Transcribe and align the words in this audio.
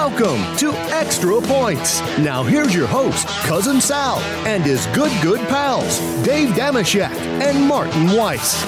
Welcome 0.00 0.56
to 0.56 0.72
Extra 0.94 1.42
Points. 1.42 2.00
Now 2.20 2.42
here's 2.42 2.74
your 2.74 2.86
host, 2.86 3.26
Cousin 3.44 3.82
Sal, 3.82 4.18
and 4.46 4.64
his 4.64 4.86
good, 4.94 5.12
good 5.22 5.46
pals, 5.48 5.98
Dave 6.24 6.48
Dameshek 6.54 7.10
and 7.42 7.68
Martin 7.68 8.16
Weiss. 8.16 8.64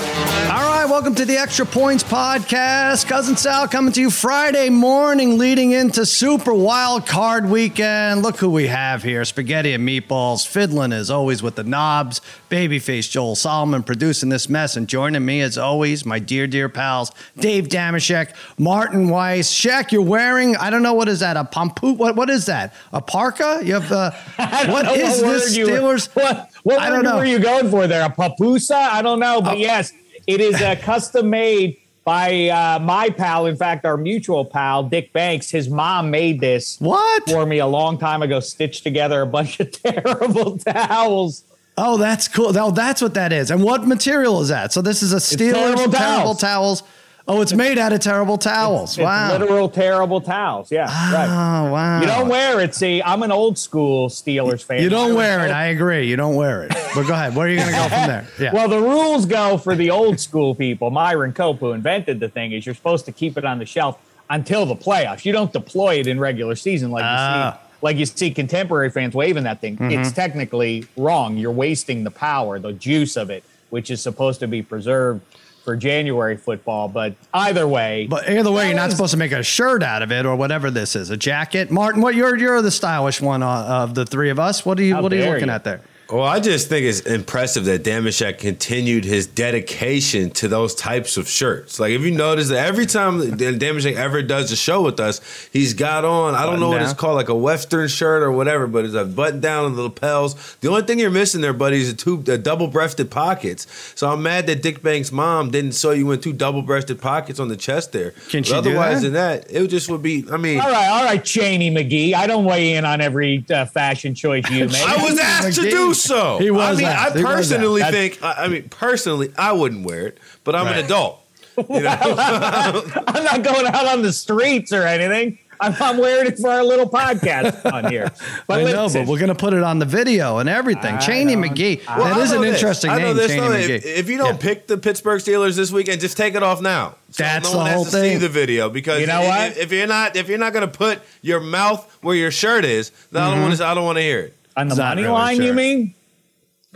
All 0.51 0.61
right, 0.61 0.85
welcome 0.85 1.15
to 1.15 1.25
the 1.25 1.39
Extra 1.39 1.65
Points 1.65 2.05
Podcast. 2.05 3.07
Cousin 3.07 3.39
Sal 3.39 3.67
coming 3.67 3.95
to 3.95 4.01
you 4.03 4.11
Friday 4.11 4.69
morning 4.69 5.39
leading 5.39 5.73
into 5.73 6.05
Super 6.05 6.53
Wild 6.53 7.07
Card 7.07 7.49
Weekend. 7.49 8.23
Look 8.23 8.37
who 8.37 8.51
we 8.51 8.67
have 8.67 9.03
here 9.03 9.25
spaghetti 9.25 9.73
and 9.73 9.89
meatballs. 9.89 10.47
Fiddling 10.47 10.93
as 10.93 11.11
always 11.11 11.43
with 11.43 11.55
the 11.55 11.65
knobs. 11.65 12.21
Babyface 12.51 13.11
Joel 13.11 13.37
Solomon 13.37 13.83
producing 13.83 14.29
this 14.29 14.51
mess. 14.51 14.77
And 14.77 14.87
joining 14.87 15.25
me 15.25 15.41
as 15.41 15.57
always, 15.57 16.05
my 16.05 16.19
dear, 16.19 16.47
dear 16.47 16.69
pals, 16.69 17.11
Dave 17.39 17.69
Dameshek, 17.69 18.35
Martin 18.59 19.09
Weiss. 19.09 19.51
Shaq, 19.51 19.93
you're 19.93 20.03
wearing, 20.03 20.57
I 20.57 20.69
don't 20.69 20.83
know, 20.83 20.93
what 20.93 21.09
is 21.09 21.22
that? 21.23 21.37
A 21.37 21.45
pampu? 21.45 21.97
What, 21.97 22.15
what 22.15 22.29
is 22.31 22.47
that? 22.47 22.75
A 22.93 23.01
parka? 23.01 23.61
You 23.65 23.75
have, 23.81 23.91
uh, 23.91 24.11
what 24.71 24.87
is 24.97 25.23
what 25.23 25.33
this 25.33 25.57
you 25.57 25.67
were- 25.67 25.95
Steelers? 25.97 26.09
What, 26.15 26.51
what 26.63 26.79
I 26.79 26.91
don't 26.91 27.03
know. 27.03 27.17
were 27.17 27.25
you 27.25 27.39
going 27.41 27.71
for 27.71 27.87
there? 27.89 28.05
A 28.07 28.11
papusa? 28.11 28.77
I 28.77 29.03
don't 29.03 29.19
know, 29.19 29.41
but 29.43 29.55
Oh. 29.55 29.57
yes, 29.57 29.93
it 30.29 30.41
is 30.41 30.61
a 30.61 30.77
custom 30.77 31.31
made 31.31 31.79
by 32.05 32.49
uh, 32.49 32.79
my 32.81 33.11
pal. 33.11 33.47
In 33.47 33.57
fact, 33.57 33.85
our 33.85 33.97
mutual 33.97 34.45
pal, 34.45 34.83
Dick 34.85 35.13
Banks. 35.13 35.51
His 35.51 35.69
mom 35.69 36.11
made 36.11 36.41
this 36.41 36.77
What? 36.81 37.29
for 37.29 37.47
me 37.47 37.59
a 37.59 37.67
long 37.67 37.99
time 37.99 38.23
ago. 38.23 38.39
Stitched 38.41 38.83
together 38.85 39.23
a 39.23 39.27
bunch 39.27 39.59
of 39.61 39.71
terrible 39.83 40.59
towels. 40.59 41.45
Oh, 41.79 41.97
that's 41.97 42.29
cool. 42.29 42.57
Oh, 42.57 42.71
that's 42.71 43.01
what 43.01 43.15
that 43.15 43.33
is. 43.33 43.51
And 43.51 43.63
what 43.63 43.87
material 43.89 44.41
is 44.43 44.49
that? 44.49 44.73
So 44.73 44.83
this 44.83 45.03
is 45.03 45.13
a 45.13 45.17
Steelers 45.17 45.53
terrible 45.55 45.77
terrible 45.91 46.35
towels. 46.37 46.41
towels. 46.41 46.83
Oh, 47.29 47.41
it's 47.41 47.53
made 47.53 47.79
out 47.79 47.93
of 47.93 48.01
terrible 48.01 48.37
towels. 48.37 48.91
It's 48.99 48.99
wow. 49.05 49.31
literal 49.39 49.69
terrible 49.69 50.21
towels. 50.21 50.73
Yeah, 50.73 50.87
right. 51.13 51.29
Oh, 51.29 51.73
wow. 51.73 52.01
You 52.01 52.07
don't 52.07 52.29
wear 52.29 52.61
it. 52.61 52.75
See, 52.75 53.01
I'm 53.03 53.23
an 53.23 53.31
old 53.31 53.57
school 53.59 54.09
Steelers 54.09 54.63
fan. 54.65 54.83
You 54.83 54.89
don't 54.89 55.15
wear 55.15 55.47
it. 55.47 55.51
I 55.53 55.67
agree. 55.67 56.09
You 56.09 56.17
don't 56.17 56.35
wear 56.35 56.65
it. 56.65 56.71
But 56.95 57.07
go 57.07 57.13
ahead. 57.15 57.37
Where 57.37 57.47
are 57.47 57.51
you 57.51 57.57
going 57.59 57.69
to 57.69 57.75
go 57.77 57.83
from 57.89 58.07
there? 58.09 58.27
Yeah. 58.41 58.53
Well, 58.53 58.69
the 58.69 58.81
rules 58.81 59.25
go 59.27 59.57
for 59.57 59.77
the 59.77 59.91
old 59.91 60.19
school 60.19 60.55
people. 60.55 60.91
Myron 60.91 61.33
Cope, 61.33 61.61
who 61.61 61.73
invented 61.73 62.19
the 62.19 62.29
thing, 62.29 62.53
is 62.53 62.67
you're 62.67 62.75
supposed 62.75 63.05
to 63.05 63.13
keep 63.13 63.39
it 63.39 63.45
on 63.45 63.59
the 63.61 63.67
shelf 63.67 63.99
until 64.29 64.67
the 64.67 64.75
playoffs. 64.75 65.25
You 65.25 65.33
don't 65.33 65.53
deploy 65.53 66.01
it 66.01 66.07
in 66.09 66.19
regular 66.19 66.57
season 66.57 66.91
like 66.91 67.03
you 67.03 67.09
Ah. 67.09 67.53
see. 67.61 67.69
Like 67.83 67.97
you 67.99 68.07
see 68.07 68.31
contemporary 68.33 68.91
fans 68.91 69.15
waving 69.15 69.45
that 69.45 69.61
thing. 69.61 69.77
Mm-hmm. 69.77 70.01
It's 70.01 70.13
technically 70.13 70.87
wrong. 70.97 71.37
You're 71.37 71.53
wasting 71.53 72.03
the 72.05 72.11
power, 72.11 72.59
the 72.59 72.73
juice 72.73 73.17
of 73.17 73.31
it, 73.31 73.45
which 73.71 73.91
is 73.91 74.01
supposed 74.01 74.41
to 74.41 74.49
be 74.49 74.63
preserved 74.63 75.21
for 75.63 75.77
January 75.77 76.37
football. 76.37 76.89
But 76.89 77.15
either 77.33 77.67
way, 77.67 78.07
but 78.09 78.29
either 78.29 78.51
way, 78.51 78.69
you're 78.69 78.77
not 78.77 78.87
was- 78.87 78.95
supposed 78.95 79.13
to 79.13 79.17
make 79.19 79.33
a 79.33 79.43
shirt 79.43 79.83
out 79.83 80.03
of 80.03 80.13
it 80.13 80.27
or 80.27 80.37
whatever 80.37 80.71
this 80.71 80.97
is. 80.97 81.11
A 81.11 81.17
jacket. 81.17 81.71
Martin, 81.71 82.03
what 82.03 82.15
you're 82.15 82.37
you're 82.37 82.63
the 82.63 82.71
stylish 82.71 83.21
one 83.21 83.43
uh, 83.43 83.49
of 83.49 83.95
the 83.95 84.05
three 84.05 84.31
of 84.31 84.39
us. 84.39 84.67
What 84.67 84.79
are 84.79 84.83
you 84.83 84.97
what 84.97 85.13
are 85.13 85.17
you 85.17 85.27
looking 85.27 85.49
you. 85.49 85.53
at 85.55 85.65
there? 85.65 85.81
Well, 86.13 86.25
I 86.25 86.41
just 86.41 86.69
think 86.69 86.85
it's 86.85 87.01
impressive 87.01 87.65
that 87.65 87.85
Dameshek 87.85 88.37
continued 88.37 89.07
his 89.07 89.27
dedication 89.27 90.29
to 90.33 90.47
those 90.47 90.75
types 90.75 91.17
of 91.17 91.27
shirts. 91.27 91.81
Like, 91.81 91.93
if 91.93 92.03
you 92.03 92.11
notice 92.11 92.51
that 92.51 92.67
every 92.67 92.85
time 92.85 93.19
that 93.19 93.39
Dameshek 93.39 93.95
ever 93.97 94.21
does 94.21 94.53
a 94.53 94.57
show 94.57 94.83
with 94.83 95.01
us, 95.01 95.23
he's 95.55 95.73
got 95.73 96.05
on, 96.05 96.35
I 96.35 96.45
don't 96.45 96.61
know 96.61 96.69
what 96.69 96.83
it's 96.83 96.93
called, 96.93 97.15
like 97.17 97.31
a 97.31 97.35
Western 97.35 97.89
shirt 97.89 98.23
or 98.23 98.31
whatever, 98.31 98.67
but 98.67 98.85
it's 98.85 98.93
a 98.95 99.07
button 99.07 99.41
down 99.41 99.65
and 99.65 99.75
the 99.75 99.81
lapels. 99.85 100.57
The 100.57 100.69
only 100.69 100.83
thing 100.83 100.99
you're 100.99 101.11
missing 101.11 101.41
there, 101.41 101.55
buddy, 101.55 101.79
is 101.81 101.91
the 101.91 101.97
two 101.97 102.19
the 102.19 102.37
double 102.37 102.67
breasted 102.67 103.11
pockets. 103.11 103.67
So 103.95 104.11
I'm 104.11 104.23
mad 104.23 104.47
that 104.49 104.61
Dick 104.63 104.83
Banks' 104.83 105.13
mom 105.13 105.51
didn't 105.51 105.73
sew 105.73 105.93
you 105.93 106.11
in 106.11 106.21
two 106.21 106.35
double 106.35 106.61
breasted 106.61 107.01
pockets 107.01 107.41
on 107.41 107.49
the 107.49 107.57
chest 107.57 107.93
there. 107.93 108.11
Can 108.29 108.43
But 108.43 108.47
she 108.47 108.53
do 108.53 108.59
Otherwise 108.59 109.01
that? 109.01 109.03
than 109.03 109.13
that, 109.15 109.51
it 109.51 109.67
just 109.69 109.89
would 109.89 110.03
be, 110.03 110.27
I 110.31 110.37
mean, 110.37 110.61
all 110.61 110.71
right, 110.71 110.89
all 110.89 111.05
right, 111.05 111.25
Cheney 111.25 111.71
McGee. 111.71 112.13
I 112.13 112.27
don't 112.27 112.45
weigh 112.45 112.75
in 112.75 112.85
on 112.85 113.01
every 113.01 113.47
uh, 113.51 113.65
fashion 113.65 114.15
choice 114.15 114.49
you 114.51 114.67
make. 114.69 114.77
I 114.77 115.03
was 115.03 115.19
asked 115.19 115.59
to 115.59 115.71
do 115.71 115.95
so. 116.03 116.39
He 116.41 116.51
was 116.51 116.79
I 116.79 116.81
mean. 116.81 116.87
I 116.89 117.11
He 117.11 117.23
personally 117.23 117.83
think. 117.83 118.23
I 118.23 118.45
I 118.45 118.49
mean, 118.49 118.69
personally, 118.69 119.33
I 119.37 119.53
wouldn't 119.53 119.85
wear 119.87 120.09
it, 120.09 120.19
but 120.45 120.55
I'm 120.55 120.67
Right. 120.67 120.79
an 120.79 120.85
adult. 120.85 121.19
You 121.57 121.81
know? 121.81 121.91
I'm 123.07 123.25
not 123.25 123.43
going 123.43 123.67
out 123.67 123.87
on 123.87 124.03
the 124.03 124.13
streets 124.13 124.73
or 124.73 124.85
anything. 124.85 125.39
I'm, 125.61 125.77
I'm 125.81 125.99
wearing 125.99 126.27
it 126.27 126.39
for 126.39 126.51
our 126.51 126.65
little 126.65 126.89
podcast 126.91 127.71
on 127.73 127.89
here. 127.89 128.11
But 128.49 128.61
I 128.67 128.73
know, 128.73 128.85
listen, 128.85 129.05
but 129.05 129.11
we're 129.11 129.19
going 129.19 129.29
to 129.29 129.35
put 129.37 129.55
it 129.55 129.63
on 129.63 129.79
the 129.79 129.85
video 129.85 130.39
and 130.39 130.49
everything. 130.49 130.97
I 130.97 130.99
Cheney 130.99 131.35
don't- 131.35 131.45
McGee. 131.45 131.83
I- 131.87 131.99
that 131.99 132.17
I 132.17 132.21
is 132.21 132.31
know 132.33 132.37
an 132.39 132.43
this. 132.43 132.55
interesting 132.57 132.91
I 132.91 132.99
know 132.99 133.09
name, 133.09 133.17
this. 133.17 133.29
Cheney 133.31 133.41
No, 133.43 133.51
McGee. 133.51 133.69
if, 133.77 133.87
if 133.87 134.09
you 134.09 134.17
don't 134.19 134.33
Yeah. 134.35 134.39
pick 134.41 134.67
the 134.67 134.77
Pittsburgh 134.77 135.21
Steelers 135.21 135.55
this 135.55 135.71
weekend, 135.71 136.01
just 136.01 136.17
take 136.17 136.35
it 136.35 136.43
off 136.43 136.61
now. 136.61 136.97
So 137.11 137.23
That's 137.23 137.53
no 137.53 137.63
the 137.63 137.71
whole 137.71 137.85
to 137.85 137.91
thing. 137.91 138.13
See 138.13 138.17
the 138.19 138.29
video 138.29 138.71
because 138.71 139.01
You 139.01 139.07
know 139.07 139.21
what? 139.21 139.53
If, 139.53 139.59
if 139.59 139.73
you're 139.73 139.87
not, 139.87 140.17
if 140.17 140.29
you're 140.29 140.39
not 140.39 140.53
going 140.53 140.69
to 140.69 140.77
put 140.77 141.01
your 141.21 141.39
mouth 141.41 141.87
where 142.01 142.17
your 142.17 142.31
shirt 142.33 142.65
is, 142.65 142.91
then 143.13 143.23
I 143.23 143.27
don't 143.27 143.35
mm-hmm. 143.37 143.43
want 143.49 143.57
to. 143.59 143.67
I 143.67 143.75
don't 143.75 143.85
want 143.85 143.99
to 143.99 144.03
hear 144.03 144.21
it. 144.21 144.37
On 144.57 144.69
the 144.69 144.77
money 144.77 145.03
really 145.03 145.15
line, 145.15 145.37
sure. 145.37 145.47
you 145.47 145.53
mean? 145.55 145.95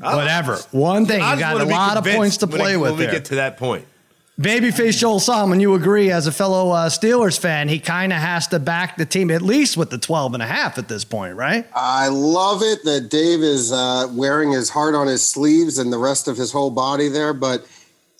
Whatever. 0.00 0.56
One 0.72 1.06
thing. 1.06 1.22
I 1.22 1.34
You 1.34 1.40
got 1.40 1.60
a 1.60 1.64
lot 1.64 1.96
of 1.96 2.04
points 2.04 2.36
to 2.38 2.46
when 2.46 2.58
play 2.60 2.72
it- 2.74 2.76
with 2.76 2.90
when 2.92 2.98
we 2.98 3.04
there. 3.06 3.14
get 3.14 3.24
to 3.26 3.36
that 3.36 3.56
point. 3.56 3.86
Babyface 4.38 4.98
Joel 4.98 5.18
Solomon, 5.18 5.60
you 5.60 5.72
agree 5.74 6.10
as 6.10 6.26
a 6.26 6.32
fellow 6.32 6.70
uh, 6.70 6.90
Steelers 6.90 7.40
fan, 7.40 7.70
he 7.70 7.78
kind 7.78 8.12
of 8.12 8.18
has 8.18 8.46
to 8.48 8.58
back 8.58 8.98
the 8.98 9.06
team 9.06 9.30
at 9.30 9.40
least 9.40 9.78
with 9.78 9.88
the 9.88 9.96
12 9.96 10.34
and 10.34 10.42
a 10.42 10.46
half 10.46 10.76
at 10.76 10.88
this 10.88 11.04
point, 11.06 11.36
right? 11.36 11.66
I 11.74 12.08
love 12.08 12.60
it 12.60 12.84
that 12.84 13.08
Dave 13.08 13.40
is 13.40 13.72
uh, 13.72 14.08
wearing 14.12 14.52
his 14.52 14.68
heart 14.68 14.94
on 14.94 15.06
his 15.06 15.26
sleeves 15.26 15.78
and 15.78 15.90
the 15.90 15.96
rest 15.96 16.28
of 16.28 16.36
his 16.36 16.52
whole 16.52 16.70
body 16.70 17.08
there. 17.08 17.32
But 17.32 17.64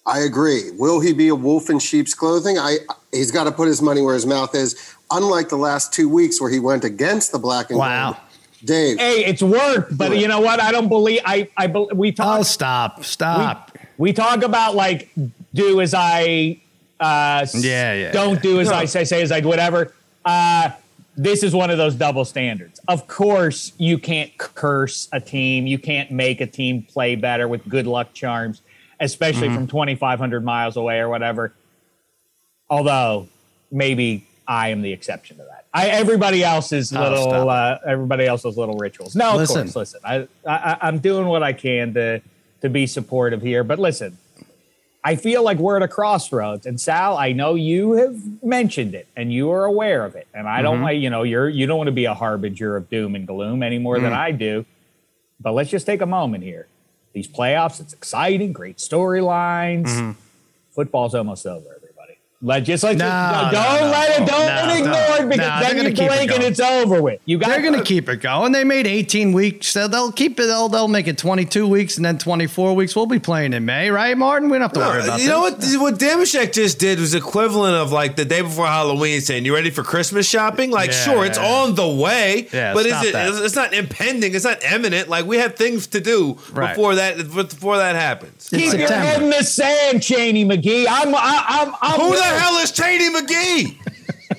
I 0.07 0.21
agree. 0.21 0.71
Will 0.79 1.01
he 1.01 1.13
be 1.13 1.29
a 1.29 1.35
wolf 1.35 1.69
in 1.69 1.79
sheep's 1.81 2.15
clothing? 2.15 2.57
I 2.59 2.79
he's 3.13 3.31
got 3.31 3.45
to 3.45 3.53
put 3.53 3.69
his 3.69 3.83
money 3.83 4.01
where 4.01 4.15
his 4.15 4.25
mouth 4.25 4.55
is. 4.55 4.95
Unlike 5.11 5.51
the 5.51 5.57
last 5.59 5.93
two 5.93 6.09
weeks 6.09 6.41
where 6.41 6.51
he 6.51 6.59
went 6.61 6.83
against 6.83 7.31
the 7.31 7.39
black 7.39 7.69
and 7.69 7.79
Wow. 7.79 8.13
gold. 8.13 8.23
Dave, 8.67 8.99
Hey, 8.99 9.25
it's 9.25 9.43
worked, 9.43 9.97
but 9.97 10.19
you 10.19 10.29
know 10.29 10.41
what? 10.41 10.61
I 10.61 10.73
don't 10.73 10.89
believe. 10.89 11.21
I 11.25 11.49
I 11.57 11.67
we 11.69 12.13
talk. 12.13 12.27
Oh, 12.27 12.37
talk 12.39 12.47
stop. 12.47 13.05
Stop. 13.05 13.79
we 13.99 14.13
talk 14.13 14.43
about 14.43 14.75
like 14.75 15.09
do 15.55 15.81
as 15.81 15.95
I 15.95 16.61
uh, 17.01 17.47
Yeah, 17.55 17.95
yeah, 17.95 18.13
don't 18.13 18.35
yeah. 18.35 18.41
do 18.41 18.61
as 18.61 18.69
I 18.69 18.85
say, 18.87 19.05
say 19.05 19.23
as 19.23 19.31
I 19.33 19.41
do, 19.41 19.49
whatever. 19.49 19.93
Uh, 20.25 20.71
this 21.19 21.43
is 21.43 21.55
one 21.55 21.71
of 21.71 21.79
those 21.79 21.95
double 21.95 22.25
standards. 22.27 22.79
Of 22.89 23.07
course, 23.07 23.73
you 23.79 23.97
can't 23.99 24.37
curse 24.37 25.09
a 25.13 25.21
team. 25.21 25.67
You 25.67 25.79
can't 25.79 26.11
make 26.11 26.41
a 26.43 26.47
team 26.47 26.83
play 26.83 27.15
better 27.17 27.49
with 27.49 27.67
good 27.69 27.87
luck 27.87 28.13
charms, 28.13 28.61
especially 29.01 29.49
Mm-hmm. 29.49 29.57
from 29.57 29.67
2,500 29.67 30.45
miles 30.45 30.77
away 30.77 30.99
or 30.99 31.09
whatever. 31.09 31.55
Although 32.69 33.29
maybe 33.71 34.27
I 34.47 34.69
am 34.71 34.83
the 34.83 34.93
exception 34.93 35.37
to 35.39 35.45
that. 35.45 35.56
I, 35.77 35.89
everybody 35.89 36.43
else's 36.43 36.93
Oh, 36.95 37.03
little, 37.03 37.23
stop 37.31 37.49
uh, 37.49 37.79
everybody 37.87 38.27
else's 38.27 38.57
little 38.57 38.77
rituals. 38.77 39.15
No, 39.15 39.33
of 39.33 39.37
Listen. 39.37 39.65
course. 39.65 39.77
Listen, 39.77 40.01
I, 40.05 40.29
I, 40.47 40.79
I'm 40.81 40.99
doing 40.99 41.27
what 41.27 41.43
I 41.43 41.53
can 41.53 41.93
to 41.95 42.23
to 42.63 42.71
be 42.71 42.87
supportive 42.87 43.43
here, 43.43 43.63
but 43.63 43.79
listen, 43.79 44.17
I 45.05 45.15
feel 45.15 45.45
like 45.45 45.59
we're 45.59 45.77
at 45.77 45.83
a 45.83 45.89
crossroads. 45.89 46.67
And 46.67 46.81
Sal, 46.81 47.17
I 47.17 47.33
know 47.33 47.55
you 47.55 47.93
have 47.93 48.43
mentioned 48.43 48.95
it 48.95 49.07
and 49.15 49.33
you 49.33 49.53
are 49.53 49.65
aware 49.65 50.05
of 50.05 50.17
it. 50.17 50.27
And 50.35 50.49
I 50.49 50.63
don't 50.63 50.77
mm-hmm. 50.77 50.85
like, 50.85 50.99
you 50.99 51.11
know, 51.11 51.23
you're 51.23 51.49
you 51.49 51.67
don't 51.67 51.77
want 51.77 51.89
to 51.89 51.93
be 51.93 52.07
a 52.07 52.15
harbinger 52.15 52.75
of 52.75 52.89
doom 52.91 53.15
and 53.15 53.27
gloom 53.27 53.63
any 53.63 53.79
more 53.79 54.01
than 54.01 54.13
mm. 54.13 54.17
I 54.19 54.33
do. 54.33 54.65
But 55.39 55.53
let's 55.53 55.71
just 55.71 55.87
take 55.87 56.01
a 56.01 56.07
moment 56.07 56.43
here. 56.43 56.67
These 57.13 57.29
playoffs, 57.29 57.81
it's 57.81 57.93
exciting, 57.93 58.53
great 58.53 58.79
storylines. 58.79 59.87
Mm-hmm. 59.87 60.13
Football's 60.71 61.15
almost 61.15 61.47
over, 61.47 61.59
everybody. 61.59 61.76
Let 62.43 62.65
just 62.65 62.85
like 62.85 62.99
No, 62.99 63.05
don't 63.51 63.53
no, 63.53 63.81
no, 63.81 63.91
let 63.91 64.21
it, 64.21 64.27
don't 64.29 64.69
no, 64.69 64.75
ignore 64.75 64.93
no. 64.93 65.15
it 65.17 65.29
because 65.31 65.37
No, 65.39 65.61
they're 65.61 65.61
then 65.61 65.77
gonna 65.77 65.89
you 65.89 65.95
keep 65.95 66.11
it 66.11 66.17
blink 66.17 66.31
and 66.33 66.43
it's 66.45 66.61
over 66.61 67.01
with. 67.01 67.19
You 67.25 67.39
got 67.39 67.49
They're 67.49 67.63
going 67.63 67.75
to 67.79 67.83
keep 67.83 68.11
it 68.11 68.17
going. 68.19 68.53
They 68.53 68.63
made 68.63 68.87
18 68.87 69.33
weeks. 69.33 69.69
So 69.69 69.89
they'll 69.89 70.13
keep 70.13 70.39
it. 70.39 70.45
They'll, 70.47 70.69
they'll 70.69 70.87
make 70.87 71.07
it 71.09 71.17
22 71.17 71.67
weeks 71.67 71.97
and 71.97 72.05
then 72.05 72.19
24 72.19 72.75
weeks. 72.77 72.95
We'll 72.95 73.07
be 73.07 73.19
playing 73.19 73.55
in 73.55 73.65
May, 73.65 73.91
right, 73.91 74.17
Martin? 74.19 74.51
We 74.51 74.59
don't 74.59 74.63
have 74.63 74.73
to 74.75 74.81
worry 74.81 74.99
No, 75.01 75.05
about 75.07 75.21
you 75.23 75.29
know 75.29 75.41
what? 75.41 75.55
What 75.79 75.99
Dameshek 75.99 76.53
just 76.53 76.79
did 76.79 77.01
was 77.01 77.15
equivalent 77.15 77.75
of 77.75 77.91
like 77.91 78.17
the 78.17 78.27
day 78.27 78.43
before 78.43 78.67
Halloween, 78.67 79.23
saying, 79.23 79.47
"You 79.47 79.55
ready 79.55 79.71
for 79.71 79.83
Christmas 79.83 80.29
shopping?" 80.29 80.71
Like, 80.71 80.91
Yeah. 80.91 81.05
sure, 81.05 81.25
it's 81.25 81.39
on 81.39 81.75
the 81.75 81.89
way, 81.89 82.49
Yeah, 82.53 82.75
but 82.75 82.85
is 82.85 83.03
it? 83.03 83.13
that. 83.15 83.33
It's 83.45 83.57
not 83.57 83.73
impending. 83.73 84.35
It's 84.35 84.45
not 84.45 84.63
imminent. 84.63 85.09
Like 85.09 85.25
we 85.25 85.39
have 85.39 85.57
things 85.57 85.87
to 85.89 86.01
do 86.01 86.37
Right. 86.53 86.69
before 86.75 86.97
that. 86.97 87.17
Before 87.17 87.79
that 87.79 87.97
happens. 87.97 88.51
It's 88.53 88.73
keep 88.73 88.79
your 88.79 88.89
head 88.93 89.23
in 89.23 89.31
the 89.31 89.43
sand, 89.43 90.03
Cheney 90.03 90.45
McGee. 90.45 90.85
I'm 90.87 91.15
I, 91.15 91.45
I'm 91.49 91.75
I'm 91.81 92.01
Who 92.01 92.13
the 92.33 92.41
hell 92.41 92.57
is 92.59 92.73
Cheney 92.73 93.11
McGee? 93.11 93.96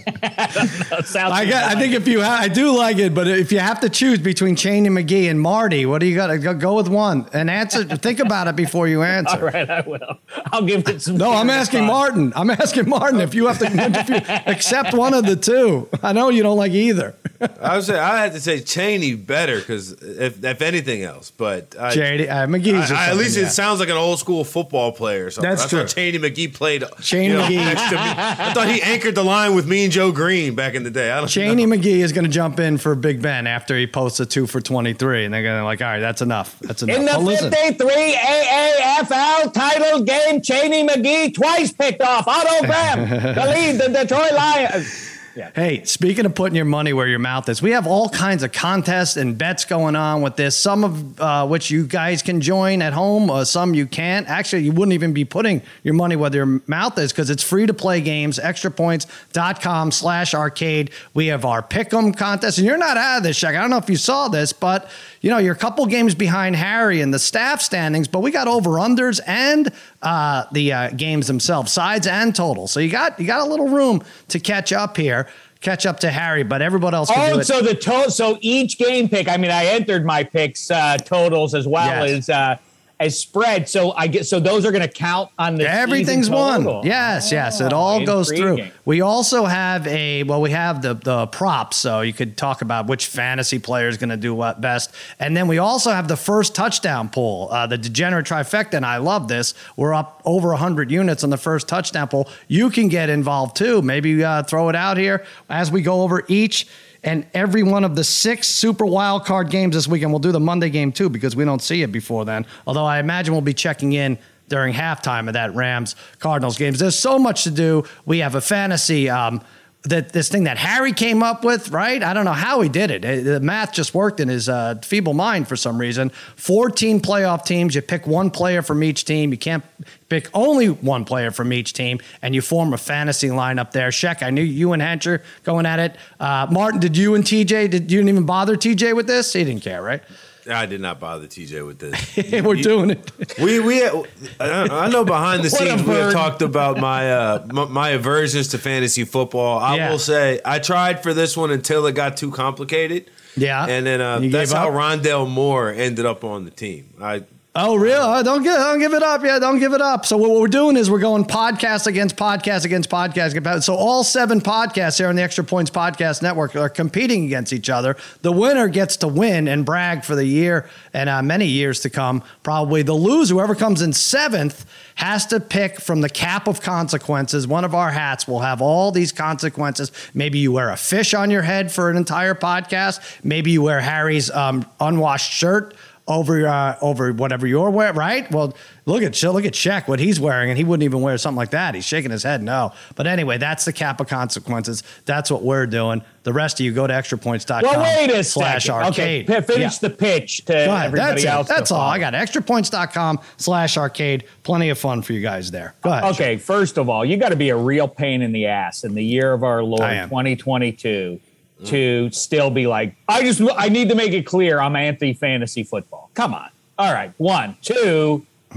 Sal 1.06 1.32
I 1.32 1.46
got. 1.46 1.76
I 1.76 1.80
think 1.80 1.94
if 1.94 2.08
you, 2.08 2.22
ha- 2.22 2.40
I 2.42 2.48
do 2.48 2.76
like 2.76 2.98
it, 2.98 3.14
but 3.14 3.28
if 3.28 3.52
you 3.52 3.60
have 3.60 3.80
to 3.82 3.90
choose 3.90 4.20
between 4.20 4.56
Cheney 4.56 4.90
McGee 4.90 5.30
and 5.30 5.40
Marty, 5.40 5.86
what 5.86 6.00
do 6.00 6.08
you 6.08 6.16
got? 6.16 6.36
Go, 6.38 6.54
go 6.54 6.76
with 6.76 6.88
one 6.88 7.28
and 7.34 7.50
answer. 7.50 7.84
think 7.84 8.20
about 8.20 8.48
it 8.48 8.56
before 8.56 8.88
you 8.88 9.04
answer. 9.04 9.38
All 9.38 9.52
right, 9.52 9.70
I 9.70 9.82
will. 9.82 10.18
I'll 10.52 10.64
give 10.64 10.88
it 10.88 11.02
some. 11.02 11.18
No, 11.18 11.32
I'm 11.32 11.50
asking 11.50 11.82
thought. 11.82 11.88
Martin. 11.88 12.34
I'm 12.36 12.50
asking 12.50 12.90
Martin 12.90 13.20
if 13.22 13.34
you 13.34 13.48
have 13.48 13.60
to 13.60 13.66
if 13.70 14.10
you 14.10 14.16
accept 14.52 14.94
one 14.94 15.14
of 15.14 15.26
the 15.26 15.36
two. 15.36 15.90
I 16.02 16.14
know 16.14 16.30
you 16.30 16.44
don't 16.44 16.58
like 16.58 16.72
either. 16.72 17.16
I 17.62 17.76
would 17.76 17.86
say 17.86 18.00
I 18.00 18.18
had 18.20 18.34
to 18.34 18.40
say 18.40 18.62
Cheney 18.62 19.16
better 19.16 19.60
because 19.60 19.92
if, 19.92 20.44
if 20.44 20.62
anything 20.62 21.04
else, 21.04 21.32
but 21.32 21.76
I, 21.80 21.94
JD 21.96 22.30
uh, 22.30 22.48
McGee's. 22.48 22.92
I- 22.92 23.08
I- 23.08 23.10
at 23.10 23.18
least 23.18 23.38
yeah. 23.38 23.46
it 23.46 23.50
sounds 23.50 23.80
like 23.80 23.90
an 23.90 23.98
old 23.98 24.20
school 24.20 24.44
football 24.44 24.92
player. 24.92 25.28
Or 25.28 25.32
something. 25.32 25.50
That's 25.50 25.62
That's 25.64 25.70
true. 25.72 25.80
How 25.80 25.86
Cheney 26.12 26.20
McGee 26.20 26.54
played. 26.54 26.84
Cheney 27.02 27.28
you 27.28 27.34
know, 27.34 27.42
McGee. 27.44 27.56
next 27.58 27.84
to 27.90 27.96
me. 27.96 28.02
I 28.02 28.54
thought 28.54 28.68
he 28.68 28.82
anchored 28.82 29.16
the 29.16 29.24
line 29.24 29.56
with 29.56 29.68
me 29.68 29.84
and 29.84 29.94
Joe 29.98 30.12
Greene 30.12 30.54
back 30.54 30.76
in 30.76 30.84
the 30.84 30.92
day. 30.92 31.10
I 31.10 31.18
don't 31.18 31.28
Cheney 31.28 31.66
know. 31.66 31.76
McGee 31.76 32.04
is 32.04 32.12
going 32.12 32.26
to 32.26 32.30
jump 32.30 32.60
in 32.60 32.78
for 32.78 32.94
Big 32.94 33.20
Ben 33.20 33.48
after 33.48 33.76
he 33.76 33.88
posts 33.88 34.20
a 34.20 34.28
two 34.28 34.46
for 34.46 34.62
23. 34.62 35.26
And 35.26 35.34
they're 35.34 35.42
going 35.42 35.60
to 35.60 35.66
like, 35.66 35.82
all 35.82 35.88
right, 35.88 36.00
that's 36.00 36.22
enough. 36.22 36.60
That's 36.60 36.84
enough. 36.84 36.98
In 36.98 37.06
the 37.06 37.14
But 37.14 37.22
listen, 37.24 37.52
53 37.52 38.14
AAFL 38.14 39.54
title 39.54 40.04
game, 40.04 40.44
Cheney 40.44 40.88
McGee 40.88 41.34
twice 41.34 41.72
picked 41.72 42.04
off 42.04 42.28
Otto 42.28 42.68
Graham 42.68 43.08
to 43.08 43.50
lead 43.50 43.82
the 43.82 43.88
Detroit 43.88 44.34
Lions. 44.34 45.17
Hey, 45.54 45.84
speaking 45.84 46.26
of 46.26 46.34
putting 46.34 46.56
your 46.56 46.66
money 46.66 46.94
where 46.94 47.08
your 47.08 47.20
mouth 47.20 47.48
is, 47.48 47.62
we 47.62 47.70
have 47.72 47.86
all 47.86 48.10
kinds 48.10 48.42
of 48.42 48.52
contests 48.52 49.18
and 49.18 49.38
bets 49.38 49.66
going 49.66 49.96
on 49.96 50.24
with 50.24 50.36
this. 50.36 50.58
Some 50.58 50.84
of 50.84 51.22
uh, 51.22 51.46
which 51.46 51.70
you 51.70 51.86
guys 51.86 52.24
can 52.24 52.42
join 52.42 52.82
at 52.82 52.92
home, 52.92 53.30
uh, 53.30 53.46
some 53.46 53.76
you 53.76 53.86
can't. 53.86 54.28
Actually, 54.28 54.64
you 54.64 54.72
wouldn't 54.72 54.94
even 54.94 55.14
be 55.14 55.26
putting 55.26 55.62
your 55.84 55.94
money 55.94 56.16
where 56.16 56.34
your 56.34 56.62
mouth 56.66 56.98
is 56.98 57.12
because 57.12 57.30
it's 57.30 57.44
free 57.44 57.68
to 57.68 57.74
play 57.74 58.02
games. 58.02 58.40
Extrapoints.com 58.40 59.92
slash 59.92 60.34
arcade. 60.34 60.90
We 61.14 61.28
have 61.28 61.46
our 61.46 61.62
pick'em 61.62 62.18
contest, 62.18 62.58
and 62.58 62.66
you're 62.66 62.78
not 62.78 62.98
out 62.98 63.18
of 63.18 63.24
this, 63.24 63.40
Shaq. 63.40 63.50
I 63.50 63.62
don't 63.62 63.70
know 63.70 63.78
if 63.78 63.92
you 63.92 63.98
saw 63.98 64.30
this, 64.30 64.54
but 64.54 64.90
you 65.22 65.30
know 65.30 65.38
you're 65.38 65.54
a 65.54 65.58
couple 65.58 65.86
games 65.86 66.16
behind 66.16 66.56
Harry 66.56 67.02
in 67.02 67.12
the 67.12 67.20
staff 67.20 67.62
standings, 67.62 68.08
but 68.08 68.22
we 68.22 68.32
got 68.32 68.48
over 68.48 68.72
unders 68.72 69.20
and 69.28 69.72
uh, 70.02 70.46
the 70.52 70.72
uh, 70.72 70.90
games 70.92 71.28
themselves, 71.28 71.72
sides 71.72 72.08
and 72.08 72.36
total. 72.36 72.68
So 72.68 72.80
you 72.80 72.90
got 72.90 73.20
you 73.20 73.28
got 73.28 73.46
a 73.46 73.50
little 73.50 73.68
room 73.68 74.04
to 74.30 74.40
catch 74.40 74.72
up 74.72 74.98
here, 74.98 75.27
catch 75.62 75.86
up 75.86 76.00
to 76.02 76.12
Harry, 76.12 76.44
but 76.44 76.62
everybody 76.62 76.96
else 76.96 77.10
Oh, 77.16 77.42
so 77.42 77.62
the 77.62 77.74
to- 77.76 78.12
so 78.12 78.38
each 78.42 78.78
game 78.78 79.10
pick. 79.10 79.28
I 79.28 79.38
mean, 79.38 79.52
I 79.52 79.66
entered 79.66 80.06
my 80.06 80.24
picks 80.24 80.70
uh, 80.72 80.98
totals 80.98 81.54
as 81.56 81.68
well 81.68 81.86
Yes. 82.08 82.12
as 82.20 82.30
uh, 82.30 82.58
as 83.00 83.20
spread. 83.20 83.70
So 83.70 83.92
I 83.92 84.08
get 84.08 84.26
so 84.26 84.40
those 84.40 84.66
are 84.66 84.72
going 84.72 84.82
to 84.82 84.88
count 84.88 85.30
on 85.38 85.56
the 85.56 85.70
Everything's 85.70 86.30
total. 86.30 86.82
Yes, 86.86 87.32
yes. 87.32 87.62
It 87.62 87.74
all 87.74 88.02
Oh, 88.02 88.06
goes 88.06 88.32
through. 88.32 88.68
We 88.86 89.02
also 89.02 89.46
have 89.46 89.86
a 89.88 90.24
well, 90.24 90.42
we 90.42 90.52
have 90.52 90.82
the 90.82 90.94
the 90.96 91.28
props, 91.28 91.78
so 91.78 92.02
you 92.02 92.14
could 92.14 92.38
talk 92.38 92.62
about 92.62 92.88
which 92.88 93.08
fantasy 93.08 93.60
player 93.60 93.88
is 93.88 93.98
going 93.98 94.10
to 94.10 94.18
do 94.18 94.34
what 94.34 94.62
best, 94.62 94.92
and 95.20 95.36
then 95.38 95.48
we 95.48 95.58
also 95.58 95.92
have 95.92 96.08
the 96.08 96.18
first 96.18 96.56
touchdown 96.56 97.10
pool, 97.10 97.50
uh, 97.52 97.68
the 97.68 97.78
degenerate 97.78 98.26
trifecta. 98.26 98.74
And 98.74 98.86
I 98.86 98.98
love 98.98 99.28
this. 99.28 99.54
We're 99.76 99.94
up 99.94 100.22
over 100.26 100.54
hundred 100.56 100.92
units 100.92 101.24
on 101.24 101.30
the 101.30 101.38
first 101.38 101.68
touchdown 101.68 102.08
pool. 102.08 102.28
You 102.48 102.70
can 102.70 102.88
get 102.88 103.10
involved 103.10 103.56
too. 103.56 103.82
Maybe 103.82 104.24
uh, 104.24 104.44
throw 104.44 104.70
it 104.70 104.76
out 104.76 104.98
here 104.98 105.26
as 105.50 105.72
we 105.72 105.82
go 105.82 106.02
over 106.02 106.24
each. 106.28 106.68
And 107.08 107.26
every 107.34 107.64
one 107.64 107.86
of 107.86 107.96
the 107.96 108.04
six 108.04 108.50
super 108.50 108.86
wild 108.86 109.24
card 109.24 109.50
games 109.50 109.74
this 109.74 109.88
weekend, 109.88 110.12
we'll 110.12 110.20
do 110.20 110.34
the 110.34 110.42
Monday 110.42 110.70
game 110.70 110.92
too 110.92 111.08
because 111.08 111.38
we 111.38 111.46
don't 111.46 111.62
see 111.62 111.82
it 111.82 111.90
before 111.90 112.26
then. 112.26 112.46
Although 112.68 112.84
I 112.84 113.00
imagine 113.00 113.34
we'll 113.34 113.40
be 113.40 113.54
checking 113.54 113.94
in 113.94 114.20
during 114.50 114.74
halftime 114.74 115.28
of 115.28 115.34
that 115.34 115.56
Rams 115.56 115.96
Cardinals 116.20 116.58
games. 116.58 116.80
There's 116.80 117.00
so 117.00 117.18
much 117.18 117.46
to 117.46 117.52
do. 117.52 117.86
We 118.06 118.20
have 118.20 118.36
a 118.36 118.42
fantasy 118.42 119.10
um, 119.10 119.42
that 119.90 120.14
this 120.14 120.30
thing 120.30 120.44
that 120.46 120.58
Harry 120.58 120.94
came 120.94 121.24
up 121.24 121.44
with, 121.44 121.70
right? 121.72 122.02
I 122.02 122.14
don't 122.14 122.26
know 122.26 122.34
how 122.34 122.62
he 122.62 122.70
did 122.70 122.92
it. 122.92 123.04
Uh, 123.06 123.34
The 123.34 123.40
math 123.40 123.74
just 123.74 123.94
worked 123.94 124.20
in 124.20 124.28
his 124.28 124.48
uh, 124.50 124.76
feeble 124.84 125.14
mind 125.14 125.48
for 125.48 125.56
some 125.56 125.78
reason. 125.78 126.10
14 126.36 127.00
playoff 127.02 127.46
teams. 127.46 127.76
You 127.76 127.82
pick 127.82 128.08
one 128.08 128.32
player 128.32 128.62
from 128.62 128.84
each 128.84 129.06
team. 129.06 129.32
You 129.32 129.38
can't 129.38 129.64
pick 130.10 130.30
only 130.34 130.68
one 130.68 131.06
player 131.06 131.32
from 131.32 131.52
each 131.52 131.74
team, 131.74 132.00
and 132.22 132.34
you 132.34 132.42
form 132.42 132.74
a 132.74 132.78
fantasy 132.78 133.28
lineup 133.30 133.72
there. 133.72 133.90
Sheck, 133.90 134.24
I 134.24 134.30
knew 134.30 134.42
you 134.42 134.74
and 134.74 134.82
Hencher 134.82 135.22
going 135.44 135.66
at 135.66 135.80
it. 135.80 135.96
Uh, 136.20 136.48
Martin, 136.50 136.80
did 136.80 136.96
you 136.96 137.16
and 137.16 137.24
TJ? 137.24 137.70
Did 137.70 137.92
you 137.92 138.00
didn't 138.00 138.10
even 138.10 138.26
bother 138.26 138.56
TJ 138.56 138.96
with 138.96 139.08
this? 139.08 139.34
He 139.34 139.44
didn't 139.44 139.64
care, 139.64 139.82
right? 139.82 140.02
I 140.50 140.66
did 140.66 140.82
not 140.82 141.00
bother 141.00 141.28
TJ 141.28 141.66
with 141.66 141.80
this. 141.80 142.42
We're 142.44 142.56
doing 142.56 142.92
it. 142.92 143.12
We 143.42 143.60
we 143.60 143.84
I 143.86 144.04
I 144.40 144.90
know 144.90 145.04
behind 145.06 145.44
the 145.44 145.50
scenes 145.58 145.84
we 145.84 145.94
have 145.96 146.14
talked 146.14 146.42
about 146.42 146.78
my 146.80 147.12
uh 147.12 147.46
my, 147.52 147.66
my 147.66 147.90
aversions 147.90 148.50
to 148.50 148.58
fantasy 148.58 149.04
football. 149.06 149.60
I 149.60 149.76
Yeah. 149.76 149.90
will 149.92 150.00
say 150.00 150.40
I 150.46 150.60
tried 150.60 151.04
for 151.04 151.14
this 151.14 151.36
one 151.38 151.52
until 151.52 151.86
it 151.88 151.94
got 151.94 152.18
too 152.18 152.32
complicated. 152.32 153.10
Yeah. 153.36 153.66
and 153.68 153.86
then 153.86 154.02
uh, 154.02 154.20
that's 154.32 154.52
how? 154.52 154.70
Rondale 154.72 155.30
Moore 155.30 155.72
ended 155.72 156.06
up 156.08 156.24
on 156.24 156.46
the 156.46 156.52
team. 156.52 156.94
I 157.00 157.24
Oh, 157.60 157.76
real? 157.76 158.22
Don't 158.22 158.44
give, 158.44 158.54
don't 158.54 158.78
give 158.78 158.94
it 158.94 159.02
up. 159.02 159.24
Yeah, 159.24 159.40
don't 159.40 159.58
give 159.58 159.74
it 159.74 159.82
up. 159.82 160.06
So 160.06 160.16
what 160.16 160.30
we're 160.30 160.48
doing 160.48 160.78
is 160.78 160.92
we're 160.92 161.00
going 161.00 161.26
podcast 161.26 161.88
against 161.88 162.16
podcast 162.16 162.66
against 162.66 162.92
podcast. 162.92 163.64
So 163.64 163.74
all 163.74 164.04
seven 164.04 164.42
podcasts 164.42 165.00
here 165.00 165.08
on 165.08 165.16
the 165.16 165.24
Extra 165.24 165.44
Points 165.44 165.72
Podcast 165.72 166.22
Network 166.22 166.56
are 166.56 166.70
competing 166.70 167.26
against 167.26 167.52
each 167.52 167.68
other. 167.68 167.98
The 168.22 168.32
winner 168.32 168.68
gets 168.68 168.98
to 168.98 169.08
win 169.08 169.48
and 169.48 169.66
brag 169.66 170.06
for 170.06 170.14
the 170.14 170.24
year 170.24 170.70
and 170.94 171.10
uh, 171.10 171.24
many 171.24 171.48
years 171.48 171.80
to 171.80 171.90
come. 171.90 172.22
Probably 172.44 172.84
the 172.84 172.94
loser, 172.94 173.34
whoever 173.34 173.56
comes 173.56 173.82
in 173.82 173.92
seventh, 173.92 174.64
has 174.94 175.26
to 175.26 175.40
pick 175.40 175.82
from 175.82 176.02
the 176.02 176.10
cap 176.10 176.48
of 176.48 176.62
consequences. 176.62 177.48
One 177.48 177.66
of 177.66 177.74
our 177.74 177.90
hats 177.90 178.28
will 178.28 178.42
have 178.42 178.62
all 178.62 178.92
these 178.92 179.12
consequences. 179.12 179.92
Maybe 180.14 180.38
you 180.38 180.52
wear 180.52 180.70
a 180.70 180.78
fish 180.78 181.16
on 181.16 181.32
your 181.32 181.42
head 181.42 181.72
for 181.72 181.90
an 181.90 181.98
entire 181.98 182.36
podcast. 182.36 183.00
Maybe 183.24 183.50
you 183.50 183.64
wear 183.64 183.82
Harry's 183.82 184.30
um, 184.30 184.64
unwashed 184.80 185.32
shirt 185.32 185.76
over 186.08 186.48
uh, 186.48 186.78
over 186.82 187.12
whatever 187.12 187.46
you're 187.48 187.70
wearing, 187.70 187.96
right? 187.96 188.32
Well, 188.32 188.56
look 188.86 189.04
at 189.04 189.22
look 189.24 189.46
at 189.46 189.54
Shaq 189.54 189.88
what 189.88 190.00
he's 190.00 190.20
wearing, 190.20 190.50
and 190.50 190.58
he 190.58 190.64
wouldn't 190.64 190.84
even 190.84 191.02
wear 191.02 191.18
something 191.18 191.38
like 191.38 191.52
that. 191.52 191.76
He's 191.76 191.86
shaking 191.86 192.12
his 192.12 192.24
head 192.24 192.42
no. 192.42 192.72
But 192.96 193.08
anyway, 193.08 193.38
that's 193.38 193.66
the 193.66 193.74
cap 193.74 194.00
of 194.00 194.08
consequences. 194.08 194.84
That's 195.06 195.30
what 195.30 195.44
we're 195.44 195.68
doing. 195.68 196.02
The 196.24 196.34
rest 196.34 196.60
of 196.60 196.66
you 196.66 196.74
go 196.74 196.88
to 196.88 196.94
extrapoints.com 196.94 197.62
Well, 197.64 197.82
wait 197.82 198.10
a 198.12 198.24
slash 198.24 198.66
second. 198.66 198.88
Okay, 198.90 199.26
arcade. 199.26 199.28
p- 199.28 199.54
finish 199.54 199.74
Yeah. 199.82 199.90
the 199.90 199.96
pitch 199.96 200.46
to 200.46 200.56
everybody 200.58 201.22
That's 201.22 201.26
else. 201.26 201.48
it. 201.50 201.54
That's 201.56 201.72
all. 201.72 201.80
follow. 201.80 201.92
I 201.92 202.00
got 202.00 202.14
extrapoints.com 202.14 203.20
slash 203.38 203.78
arcade. 203.78 204.26
Plenty 204.44 204.70
of 204.70 204.78
fun 204.78 205.02
for 205.02 205.14
you 205.14 205.22
guys 205.22 205.52
there. 205.52 205.74
Go 205.82 205.92
ahead. 205.92 206.04
Okay, 206.16 206.38
first 206.38 206.78
of 206.78 206.90
all, 206.90 207.06
you 207.06 207.18
got 207.18 207.30
to 207.30 207.36
be 207.38 207.50
a 207.50 207.56
real 207.58 207.88
pain 207.88 208.22
in 208.22 208.32
the 208.34 208.46
ass 208.48 208.84
in 208.84 208.94
the 208.94 209.04
year 209.04 209.32
of 209.34 209.44
our 209.44 209.64
Lord 209.64 209.82
2022 209.82 211.20
to 211.66 212.10
still 212.12 212.50
be 212.50 212.68
like, 212.68 212.96
I 213.08 213.24
just 213.24 213.42
I 213.58 213.70
need 213.70 213.90
to 213.90 213.96
make 213.96 214.14
it 214.14 214.26
clear 214.26 214.60
I'm 214.60 214.76
anti 214.76 215.14
fantasy 215.14 215.64
football. 215.64 216.10
Come 216.14 216.34
on. 216.34 216.50
All 216.78 216.94
right, 216.94 217.12
one, 217.18 217.58
two. 217.62 218.26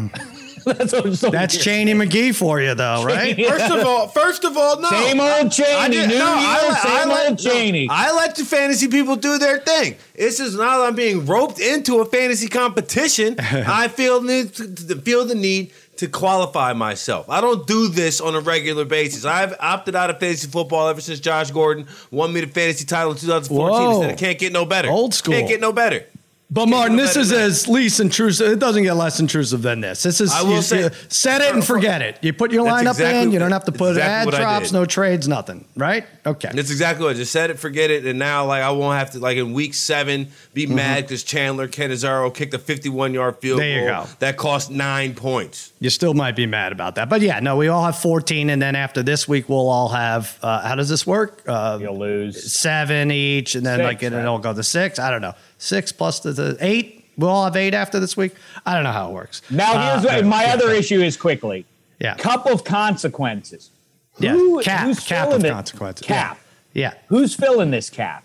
that's 0.64 0.92
what, 0.92 1.14
so 1.16 1.30
That's 1.30 1.56
Cheney 1.56 1.94
McGee 1.94 2.34
for 2.34 2.60
you, 2.60 2.74
though, 2.74 3.02
right? 3.06 3.34
first 3.36 3.70
of 3.72 3.84
all, 3.86 4.08
first 4.08 4.44
of 4.44 4.56
all, 4.56 4.80
no. 4.80 4.88
Same 4.90 5.20
old 5.20 5.50
Cheney. 5.50 5.68
I 5.72 5.88
did- 5.88 6.08
New 6.10 6.18
no, 6.18 6.34
year, 6.34 6.48
I 6.48 6.68
let- 6.68 6.82
same 6.82 7.10
I 7.10 7.26
old 7.28 7.38
Cheney. 7.38 7.86
no, 7.86 7.94
I 7.94 8.12
let 8.12 8.36
the 8.36 8.44
fantasy 8.44 8.88
people 8.88 9.16
do 9.16 9.38
their 9.38 9.58
thing. 9.58 9.96
This 10.14 10.38
is 10.38 10.54
not 10.56 10.80
I'm 10.80 10.94
being 10.94 11.24
roped 11.26 11.60
into 11.60 12.00
a 12.00 12.04
fantasy 12.04 12.48
competition. 12.48 13.36
I 13.40 13.88
feel 13.88 14.22
need 14.22 14.54
to, 14.54 14.74
to 14.74 14.96
feel 14.96 15.24
the 15.24 15.34
need 15.34 15.72
to 16.00 16.08
qualify 16.08 16.72
myself. 16.72 17.28
I 17.28 17.42
don't 17.42 17.66
do 17.66 17.88
this 17.88 18.22
on 18.22 18.34
a 18.34 18.40
regular 18.40 18.86
basis. 18.86 19.26
I've 19.26 19.54
opted 19.60 19.94
out 19.94 20.08
of 20.08 20.18
fantasy 20.18 20.48
football 20.48 20.88
ever 20.88 21.02
since 21.02 21.20
Josh 21.20 21.50
Gordon 21.50 21.86
won 22.10 22.32
me 22.32 22.40
the 22.40 22.46
fantasy 22.46 22.86
title 22.86 23.12
in 23.12 23.18
2014. 23.18 23.68
Whoa. 23.70 23.90
and 23.90 24.02
said 24.02 24.10
it 24.14 24.18
can't 24.18 24.38
get 24.38 24.50
no 24.50 24.64
better. 24.64 24.88
Old 24.88 25.12
school. 25.12 25.34
Can't 25.34 25.46
get 25.46 25.60
no 25.60 25.74
better. 25.74 26.06
But 26.52 26.66
Martin, 26.68 26.96
this 26.96 27.14
is 27.16 27.28
that. 27.28 27.42
as 27.42 27.68
least 27.68 28.00
intrusive. 28.00 28.50
It 28.50 28.58
doesn't 28.58 28.82
get 28.82 28.94
less 28.94 29.20
intrusive 29.20 29.62
than 29.62 29.80
this. 29.80 30.02
This 30.02 30.20
is 30.20 30.32
I 30.32 30.42
will 30.42 30.56
you, 30.56 30.62
say- 30.62 30.82
you 30.82 30.90
set 31.08 31.40
it 31.42 31.54
and 31.54 31.64
forget 31.64 32.02
it. 32.02 32.18
You 32.22 32.32
put 32.32 32.50
your 32.50 32.64
That's 32.64 32.82
lineup 32.82 32.90
exactly- 32.90 33.22
in. 33.22 33.30
You 33.30 33.38
don't 33.38 33.52
have 33.52 33.66
to 33.66 33.72
put 33.72 33.90
exactly 33.90 34.12
ad 34.12 34.26
what 34.26 34.34
I 34.34 34.38
drops, 34.40 34.72
no 34.72 34.84
trades, 34.84 35.28
nothing. 35.28 35.64
Right? 35.76 36.06
Okay. 36.26 36.50
That's 36.52 36.72
exactly 36.72 37.04
what 37.04 37.14
I 37.14 37.18
just 37.18 37.30
said 37.30 37.50
it, 37.50 37.58
forget 37.60 37.92
it, 37.92 38.04
and 38.04 38.18
now 38.18 38.46
like 38.46 38.64
I 38.64 38.70
won't 38.72 38.98
have 38.98 39.12
to 39.12 39.20
like 39.20 39.36
in 39.36 39.52
week 39.52 39.74
seven 39.74 40.28
be 40.52 40.66
Mm-hmm. 40.66 40.74
mad 40.74 41.04
because 41.04 41.22
Chandler 41.22 41.68
Catanzaro 41.68 42.30
kicked 42.30 42.52
a 42.52 42.58
51 42.58 43.14
yard 43.14 43.36
field 43.38 43.60
There 43.60 43.82
you 43.82 43.88
goal 43.88 44.04
go. 44.04 44.10
that 44.18 44.36
cost 44.36 44.72
nine 44.72 45.14
points. 45.14 45.72
You 45.78 45.88
still 45.88 46.14
might 46.14 46.34
be 46.34 46.46
mad 46.46 46.72
about 46.72 46.96
that, 46.96 47.08
but 47.08 47.20
yeah, 47.20 47.38
no. 47.38 47.56
We 47.58 47.68
all 47.68 47.84
have 47.84 47.96
14, 47.98 48.50
and 48.50 48.60
then 48.60 48.74
after 48.74 49.02
this 49.04 49.28
week, 49.28 49.48
we'll 49.48 49.68
all 49.70 49.88
have. 49.90 50.36
Uh, 50.42 50.60
how 50.66 50.74
does 50.74 50.88
this 50.88 51.06
work? 51.06 51.42
Uh, 51.46 51.78
You'll 51.80 51.96
lose. 51.98 52.52
seven 52.52 53.12
each, 53.12 53.54
and 53.54 53.64
then 53.64 53.78
Six, 53.78 53.84
like 53.86 54.02
it, 54.02 54.12
right? 54.12 54.20
it'll 54.20 54.38
go 54.40 54.52
to 54.52 54.62
six. 54.64 54.98
I 54.98 55.10
don't 55.12 55.22
know. 55.22 55.34
Six 55.60 55.92
plus 55.92 56.20
the, 56.20 56.32
the 56.32 56.56
eight. 56.60 57.04
We'll 57.18 57.28
all 57.28 57.44
have 57.44 57.54
eight 57.54 57.74
after 57.74 58.00
this 58.00 58.16
week. 58.16 58.34
I 58.64 58.72
don't 58.74 58.82
know 58.82 58.92
how 58.92 59.10
it 59.10 59.12
works. 59.12 59.42
Now, 59.50 59.92
here's 59.92 60.06
Uh, 60.06 60.16
what, 60.16 60.24
my 60.26 60.44
yeah, 60.44 60.54
other 60.54 60.70
issue 60.70 61.02
is 61.02 61.18
quickly 61.18 61.66
Yeah. 62.00 62.14
cup 62.14 62.46
of 62.46 62.64
consequences. 62.64 63.70
Yeah. 64.18 64.32
Who- 64.32 64.62
Cap. 64.62 64.86
who's 64.86 65.00
Cap 65.00 65.28
filling 65.28 65.44
of 65.44 65.52
consequences. 65.52 66.06
Cap. 66.06 66.38
Yeah. 66.72 66.94
Who's 67.08 67.34
filling 67.34 67.70
this 67.70 67.90
cap? 67.90 68.24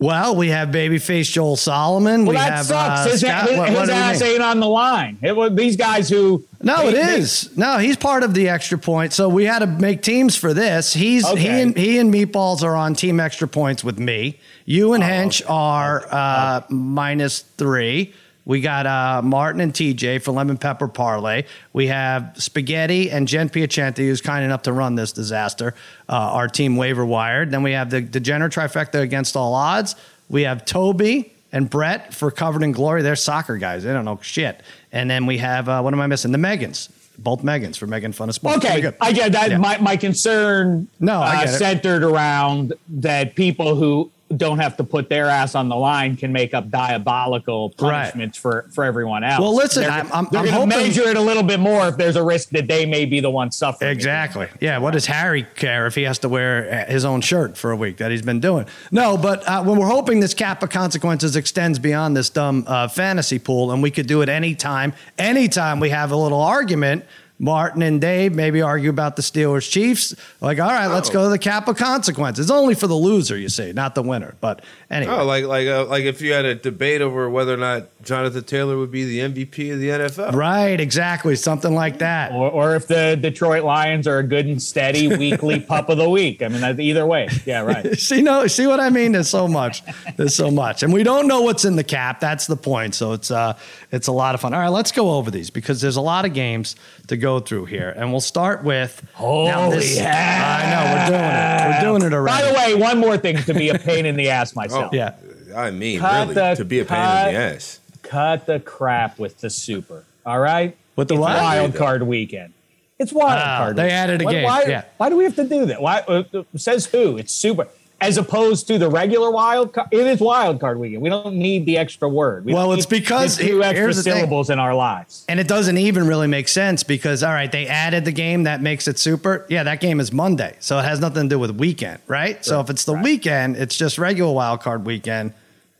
Well, 0.00 0.36
we 0.36 0.48
have 0.50 0.68
babyface 0.68 1.30
Joel 1.32 1.56
Solomon. 1.56 2.24
Well, 2.24 2.34
we 2.34 2.36
that 2.36 2.52
have 2.52 2.66
sucks. 2.66 3.00
uh, 3.06 3.10
his 3.10 3.20
Scott- 3.20 3.48
his, 3.48 3.58
what- 3.58 3.68
his 3.70 3.88
ass 3.88 4.22
ain't 4.22 4.42
on 4.42 4.60
the 4.60 4.68
line. 4.68 5.18
It 5.22 5.34
was 5.34 5.54
these 5.56 5.76
guys 5.76 6.08
who. 6.08 6.44
No, 6.62 6.86
it 6.88 6.92
they- 6.92 7.20
they- 7.20 7.26
No, 7.56 7.78
he's 7.78 7.96
part 7.96 8.22
of 8.22 8.32
the 8.32 8.48
extra 8.48 8.78
point. 8.78 9.12
So 9.12 9.28
we 9.28 9.44
had 9.44 9.58
to 9.58 9.66
make 9.66 10.02
teams 10.02 10.36
for 10.36 10.54
this. 10.54 10.92
He's 10.94 11.28
he 11.30 11.48
and 11.48 11.76
he 11.76 11.98
and 11.98 12.14
Meatballs 12.14 12.62
are 12.62 12.76
on 12.76 12.94
team 12.94 13.18
extra 13.18 13.48
points 13.48 13.82
with 13.82 13.98
me. 13.98 14.38
You 14.64 14.90
Oh, 14.90 14.92
and 14.94 15.02
Hench 15.02 15.42
are 15.48 16.06
uh, 16.10 16.60
minus 16.68 17.40
three. 17.40 18.12
We 18.48 18.62
got 18.62 18.86
uh, 18.86 19.20
Martin 19.22 19.60
and 19.60 19.74
TJ 19.74 20.22
for 20.22 20.32
lemon 20.32 20.56
pepper 20.56 20.88
parlay. 20.88 21.44
We 21.74 21.88
have 21.88 22.32
Spaghetti 22.38 23.10
and 23.10 23.28
Jen 23.28 23.50
Piacenti, 23.50 23.98
who's 23.98 24.22
kind 24.22 24.42
enough 24.42 24.62
to 24.62 24.72
run 24.72 24.94
this 24.94 25.12
disaster. 25.12 25.74
Uh, 26.08 26.14
our 26.14 26.48
team 26.48 26.76
waiver 26.76 27.04
wired. 27.04 27.50
Then 27.50 27.62
we 27.62 27.72
have 27.72 27.90
the 27.90 28.00
Degenerate 28.00 28.52
trifecta 28.52 29.02
against 29.02 29.36
all 29.36 29.52
odds. 29.52 29.96
We 30.30 30.44
have 30.44 30.64
Toby 30.64 31.30
and 31.52 31.68
Brett 31.68 32.14
for 32.14 32.30
covered 32.30 32.62
in 32.62 32.72
glory. 32.72 33.02
They're 33.02 33.16
soccer 33.16 33.58
guys. 33.58 33.84
They 33.84 33.92
don't 33.92 34.06
know 34.06 34.18
shit. 34.22 34.62
And 34.92 35.10
then 35.10 35.26
we 35.26 35.36
have 35.38 35.68
uh, 35.68 35.82
what 35.82 35.92
am 35.92 36.00
I 36.00 36.06
missing? 36.06 36.32
The 36.32 36.38
Megans. 36.38 36.88
Both 37.18 37.42
Megans 37.42 37.76
for 37.76 37.86
Megan 37.86 38.12
Fun 38.12 38.30
of 38.30 38.34
Sports. 38.34 38.64
Okay. 38.64 38.92
I 38.98 39.12
get 39.12 39.32
that. 39.32 39.50
Yeah. 39.50 39.58
My 39.58 39.76
my 39.76 39.98
concern 39.98 40.88
No, 41.00 41.20
I 41.20 41.44
uh, 41.44 41.46
centered 41.48 42.02
around 42.02 42.72
that 42.88 43.34
people 43.34 43.74
who 43.74 44.10
don't 44.36 44.58
have 44.58 44.76
to 44.76 44.84
put 44.84 45.08
their 45.08 45.26
ass 45.26 45.54
on 45.54 45.68
the 45.70 45.76
line 45.76 46.14
can 46.16 46.30
make 46.32 46.52
up 46.52 46.68
diabolical 46.70 47.72
Right. 47.80 48.02
punishments 48.12 48.36
for 48.36 48.66
for 48.74 48.84
everyone 48.84 49.24
else. 49.24 49.40
Well, 49.40 49.54
listen, 49.54 49.82
they're, 49.82 49.90
I'm- 49.90 50.08
I'm- 50.12 50.28
they're 50.30 50.40
I'm 50.40 50.46
going 50.46 50.68
to 50.68 50.74
hoping- 50.76 50.86
measure 50.88 51.08
it 51.08 51.16
a 51.16 51.20
little 51.20 51.42
bit 51.42 51.60
more 51.60 51.88
if 51.88 51.96
there's 51.96 52.16
a 52.16 52.22
risk 52.22 52.50
that 52.50 52.68
they 52.68 52.84
may 52.86 53.04
be 53.06 53.20
the 53.20 53.30
one 53.30 53.50
suffering. 53.50 53.90
it. 53.90 53.92
Exactly. 53.92 54.46
Yeah. 54.60 54.78
What 54.78 54.92
does 54.92 55.06
Harry 55.06 55.46
care 55.56 55.86
if 55.86 55.94
he 55.94 56.02
has 56.02 56.18
to 56.20 56.28
wear 56.28 56.86
uh, 56.88 56.92
his 56.92 57.04
own 57.04 57.20
shirt 57.22 57.56
for 57.56 57.70
a 57.70 57.76
week 57.76 57.96
that 57.98 58.10
he's 58.10 58.22
been 58.22 58.40
doing? 58.40 58.66
No, 58.90 59.16
but 59.16 59.46
uh, 59.48 59.62
when 59.62 59.78
we're 59.78 59.86
hoping 59.88 60.20
this 60.20 60.34
cap 60.34 60.62
of 60.62 60.70
consequences 60.70 61.34
extends 61.36 61.78
beyond 61.78 62.16
this 62.16 62.28
dumb 62.30 62.64
uh, 62.66 62.88
fantasy 62.88 63.38
pool, 63.38 63.72
and 63.72 63.82
we 63.82 63.90
could 63.90 64.06
do 64.06 64.20
it 64.22 64.28
anytime, 64.28 64.92
anytime 65.18 65.80
we 65.80 65.88
have 65.90 66.10
a 66.12 66.16
little 66.16 66.40
argument. 66.42 67.04
Martin 67.38 67.82
and 67.82 68.00
Dave 68.00 68.34
maybe 68.34 68.60
argue 68.60 68.90
about 68.90 69.16
the 69.16 69.22
Steelers 69.22 69.70
Chiefs. 69.70 70.14
Like, 70.40 70.58
all 70.58 70.70
right, 70.70 70.88
let's 70.88 71.08
go 71.08 71.24
to 71.24 71.30
the 71.30 71.38
cap 71.38 71.68
of 71.68 71.76
consequences. 71.76 72.46
It's 72.46 72.50
only 72.50 72.74
for 72.74 72.88
the 72.88 72.94
loser, 72.94 73.36
you 73.36 73.48
see, 73.48 73.72
not 73.72 73.94
the 73.94 74.02
winner. 74.02 74.34
But 74.40 74.64
anyway. 74.90 75.12
Oh, 75.12 75.24
like 75.24 75.44
like 75.44 75.68
uh, 75.68 75.86
like 75.86 76.04
if 76.04 76.20
you 76.20 76.32
had 76.32 76.44
a 76.44 76.56
debate 76.56 77.00
over 77.00 77.30
whether 77.30 77.54
or 77.54 77.58
not 77.58 77.88
Jonathan 78.02 78.42
Taylor 78.42 78.76
would 78.76 78.90
be 78.90 79.04
the 79.04 79.20
MVP 79.20 79.72
of 79.72 79.78
the 79.78 79.88
NFL. 79.88 80.34
Right, 80.34 80.80
exactly. 80.80 81.36
Something 81.36 81.74
like 81.74 81.98
that. 81.98 82.32
Or, 82.32 82.50
or 82.50 82.74
if 82.74 82.88
the 82.88 83.16
Detroit 83.20 83.62
Lions 83.62 84.08
are 84.08 84.18
a 84.18 84.24
good 84.24 84.46
and 84.46 84.60
steady 84.60 85.06
weekly 85.16 85.60
pup 85.60 85.88
of 85.88 85.98
the 85.98 86.10
week. 86.10 86.42
I 86.42 86.48
mean, 86.48 86.80
either 86.80 87.06
way. 87.06 87.28
Yeah, 87.46 87.60
right. 87.60 87.96
See, 87.98 88.22
no, 88.22 88.46
see 88.46 88.66
what 88.66 88.80
I 88.80 88.90
mean? 88.90 89.12
There's 89.12 89.30
so 89.30 89.46
much. 89.46 89.82
There's 90.16 90.34
so 90.34 90.50
much, 90.50 90.82
and 90.82 90.92
we 90.92 91.02
don't 91.02 91.28
know 91.28 91.42
what's 91.42 91.64
in 91.64 91.76
the 91.76 91.84
cap. 91.84 92.18
That's 92.18 92.46
the 92.46 92.56
point. 92.56 92.94
So 92.94 93.12
it's 93.12 93.30
uh, 93.30 93.56
it's 93.92 94.08
a 94.08 94.12
lot 94.12 94.34
of 94.34 94.40
fun. 94.40 94.54
All 94.54 94.60
right, 94.60 94.68
let's 94.68 94.90
go 94.90 95.12
over 95.12 95.30
these 95.30 95.50
because 95.50 95.80
there's 95.80 95.96
a 95.96 96.00
lot 96.00 96.24
of 96.24 96.34
games 96.34 96.74
to 97.08 97.16
go 97.16 97.27
through 97.38 97.66
here, 97.66 97.90
and 97.96 98.10
we'll 98.10 98.20
start 98.22 98.64
with. 98.64 99.02
now 99.04 99.18
Holy 99.18 100.00
I 100.00 100.70
know 100.70 100.82
we're 100.94 101.06
doing 101.18 101.30
it. 101.30 101.66
We're 101.68 101.98
doing 102.00 102.12
it 102.12 102.26
By 102.26 102.42
the 102.42 102.54
way, 102.54 102.74
one 102.74 102.98
more 102.98 103.18
thing 103.18 103.36
to 103.44 103.52
be 103.54 103.68
a 103.68 103.78
pain 103.78 104.06
in 104.06 104.16
the 104.16 104.30
ass 104.30 104.56
myself. 104.56 104.92
yeah. 104.94 105.14
I 105.56 105.70
mean, 105.70 106.00
Cut 106.00 106.20
really, 106.28 106.34
the- 106.34 106.54
to 106.56 106.64
be 106.64 106.80
a 106.80 106.84
pain 106.84 106.96
cut- 106.96 107.28
in 107.28 107.34
the 107.34 107.40
ass. 107.40 107.80
Cut 108.02 108.46
the 108.46 108.58
crap 108.60 109.18
with 109.18 109.38
the 109.40 109.50
super. 109.50 110.04
All 110.24 110.38
right? 110.38 110.76
With 110.96 111.08
the 111.08 111.14
it's 111.14 111.20
what? 111.20 111.36
wild 111.36 111.74
card 111.74 112.02
weekend. 112.02 112.52
It's 112.98 113.12
wild 113.12 113.30
Ah, 113.42 113.58
card. 113.58 113.76
they 113.76 113.84
weekend. 113.84 113.98
added 114.10 114.22
a 114.22 114.24
Why- 114.24 114.32
game, 114.32 114.44
Why, 114.44 114.64
yeah. 114.66 114.82
why 114.96 115.08
do 115.10 115.16
we 115.16 115.24
have 115.24 115.36
to 115.36 115.44
do 115.44 115.66
that? 115.66 115.80
Why 115.82 116.00
uh, 116.08 116.24
uh, 116.34 116.42
says 116.56 116.86
who? 116.86 117.16
It's 117.18 117.32
super. 117.32 117.68
As 118.00 118.16
opposed 118.16 118.68
to 118.68 118.78
the 118.78 118.88
regular 118.88 119.28
wild 119.30 119.72
card, 119.72 119.88
it 119.90 120.06
is 120.06 120.20
wild 120.20 120.60
card 120.60 120.78
weekend. 120.78 121.02
We 121.02 121.08
don't 121.10 121.34
need 121.34 121.66
the 121.66 121.76
extra 121.78 122.08
word. 122.08 122.44
We 122.44 122.54
Well, 122.54 122.72
it's 122.72 122.86
because 122.86 123.38
two 123.38 123.64
extra 123.64 123.88
the 123.88 124.02
thing. 124.02 124.12
syllables 124.14 124.50
in 124.50 124.60
our 124.60 124.72
lives. 124.72 125.24
And 125.28 125.40
it 125.40 125.48
doesn't 125.48 125.76
even 125.78 126.06
really 126.06 126.28
make 126.28 126.46
sense 126.46 126.84
because, 126.84 127.24
all 127.24 127.32
right, 127.32 127.50
they 127.50 127.66
added 127.66 128.04
the 128.04 128.12
game 128.12 128.44
that 128.44 128.62
makes 128.62 128.86
it 128.86 129.00
super. 129.00 129.44
Yeah, 129.48 129.64
that 129.64 129.80
game 129.80 129.98
is 129.98 130.12
Monday. 130.12 130.54
So 130.60 130.78
it 130.78 130.84
has 130.84 131.00
nothing 131.00 131.24
to 131.24 131.28
do 131.28 131.38
with 131.40 131.50
weekend, 131.52 131.98
right? 132.06 132.44
So 132.44 132.60
if 132.60 132.70
it's 132.70 132.84
the 132.84 132.92
weekend, 132.94 133.56
it's 133.56 133.76
just 133.76 133.98
regular 133.98 134.32
wild 134.32 134.60
card 134.60 134.86
weekend, 134.86 135.32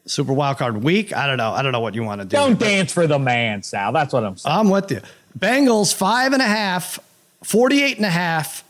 super 0.06 0.32
wild 0.32 0.58
card 0.58 0.82
week. 0.82 1.16
I 1.16 1.28
don't 1.28 1.36
know. 1.36 1.52
I 1.52 1.62
don't 1.62 1.70
know 1.70 1.80
what 1.80 1.94
you 1.94 2.02
want 2.02 2.20
to 2.20 2.24
do. 2.24 2.36
Don't 2.36 2.58
dance 2.58 2.92
for 2.92 3.06
the 3.06 3.20
man, 3.20 3.62
Sal. 3.62 3.92
That's 3.92 4.12
what 4.12 4.24
I'm 4.24 4.36
saying. 4.36 4.56
I'm 4.58 4.70
with 4.70 4.90
you. 4.90 5.02
Bengals 5.38 5.94
five 5.94 6.32
and 6.32 6.42
a 6.42 6.46
half, 6.46 6.98
48 7.44 7.96
and 7.98 8.06
a 8.06 8.10
half 8.10 8.64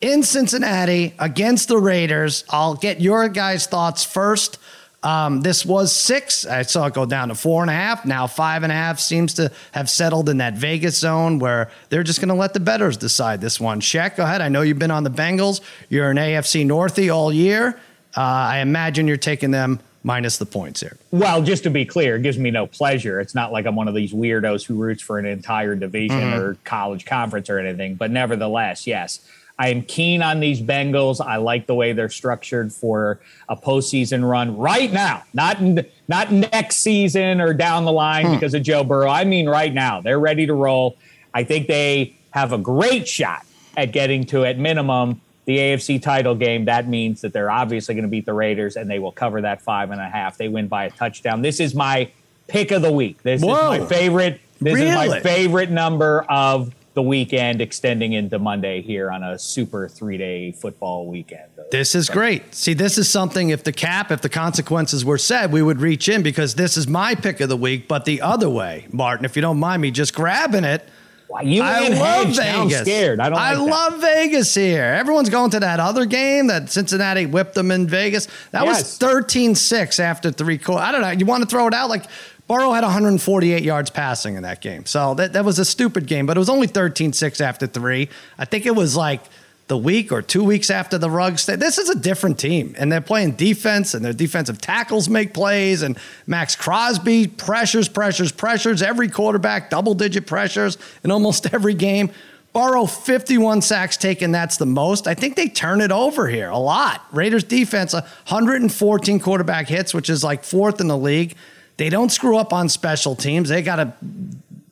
in 0.00 0.22
Cincinnati 0.22 1.14
against 1.18 1.68
the 1.68 1.78
Raiders. 1.78 2.44
I'll 2.50 2.74
get 2.74 3.00
your 3.00 3.28
guys' 3.28 3.66
thoughts 3.66 4.04
first. 4.04 4.58
Um, 5.02 5.42
this 5.42 5.64
was 5.64 5.94
six. 5.94 6.44
I 6.44 6.62
saw 6.62 6.86
it 6.86 6.94
go 6.94 7.06
down 7.06 7.28
to 7.28 7.34
four 7.36 7.62
and 7.62 7.70
a 7.70 7.74
half. 7.74 8.04
Now 8.04 8.26
five 8.26 8.64
and 8.64 8.72
a 8.72 8.74
half 8.74 8.98
seems 8.98 9.34
to 9.34 9.52
have 9.72 9.88
settled 9.88 10.28
in 10.28 10.38
that 10.38 10.54
Vegas 10.54 10.98
zone 10.98 11.38
where 11.38 11.70
they're 11.88 12.02
just 12.02 12.18
going 12.20 12.30
to 12.30 12.34
let 12.34 12.52
the 12.52 12.60
betters 12.60 12.96
decide 12.96 13.40
this 13.40 13.60
one. 13.60 13.80
Shaq, 13.80 14.16
go 14.16 14.24
ahead. 14.24 14.40
I 14.40 14.48
know 14.48 14.62
you've 14.62 14.78
been 14.78 14.90
on 14.90 15.04
the 15.04 15.10
Bengals. 15.10 15.60
You're 15.88 16.10
an 16.10 16.16
AFC 16.16 16.66
Northie 16.66 17.14
all 17.14 17.32
year. 17.32 17.78
Uh, 18.16 18.20
I 18.20 18.58
imagine 18.58 19.06
you're 19.06 19.16
taking 19.16 19.52
them 19.52 19.78
minus 20.02 20.38
the 20.38 20.46
points 20.46 20.80
here. 20.80 20.96
Well, 21.12 21.42
just 21.42 21.62
to 21.64 21.70
be 21.70 21.84
clear, 21.84 22.16
it 22.16 22.22
gives 22.22 22.38
me 22.38 22.50
no 22.50 22.66
pleasure. 22.66 23.20
It's 23.20 23.34
not 23.36 23.52
like 23.52 23.66
I'm 23.66 23.76
one 23.76 23.86
of 23.86 23.94
these 23.94 24.12
weirdos 24.12 24.64
who 24.66 24.74
roots 24.74 25.02
for 25.02 25.18
an 25.20 25.26
entire 25.26 25.76
division 25.76 26.18
Mm-hmm. 26.18 26.38
or 26.40 26.54
college 26.64 27.04
conference 27.04 27.48
or 27.50 27.58
anything. 27.60 27.94
But 27.94 28.10
nevertheless, 28.10 28.84
yes, 28.86 29.20
I 29.58 29.68
am 29.68 29.82
keen 29.82 30.22
on 30.22 30.38
these 30.40 30.60
Bengals. 30.62 31.20
I 31.24 31.36
like 31.36 31.66
the 31.66 31.74
way 31.74 31.92
they're 31.92 32.08
structured 32.08 32.72
for 32.72 33.20
a 33.48 33.56
postseason 33.56 34.28
run 34.28 34.56
right 34.56 34.92
now, 34.92 35.24
not 35.34 35.60
in, 35.60 35.84
not 36.06 36.30
next 36.30 36.76
season 36.78 37.40
or 37.40 37.52
down 37.52 37.84
the 37.84 37.92
line 37.92 38.26
Hmm. 38.26 38.34
because 38.34 38.54
of 38.54 38.62
Joe 38.62 38.84
Burrow. 38.84 39.10
I 39.10 39.24
mean, 39.24 39.48
right 39.48 39.72
now, 39.74 40.00
they're 40.00 40.20
ready 40.20 40.46
to 40.46 40.54
roll. 40.54 40.96
I 41.34 41.42
think 41.44 41.66
they 41.66 42.14
have 42.30 42.52
a 42.52 42.58
great 42.58 43.08
shot 43.08 43.44
at 43.76 43.90
getting 43.92 44.24
to, 44.26 44.44
at 44.44 44.58
minimum, 44.58 45.20
the 45.46 45.58
AFC 45.58 46.00
title 46.00 46.34
game. 46.34 46.66
That 46.66 46.86
means 46.88 47.22
that 47.22 47.32
they're 47.32 47.50
obviously 47.50 47.94
going 47.94 48.02
to 48.04 48.08
beat 48.10 48.26
the 48.26 48.34
Raiders 48.34 48.76
and 48.76 48.88
they 48.88 48.98
will 48.98 49.12
cover 49.12 49.40
that 49.40 49.60
five 49.62 49.90
and 49.90 50.00
a 50.00 50.08
half. 50.08 50.36
They 50.36 50.48
win 50.48 50.68
by 50.68 50.84
a 50.84 50.90
touchdown. 50.90 51.42
This 51.42 51.58
is 51.58 51.74
my 51.74 52.10
pick 52.48 52.70
of 52.70 52.82
the 52.82 52.92
week. 52.92 53.22
This 53.22 53.42
Whoa. 53.42 53.72
is 53.72 53.80
my 53.80 53.86
favorite. 53.86 54.40
This 54.60 54.78
is 54.78 54.94
my 54.94 55.20
favorite 55.20 55.70
number 55.70 56.22
of 56.28 56.74
the 56.98 57.02
weekend 57.02 57.60
extending 57.60 58.12
into 58.14 58.40
Monday 58.40 58.82
here 58.82 59.08
on 59.12 59.22
a 59.22 59.38
super 59.38 59.88
three 59.88 60.18
day 60.18 60.50
football 60.50 61.06
weekend. 61.06 61.44
This 61.70 61.94
is 61.94 62.10
great. 62.10 62.52
See, 62.52 62.74
this 62.74 62.98
is 62.98 63.08
something 63.08 63.50
if 63.50 63.62
the 63.62 63.70
cap, 63.70 64.10
if 64.10 64.20
the 64.20 64.28
consequences 64.28 65.04
were 65.04 65.16
set, 65.16 65.52
we 65.52 65.62
would 65.62 65.80
reach 65.80 66.08
in 66.08 66.24
because 66.24 66.56
this 66.56 66.76
is 66.76 66.88
my 66.88 67.14
pick 67.14 67.38
of 67.38 67.48
the 67.48 67.56
week. 67.56 67.86
But 67.86 68.04
the 68.04 68.20
other 68.20 68.50
way, 68.50 68.88
Martin, 68.90 69.24
if 69.24 69.36
you 69.36 69.42
don't 69.42 69.60
mind 69.60 69.80
me 69.80 69.92
just 69.92 70.12
grabbing 70.12 70.64
it, 70.64 70.88
Wow, 71.28 71.40
you 71.42 71.62
I 71.62 71.86
love 71.88 72.26
Hedge 72.36 72.36
Vegas. 72.38 72.80
scared. 72.80 73.20
I 73.20 73.28
don't. 73.28 73.38
I 73.38 73.54
like 73.54 73.70
love 73.70 74.00
Vegas 74.00 74.52
here. 74.56 74.82
Everyone's 74.82 75.28
going 75.30 75.50
to 75.52 75.60
that 75.60 75.78
other 75.78 76.04
game 76.04 76.48
that 76.48 76.68
Cincinnati 76.68 77.26
whipped 77.26 77.54
them 77.54 77.70
in 77.70 77.86
Vegas. 77.86 78.26
That 78.50 78.66
was 78.66 78.78
Yes. 78.78 78.98
13 78.98 79.54
6 79.54 80.00
after 80.00 80.32
three 80.32 80.58
quarters. 80.58 80.84
I 80.84 80.90
don't 80.90 81.02
know. 81.02 81.10
You 81.10 81.26
want 81.26 81.44
to 81.44 81.48
throw 81.48 81.68
it 81.68 81.74
out? 81.74 81.90
Like, 81.90 82.06
Burrow 82.48 82.72
had 82.72 82.82
148 82.82 83.62
yards 83.62 83.90
passing 83.90 84.36
in 84.36 84.42
that 84.42 84.62
game. 84.62 84.86
So 84.86 85.14
that, 85.14 85.34
that 85.34 85.44
was 85.44 85.58
a 85.58 85.64
stupid 85.66 86.06
game, 86.06 86.24
but 86.24 86.36
it 86.36 86.40
was 86.40 86.48
only 86.48 86.66
13 86.66 87.12
6 87.12 87.40
after 87.42 87.66
three. 87.66 88.08
I 88.38 88.46
think 88.46 88.64
it 88.64 88.74
was 88.74 88.96
like 88.96 89.20
the 89.68 89.76
week 89.76 90.10
or 90.10 90.22
two 90.22 90.42
weeks 90.42 90.70
after 90.70 90.96
the 90.96 91.10
rug 91.10 91.38
stay. 91.38 91.56
This 91.56 91.76
is 91.76 91.90
a 91.90 91.94
different 91.94 92.38
team, 92.38 92.74
and 92.78 92.90
they're 92.90 93.02
playing 93.02 93.32
defense, 93.32 93.92
and 93.92 94.02
their 94.02 94.14
defensive 94.14 94.62
tackles 94.62 95.10
make 95.10 95.34
plays, 95.34 95.82
and 95.82 95.98
Maxx 96.26 96.56
Crosby 96.56 97.26
pressures, 97.26 97.86
pressures, 97.86 98.32
pressures. 98.32 98.80
Every 98.80 99.08
quarterback, 99.10 99.68
double 99.68 99.92
digit 99.92 100.26
pressures 100.26 100.78
in 101.04 101.10
almost 101.10 101.46
every 101.52 101.74
game. 101.74 102.10
Burrow 102.54 102.86
51 102.86 103.60
sacks 103.60 103.98
taken. 103.98 104.32
That's 104.32 104.56
the 104.56 104.66
most. 104.66 105.06
I 105.06 105.12
think 105.12 105.36
they 105.36 105.48
turn 105.48 105.82
it 105.82 105.92
over 105.92 106.26
here 106.28 106.48
a 106.48 106.58
lot. 106.58 107.04
Raiders 107.12 107.44
defense 107.44 107.92
114 107.92 109.20
quarterback 109.20 109.68
hits, 109.68 109.92
which 109.92 110.08
is 110.08 110.24
like 110.24 110.44
fourth 110.44 110.80
in 110.80 110.88
the 110.88 110.96
league. 110.96 111.36
They 111.78 111.88
don't 111.88 112.10
screw 112.10 112.36
up 112.36 112.52
on 112.52 112.68
special 112.68 113.16
teams. 113.16 113.48
They 113.48 113.62
got 113.62 113.78
a 113.78 113.94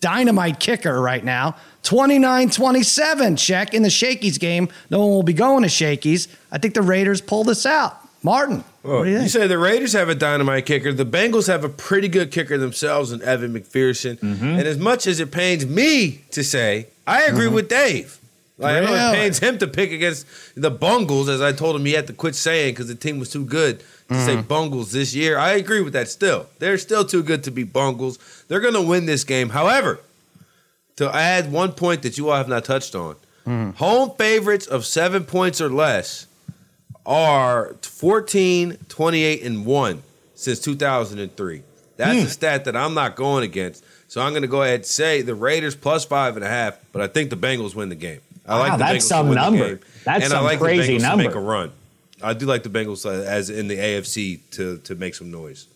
dynamite 0.01 0.61
kicker 0.61 1.01
right 1.01 1.25
now. 1.25 1.57
29 1.85 2.51
27 2.51 3.37
check 3.37 3.73
in 3.73 3.83
the 3.83 3.91
Shakey's 3.91 4.39
game. 4.39 4.69
No 4.91 5.01
one 5.01 5.11
will 5.11 5.23
be 5.23 5.33
going 5.33 5.63
to 5.63 5.69
Shakey's. 5.69 6.29
I 6.53 6.59
think 6.59 6.75
the 6.75 6.83
Raiders 6.83 7.21
pull 7.21 7.45
this 7.45 7.65
out. 7.65 8.01
Martin, 8.23 8.65
Well, 8.83 8.99
what 8.99 9.05
do 9.05 9.11
you 9.11 9.21
you, 9.21 9.29
say 9.29 9.47
the 9.47 9.57
Raiders 9.57 9.93
have 9.93 10.09
a 10.09 10.15
dynamite 10.15 10.67
kicker. 10.67 10.93
The 10.93 11.07
Bengals 11.07 11.47
have 11.47 11.63
a 11.63 11.69
pretty 11.69 12.09
good 12.09 12.33
kicker 12.33 12.59
themselves 12.59 13.13
in 13.13 13.23
Evan 13.23 13.55
McPherson. 13.55 14.19
Mm-hmm. 14.19 14.45
And 14.45 14.63
as 14.63 14.79
much 14.79 15.07
as 15.07 15.21
it 15.21 15.31
pains 15.31 15.65
me 15.65 16.23
to 16.33 16.43
say, 16.43 16.89
I 17.07 17.23
agree 17.23 17.47
with 17.47 17.69
Dave. 17.69 18.19
Like, 18.59 18.77
I 18.77 18.81
know 18.81 18.95
it 18.95 19.15
pains 19.15 19.39
him 19.39 19.59
to 19.59 19.69
pick 19.69 19.93
against 19.93 20.27
the 20.57 20.71
Bungles, 20.71 21.29
as 21.29 21.41
I 21.41 21.53
told 21.53 21.77
him 21.77 21.85
he 21.85 21.93
had 21.93 22.09
to 22.09 22.13
quit 22.13 22.35
saying 22.35 22.73
because 22.73 22.89
the 22.89 22.95
team 22.97 23.21
was 23.21 23.31
too 23.31 23.45
good 23.45 23.85
to 24.09 24.15
say 24.25 24.37
Mm-hmm. 24.37 24.47
Bungles 24.49 24.93
this 24.93 25.15
year. 25.15 25.39
I 25.39 25.53
agree 25.53 25.81
with 25.83 25.93
that 25.95 26.09
still. 26.09 26.47
They're 26.59 26.79
still 26.79 27.05
too 27.05 27.23
good 27.23 27.43
to 27.45 27.51
be 27.51 27.65
Bungles. 27.65 28.19
They're 28.49 28.61
going 28.61 28.75
to 28.75 28.83
win 28.83 29.07
this 29.07 29.25
game. 29.25 29.49
However, 29.51 30.01
to 30.97 31.15
add 31.15 31.51
one 31.53 31.73
point 31.73 32.03
that 32.03 32.17
you 32.17 32.31
all 32.31 32.37
have 32.37 32.49
not 32.49 32.65
touched 32.65 32.95
on, 32.95 33.17
Mm-hmm. 33.47 33.71
home 33.79 34.11
favorites 34.19 34.67
of 34.67 34.85
seven 34.85 35.23
points 35.25 35.61
or 35.61 35.69
less 35.69 36.27
are 37.05 37.75
14, 37.83 38.77
28, 38.89 39.43
and 39.45 39.65
1 39.65 40.03
since 40.35 40.59
2003. 40.61 41.63
That's 41.97 42.19
Hmm. 42.21 42.27
a 42.27 42.29
stat 42.29 42.65
that 42.65 42.77
I'm 42.77 42.95
not 42.95 43.15
going 43.17 43.45
against. 43.45 43.85
So 44.09 44.21
I'm 44.21 44.33
going 44.33 44.43
to 44.43 44.49
go 44.49 44.63
ahead 44.63 44.75
and 44.81 44.85
say 44.87 45.23
the 45.23 45.35
Raiders 45.35 45.75
plus 45.77 46.05
five 46.05 46.37
and 46.37 46.45
a 46.45 46.49
half, 46.49 46.77
but 46.93 47.03
I 47.03 47.07
think 47.07 47.31
the 47.31 47.37
Bengals 47.37 47.75
win 47.75 47.89
the 47.89 47.95
game. 47.95 48.21
I 48.47 48.55
Wow, 48.55 48.59
like 48.61 48.73
the 48.73 48.79
that's 48.79 49.05
Bengals 49.05 49.09
some 49.09 49.35
number. 49.35 49.59
the 49.59 49.69
game. 49.77 49.81
That's 50.05 50.25
and 50.25 50.33
I 50.33 50.37
some 50.37 50.45
like 50.45 50.59
crazy 50.59 50.99
the 50.99 51.05
Bengals 51.05 51.11
to 51.11 51.17
make 51.17 51.25
number. 51.35 51.39
a 51.39 51.43
run. 51.43 51.73
I 52.23 52.33
do 52.35 52.47
like 52.47 52.63
the 52.63 52.71
Bengals 52.71 53.05
uh, 53.05 53.25
as 53.25 53.51
in 53.51 53.69
the 53.69 53.77
AFC 53.77 54.41
to 54.53 54.79
to 54.79 54.95
make 54.95 55.15
some 55.15 55.31
noise. 55.31 55.67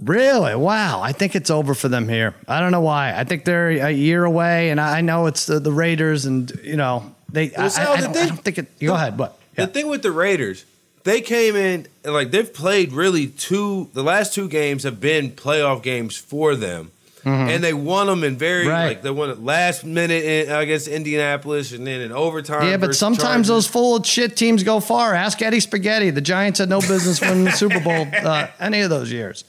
Really? 0.00 0.54
Wow. 0.54 1.00
I 1.00 1.12
think 1.12 1.34
it's 1.34 1.50
over 1.50 1.74
for 1.74 1.88
them 1.88 2.08
here. 2.08 2.34
I 2.46 2.60
don't 2.60 2.70
know 2.70 2.80
why. 2.80 3.12
I 3.18 3.24
think 3.24 3.44
they're 3.44 3.70
a 3.70 3.90
year 3.90 4.24
away, 4.24 4.70
and 4.70 4.80
I 4.80 5.00
know 5.00 5.26
it's 5.26 5.46
the, 5.46 5.58
the 5.58 5.72
Raiders, 5.72 6.26
and 6.26 6.50
you 6.62 6.76
know 6.76 7.14
they. 7.30 7.50
Well, 7.56 7.72
I, 7.76 7.92
I, 7.92 7.96
the 7.96 8.06
don't, 8.06 8.16
I 8.16 8.26
don't 8.26 8.36
think 8.38 8.58
it. 8.58 8.78
Go 8.78 8.94
ahead. 8.94 9.18
What? 9.18 9.38
The 9.56 9.66
thing 9.66 9.88
with 9.88 10.02
the 10.02 10.12
Raiders, 10.12 10.64
they 11.04 11.20
came 11.20 11.54
in 11.54 11.86
and 12.04 12.12
like 12.14 12.30
they've 12.30 12.52
played 12.52 12.92
really 12.92 13.28
two. 13.28 13.90
The 13.94 14.02
last 14.02 14.34
two 14.34 14.48
games 14.48 14.82
have 14.82 15.00
been 15.00 15.30
playoff 15.30 15.82
games 15.82 16.16
for 16.16 16.54
them, 16.56 16.90
and 17.24 17.62
they 17.64 17.72
won 17.74 18.06
them 18.06 18.22
in 18.24 18.36
very 18.36 18.62
Mm-hmm. 18.64 18.70
Right. 18.70 18.86
like 18.88 19.02
they 19.02 19.10
won 19.10 19.30
it 19.30 19.42
last 19.42 19.84
minute 19.84 20.24
in, 20.24 20.50
against 20.54 20.88
Indianapolis, 20.88 21.72
and 21.72 21.86
then 21.86 22.00
in 22.00 22.12
overtime. 22.12 22.68
Yeah, 22.68 22.76
but 22.76 22.94
sometimes 22.94 23.22
Chargers. 23.22 23.48
those 23.48 23.66
full 23.66 23.96
of 23.96 24.06
shit 24.06 24.36
teams 24.36 24.62
go 24.62 24.80
far. 24.80 25.14
Ask 25.14 25.40
Eddie 25.42 25.60
Spaghetti. 25.60 26.10
The 26.10 26.20
Giants 26.20 26.58
had 26.58 26.68
no 26.68 26.80
business 26.80 27.20
winning 27.20 27.44
the 27.44 27.52
Super 27.52 27.80
Bowl 27.80 28.06
uh, 28.24 28.48
any 28.60 28.80
of 28.80 28.90
those 28.90 29.10
years. 29.12 29.44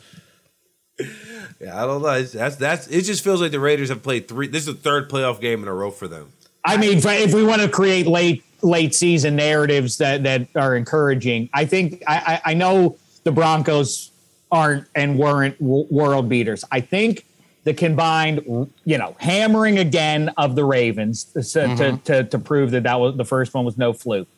Yeah, 1.59 1.81
I 1.81 1.85
don't 1.85 2.01
know. 2.01 2.09
It's, 2.09 2.31
that's 2.33 2.55
that's. 2.57 2.87
It 2.87 3.01
just 3.03 3.23
feels 3.23 3.41
like 3.41 3.51
the 3.51 3.59
Raiders 3.59 3.89
have 3.89 4.03
played 4.03 4.27
three. 4.27 4.47
This 4.47 4.67
is 4.67 4.73
the 4.75 4.81
third 4.81 5.09
playoff 5.09 5.39
game 5.41 5.61
in 5.61 5.67
a 5.67 5.73
row 5.73 5.91
for 5.91 6.07
them. 6.07 6.31
I 6.63 6.77
mean, 6.77 6.97
if- 6.97 7.05
if 7.05 7.33
we 7.33 7.43
want 7.43 7.61
to 7.61 7.69
create 7.69 8.07
late 8.07 8.43
late 8.61 8.95
season 8.95 9.35
narratives 9.35 9.97
that 9.97 10.23
that 10.23 10.47
are 10.55 10.75
encouraging, 10.75 11.49
I 11.53 11.65
think 11.65 12.03
I, 12.07 12.41
I, 12.45 12.51
I 12.51 12.53
know 12.53 12.97
the 13.23 13.31
Broncos 13.31 14.11
aren't 14.51 14.85
and 14.95 15.17
weren't 15.19 15.57
w- 15.59 15.87
world 15.89 16.29
beaters. 16.29 16.63
I 16.71 16.79
think 16.81 17.25
the 17.65 17.73
combined, 17.73 18.69
you 18.85 18.97
know, 18.97 19.15
hammering 19.19 19.79
again 19.79 20.29
of 20.37 20.55
the 20.55 20.63
Ravens 20.63 21.25
to, 21.25 21.41
to, 21.75 21.99
to 22.05 22.23
to 22.23 22.39
prove 22.39 22.71
that 22.71 22.83
that 22.83 22.99
was 22.99 23.17
the 23.17 23.25
first 23.25 23.53
one 23.53 23.65
was 23.65 23.77
no 23.77 23.91
fluke. 23.91 24.29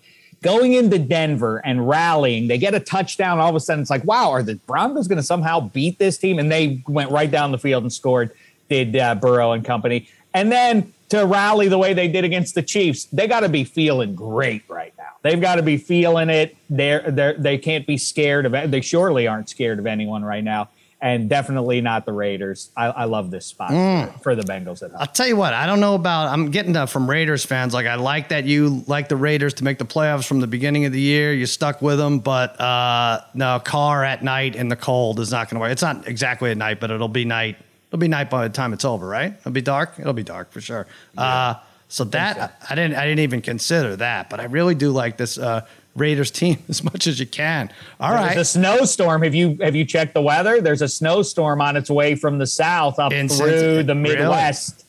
Going 0.41 0.73
into 0.73 0.97
Denver 0.97 1.61
and 1.65 1.87
rallying, 1.87 2.47
they 2.47 2.57
get 2.57 2.73
a 2.73 2.79
touchdown. 2.79 3.39
All 3.39 3.49
of 3.49 3.55
a 3.55 3.59
sudden, 3.59 3.81
it's 3.81 3.89
like, 3.89 4.03
wow, 4.03 4.31
are 4.31 4.43
the 4.43 4.55
Broncos 4.55 5.07
going 5.07 5.17
to 5.17 5.23
somehow 5.23 5.59
beat 5.59 5.99
this 5.99 6.17
team? 6.17 6.39
And 6.39 6.51
they 6.51 6.83
went 6.87 7.11
right 7.11 7.29
down 7.29 7.51
the 7.51 7.57
field 7.57 7.83
and 7.83 7.93
scored. 7.93 8.31
Did 8.69 8.95
uh, 8.97 9.15
Burrow 9.15 9.53
and 9.53 9.63
company, 9.63 10.09
and 10.33 10.51
then 10.51 10.93
to 11.09 11.25
rally 11.25 11.69
the 11.69 11.77
way 11.77 11.93
they 11.93 12.07
did 12.07 12.25
against 12.25 12.53
the 12.53 12.61
Chiefs, 12.61 13.05
they 13.05 13.27
got 13.27 13.41
to 13.41 13.49
be 13.49 13.63
feeling 13.63 14.13
great 14.13 14.63
right 14.67 14.93
now. 14.97 15.03
They've 15.21 15.39
got 15.39 15.55
to 15.55 15.61
be 15.61 15.77
feeling 15.77 16.29
it. 16.29 16.57
They're, 16.69 17.09
they're 17.09 17.33
they 17.33 17.57
can't 17.57 17.87
be 17.87 17.97
scared 17.97 18.45
of. 18.45 18.71
They 18.71 18.81
surely 18.81 19.25
aren't 19.25 19.49
scared 19.49 19.79
of 19.79 19.87
anyone 19.87 20.23
right 20.23 20.43
now, 20.43 20.69
and 20.99 21.29
definitely 21.29 21.79
not 21.79 22.05
the 22.05 22.11
Raiders. 22.11 22.71
I, 22.75 22.85
I 22.85 23.03
love 23.05 23.29
this 23.29 23.45
spot 23.45 23.69
for, 23.69 24.19
for 24.19 24.35
the 24.35 24.41
Bengals 24.41 24.81
at 24.81 24.91
home. 24.91 24.99
I'll 24.99 25.07
tell 25.07 25.27
you 25.27 25.35
what, 25.35 25.53
I 25.53 25.65
don't 25.67 25.79
know 25.79 25.93
about. 25.93 26.29
I'm 26.29 26.49
getting 26.49 26.73
that 26.73 26.89
from 26.89 27.09
Raiders 27.09 27.45
fans. 27.45 27.73
Like, 27.73 27.85
I 27.85 27.95
like 27.95 28.29
that 28.29 28.45
you 28.45 28.83
like 28.87 29.07
the 29.07 29.15
Raiders 29.15 29.53
to 29.55 29.63
make 29.63 29.77
the 29.77 29.85
playoffs 29.85 30.27
from 30.27 30.39
the 30.39 30.47
beginning 30.47 30.85
of 30.85 30.91
the 30.91 30.99
year. 30.99 31.33
You 31.33 31.45
stuck 31.45 31.81
with 31.81 31.99
them, 31.99 32.19
but 32.19 32.59
uh, 32.59 33.21
no, 33.35 33.59
car 33.59 34.03
at 34.03 34.23
night 34.23 34.55
in 34.55 34.69
the 34.69 34.75
cold 34.75 35.19
is 35.19 35.31
not 35.31 35.49
going 35.49 35.55
to 35.57 35.61
work. 35.61 35.71
It's 35.71 35.83
not 35.83 36.07
exactly 36.07 36.49
at 36.49 36.57
night, 36.57 36.79
but 36.79 36.89
it'll 36.89 37.07
be 37.07 37.25
night. 37.25 37.57
It'll 37.89 37.99
be 37.99 38.07
night 38.07 38.29
by 38.29 38.47
the 38.47 38.53
time 38.53 38.73
it's 38.73 38.83
over, 38.83 39.07
right? 39.07 39.33
It'll 39.39 39.51
be 39.51 39.61
dark. 39.61 39.93
It'll 39.99 40.13
be 40.13 40.23
dark 40.23 40.51
for 40.51 40.61
sure. 40.61 40.87
Uh, 41.17 41.55
so 41.89 42.03
that 42.03 42.59
I 42.69 42.75
didn't. 42.75 42.95
I 42.95 43.05
didn't 43.05 43.21
even 43.21 43.41
consider 43.41 43.95
that, 43.97 44.29
but 44.29 44.41
I 44.41 44.45
really 44.45 44.75
do 44.75 44.91
like 44.91 45.15
this 45.15 45.37
uh, 45.37 45.65
Raiders 45.97 46.31
team 46.31 46.57
as 46.69 46.83
much 46.83 47.07
as 47.07 47.19
you 47.19 47.25
can. 47.25 47.69
All 47.99 48.13
right. 48.13 48.35
There's 48.35 48.47
a 48.47 48.51
snowstorm. 48.59 49.21
Have 49.23 49.35
you 49.35 49.57
have 49.61 49.75
you 49.75 49.83
checked 49.85 50.13
the 50.13 50.21
weather? 50.21 50.61
There's 50.61 50.81
a 50.81 50.87
snowstorm 50.87 51.59
on 51.61 51.75
its 51.75 51.89
way 51.89 52.15
from 52.15 52.37
the 52.37 52.47
south 52.47 52.99
up 52.99 53.11
In 53.11 53.27
through 53.27 53.37
Cincinnati. 53.49 53.83
the 53.83 53.95
Really? 53.95 54.15
Midwest 54.19 54.85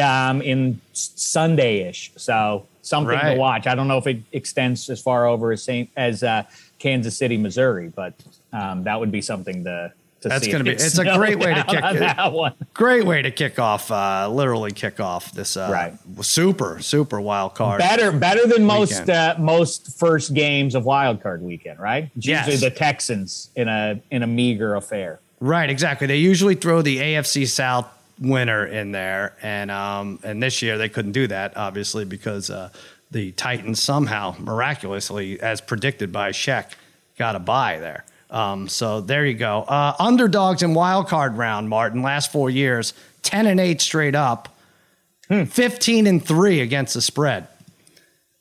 um, 0.00 0.40
in 0.42 0.80
Sunday-ish. 0.92 2.12
So 2.16 2.66
something 2.82 3.14
Right. 3.16 3.34
to 3.34 3.40
watch. 3.40 3.66
I 3.66 3.74
don't 3.74 3.88
know 3.88 3.98
if 3.98 4.06
it 4.06 4.18
extends 4.32 4.88
as 4.90 5.00
far 5.00 5.26
over 5.26 5.52
as 5.52 5.62
Saint 5.62 5.88
as 5.96 6.22
uh, 6.22 6.42
Kansas 6.78 7.16
City, 7.16 7.36
Missouri, 7.36 7.88
but 7.94 8.14
um, 8.52 8.84
that 8.84 8.98
would 9.00 9.12
be 9.12 9.22
something 9.22 9.64
to. 9.64 9.92
To 10.22 10.28
That's 10.28 10.46
gonna 10.48 10.64
be- 10.64 10.70
it's 10.70 10.98
a 10.98 11.04
great 11.04 11.38
way 11.38 11.54
to 11.54 11.62
kick 11.64 11.80
that 11.80 12.32
one. 12.32 12.54
Great 12.74 13.04
way 13.04 13.22
to 13.22 13.30
kick 13.30 13.58
off, 13.58 13.90
uh, 13.90 14.28
literally 14.30 14.70
kick 14.72 15.00
off 15.00 15.32
this 15.32 15.56
uh, 15.56 15.68
Right. 15.70 15.92
super 16.24 16.80
super 16.80 17.20
wild 17.20 17.54
card. 17.54 17.78
Better, 17.78 18.10
better 18.12 18.46
than 18.46 18.64
most 18.64 19.08
uh, 19.08 19.36
most 19.38 19.98
first 19.98 20.34
games 20.34 20.74
of 20.74 20.84
Wild 20.84 21.22
Card 21.22 21.42
Weekend, 21.42 21.78
right? 21.78 22.10
Yes. 22.16 22.46
Usually 22.46 22.68
the 22.70 22.74
Texans 22.74 23.50
in 23.56 23.68
a 23.68 24.00
in 24.10 24.22
a 24.22 24.26
meager 24.26 24.74
affair. 24.74 25.20
Right, 25.40 25.68
exactly. 25.68 26.06
They 26.06 26.18
usually 26.18 26.54
throw 26.54 26.82
the 26.82 26.98
AFC 26.98 27.46
South 27.48 27.86
winner 28.20 28.64
in 28.64 28.92
there, 28.92 29.34
and 29.42 29.70
um, 29.72 30.20
and 30.22 30.40
this 30.42 30.62
year 30.62 30.78
they 30.78 30.88
couldn't 30.88 31.12
do 31.12 31.26
that, 31.26 31.56
obviously, 31.56 32.04
because 32.04 32.48
uh, 32.48 32.68
the 33.10 33.32
Titans 33.32 33.82
somehow 33.82 34.36
miraculously, 34.38 35.40
as 35.40 35.60
predicted 35.60 36.12
by 36.12 36.30
Sheck, 36.30 36.66
got 37.18 37.34
a 37.34 37.40
buy 37.40 37.78
there. 37.80 38.04
Um, 38.32 38.66
so 38.66 39.00
there 39.00 39.24
you 39.26 39.34
go. 39.34 39.62
Uh, 39.62 39.94
underdogs 40.00 40.62
in 40.62 40.74
wild 40.74 41.06
card 41.08 41.36
round, 41.36 41.68
Martin. 41.68 42.02
Last 42.02 42.32
four 42.32 42.48
years, 42.50 42.94
ten 43.22 43.46
and 43.46 43.60
eight 43.60 43.80
straight 43.80 44.14
up, 44.14 44.48
fifteen 45.48 46.06
and 46.06 46.24
three 46.24 46.60
against 46.60 46.94
the 46.94 47.02
spread. 47.02 47.46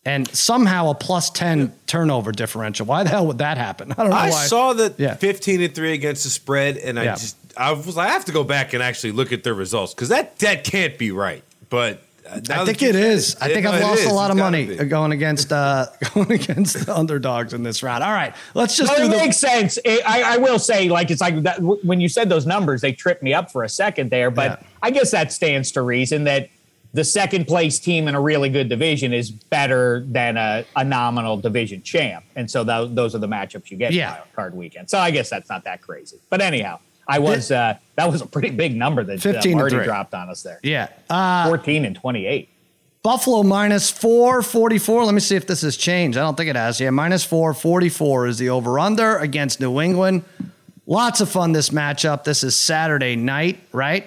And 0.04 0.28
somehow 0.30 0.90
a 0.90 0.96
plus 0.96 1.30
10 1.30 1.72
turnover 1.86 2.32
differential. 2.32 2.88
Why 2.88 3.04
the 3.04 3.10
hell 3.10 3.28
would 3.28 3.38
that 3.38 3.60
happen? 3.60 3.92
I 3.92 3.96
don't 3.98 4.10
know 4.10 4.16
I 4.16 4.32
why. 4.32 4.46
saw 4.48 4.74
that 4.74 5.00
Yeah. 5.00 5.14
15 5.14 5.62
and 5.62 5.76
3 5.76 5.94
against 5.94 6.24
the 6.24 6.32
spread, 6.32 6.78
and 6.78 7.00
I 7.00 7.04
Yeah. 7.04 7.12
just 7.18 7.36
I 7.56 7.72
was 7.74 7.96
like, 7.96 8.10
I 8.10 8.14
have 8.14 8.26
to 8.26 8.32
go 8.32 8.44
back 8.44 8.74
and 8.74 8.82
actually 8.82 9.12
look 9.12 9.32
at 9.32 9.44
their 9.44 9.54
results 9.54 9.94
because 9.94 10.10
that 10.10 10.40
that 10.40 10.64
can't 10.64 10.98
be 10.98 11.12
right. 11.12 11.44
But 11.70 12.02
I 12.30 12.66
think 12.66 12.82
it 12.82 12.96
is. 12.96 13.34
it. 13.36 13.42
I 13.42 13.48
think 13.48 13.64
no, 13.66 13.72
I've 13.72 13.82
lost 13.82 14.02
is. 14.02 14.06
a 14.10 14.14
lot 14.14 14.26
It's 14.32 14.32
of 14.32 14.38
money 14.38 14.66
be. 14.66 14.76
going 14.86 15.12
against 15.12 15.52
uh, 15.52 15.88
going 16.14 16.32
against 16.32 16.86
the 16.86 16.96
underdogs 16.96 17.54
in 17.54 17.64
this 17.64 17.82
round. 17.84 18.04
All 18.04 18.12
right, 18.14 18.34
let's 18.54 18.78
just 18.78 18.92
No, 18.92 18.98
do 18.98 19.06
it 19.06 19.10
the. 19.10 19.18
makes 19.18 19.38
sense. 19.38 19.78
It, 19.84 20.02
I, 20.08 20.36
I 20.36 20.38
will 20.38 20.60
say, 20.60 20.88
like, 20.90 21.10
it's 21.12 21.22
like 21.22 21.42
that, 21.44 21.58
w- 21.58 21.80
when 21.84 22.00
you 22.00 22.08
said 22.10 22.30
those 22.30 22.46
numbers, 22.46 22.82
they 22.82 22.94
tripped 22.94 23.24
me 23.24 23.34
up 23.34 23.52
for 23.52 23.64
a 23.64 23.70
second 23.70 24.12
there. 24.12 24.30
But 24.32 24.62
Yeah. 24.62 24.68
I 24.84 24.92
guess 24.92 25.12
that 25.12 25.32
stands 25.34 25.72
to 25.74 25.82
reason 25.82 26.24
that 26.26 26.50
the 26.94 27.04
second 27.06 27.46
place 27.48 27.80
team 27.80 28.08
in 28.10 28.16
a 28.16 28.22
really 28.22 28.50
good 28.50 28.68
division 28.68 29.14
is 29.14 29.32
better 29.32 30.04
than 30.08 30.36
a, 30.38 30.66
a 30.76 30.84
nominal 30.84 31.38
division 31.38 31.82
champ, 31.82 32.26
and 32.36 32.52
so 32.52 32.64
tho- 32.64 32.88
those 32.88 33.16
are 33.16 33.20
the 33.20 33.28
matchups 33.28 33.72
you 33.72 33.78
get. 33.78 33.94
Yeah. 33.94 34.20
Card 34.36 34.54
weekend. 34.56 34.90
So 34.90 35.00
I 35.00 35.10
guess 35.12 35.30
that's 35.30 35.50
not 35.50 35.64
that 35.64 35.82
crazy. 35.82 36.18
But 36.30 36.42
anyhow, 36.42 36.80
I 37.16 37.20
was 37.20 37.52
uh, 37.52 37.78
that 37.96 38.10
was 38.12 38.22
a 38.22 38.26
pretty 38.26 38.50
big 38.52 38.76
number 38.76 39.04
that 39.04 39.22
15 39.22 39.54
uh, 39.54 39.58
Marty 39.58 39.84
dropped 39.84 40.14
on 40.14 40.30
us 40.30 40.44
there. 40.44 40.60
yeah, 40.64 40.90
uh, 41.10 41.48
Fourteen 41.48 41.86
and 41.86 41.96
twenty-eight. 41.96 42.50
Buffalo 43.04 43.42
minus 43.44 43.90
four 43.90 44.42
forty 44.42 44.78
four. 44.78 45.04
Let 45.06 45.14
me 45.14 45.20
see 45.20 45.36
if 45.36 45.48
this 45.48 45.62
has 45.62 45.76
changed. 45.76 46.18
I 46.18 46.22
don't 46.22 46.36
think 46.38 46.50
it 46.50 46.56
has. 46.56 46.80
Yeah, 46.80 46.92
minus 46.92 47.24
four 47.24 47.54
forty 47.54 47.90
four 47.90 48.28
is 48.28 48.38
the 48.38 48.50
over 48.50 48.78
under 48.80 49.18
against 49.18 49.60
New 49.60 49.82
England. 49.82 50.24
Lots 50.86 51.22
of 51.22 51.30
fun 51.30 51.52
this 51.52 51.70
matchup. 51.70 52.24
This 52.24 52.44
is 52.44 52.56
Saturday 52.56 53.16
night, 53.16 53.60
right? 53.72 54.06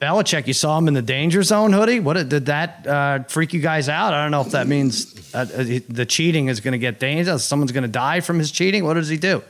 Belichick, 0.00 0.48
you 0.48 0.52
saw 0.52 0.76
him 0.78 0.88
in 0.88 0.94
the 0.94 1.02
danger 1.02 1.44
zone 1.44 1.72
hoodie. 1.72 2.00
What 2.00 2.14
did 2.28 2.46
that 2.46 2.86
uh, 2.86 3.22
freak 3.28 3.52
you 3.52 3.60
guys 3.60 3.88
out? 3.88 4.12
I 4.12 4.22
don't 4.22 4.32
know 4.32 4.40
if 4.40 4.50
that 4.50 4.66
means 4.66 5.32
uh, 5.32 5.38
uh, 5.38 5.62
the 5.88 6.04
cheating 6.06 6.48
is 6.48 6.58
going 6.58 6.72
to 6.72 6.78
get 6.78 6.98
dangerous. 6.98 7.44
Someone's 7.44 7.70
going 7.70 7.82
to 7.84 7.88
die 7.88 8.18
from 8.20 8.38
his 8.40 8.50
cheating. 8.50 8.84
What 8.84 8.94
does 8.94 9.08
he 9.08 9.16
do? 9.16 9.42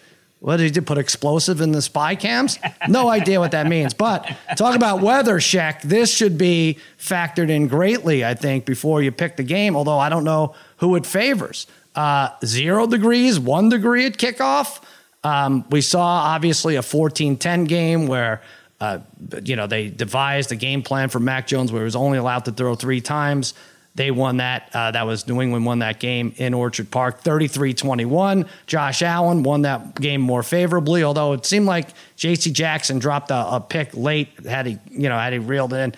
What 0.43 0.57
did 0.57 0.65
he 0.65 0.71
do? 0.71 0.83
Put 0.83 0.99
explosive 0.99 1.61
in 1.61 1.71
the 1.71 1.81
spy 1.81 2.17
cams? 2.17 2.59
No 2.89 3.09
idea 3.09 3.39
what 3.39 3.53
that 3.53 3.69
means. 3.69 3.95
But 3.95 4.29
talk 4.57 4.75
about 4.75 5.01
weather, 5.01 5.37
Shaq. 5.37 5.83
This 5.83 6.13
should 6.13 6.37
be 6.37 6.79
factored 6.99 7.49
in 7.49 7.69
greatly, 7.69 8.25
I 8.25 8.35
think, 8.35 8.65
before 8.65 9.03
you 9.03 9.13
pick 9.13 9.37
the 9.37 9.45
game. 9.45 9.77
Although 9.77 10.01
I 10.01 10.09
don't 10.09 10.25
know 10.25 10.57
who 10.79 10.97
it 10.97 11.07
favors. 11.07 11.69
Uh, 11.95 12.31
zero 12.45 12.89
degrees, 12.89 13.39
one 13.39 13.69
degree 13.69 14.05
at 14.05 14.15
kickoff. 14.15 14.83
Um, 15.23 15.65
we 15.71 15.81
saw 15.81 16.03
obviously 16.03 16.75
a 16.75 16.81
14-10 16.83 17.69
game 17.69 18.09
where 18.09 18.43
uh, 18.81 18.99
you 19.45 19.55
know 19.55 19.69
they 19.69 19.91
devised 19.91 20.51
a 20.51 20.57
game 20.57 20.83
plan 20.83 21.09
for 21.09 21.21
Mac 21.21 21.47
Jones 21.47 21.71
where 21.71 21.83
he 21.83 21.85
was 21.85 21.95
only 21.95 22.19
allowed 22.19 22.47
to 22.47 22.51
throw 22.51 22.75
three 22.75 23.01
times. 23.01 23.55
They 23.95 24.11
won 24.11 24.39
that. 24.39 24.71
Uh, 24.73 24.91
that 24.91 25.07
was 25.07 25.29
New 25.29 25.43
England 25.43 25.67
won 25.67 25.81
that 25.81 26.01
game 26.01 26.33
in 26.39 26.55
Orchard 26.55 26.91
Park, 26.91 27.23
33-21. 27.23 28.49
Josh 28.67 29.03
Allen 29.03 29.43
won 29.43 29.63
that 29.63 29.95
game 29.97 30.23
more 30.23 30.43
favorably, 30.43 31.05
although 31.05 31.35
it 31.35 31.45
seemed 31.45 31.67
like 31.67 31.89
J.C. 32.17 32.51
Jackson 32.53 32.99
dropped 32.99 33.31
a, 33.31 33.57
a 33.57 33.61
pick 33.61 33.95
late. 33.95 34.29
Had 34.47 34.67
he, 34.67 34.79
you 34.91 35.11
know, 35.11 35.19
had 35.19 35.35
he 35.35 35.39
reeled 35.39 35.75
in, 35.75 35.95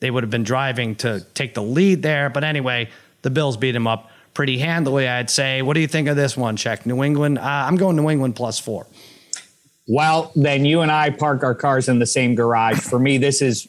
they 0.00 0.10
would 0.10 0.22
have 0.22 0.30
been 0.30 0.42
driving 0.42 0.96
to 0.96 1.20
take 1.34 1.54
the 1.54 1.62
lead 1.62 2.02
there. 2.02 2.28
But 2.28 2.44
anyway, 2.44 2.90
the 3.22 3.30
Bills 3.30 3.56
beat 3.56 3.74
him 3.74 3.86
up 3.86 4.10
pretty 4.34 4.58
handily, 4.58 5.08
I'd 5.08 5.30
say. 5.30 5.62
What 5.62 5.74
do 5.74 5.80
you 5.80 5.88
think 5.88 6.08
of 6.08 6.16
this 6.16 6.36
one, 6.36 6.56
Check? 6.56 6.84
New 6.84 7.02
England. 7.02 7.38
Uh, 7.38 7.42
I'm 7.42 7.76
going 7.76 7.96
New 7.96 8.10
England 8.10 8.36
plus 8.36 8.58
four. 8.58 8.86
Well, 9.88 10.30
then 10.36 10.64
you 10.64 10.82
and 10.82 10.92
I 10.92 11.10
park 11.10 11.42
our 11.42 11.54
cars 11.54 11.88
in 11.88 11.98
the 11.98 12.06
same 12.06 12.34
garage. 12.34 12.78
For 12.78 12.98
me, 12.98 13.18
this 13.18 13.42
is 13.42 13.66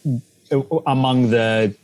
among 0.86 1.32
the 1.32 1.76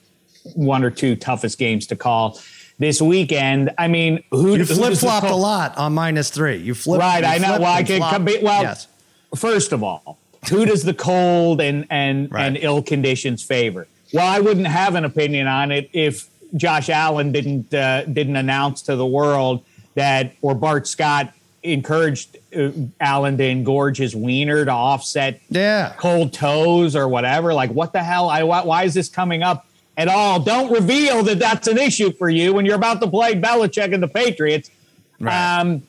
one 0.56 0.84
or 0.84 0.90
two 0.92 1.16
toughest 1.16 1.58
games 1.58 1.88
to 1.88 1.96
call 1.96 2.40
this 2.80 3.02
weekend. 3.02 3.72
I 3.78 3.88
mean, 3.88 4.24
who 4.32 4.56
You 4.56 4.66
flip 4.66 4.98
flopped 4.98 5.28
a 5.28 5.36
lot 5.36 5.78
on 5.78 5.94
minus 5.94 6.30
three. 6.30 6.58
You 6.58 6.74
flip 6.74 7.00
Right, 7.00 7.24
you 7.24 7.30
I 7.30 7.38
know. 7.40 7.60
Well, 7.60 7.74
I 7.74 7.84
can 7.84 7.98
flopped. 7.98 8.14
come. 8.14 8.26
be- 8.26 8.40
Well, 8.42 8.62
yes. 8.64 8.88
first 9.36 9.72
of 9.72 9.84
all, 9.84 10.18
who 10.50 10.66
does 10.66 10.84
the 10.84 10.94
cold 10.94 11.60
and 11.62 11.86
and 11.90 12.32
Right. 12.32 12.46
and 12.46 12.58
ill 12.58 12.82
conditions 12.82 13.42
favor? 13.44 13.88
Well, 14.14 14.26
I 14.28 14.40
wouldn't 14.40 14.68
have 14.68 14.96
an 14.96 15.04
opinion 15.06 15.48
on 15.48 15.72
it 15.72 15.90
if 15.94 16.28
Josh 16.56 16.90
Allen 16.90 17.32
didn't 17.32 17.74
uh, 17.74 18.04
didn't 18.06 18.36
announce 18.38 18.82
to 18.84 18.96
the 18.96 19.06
world 19.06 19.64
that 19.96 20.34
or 20.42 20.54
Bart 20.56 20.88
Scott 20.88 21.34
encouraged 21.64 22.38
uh, 22.56 22.70
Allen 23.02 23.38
to 23.38 23.44
engorge 23.44 23.98
his 23.98 24.16
wiener 24.16 24.64
to 24.64 24.72
offset 24.72 25.42
Yeah. 25.50 25.94
cold 25.98 26.32
toes 26.32 26.96
or 26.96 27.08
whatever. 27.10 27.54
Like, 27.54 27.72
what 27.72 27.92
the 27.92 28.04
hell? 28.04 28.30
I 28.30 28.44
why, 28.44 28.64
why 28.64 28.84
is 28.84 28.94
this 28.94 29.10
coming 29.10 29.44
up 29.44 29.66
at 29.98 30.08
all? 30.08 30.40
Don't 30.40 30.72
reveal 30.72 31.24
that 31.24 31.40
that's 31.40 31.68
an 31.68 31.78
issue 31.78 32.14
for 32.14 32.30
you 32.30 32.54
when 32.54 32.66
you're 32.66 32.76
about 32.76 33.02
to 33.02 33.08
play 33.10 33.34
Belichick 33.34 33.94
and 33.94 34.02
the 34.02 34.08
Patriots. 34.08 34.72
Right. 35.20 35.60
Um, 35.60 35.84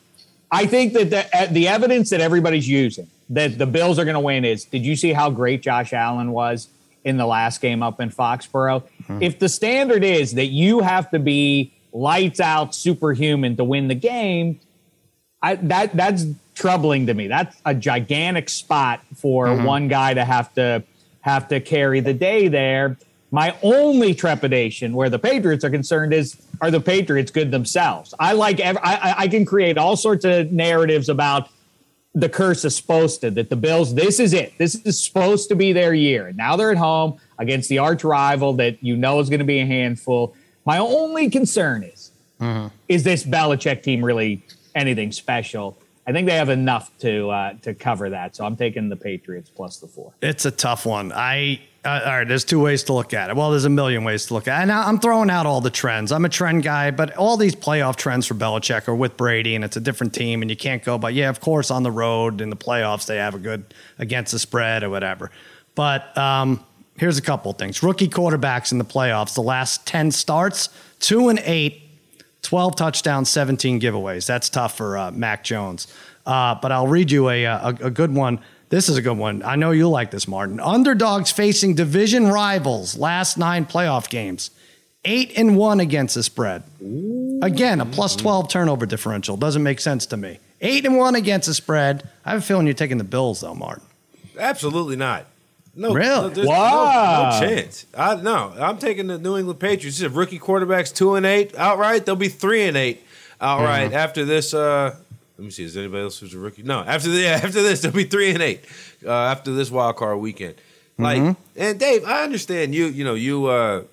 I 0.51 0.65
think 0.65 0.93
that 0.93 1.09
the, 1.11 1.37
uh, 1.37 1.45
the 1.45 1.67
evidence 1.67 2.09
that 2.09 2.19
everybody's 2.19 2.67
using 2.67 3.07
that 3.29 3.57
the 3.57 3.67
Bills 3.67 3.99
are 3.99 4.05
going 4.05 4.15
to 4.15 4.19
win 4.19 4.43
is 4.43 4.65
did 4.65 4.85
you 4.85 4.95
see 4.95 5.13
how 5.13 5.29
great 5.29 5.61
Josh 5.61 5.93
Allen 5.93 6.31
was 6.31 6.67
in 7.03 7.17
the 7.17 7.25
last 7.25 7.61
game 7.61 7.83
up 7.83 8.01
in 8.01 8.09
Foxborough? 8.09 8.83
If 9.21 9.39
the 9.39 9.49
standard 9.49 10.03
is 10.03 10.33
that 10.33 10.47
you 10.47 10.79
have 10.81 11.11
to 11.11 11.19
be 11.19 11.71
lights 11.93 12.39
out 12.39 12.75
superhuman 12.75 13.55
to 13.57 13.63
win 13.63 13.87
the 13.87 13.95
game, 13.95 14.59
I, 15.41 15.55
that 15.55 15.95
that's 15.95 16.25
troubling 16.55 17.07
to 17.07 17.13
me. 17.13 17.27
That's 17.27 17.55
a 17.65 17.73
gigantic 17.73 18.49
spot 18.49 19.01
for 19.15 19.55
one 19.55 19.87
guy 19.87 20.13
to 20.13 20.25
have 20.25 20.53
to 20.55 20.83
have 21.21 21.47
to 21.49 21.59
carry 21.59 22.01
the 22.01 22.13
day 22.13 22.47
there. 22.47 22.97
My 23.31 23.55
only 23.61 24.13
trepidation, 24.15 24.93
where 24.93 25.09
the 25.09 25.19
Patriots 25.19 25.63
are 25.63 25.69
concerned, 25.69 26.13
is 26.13 26.35
are 26.61 26.71
the 26.71 26.81
Patriots 26.81 27.31
good 27.31 27.51
themselves? 27.51 28.13
I 28.19 28.33
like 28.33 28.59
ev- 28.59 28.77
I, 28.81 28.95
I- 28.95 29.15
I 29.23 29.27
can 29.27 29.45
create 29.45 29.77
all 29.77 29.95
sorts 29.95 30.25
of 30.25 30.51
narratives 30.51 31.09
about 31.09 31.49
the 32.15 32.27
curse 32.27 32.65
is 32.65 32.75
supposed 32.75 33.21
to 33.21 33.29
that 33.31 33.49
the 33.51 33.55
Bills. 33.55 33.93
This 33.93 34.19
is 34.19 34.33
it. 34.33 34.57
This 34.57 34.73
is 34.83 35.01
supposed 35.01 35.47
to 35.49 35.55
be 35.55 35.73
their 35.73 35.93
year. 35.93 36.27
And 36.27 36.37
now 36.37 36.55
they're 36.55 36.71
at 36.71 36.77
home 36.77 37.19
against 37.37 37.69
the 37.69 37.77
arch 37.77 38.03
rival 38.03 38.53
that 38.53 38.83
you 38.83 38.97
know 38.97 39.19
is 39.19 39.29
going 39.29 39.39
to 39.39 39.45
be 39.45 39.59
a 39.59 39.65
handful. 39.65 40.35
My 40.65 40.79
only 40.79 41.29
concern 41.29 41.83
is 41.83 42.11
is 42.87 43.03
this 43.03 43.23
Belichick 43.23 43.83
team 43.83 44.03
really 44.03 44.41
anything 44.73 45.11
special? 45.11 45.77
I 46.07 46.11
think 46.13 46.25
they 46.27 46.35
have 46.35 46.49
enough 46.49 46.89
to 46.99 47.29
uh, 47.29 47.53
to 47.61 47.73
cover 47.75 48.09
that. 48.09 48.35
So 48.35 48.43
I'm 48.43 48.55
taking 48.55 48.89
the 48.89 48.95
Patriots 48.95 49.51
plus 49.55 49.77
the 49.77 49.87
four. 49.87 50.11
It's 50.21 50.45
a 50.45 50.51
tough 50.51 50.85
one. 50.87 51.11
I 51.13 51.59
uh, 51.85 52.01
all 52.05 52.11
right. 52.17 52.27
There's 52.27 52.43
two 52.43 52.59
ways 52.59 52.83
to 52.85 52.93
look 52.93 53.13
at 53.13 53.29
it. 53.29 53.37
Well, 53.37 53.51
there's 53.51 53.65
a 53.65 53.69
million 53.69 54.03
ways 54.03 54.25
to 54.25 54.33
look 54.33 54.49
at 54.49 54.59
it. 54.59 54.63
And 54.63 54.71
I'm 54.71 54.99
throwing 54.99 55.29
out 55.29 55.45
all 55.45 55.61
the 55.61 55.69
trends. 55.69 56.11
I'm 56.11 56.25
a 56.25 56.29
trend 56.29 56.63
guy, 56.63 56.91
but 56.91 57.15
all 57.15 57.37
these 57.37 57.55
playoff 57.55 57.95
trends 57.95 58.25
for 58.25 58.33
Belichick 58.33 58.87
are 58.89 58.95
with 58.95 59.15
Brady, 59.15 59.55
and 59.55 59.63
it's 59.63 59.77
a 59.77 59.79
different 59.79 60.13
team, 60.13 60.41
and 60.41 60.51
you 60.51 60.57
can't 60.57 60.83
go. 60.83 60.97
But 60.97 61.13
yeah, 61.13 61.29
of 61.29 61.39
course, 61.39 61.71
on 61.71 61.83
the 61.83 61.91
road 61.91 62.41
in 62.41 62.49
the 62.49 62.57
playoffs, 62.57 63.05
they 63.05 63.15
have 63.15 63.33
a 63.33 63.39
good 63.39 63.73
against 63.97 64.33
the 64.33 64.39
spread 64.39 64.83
or 64.83 64.89
whatever. 64.89 65.31
But 65.75 66.17
um, 66.17 66.65
here's 66.97 67.17
a 67.17 67.21
couple 67.21 67.53
things: 67.53 67.81
rookie 67.81 68.09
quarterbacks 68.09 68.73
in 68.73 68.77
the 68.77 68.85
playoffs, 68.85 69.33
the 69.33 69.41
last 69.43 69.87
ten 69.87 70.11
starts, 70.11 70.69
two 70.99 71.29
and 71.29 71.39
eight. 71.45 71.83
12 72.41 72.77
touchdowns, 72.77 73.29
17 73.29 73.81
giveaways. 73.81 74.25
That's 74.25 74.47
tough 74.49 74.77
for 74.77 74.97
uh, 74.97 75.11
Mac 75.11 75.43
Jones. 75.43 75.87
Uh, 76.25 76.55
but 76.55 76.71
I'll 76.71 76.87
read 76.87 77.11
you 77.11 77.27
a, 77.27 77.43
a, 77.43 77.77
a 77.81 77.91
good 77.91 78.15
one. 78.15 78.39
This 78.69 78.87
is 78.89 78.97
a 78.97 79.01
good 79.01 79.17
one. 79.17 79.41
I 79.43 79.55
know 79.55 79.71
you'll 79.71 79.89
like 79.89 80.11
this, 80.11 80.27
Martin. 80.27 80.59
Underdogs 80.59 81.31
facing 81.31 81.73
division 81.75 82.27
rivals 82.27 82.95
last 82.97 83.37
nine 83.37 83.65
playoff 83.65 84.09
games. 84.09 84.51
Eight 85.05 85.33
and 85.37 85.57
one 85.57 85.79
against 85.79 86.15
the 86.15 86.23
spread. 86.23 86.63
Again, 87.41 87.81
a 87.81 87.85
plus 87.85 88.15
12 88.15 88.49
turnover 88.49 88.85
differential. 88.85 89.37
Doesn't 89.37 89.63
make 89.63 89.79
sense 89.79 90.05
to 90.07 90.17
me. 90.17 90.39
Eight 90.61 90.85
and 90.85 90.97
one 90.97 91.15
against 91.15 91.47
the 91.47 91.53
spread. 91.53 92.07
I 92.25 92.31
have 92.31 92.39
a 92.39 92.41
feeling 92.41 92.67
you're 92.67 92.73
taking 92.75 92.97
the 92.97 93.03
Bills, 93.05 93.41
though, 93.41 93.55
Martin. 93.55 93.83
Absolutely 94.37 94.97
not. 94.97 95.25
No, 95.75 95.93
Really? 95.93 96.33
no, 96.43 96.47
Wow. 96.49 97.29
no, 97.31 97.47
no 97.47 97.55
chance. 97.55 97.85
I 97.95 98.15
no, 98.15 98.53
I'm 98.59 98.77
taking 98.77 99.07
the 99.07 99.17
New 99.17 99.37
England 99.37 99.59
Patriots. 99.59 99.97
This 99.99 100.01
is 100.01 100.13
rookie 100.13 100.39
quarterbacks 100.39 100.93
two 100.93 101.15
and 101.15 101.25
eight 101.25 101.57
outright. 101.57 102.05
They'll 102.05 102.15
be 102.17 102.27
three 102.27 102.63
and 102.63 102.75
eight 102.75 103.01
outright 103.39 103.93
after 103.93 104.25
this. 104.25 104.53
Uh, 104.53 104.95
let 105.39 105.45
me 105.45 105.51
see. 105.51 105.63
Is 105.63 105.77
anybody 105.77 106.03
else 106.03 106.19
who's 106.19 106.33
a 106.33 106.37
rookie? 106.37 106.63
No. 106.63 106.79
After 106.79 107.09
the 107.09 107.19
yeah, 107.21 107.39
after 107.41 107.61
this, 107.61 107.81
they'll 107.81 107.93
be 107.93 108.03
three 108.03 108.31
and 108.31 108.41
eight 108.41 108.65
uh, 109.05 109.11
after 109.11 109.53
this 109.53 109.71
wild 109.71 109.95
card 109.95 110.19
weekend. 110.19 110.55
Like 110.97 111.37
and 111.55 111.79
Dave, 111.79 112.03
I 112.03 112.23
understand 112.23 112.75
you. 112.75 112.87
You 112.87 113.05
know 113.05 113.13
you. 113.13 113.45
Uh, 113.45 113.83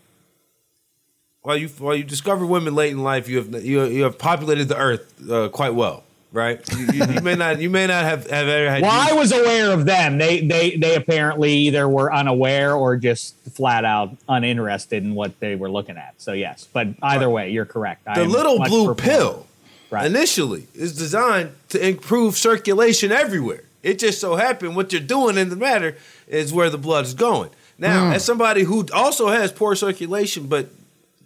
while 1.43 1.57
you 1.57 1.69
while 1.69 1.95
you 1.95 2.03
discover 2.03 2.45
women 2.45 2.75
late 2.75 2.91
in 2.91 3.05
life, 3.05 3.29
you 3.29 3.37
have 3.37 3.65
you, 3.65 3.85
you 3.85 4.03
have 4.03 4.19
populated 4.19 4.65
the 4.65 4.77
earth 4.77 5.31
uh, 5.31 5.49
quite 5.51 5.73
well, 5.73 6.03
right? 6.33 6.61
You, 6.77 6.87
you, 6.87 7.15
you 7.15 7.21
may 7.21 7.37
not 7.37 7.61
you 7.61 7.71
may 7.71 7.87
not 7.87 8.03
have, 8.03 8.29
have 8.29 8.49
ever 8.49 8.69
had. 8.69 8.83
Well, 8.83 8.91
I 8.91 9.13
was 9.13 9.31
aware 9.31 9.71
of 9.71 9.87
them. 9.87 10.19
They 10.19 10.41
they 10.41 10.77
they 10.77 10.97
apparently 10.97 11.53
either 11.53 11.89
were 11.89 12.13
unaware 12.13 12.75
or 12.75 12.97
just 12.97 13.37
flat 13.53 13.85
out 13.85 14.17
uninterested 14.29 15.05
in 15.05 15.15
what 15.15 15.39
they 15.39 15.55
were 15.55 15.71
looking 15.71 15.97
at. 15.97 16.21
So 16.21 16.33
yes, 16.33 16.67
but 16.73 16.89
either 17.01 17.31
way, 17.31 17.51
you're 17.51 17.67
correct. 17.67 18.05
The 18.13 18.25
little 18.25 18.59
blue 18.59 18.97
pill 18.97 19.46
Right. 19.91 20.07
initially 20.07 20.67
is 20.75 20.97
designed 20.97 21.53
to 21.71 21.87
improve 21.87 22.37
circulation 22.37 23.13
everywhere. 23.13 23.63
It 23.83 23.99
just 24.01 24.21
so 24.21 24.35
happened 24.35 24.75
what 24.75 24.93
you're 24.93 25.01
doing 25.01 25.39
in 25.39 25.49
the 25.49 25.57
matter 25.57 25.97
is 26.27 26.53
where 26.53 26.71
the 26.71 26.79
blood 26.79 27.05
is 27.05 27.15
going. 27.15 27.51
Now, 27.79 28.07
hmm. 28.07 28.13
as 28.15 28.25
somebody 28.25 28.63
who 28.65 28.87
also 28.93 29.29
has 29.29 29.53
poor 29.53 29.75
circulation 29.77 30.49
but 30.49 30.69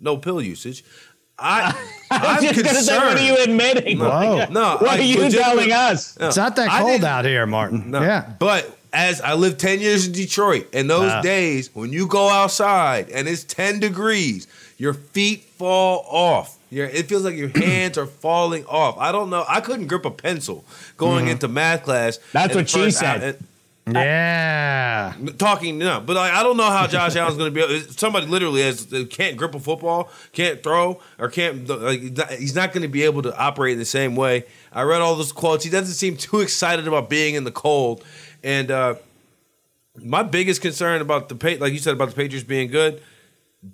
no 0.01 0.17
pill 0.19 0.43
usage, 0.43 0.85
I 1.39 1.75
I'm 2.11 2.43
just 2.43 2.63
gonna 2.63 2.75
say, 2.83 2.97
what 2.99 3.17
are 3.17 3.23
you 3.23 3.35
concerned. 3.37 3.51
admitting? 3.61 3.99
Whoa. 3.99 4.47
No, 4.51 4.77
what 4.79 4.91
I 4.91 4.99
are 4.99 5.03
you 5.03 5.31
telling 5.31 5.73
us? 5.73 6.19
No, 6.19 6.29
It's 6.29 6.37
not 6.37 6.57
that 6.57 6.69
cold 6.83 7.05
out 7.05 7.25
here, 7.25 7.47
Martin. 7.47 7.91
no. 7.91 8.03
Yeah. 8.03 8.31
But 8.39 8.77
as 8.93 9.21
I 9.21 9.35
lived 9.35 9.61
10 9.61 9.81
years 9.81 10.07
in 10.07 10.13
Detroit, 10.13 10.67
and 10.73 10.91
those 10.91 11.11
Wow. 11.11 11.23
days 11.23 11.71
when 11.73 11.93
you 11.93 12.07
go 12.07 12.29
outside 12.29 13.09
and 13.11 13.29
it's 13.29 13.45
10 13.45 13.79
degrees, 13.81 14.47
your 14.77 14.93
feet 14.95 15.45
fall 15.57 16.05
off. 16.11 16.57
Your, 16.71 16.87
it 16.87 17.07
feels 17.09 17.25
like 17.25 17.35
your 17.37 17.49
hands 17.49 17.99
are 17.99 18.07
falling 18.07 18.65
off. 18.67 18.97
I 18.99 19.11
don't 19.13 19.29
know. 19.29 19.45
I 19.49 19.61
couldn't 19.61 19.89
grip 19.89 20.05
a 20.05 20.11
pencil 20.11 20.65
going 20.97 21.27
into 21.27 21.49
math 21.49 21.83
class. 21.85 22.19
Mm-hmm. 22.19 22.29
That's 22.33 22.55
what 22.55 22.69
she 22.71 22.91
said. 22.93 23.23
out- 23.87 23.95
Yeah. 23.95 25.15
talking 25.39 25.79
no, 25.79 26.01
but 26.01 26.15
like, 26.15 26.33
I 26.33 26.45
don't 26.45 26.57
know 26.57 26.71
how 26.71 26.87
Josh 26.87 27.17
Allen's 27.17 27.37
going 27.39 27.53
to 27.53 27.55
be. 27.55 27.75
able 27.75 27.93
Somebody 27.93 28.27
literally 28.27 28.63
has 28.63 28.87
can't 29.11 29.37
grip 29.37 29.53
a 29.55 29.59
football, 29.59 30.11
can't 30.33 30.63
throw, 30.63 31.01
or 31.19 31.29
can't. 31.29 31.67
Like, 31.69 32.01
he's 32.39 32.55
not 32.55 32.73
going 32.73 32.83
to 32.83 32.89
be 32.89 33.03
able 33.03 33.23
to 33.23 33.37
operate 33.37 33.73
in 33.73 33.79
the 33.81 33.85
same 33.85 34.15
way. 34.15 34.45
I 34.73 34.83
read 34.83 35.01
all 35.01 35.17
those 35.17 35.33
quotes. 35.33 35.65
He 35.65 35.71
doesn't 35.71 35.95
seem 35.95 36.17
too 36.17 36.39
excited 36.41 36.87
about 36.87 37.11
being 37.11 37.35
in 37.35 37.43
the 37.43 37.51
cold, 37.51 38.05
and 38.45 38.71
uh, 38.71 38.95
my 40.01 40.23
biggest 40.23 40.61
concern 40.63 41.01
about 41.01 41.29
the 41.29 41.57
like 41.59 41.73
you 41.73 41.79
said 41.81 41.95
about 41.95 42.11
the 42.11 42.15
Patriots 42.15 42.47
being 42.47 42.71
good, 42.71 43.03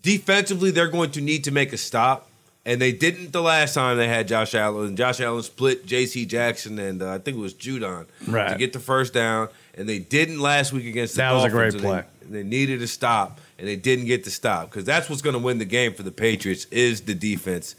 defensively 0.02 0.70
they're 0.70 0.88
going 0.88 1.10
to 1.10 1.20
need 1.20 1.44
to 1.44 1.50
make 1.50 1.72
a 1.74 1.76
stop, 1.76 2.30
and 2.66 2.80
they 2.82 2.92
didn't 2.92 3.32
the 3.32 3.40
last 3.40 3.74
time 3.74 3.96
they 3.96 4.08
had 4.08 4.28
Josh 4.28 4.54
Allen. 4.54 4.96
Josh 4.96 5.20
Allen 5.20 5.42
split 5.42 5.86
J.C. 5.86 6.26
Jackson 6.26 6.78
and 6.78 7.00
uh, 7.00 7.12
I 7.12 7.18
think 7.18 7.38
it 7.38 7.40
was 7.40 7.54
Judon 7.54 8.06
Right. 8.26 8.50
to 8.52 8.58
get 8.58 8.72
the 8.74 8.80
first 8.80 9.14
down, 9.14 9.48
and 9.74 9.88
they 9.88 10.00
didn't 10.00 10.40
last 10.40 10.72
week 10.72 10.84
against 10.86 11.14
the 11.14 11.22
That 11.22 11.32
was 11.32 11.44
a 11.44 11.48
great 11.48 11.78
play. 11.78 12.02
They, 12.22 12.42
they 12.42 12.42
needed 12.42 12.80
to 12.80 12.88
stop, 12.88 13.40
and 13.58 13.66
they 13.68 13.76
didn't 13.76 14.06
get 14.06 14.24
to 14.24 14.30
stop 14.30 14.68
because 14.68 14.84
that's 14.84 15.08
what's 15.08 15.22
going 15.22 15.34
to 15.36 15.42
win 15.42 15.58
the 15.58 15.64
game 15.64 15.94
for 15.94 16.02
the 16.02 16.10
Patriots 16.12 16.66
is 16.72 17.02
the 17.02 17.14
defense. 17.14 17.76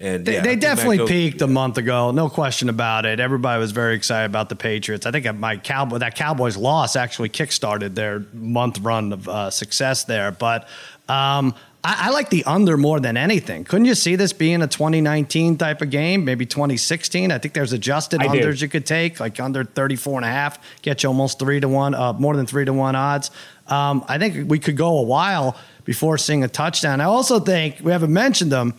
And 0.00 0.24
They, 0.24 0.32
yeah, 0.34 0.40
they 0.40 0.56
definitely 0.56 1.06
peaked 1.06 1.42
a 1.42 1.46
month 1.46 1.76
ago, 1.76 2.10
no 2.10 2.30
question 2.30 2.70
about 2.70 3.04
it. 3.04 3.20
Everybody 3.20 3.60
was 3.60 3.72
very 3.72 3.94
excited 3.94 4.24
about 4.24 4.48
the 4.48 4.56
Patriots. 4.56 5.04
I 5.04 5.10
think 5.10 5.30
my 5.38 5.58
cowboy 5.58 5.98
that 5.98 6.16
Cowboys 6.16 6.56
loss 6.56 6.96
actually 6.96 7.28
kickstarted 7.28 7.94
their 7.94 8.24
month 8.32 8.80
run 8.80 9.12
of 9.12 9.28
uh, 9.28 9.50
success 9.50 10.04
there. 10.04 10.32
But 10.32 10.66
um, 11.08 11.54
I, 11.84 12.08
I 12.08 12.10
like 12.10 12.30
the 12.30 12.44
under 12.44 12.76
more 12.76 13.00
than 13.00 13.16
anything. 13.16 13.64
Couldn't 13.64 13.86
you 13.86 13.94
see 13.94 14.16
this 14.16 14.32
being 14.32 14.62
a 14.62 14.66
2019 14.66 15.56
type 15.56 15.82
of 15.82 15.90
game? 15.90 16.24
Maybe 16.24 16.46
2016. 16.46 17.32
I 17.32 17.38
think 17.38 17.54
there's 17.54 17.72
adjusted 17.72 18.22
I 18.22 18.28
unders 18.28 18.62
you 18.62 18.68
could 18.68 18.86
take, 18.86 19.18
like 19.18 19.40
under 19.40 19.64
34 19.64 20.18
and 20.18 20.24
a 20.24 20.28
half, 20.28 20.58
get 20.82 21.02
you 21.02 21.08
almost 21.08 21.38
three 21.38 21.60
to 21.60 21.68
one, 21.68 21.94
uh, 21.94 22.12
more 22.12 22.36
than 22.36 22.46
three 22.46 22.64
to 22.64 22.72
one 22.72 22.94
odds. 22.94 23.30
Um, 23.66 24.04
I 24.08 24.18
think 24.18 24.48
we 24.48 24.58
could 24.58 24.76
go 24.76 24.98
a 24.98 25.02
while 25.02 25.56
before 25.84 26.18
seeing 26.18 26.44
a 26.44 26.48
touchdown. 26.48 27.00
I 27.00 27.04
also 27.04 27.40
think 27.40 27.80
we 27.82 27.90
haven't 27.90 28.12
mentioned 28.12 28.52
them. 28.52 28.74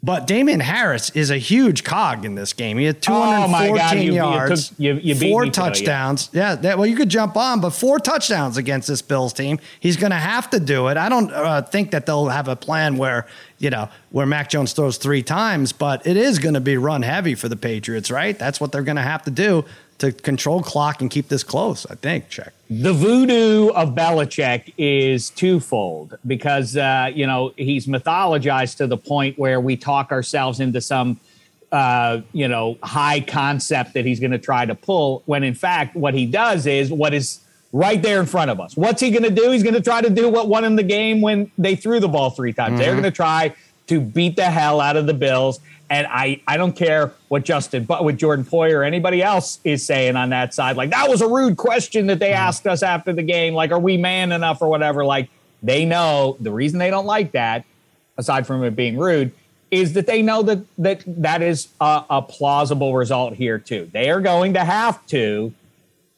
But 0.00 0.28
Damien 0.28 0.60
Harris 0.60 1.10
is 1.10 1.28
a 1.30 1.38
huge 1.38 1.82
cog 1.82 2.24
in 2.24 2.36
this 2.36 2.52
game. 2.52 2.78
He 2.78 2.84
had 2.84 2.98
Oh, 3.08 3.48
my 3.48 3.66
214 3.66 3.76
God, 3.76 3.96
you- 3.96 4.02
you 4.02 4.14
yards, 4.14 4.68
took- 4.68 4.78
you- 4.78 5.00
you 5.02 5.14
four 5.16 5.42
me 5.42 5.50
to 5.50 5.60
it, 5.60 5.64
yeah. 5.64 5.68
touchdowns. 5.70 6.30
Yeah, 6.32 6.54
that, 6.54 6.78
well, 6.78 6.86
you 6.86 6.94
could 6.94 7.08
jump 7.08 7.36
on, 7.36 7.60
but 7.60 7.70
four 7.70 7.98
touchdowns 7.98 8.56
against 8.56 8.86
this 8.86 9.02
Bills 9.02 9.32
team. 9.32 9.58
He's 9.80 9.96
going 9.96 10.12
to 10.12 10.16
have 10.16 10.48
to 10.50 10.60
do 10.60 10.86
it. 10.86 10.96
I 10.96 11.08
don't 11.08 11.32
uh, 11.32 11.62
think 11.62 11.90
that 11.90 12.06
they'll 12.06 12.28
have 12.28 12.46
a 12.46 12.54
plan 12.54 12.96
where 12.96 13.26
you 13.58 13.70
know 13.70 13.88
where 14.10 14.24
Mac 14.24 14.48
Jones 14.50 14.72
throws 14.72 14.98
three 14.98 15.22
times, 15.24 15.72
but 15.72 16.06
it 16.06 16.16
is 16.16 16.38
going 16.38 16.54
to 16.54 16.60
be 16.60 16.76
run 16.76 17.02
heavy 17.02 17.34
for 17.34 17.48
the 17.48 17.56
Patriots, 17.56 18.08
right? 18.08 18.38
That's 18.38 18.60
what 18.60 18.70
they're 18.70 18.82
going 18.82 18.96
to 18.96 19.02
have 19.02 19.24
to 19.24 19.32
do 19.32 19.64
to 19.98 20.12
control 20.12 20.62
clock 20.62 21.00
and 21.00 21.10
keep 21.10 21.28
this 21.28 21.42
close. 21.42 21.86
I 21.86 21.94
think. 21.94 22.28
Check. 22.28 22.52
the 22.70 22.92
voodoo 22.92 23.68
of 23.70 23.94
Belichick 23.94 24.72
is 24.78 25.30
twofold 25.30 26.18
because 26.26 26.76
uh, 26.76 27.10
you 27.14 27.26
know 27.26 27.52
he's 27.56 27.86
mythologized 27.86 28.76
to 28.78 28.86
the 28.86 28.96
point 28.96 29.38
where 29.38 29.60
we 29.60 29.76
talk 29.76 30.12
ourselves 30.12 30.60
into 30.60 30.80
some 30.80 31.18
uh, 31.72 32.20
you 32.32 32.48
know 32.48 32.78
high 32.82 33.20
concept 33.20 33.94
that 33.94 34.04
he's 34.04 34.20
going 34.20 34.32
to 34.32 34.38
try 34.38 34.64
to 34.64 34.74
pull. 34.74 35.22
When 35.26 35.44
in 35.44 35.54
fact, 35.54 35.96
what 35.96 36.14
he 36.14 36.26
does 36.26 36.66
is 36.66 36.90
what 36.90 37.12
is 37.14 37.40
right 37.72 38.00
there 38.00 38.18
in 38.20 38.26
front 38.26 38.50
of 38.50 38.60
us. 38.60 38.76
What's 38.76 39.00
he 39.02 39.10
going 39.10 39.24
to 39.24 39.30
do? 39.30 39.50
He's 39.50 39.62
going 39.62 39.74
to 39.74 39.82
try 39.82 40.00
to 40.00 40.08
do 40.08 40.28
what 40.28 40.48
won 40.48 40.64
him 40.64 40.76
the 40.76 40.82
game 40.82 41.20
when 41.20 41.50
they 41.58 41.76
threw 41.76 42.00
the 42.00 42.08
ball 42.08 42.30
three 42.30 42.52
times. 42.52 42.78
They're 42.78 42.92
going 42.92 43.02
to 43.04 43.10
try 43.10 43.54
to 43.88 44.00
beat 44.00 44.36
the 44.36 44.46
hell 44.46 44.80
out 44.80 44.96
of 44.96 45.06
the 45.06 45.14
Bills. 45.14 45.60
And 45.90 46.06
I, 46.10 46.42
I 46.46 46.58
don't 46.58 46.76
care 46.76 47.12
what 47.28 47.44
Justin, 47.44 47.84
but 47.84 48.04
with 48.04 48.18
Jordan 48.18 48.44
Poyer 48.44 48.80
or 48.80 48.84
anybody 48.84 49.22
else 49.22 49.58
is 49.64 49.84
saying 49.84 50.16
on 50.16 50.30
that 50.30 50.52
side. 50.52 50.76
Like 50.76 50.90
that 50.90 51.08
was 51.08 51.22
a 51.22 51.28
rude 51.28 51.56
question 51.56 52.06
that 52.08 52.18
they 52.18 52.30
mm-hmm. 52.30 52.46
asked 52.48 52.66
us 52.66 52.82
after 52.82 53.12
the 53.12 53.22
game. 53.22 53.54
Like, 53.54 53.70
are 53.70 53.78
we 53.78 53.96
man 53.96 54.32
enough 54.32 54.60
or 54.60 54.68
whatever? 54.68 55.04
Like 55.04 55.30
they 55.62 55.84
know 55.84 56.36
the 56.40 56.50
reason 56.50 56.78
they 56.78 56.90
don't 56.90 57.06
like 57.06 57.32
that, 57.32 57.64
aside 58.18 58.46
from 58.46 58.62
it 58.64 58.76
being 58.76 58.98
rude, 58.98 59.32
is 59.70 59.94
that 59.94 60.06
they 60.06 60.22
know 60.22 60.42
that 60.42 60.60
that 60.76 61.02
that 61.06 61.42
is 61.42 61.68
a, 61.80 62.04
a 62.10 62.22
plausible 62.22 62.94
result 62.94 63.34
here 63.34 63.58
too. 63.58 63.88
They 63.92 64.10
are 64.10 64.20
going 64.20 64.54
to 64.54 64.64
have 64.64 65.04
to, 65.06 65.52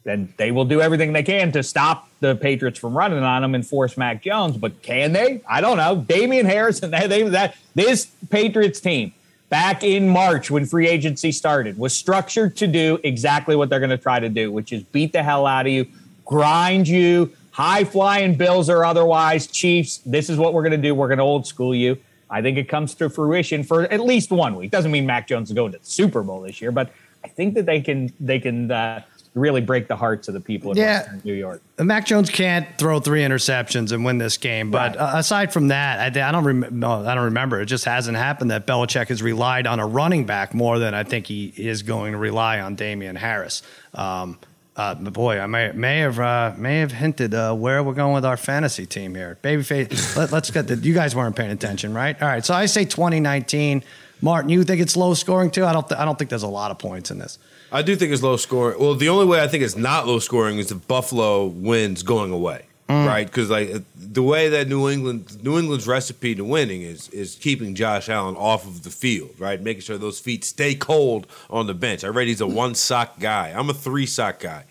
and 0.05 0.33
they 0.37 0.51
will 0.51 0.65
do 0.65 0.81
everything 0.81 1.13
they 1.13 1.23
can 1.23 1.53
to 1.53 1.63
stop 1.63 2.09
the 2.21 2.35
Patriots 2.35 2.79
from 2.79 2.97
running 2.97 3.23
on 3.23 3.43
them 3.43 3.55
and 3.55 3.67
force 3.67 3.97
Mac 3.97 4.23
Jones. 4.23 4.57
But 4.57 4.83
can 4.83 5.13
they? 5.13 5.43
I 5.49 5.61
don't 5.61 5.77
know. 5.77 5.97
Damian 5.97 6.47
Harrison, 6.47 6.91
they, 6.91 7.07
they 7.07 7.23
that 7.23 7.57
this 7.75 8.07
Patriots 8.31 8.81
team 8.81 9.13
back 9.51 9.85
in 9.85 10.09
March 10.09 10.51
when 10.51 10.65
free 10.65 10.89
agency 10.89 11.31
started 11.31 11.77
was 11.77 11.93
structured 11.93 12.57
to 12.57 12.67
do 12.67 12.99
exactly 13.05 13.55
what 13.55 13.69
they're 13.69 13.81
going 13.81 13.91
to 13.91 13.99
try 13.99 14.19
to 14.19 14.31
do, 14.31 14.51
which 14.51 14.73
is 14.73 14.83
beat 14.85 15.13
the 15.13 15.23
hell 15.23 15.47
out 15.47 15.67
of 15.67 15.73
you, 15.73 15.87
grind 16.25 16.89
you, 16.89 17.31
high 17.51 17.85
flying 17.85 18.35
Bills 18.35 18.71
or 18.71 18.85
otherwise, 18.85 19.47
Chiefs. 19.47 19.99
This 19.99 20.31
is 20.31 20.39
what 20.39 20.55
we're 20.55 20.63
going 20.63 20.81
to 20.81 20.89
do. 20.89 20.95
We're 20.95 21.09
going 21.09 21.19
to 21.19 21.25
old 21.25 21.47
school 21.47 21.75
you. 21.75 21.99
I 22.31 22.41
think 22.41 22.57
it 22.57 22.69
comes 22.69 22.95
to 22.95 23.11
fruition 23.11 23.65
for 23.65 23.83
at 23.83 24.01
least 24.01 24.31
one 24.31 24.55
week. 24.55 24.71
Doesn't 24.71 24.93
mean 24.93 25.05
Mac 25.05 25.27
Jones 25.27 25.51
is 25.51 25.55
going 25.55 25.73
to 25.73 25.79
the 25.79 25.85
Super 25.85 26.23
Bowl 26.23 26.41
this 26.41 26.63
year, 26.63 26.71
but 26.71 26.93
I 27.25 27.29
think 27.29 27.55
that 27.55 27.67
they 27.67 27.81
can 27.81 28.13
they 28.21 28.39
can 28.39 28.71
uh, 28.71 29.03
really 29.35 29.61
break 29.61 29.87
the 29.87 29.95
hearts 29.97 30.27
of 30.29 30.35
the 30.35 30.40
people 30.40 30.73
in 30.73 30.77
Yeah. 30.79 30.99
Western 31.03 31.21
New 31.25 31.35
York. 31.35 31.62
Mac 31.79 32.05
Jones 32.05 32.29
can't 32.31 32.66
throw 32.79 32.99
three 32.99 33.23
interceptions 33.23 33.93
and 33.93 34.05
win 34.05 34.19
this 34.19 34.37
game. 34.37 34.71
But 34.73 34.97
Right. 34.97 35.14
uh, 35.14 35.19
aside 35.19 35.53
from 35.53 35.69
that, 35.69 36.16
I, 36.16 36.29
I 36.29 36.33
don't 36.33 36.45
remember. 36.45 36.75
No, 36.75 37.07
I 37.07 37.14
don't 37.14 37.25
remember. 37.27 37.61
It 37.61 37.66
just 37.66 37.85
hasn't 37.85 38.16
happened 38.16 38.51
that 38.51 38.66
Belichick 38.66 39.07
has 39.09 39.23
relied 39.23 39.66
on 39.69 39.79
a 39.79 39.87
running 39.87 40.25
back 40.27 40.53
more 40.53 40.79
than 40.81 40.95
I 40.95 41.05
think 41.05 41.27
he 41.27 41.53
is 41.57 41.83
going 41.83 42.12
to 42.12 42.19
rely 42.19 42.59
on 42.61 42.75
Damien 42.75 43.14
Harris. 43.16 43.62
Um, 43.95 44.38
uh, 44.77 44.95
boy, 44.95 45.38
I 45.38 45.47
may 45.47 45.73
may 45.73 45.99
have 45.99 46.19
uh, 46.19 46.53
may 46.57 46.79
have 46.81 46.90
hinted 46.93 47.35
uh, 47.35 47.55
where 47.55 47.83
we're 47.83 47.93
going 47.95 48.14
with 48.14 48.25
our 48.25 48.37
fantasy 48.37 48.87
team 48.87 49.14
here. 49.14 49.38
Babyface, 49.43 50.16
let, 50.16 50.33
let's 50.33 50.51
get 50.51 50.66
the. 50.69 50.77
You 50.77 50.95
guys 50.95 51.14
weren't 51.14 51.37
paying 51.37 51.51
attention, 51.51 51.93
right? 51.95 52.21
All 52.21 52.29
right, 52.29 52.45
so 52.45 52.55
I 52.55 52.66
say 52.66 52.85
2019. 52.85 53.83
Martin, 54.23 54.51
you 54.51 54.64
think 54.64 54.81
it's 54.81 54.97
low 54.97 55.14
scoring 55.14 55.51
too? 55.51 55.64
I 55.64 55.73
don't. 55.73 55.88
Th- 55.88 55.99
I 56.01 56.05
don't 56.05 56.19
think 56.19 56.31
there's 56.31 56.43
a 56.43 56.49
lot 56.49 56.71
of 56.71 56.79
points 56.79 57.11
in 57.11 57.19
this. 57.19 57.38
I 57.73 57.83
do 57.83 57.95
think 57.97 58.13
it's 58.13 58.23
low 58.23 58.37
scoring. 58.37 58.79
Well, 58.81 58.95
the 58.95 59.09
only 59.09 59.27
way 59.27 59.43
I 59.43 59.49
think 59.49 59.63
it's 59.63 59.77
not 59.77 60.07
low 60.07 60.19
scoring 60.19 60.59
is 60.59 60.71
if 60.73 60.87
Buffalo 60.89 61.47
wins 61.47 62.03
going 62.03 62.33
away, 62.33 62.65
right? 62.89 63.25
Because 63.27 63.49
like 63.51 63.71
the 63.97 64.23
way 64.23 64.49
that 64.49 64.67
New 64.69 64.89
England, 64.89 65.43
New 65.45 65.59
England's 65.59 65.87
recipe 65.87 66.35
to 66.35 66.45
winning 66.45 66.83
is 66.83 67.09
is 67.11 67.37
keeping 67.37 67.75
Josh 67.77 68.09
Allen 68.09 68.37
off 68.37 68.67
of 68.67 68.83
the 68.83 68.91
field, 68.91 69.31
right? 69.39 69.61
Making 69.61 69.83
sure 69.83 69.99
those 69.99 70.19
feet 70.19 70.45
stay 70.45 70.75
cold 70.75 71.27
on 71.49 71.67
the 71.69 71.75
bench. 71.75 72.03
I 72.03 72.09
read 72.09 72.27
he's 72.29 72.41
a 72.41 72.47
one 72.47 72.75
sock 72.75 73.21
guy. 73.21 73.53
I'm 73.57 73.71
a 73.71 73.75
three 73.75 74.07
sock 74.07 74.41
guy. 74.41 74.65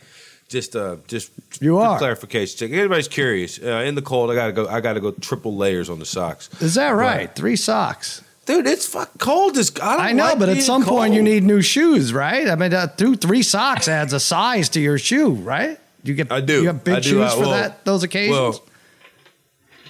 Just 0.50 0.76
uh, 0.76 0.98
just 1.08 1.32
You 1.62 1.78
are. 1.78 2.00
clarification. 2.00 2.58
Check. 2.58 2.72
Anybody's 2.78 3.08
curious? 3.08 3.60
Uh, 3.62 3.84
in 3.86 3.94
the 3.96 4.02
cold, 4.02 4.32
I 4.32 4.36
gotta 4.36 4.52
go. 4.52 4.68
I 4.68 4.82
gotta 4.82 5.00
go 5.00 5.12
triple 5.12 5.56
layers 5.56 5.90
on 5.92 6.00
the 6.00 6.06
socks. 6.06 6.50
Is 6.62 6.74
that 6.74 6.90
right? 6.90 7.34
Three 7.36 7.56
socks. 7.56 8.24
Dude, 8.50 8.66
it's 8.66 8.88
fuck 8.88 9.12
cold 9.20 9.58
as 9.60 9.72
I, 9.80 9.96
don't 9.96 10.06
I 10.08 10.12
know, 10.12 10.24
like 10.24 10.40
but 10.40 10.50
at 10.50 10.54
being 10.54 10.66
some 10.66 10.84
point 10.84 11.14
you 11.14 11.22
need 11.22 11.44
new 11.44 11.62
shoes, 11.62 12.12
right? 12.12 12.50
I 12.50 12.56
mean, 12.56 12.74
uh, 12.74 12.88
two, 12.88 13.16
three 13.16 13.44
socks 13.44 13.88
adds 13.88 14.12
a 14.12 14.20
size 14.20 14.70
to 14.70 14.80
your 14.80 14.98
shoe, 14.98 15.30
right? 15.36 15.80
You 16.04 16.16
get, 16.16 16.32
I 16.32 16.42
do. 16.42 16.62
You 16.62 16.68
have 16.68 16.84
big 16.84 16.96
I 16.96 17.00
do. 17.02 17.10
shoes 17.10 17.32
I- 17.32 17.36
for 17.36 17.42
well- 17.42 17.52
that 17.52 17.86
those 17.86 18.02
occasions. 18.02 18.36
Well, 18.36 18.64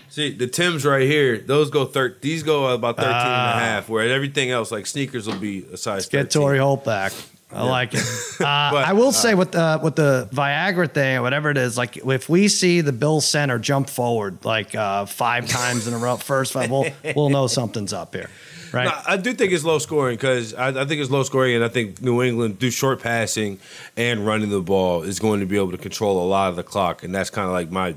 see, 0.10 0.34
the 0.34 0.46
Tims 0.48 0.86
right 0.86 1.04
here, 1.08 1.38
those 1.38 1.70
go 1.70 1.86
thir- 1.86 2.18
these 2.20 2.44
go 2.44 2.68
about 2.74 2.98
13 2.98 3.10
and 3.10 3.16
a 3.18 3.60
half, 3.64 3.88
where 3.88 4.08
everything 4.10 4.52
else, 4.52 4.72
like 4.74 4.86
sneakers, 4.88 5.26
will 5.26 5.40
be 5.40 5.66
a 5.72 5.78
size 5.78 6.06
13. 6.08 6.20
Ah. 6.20 6.24
Get 6.24 6.32
Torry 6.32 6.58
Holt 6.58 6.84
back. 6.84 7.14
I 7.52 7.64
like 7.64 7.94
it. 7.96 8.04
Uh, 8.40 8.46
I 8.46 8.94
will 8.94 9.12
say 9.12 9.36
with 9.36 9.52
the 9.52 9.82
with 9.84 9.98
the 9.98 10.30
Viagra 10.32 10.90
thing 10.90 11.18
or 11.18 11.22
whatever 11.24 11.50
it 11.50 11.58
is, 11.58 11.78
like 11.78 11.98
if 11.98 12.30
we 12.30 12.48
see 12.48 12.80
the 12.80 12.94
Bill 12.94 13.20
center 13.20 13.60
jump 13.60 13.90
forward 13.90 14.38
like 14.46 14.74
uh, 14.76 15.06
five 15.08 15.48
times 15.50 15.88
in 15.88 15.94
a 15.94 15.98
row, 15.98 16.16
first 16.16 16.54
five, 16.54 16.72
we'll 16.72 16.86
we'll 17.18 17.30
know 17.30 17.48
something's 17.48 17.92
up 17.92 18.16
here, 18.16 18.30
right? 18.74 18.86
No, 18.86 18.94
I 19.08 19.18
do 19.18 19.34
think 19.34 19.52
it's 19.54 19.64
low 19.64 19.80
scoring 19.80 20.16
because 20.18 20.54
I, 20.54 20.68
I 20.70 20.86
think 20.86 21.02
it's 21.02 21.10
low 21.12 21.24
scoring, 21.24 21.56
and 21.56 21.64
I 21.64 21.70
think 21.70 22.02
New 22.02 22.22
England 22.24 22.60
through 22.60 22.72
short 22.72 23.02
passing 23.02 23.60
and 23.98 24.26
running 24.26 24.50
the 24.50 24.62
ball 24.62 25.04
is 25.04 25.20
going 25.20 25.40
to 25.40 25.46
be 25.46 25.58
able 25.58 25.72
to 25.72 25.78
control 25.78 26.24
a 26.24 26.28
lot 26.28 26.50
of 26.50 26.56
the 26.56 26.64
clock, 26.64 27.04
and 27.04 27.14
that's 27.14 27.30
kind 27.30 27.48
of 27.48 27.54
like 27.54 27.72
my 27.72 27.96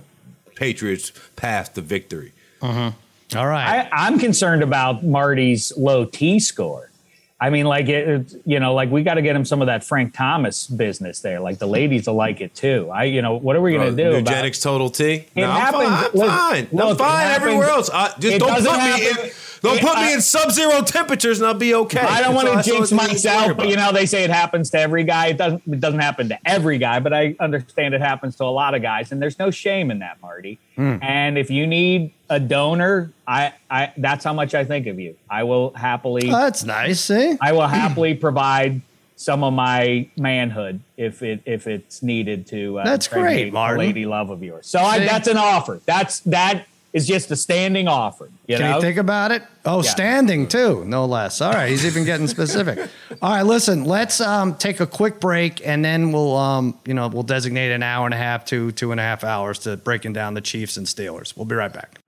Patriots 0.55 1.13
path 1.37 1.75
to 1.75 1.81
victory. 1.81 2.33
Mm-hmm. 2.61 3.37
All 3.39 3.47
right. 3.47 3.89
I, 3.91 4.07
I'm 4.07 4.19
concerned 4.19 4.63
about 4.63 5.03
Marty's 5.05 5.73
low 5.77 6.05
T 6.05 6.39
score. 6.39 6.91
I 7.41 7.51
mean, 7.51 7.65
like 7.67 7.89
it, 7.89 8.09
it- 8.09 8.43
you 8.47 8.61
know, 8.61 8.73
like 8.75 8.91
we 8.91 9.03
got 9.03 9.15
to 9.15 9.23
get 9.23 9.35
him 9.35 9.45
some 9.45 9.61
of 9.63 9.67
that 9.67 9.83
Frank 9.83 10.15
Thomas 10.15 10.69
business 10.69 11.21
there. 11.21 11.41
Like 11.41 11.59
the 11.59 11.67
ladies 11.67 12.07
will 12.07 12.15
like 12.15 12.41
it 12.41 12.55
too. 12.55 12.89
I, 12.93 13.05
you 13.05 13.21
know, 13.23 13.35
what 13.35 13.57
are 13.57 13.61
we 13.61 13.73
going 13.73 13.97
to 13.97 14.03
uh, 14.07 14.11
do? 14.11 14.17
about- 14.19 14.35
Nugenix 14.45 14.63
total 14.63 14.91
T. 14.91 15.05
It 15.15 15.29
No, 15.35 15.51
I'm 15.51 15.61
happens- 15.61 15.83
fine. 15.89 16.05
I'm 16.05 16.13
look, 16.13 16.29
fine. 16.29 16.69
I'm 16.71 16.77
look, 16.77 16.95
it 16.95 16.99
fine 16.99 17.27
happens- 17.27 17.43
everywhere 17.47 17.69
else. 17.71 17.91
I, 17.91 18.09
just 18.21 18.37
it 18.37 18.39
don't 18.39 18.49
doesn't 18.51 18.71
put 18.73 19.01
me 19.01 19.09
in. 19.25 19.31
Don't 19.63 19.77
it- 19.77 19.81
put 19.83 19.97
me 19.99 20.11
I- 20.11 20.15
in 20.15 20.21
sub-zero 20.21 20.83
temperatures, 20.83 21.39
and 21.41 21.47
I'll 21.47 21.55
be 21.55 21.75
okay. 21.75 22.01
I 22.01 22.21
don't 22.21 22.35
want 22.35 22.49
to 22.49 22.55
that's 22.57 22.67
jinx 22.67 22.91
you 22.91 22.97
need 22.97 23.03
to 23.03 23.05
worry 23.05 23.13
myself, 23.15 23.57
but 23.57 23.69
you 23.69 23.77
know 23.77 23.93
they 23.93 24.07
say 24.07 24.25
it 24.25 24.31
happens 24.31 24.71
to 24.71 24.79
every 24.81 25.05
guy. 25.05 25.27
It 25.29 25.37
doesn't. 25.39 25.63
It 25.67 25.81
doesn't 25.81 26.01
happen 26.01 26.29
to 26.31 26.39
every 26.45 26.79
guy, 26.79 26.99
but 27.01 27.13
I 27.13 27.37
understand 27.41 27.95
it 27.95 28.01
happens 28.01 28.37
to 28.37 28.45
a 28.45 28.47
lot 28.47 28.75
of 28.75 28.83
guys, 28.83 29.13
and 29.13 29.23
there's 29.23 29.39
no 29.39 29.51
shame 29.51 29.91
in 29.91 30.01
that, 30.01 30.21
Marty. 30.21 30.59
Hmm. 30.77 30.97
And 31.01 31.39
if 31.39 31.51
you 31.51 31.67
need 31.67 32.13
a 32.29 32.41
donor, 32.41 33.13
I, 33.27 33.53
I 33.71 33.93
that's 33.97 34.25
how 34.25 34.33
much 34.33 34.55
I 34.55 34.65
think 34.65 34.87
of 34.87 34.99
you. 34.99 35.17
I 35.31 35.45
will 35.45 35.73
happily, 35.75 36.29
Oh, 36.29 36.33
that's 36.33 36.65
nice. 36.65 37.01
See, 37.01 37.37
I 37.41 37.53
will 37.53 37.67
happily 37.69 38.15
provide 38.15 38.81
some 39.17 39.45
of 39.45 39.53
my 39.53 40.09
manhood 40.17 40.81
if 40.97 41.23
it 41.23 41.41
if 41.45 41.69
it's 41.69 42.03
needed 42.03 42.47
to. 42.49 42.81
Uh, 42.81 42.85
That's 42.85 43.07
impregnate 43.07 43.37
great, 43.37 43.49
a 43.51 43.53
Martin. 43.53 43.79
lady 43.79 44.07
love 44.07 44.31
of 44.31 44.43
yours. 44.43 44.67
So 44.67 44.81
I, 44.81 44.99
that's 45.01 45.29
an 45.29 45.37
offer. 45.37 45.81
That's 45.87 46.21
that 46.21 46.67
is 46.93 47.07
just 47.07 47.31
a 47.31 47.37
standing 47.37 47.89
offer. 47.89 48.29
You 48.47 48.57
Can 48.59 48.71
know, 48.71 48.77
you 48.77 48.83
think 48.83 48.99
about 48.99 49.31
it? 49.33 49.43
Oh, 49.65 49.83
Yeah. 49.83 49.91
standing 49.91 50.47
too, 50.47 50.85
no 50.85 51.07
less. 51.07 51.41
All 51.41 51.53
right, 51.53 51.71
he's 51.71 51.87
even 51.87 52.05
getting 52.05 52.27
specific. 52.29 52.79
All 53.23 53.33
right, 53.33 53.43
listen, 53.43 53.85
let's 53.85 54.21
um, 54.21 54.55
take 54.57 54.81
a 54.81 54.87
quick 54.87 55.19
break, 55.21 55.67
and 55.67 55.85
then 55.85 56.13
we'll, 56.13 56.37
um, 56.37 56.79
you 56.85 56.93
know, 56.95 57.09
we'll 57.09 57.23
designate 57.23 57.73
an 57.73 57.83
hour 57.83 58.05
and 58.07 58.13
a 58.15 58.19
half 58.19 58.45
to 58.47 58.73
two 58.73 58.91
and 58.93 59.01
a 59.01 59.03
half 59.03 59.25
hours 59.25 59.59
to 59.61 59.77
breaking 59.79 60.13
down 60.13 60.35
the 60.35 60.41
Chiefs 60.43 60.77
and 60.77 60.87
Steelers. 60.87 61.35
We'll 61.37 61.47
be 61.47 61.55
right 61.55 61.73
back. 61.73 61.99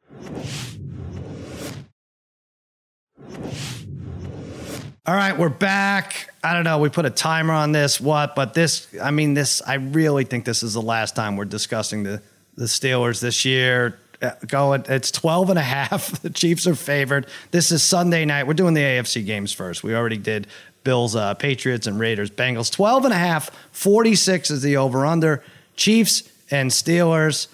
All 5.06 5.14
right, 5.14 5.36
we're 5.38 5.50
back. 5.50 6.30
I 6.42 6.54
don't 6.54 6.64
know. 6.64 6.78
We 6.78 6.88
put 6.88 7.04
a 7.04 7.10
timer 7.10 7.52
on 7.52 7.72
this, 7.72 8.00
what? 8.00 8.34
But 8.34 8.54
this, 8.54 8.88
I 9.02 9.10
mean, 9.10 9.34
this. 9.34 9.60
I 9.66 9.74
really 9.74 10.24
think 10.24 10.46
this 10.46 10.62
is 10.62 10.72
the 10.74 10.80
last 10.82 11.14
time 11.14 11.36
we're 11.36 11.44
discussing 11.44 12.02
the 12.04 12.22
the 12.56 12.64
Steelers 12.64 13.20
this 13.20 13.44
year. 13.44 13.98
Uh, 14.24 14.34
Go, 14.46 14.72
it's 14.72 15.10
12 15.10 15.50
and 15.50 15.58
a 15.58 15.62
half. 15.62 16.22
The 16.24 16.30
Chiefs 16.30 16.66
are 16.66 16.74
favored. 16.74 17.26
This 17.50 17.70
is 17.70 17.82
Sunday 17.82 18.24
night. 18.24 18.46
We're 18.46 18.54
doing 18.54 18.74
the 18.74 18.80
AFC 18.80 19.26
games 19.26 19.52
first. 19.52 19.82
We 19.82 19.94
already 19.94 20.16
did 20.16 20.46
Bills, 20.82 21.14
uh, 21.14 21.34
Patriots, 21.34 21.86
and 21.86 21.98
Raiders, 21.98 22.30
Bengals. 22.30 22.72
12 22.72 23.04
and 23.04 23.14
a 23.14 23.18
half. 23.18 23.50
46 23.72 24.50
is 24.50 24.62
the 24.62 24.78
over 24.78 25.04
under. 25.04 25.42
Chiefs 25.76 26.22
and 26.50 26.70
Steelers. 26.70 27.48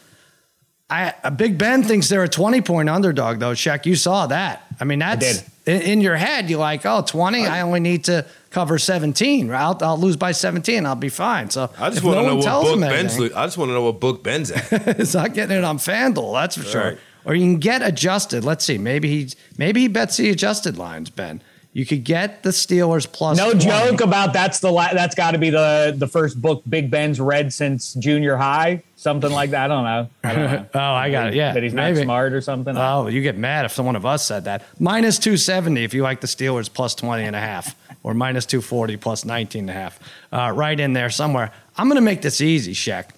I, 0.88 1.14
uh, 1.24 1.30
Big 1.30 1.59
Ben 1.59 1.83
thinks 1.83 2.09
they're 2.09 2.22
a 2.22 2.28
20 2.28 2.61
point 2.61 2.88
underdog, 2.88 3.40
though. 3.40 3.52
Shaq, 3.52 3.87
you 3.87 3.96
saw 3.96 4.26
that. 4.28 4.66
I 4.80 4.85
mean, 4.85 5.00
that's 5.00 5.42
in, 5.66 5.83
in 5.83 6.00
your 6.00 6.16
head. 6.16 6.48
You're 6.48 6.61
like, 6.61 6.87
oh, 6.87 7.02
20, 7.02 7.46
I 7.46 7.62
only 7.62 7.80
need 7.80 8.04
to 8.04 8.24
cover 8.51 8.79
17. 8.79 9.51
I'll, 9.53 9.79
I'll 9.81 9.97
lose 9.99 10.17
by 10.17 10.33
17. 10.33 10.85
I'll 10.87 10.95
be 10.97 11.09
fine. 11.09 11.51
So 11.51 11.71
I 11.79 11.89
just 11.89 11.99
if 11.99 12.05
want 12.05 12.17
no 12.19 12.23
to 12.23 12.29
know 12.29 12.37
what 12.37 12.45
book 12.65 12.75
him 12.75 12.81
Ben's. 12.81 13.15
anything, 13.15 13.35
lo- 13.37 13.43
I 13.43 13.47
just 13.47 13.59
want 13.59 13.69
to 13.71 13.73
know 13.75 13.83
what 13.83 14.01
book 14.01 14.23
Ben's 14.23 14.51
at. 14.51 14.73
it's 14.99 15.15
not 15.15 15.35
getting 15.35 15.57
it 15.57 15.65
on 15.65 15.79
FanDuel, 15.79 16.35
that's 16.35 16.57
for 16.57 16.65
sure. 16.65 16.83
Right. 16.83 16.99
Or 17.25 17.35
you 17.35 17.43
can 17.45 17.59
get 17.59 17.83
adjusted. 17.83 18.45
Let's 18.45 18.65
see. 18.65 18.79
Maybe 18.79 19.09
he 19.09 19.31
maybe 19.59 19.81
he 19.83 19.89
bets 19.89 20.17
the 20.17 20.31
adjusted 20.31 20.79
lines, 20.79 21.11
Ben. 21.11 21.43
You 21.73 21.87
could 21.87 22.03
get 22.03 22.43
the 22.43 22.51
Steelers 22.51 23.07
plus 23.11 23.39
No 23.39 23.53
20. 23.53 23.65
joke 23.65 24.01
about 24.01 24.33
that's 24.33 24.59
the 24.59 24.73
la- 24.73 24.93
that's 24.93 25.15
got 25.15 25.33
to 25.33 25.39
be 25.39 25.51
the 25.51 25.95
the 25.97 26.09
first 26.09 26.41
book 26.43 26.63
Big 26.69 26.91
Ben's 26.91 27.21
read 27.21 27.53
since 27.53 27.95
junior 27.95 28.37
high, 28.37 28.83
something 28.97 29.31
like 29.31 29.51
that. 29.51 29.71
I 29.71 29.75
don't 29.75 29.85
know. 29.85 30.09
I 30.25 30.35
don't 30.35 30.51
know. 30.53 30.67
Oh, 30.75 30.81
I 30.81 31.11
got 31.13 31.29
it. 31.29 31.35
Yeah, 31.35 31.53
that 31.53 31.63
he's 31.63 31.75
not 31.75 31.93
maybe. 31.93 32.03
smart 32.05 32.33
or 32.33 32.41
something. 32.41 32.77
Oh, 32.77 33.07
you 33.07 33.23
get 33.23 33.37
mad 33.37 33.67
if 33.67 33.79
one 33.79 33.95
of 33.95 34.05
us 34.05 34.27
said 34.27 34.47
that. 34.47 34.65
Minus 34.81 35.19
270 35.21 35.85
if 35.85 35.95
you 35.95 36.03
like 36.03 36.21
the 36.23 36.27
Steelers 36.27 36.73
plus 36.73 36.95
20 36.97 37.23
and 37.23 37.37
a 37.37 37.41
half, 37.41 37.77
or 38.03 38.15
minus 38.15 38.47
240 38.47 38.97
plus 38.97 39.25
19 39.25 39.61
and 39.61 39.71
a 39.71 39.73
half. 39.73 39.99
Uh, 40.33 40.53
right 40.55 40.79
in 40.79 40.93
there 40.93 41.11
somewhere. 41.11 41.53
I'm 41.77 41.87
going 41.87 41.97
to 41.97 42.03
make 42.03 42.23
this 42.23 42.41
easy, 42.41 42.73
Shaq. 42.73 43.11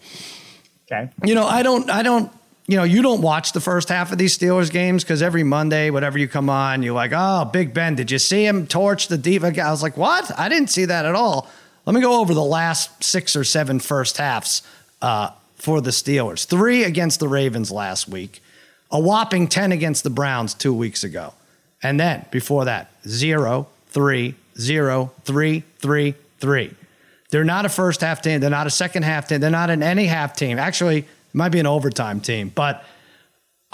okay. 0.86 1.10
You 1.24 1.34
know, 1.34 1.46
I 1.46 1.62
don't, 1.62 1.88
I 1.90 2.02
don't, 2.02 2.32
you 2.66 2.76
know, 2.76 2.84
you 2.84 3.02
don't 3.02 3.22
watch 3.22 3.52
the 3.52 3.60
first 3.60 3.88
half 3.88 4.12
of 4.12 4.18
these 4.18 4.36
Steelers 4.36 4.70
games 4.70 5.04
because 5.04 5.22
every 5.22 5.42
Monday, 5.42 5.90
whatever 5.90 6.18
you 6.18 6.28
come 6.28 6.48
on, 6.48 6.82
you're 6.82 6.94
like, 6.94 7.12
oh, 7.14 7.44
Big 7.44 7.74
Ben, 7.74 7.94
did 7.94 8.10
you 8.10 8.18
see 8.18 8.46
him 8.46 8.66
torch 8.66 9.08
the 9.08 9.18
diva? 9.18 9.52
I 9.60 9.70
was 9.70 9.82
like, 9.82 9.96
what? 9.96 10.30
I 10.38 10.48
didn't 10.48 10.68
see 10.68 10.84
that 10.84 11.04
at 11.04 11.14
all. 11.14 11.48
Let 11.86 11.94
me 11.94 12.00
go 12.00 12.20
over 12.20 12.34
the 12.34 12.44
last 12.44 13.02
six 13.02 13.34
or 13.34 13.42
seven 13.42 13.80
first 13.80 14.16
halves 14.16 14.62
uh, 15.00 15.30
for 15.56 15.80
the 15.80 15.90
Steelers. 15.90 16.44
Three 16.46 16.84
against 16.84 17.18
the 17.18 17.28
Ravens 17.28 17.72
last 17.72 18.08
week, 18.08 18.40
a 18.90 19.00
whopping 19.00 19.48
10 19.48 19.72
against 19.72 20.04
the 20.04 20.10
Browns 20.10 20.54
two 20.54 20.72
weeks 20.72 21.02
ago. 21.02 21.34
And 21.82 21.98
then 21.98 22.26
before 22.30 22.64
that, 22.66 22.92
zero, 23.06 23.66
three, 23.88 24.36
zero, 24.58 25.12
three, 25.24 25.64
three, 25.78 26.14
three. 26.40 26.74
They're 27.30 27.44
not 27.44 27.64
a 27.64 27.68
first 27.68 28.00
half 28.02 28.20
team. 28.22 28.40
They're 28.40 28.50
not 28.50 28.66
a 28.66 28.70
second 28.70 29.04
half 29.04 29.28
team. 29.28 29.40
They're 29.40 29.50
not 29.50 29.70
an 29.70 29.82
any 29.82 30.06
half 30.06 30.34
team. 30.36 30.58
Actually, 30.58 30.98
it 30.98 31.06
might 31.32 31.48
be 31.50 31.60
an 31.60 31.66
overtime 31.66 32.20
team, 32.20 32.50
but 32.54 32.84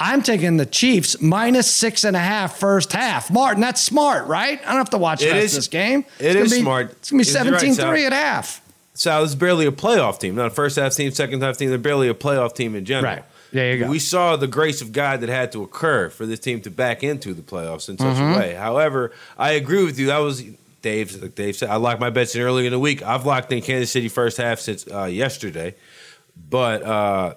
I'm 0.00 0.22
taking 0.22 0.58
the 0.58 0.66
Chiefs 0.66 1.20
minus 1.20 1.68
six 1.68 2.04
and 2.04 2.14
a 2.16 2.20
half 2.20 2.56
first 2.58 2.92
half. 2.92 3.32
Martin, 3.32 3.60
that's 3.60 3.82
smart, 3.82 4.28
right? 4.28 4.60
I 4.60 4.66
don't 4.68 4.76
have 4.76 4.90
to 4.90 4.98
watch 4.98 5.22
It 5.22 5.34
is- 5.36 5.54
this 5.56 5.66
game. 5.66 6.04
it 6.20 6.36
It's 6.36 6.52
be- 6.52 6.60
smart. 6.60 6.92
It's 6.92 7.10
going 7.10 7.24
to 7.24 7.30
be 7.30 7.32
You're 7.32 7.42
right, 7.52 7.60
17 7.60 7.74
Sal. 7.74 7.90
3 7.90 8.06
at 8.06 8.12
half. 8.12 8.60
This 8.94 9.06
is 9.06 9.34
barely 9.34 9.66
a 9.66 9.72
playoff 9.72 10.18
team. 10.20 10.34
Not 10.36 10.46
a 10.46 10.50
first 10.50 10.76
half 10.76 10.94
team, 10.94 11.10
second 11.12 11.40
half 11.42 11.56
team. 11.56 11.68
They're 11.68 11.78
barely 11.78 12.08
a 12.08 12.14
playoff 12.14 12.54
team 12.54 12.74
in 12.76 12.84
general. 12.84 13.14
Right. 13.14 13.24
There 13.52 13.72
you 13.74 13.84
go. 13.84 13.88
We 13.90 13.98
saw 13.98 14.36
the 14.36 14.46
grace 14.48 14.82
of 14.82 14.92
God 14.92 15.20
that 15.22 15.28
had 15.30 15.50
to 15.52 15.62
occur 15.62 16.10
for 16.10 16.26
this 16.26 16.38
team 16.40 16.60
to 16.62 16.70
back 16.70 17.02
into 17.02 17.32
the 17.32 17.42
playoffs 17.42 17.88
in 17.88 17.96
such 17.98 18.16
Mm-hmm. 18.16 18.34
a 18.34 18.36
way. 18.36 18.54
However, 18.54 19.10
I 19.38 19.52
agree 19.52 19.84
with 19.84 19.98
you. 19.98 20.06
That 20.06 20.18
was 20.18 20.42
Dave. 20.82 21.20
Like 21.20 21.34
Dave 21.34 21.56
said, 21.56 21.70
I 21.70 21.76
locked 21.76 22.00
my 22.00 22.10
bets 22.10 22.34
in 22.34 22.42
early 22.42 22.66
in 22.66 22.72
the 22.72 22.78
week. 22.78 23.02
I've 23.02 23.26
locked 23.26 23.52
in 23.52 23.62
Kansas 23.62 23.90
City 23.90 24.08
first 24.08 24.36
half 24.36 24.60
since 24.60 24.86
uh, 24.86 25.04
yesterday, 25.04 25.74
but 26.48 26.82
uh, 26.82 27.34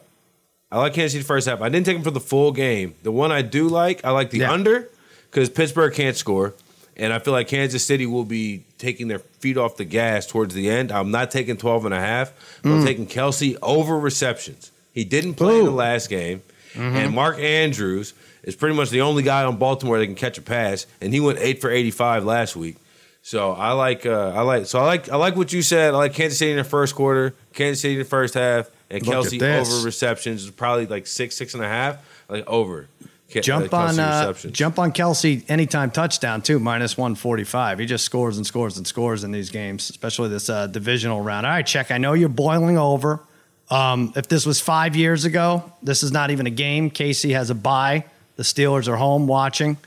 I 0.71 0.77
like 0.79 0.93
Kansas 0.93 1.13
City 1.13 1.23
first 1.23 1.47
half. 1.47 1.61
I 1.61 1.69
didn't 1.69 1.85
take 1.85 1.95
them 1.95 2.03
for 2.03 2.11
the 2.11 2.19
full 2.19 2.51
game. 2.51 2.95
The 3.03 3.11
one 3.11 3.31
I 3.31 3.41
do 3.41 3.67
like, 3.67 4.03
I 4.05 4.11
like 4.11 4.29
the 4.29 4.39
Yeah. 4.39 4.51
under 4.51 4.89
because 5.29 5.49
Pittsburgh 5.49 5.93
can't 5.93 6.15
score. 6.15 6.53
And 6.97 7.13
I 7.13 7.19
feel 7.19 7.33
like 7.33 7.47
Kansas 7.47 7.85
City 7.85 8.05
will 8.05 8.25
be 8.25 8.65
taking 8.77 9.07
their 9.07 9.19
feet 9.19 9.57
off 9.57 9.77
the 9.77 9.85
gas 9.85 10.27
towards 10.27 10.53
the 10.53 10.69
end. 10.69 10.91
I'm 10.91 11.09
not 11.09 11.31
taking 11.31 11.55
12 11.57 11.85
and 11.85 11.93
a 11.93 11.99
half. 11.99 12.33
Mm. 12.63 12.79
I'm 12.79 12.85
taking 12.85 13.07
Kelce 13.07 13.57
over 13.61 13.97
receptions. 13.97 14.71
He 14.93 15.03
didn't 15.05 15.35
play 15.35 15.57
in 15.57 15.65
the 15.65 15.71
last 15.71 16.09
game. 16.09 16.41
Mm-hmm. 16.73 16.95
And 16.97 17.15
Mark 17.15 17.39
Andrews 17.39 18.13
is 18.43 18.55
pretty 18.55 18.75
much 18.75 18.89
the 18.89 19.01
only 19.01 19.23
guy 19.23 19.43
on 19.45 19.57
Baltimore 19.57 19.99
that 19.99 20.05
can 20.05 20.15
catch 20.15 20.37
a 20.37 20.41
pass. 20.41 20.85
And 20.99 21.13
he 21.13 21.19
went 21.21 21.39
eight 21.39 21.61
for 21.61 21.71
85 21.71 22.25
last 22.25 22.55
week. 22.57 22.75
So 23.23 23.51
I 23.51 23.73
like, 23.73 24.05
uh, 24.05 24.33
I 24.35 24.41
like, 24.41 24.65
so 24.65 24.79
I 24.79 24.85
like, 24.85 25.09
I 25.09 25.15
like 25.15 25.35
what 25.35 25.53
you 25.53 25.61
said. 25.61 25.93
I 25.93 25.97
like 25.97 26.13
Kansas 26.13 26.39
City 26.39 26.51
in 26.51 26.57
the 26.57 26.63
first 26.63 26.95
quarter, 26.95 27.35
Kansas 27.53 27.81
City 27.81 27.93
in 27.93 27.99
the 27.99 28.05
first 28.05 28.33
half, 28.33 28.69
and 28.89 29.05
Look 29.05 29.27
Kelce 29.27 29.41
over 29.61 29.85
receptions 29.85 30.43
is 30.45 30.49
probably 30.51 30.87
like 30.87 31.05
six, 31.05 31.35
six 31.35 31.53
and 31.53 31.63
a 31.63 31.67
half, 31.67 31.97
like 32.29 32.47
over. 32.47 32.87
Ke- 33.29 33.41
Jump 33.41 33.73
uh, 33.73 33.77
on 33.77 33.99
uh, 33.99 34.33
jump 34.33 34.77
on 34.77 34.91
Kelce 34.91 35.49
anytime 35.49 35.89
touchdown 35.91 36.41
too, 36.41 36.59
minus 36.59 36.97
145. 36.97 37.79
He 37.79 37.85
just 37.85 38.03
scores 38.03 38.35
and 38.37 38.45
scores 38.45 38.77
and 38.77 38.85
scores 38.85 39.23
in 39.23 39.31
these 39.31 39.49
games, 39.49 39.89
especially 39.89 40.27
this 40.27 40.49
uh, 40.49 40.67
divisional 40.67 41.21
round. 41.21 41.45
All 41.45 41.51
right, 41.53 41.65
check. 41.65 41.91
I 41.91 41.97
know 41.97 42.13
you're 42.13 42.27
boiling 42.27 42.77
over. 42.77 43.21
Um, 43.69 44.11
if 44.17 44.27
this 44.27 44.45
was 44.45 44.59
five 44.59 44.97
years 44.97 45.23
ago, 45.23 45.71
this 45.81 46.03
is 46.03 46.11
not 46.11 46.29
even 46.31 46.45
a 46.45 46.51
game. 46.51 46.89
Casey 46.89 47.31
has 47.31 47.49
a 47.49 47.55
bye. 47.55 48.03
The 48.35 48.43
Steelers 48.43 48.89
are 48.89 48.97
home 48.97 49.27
watching. 49.27 49.77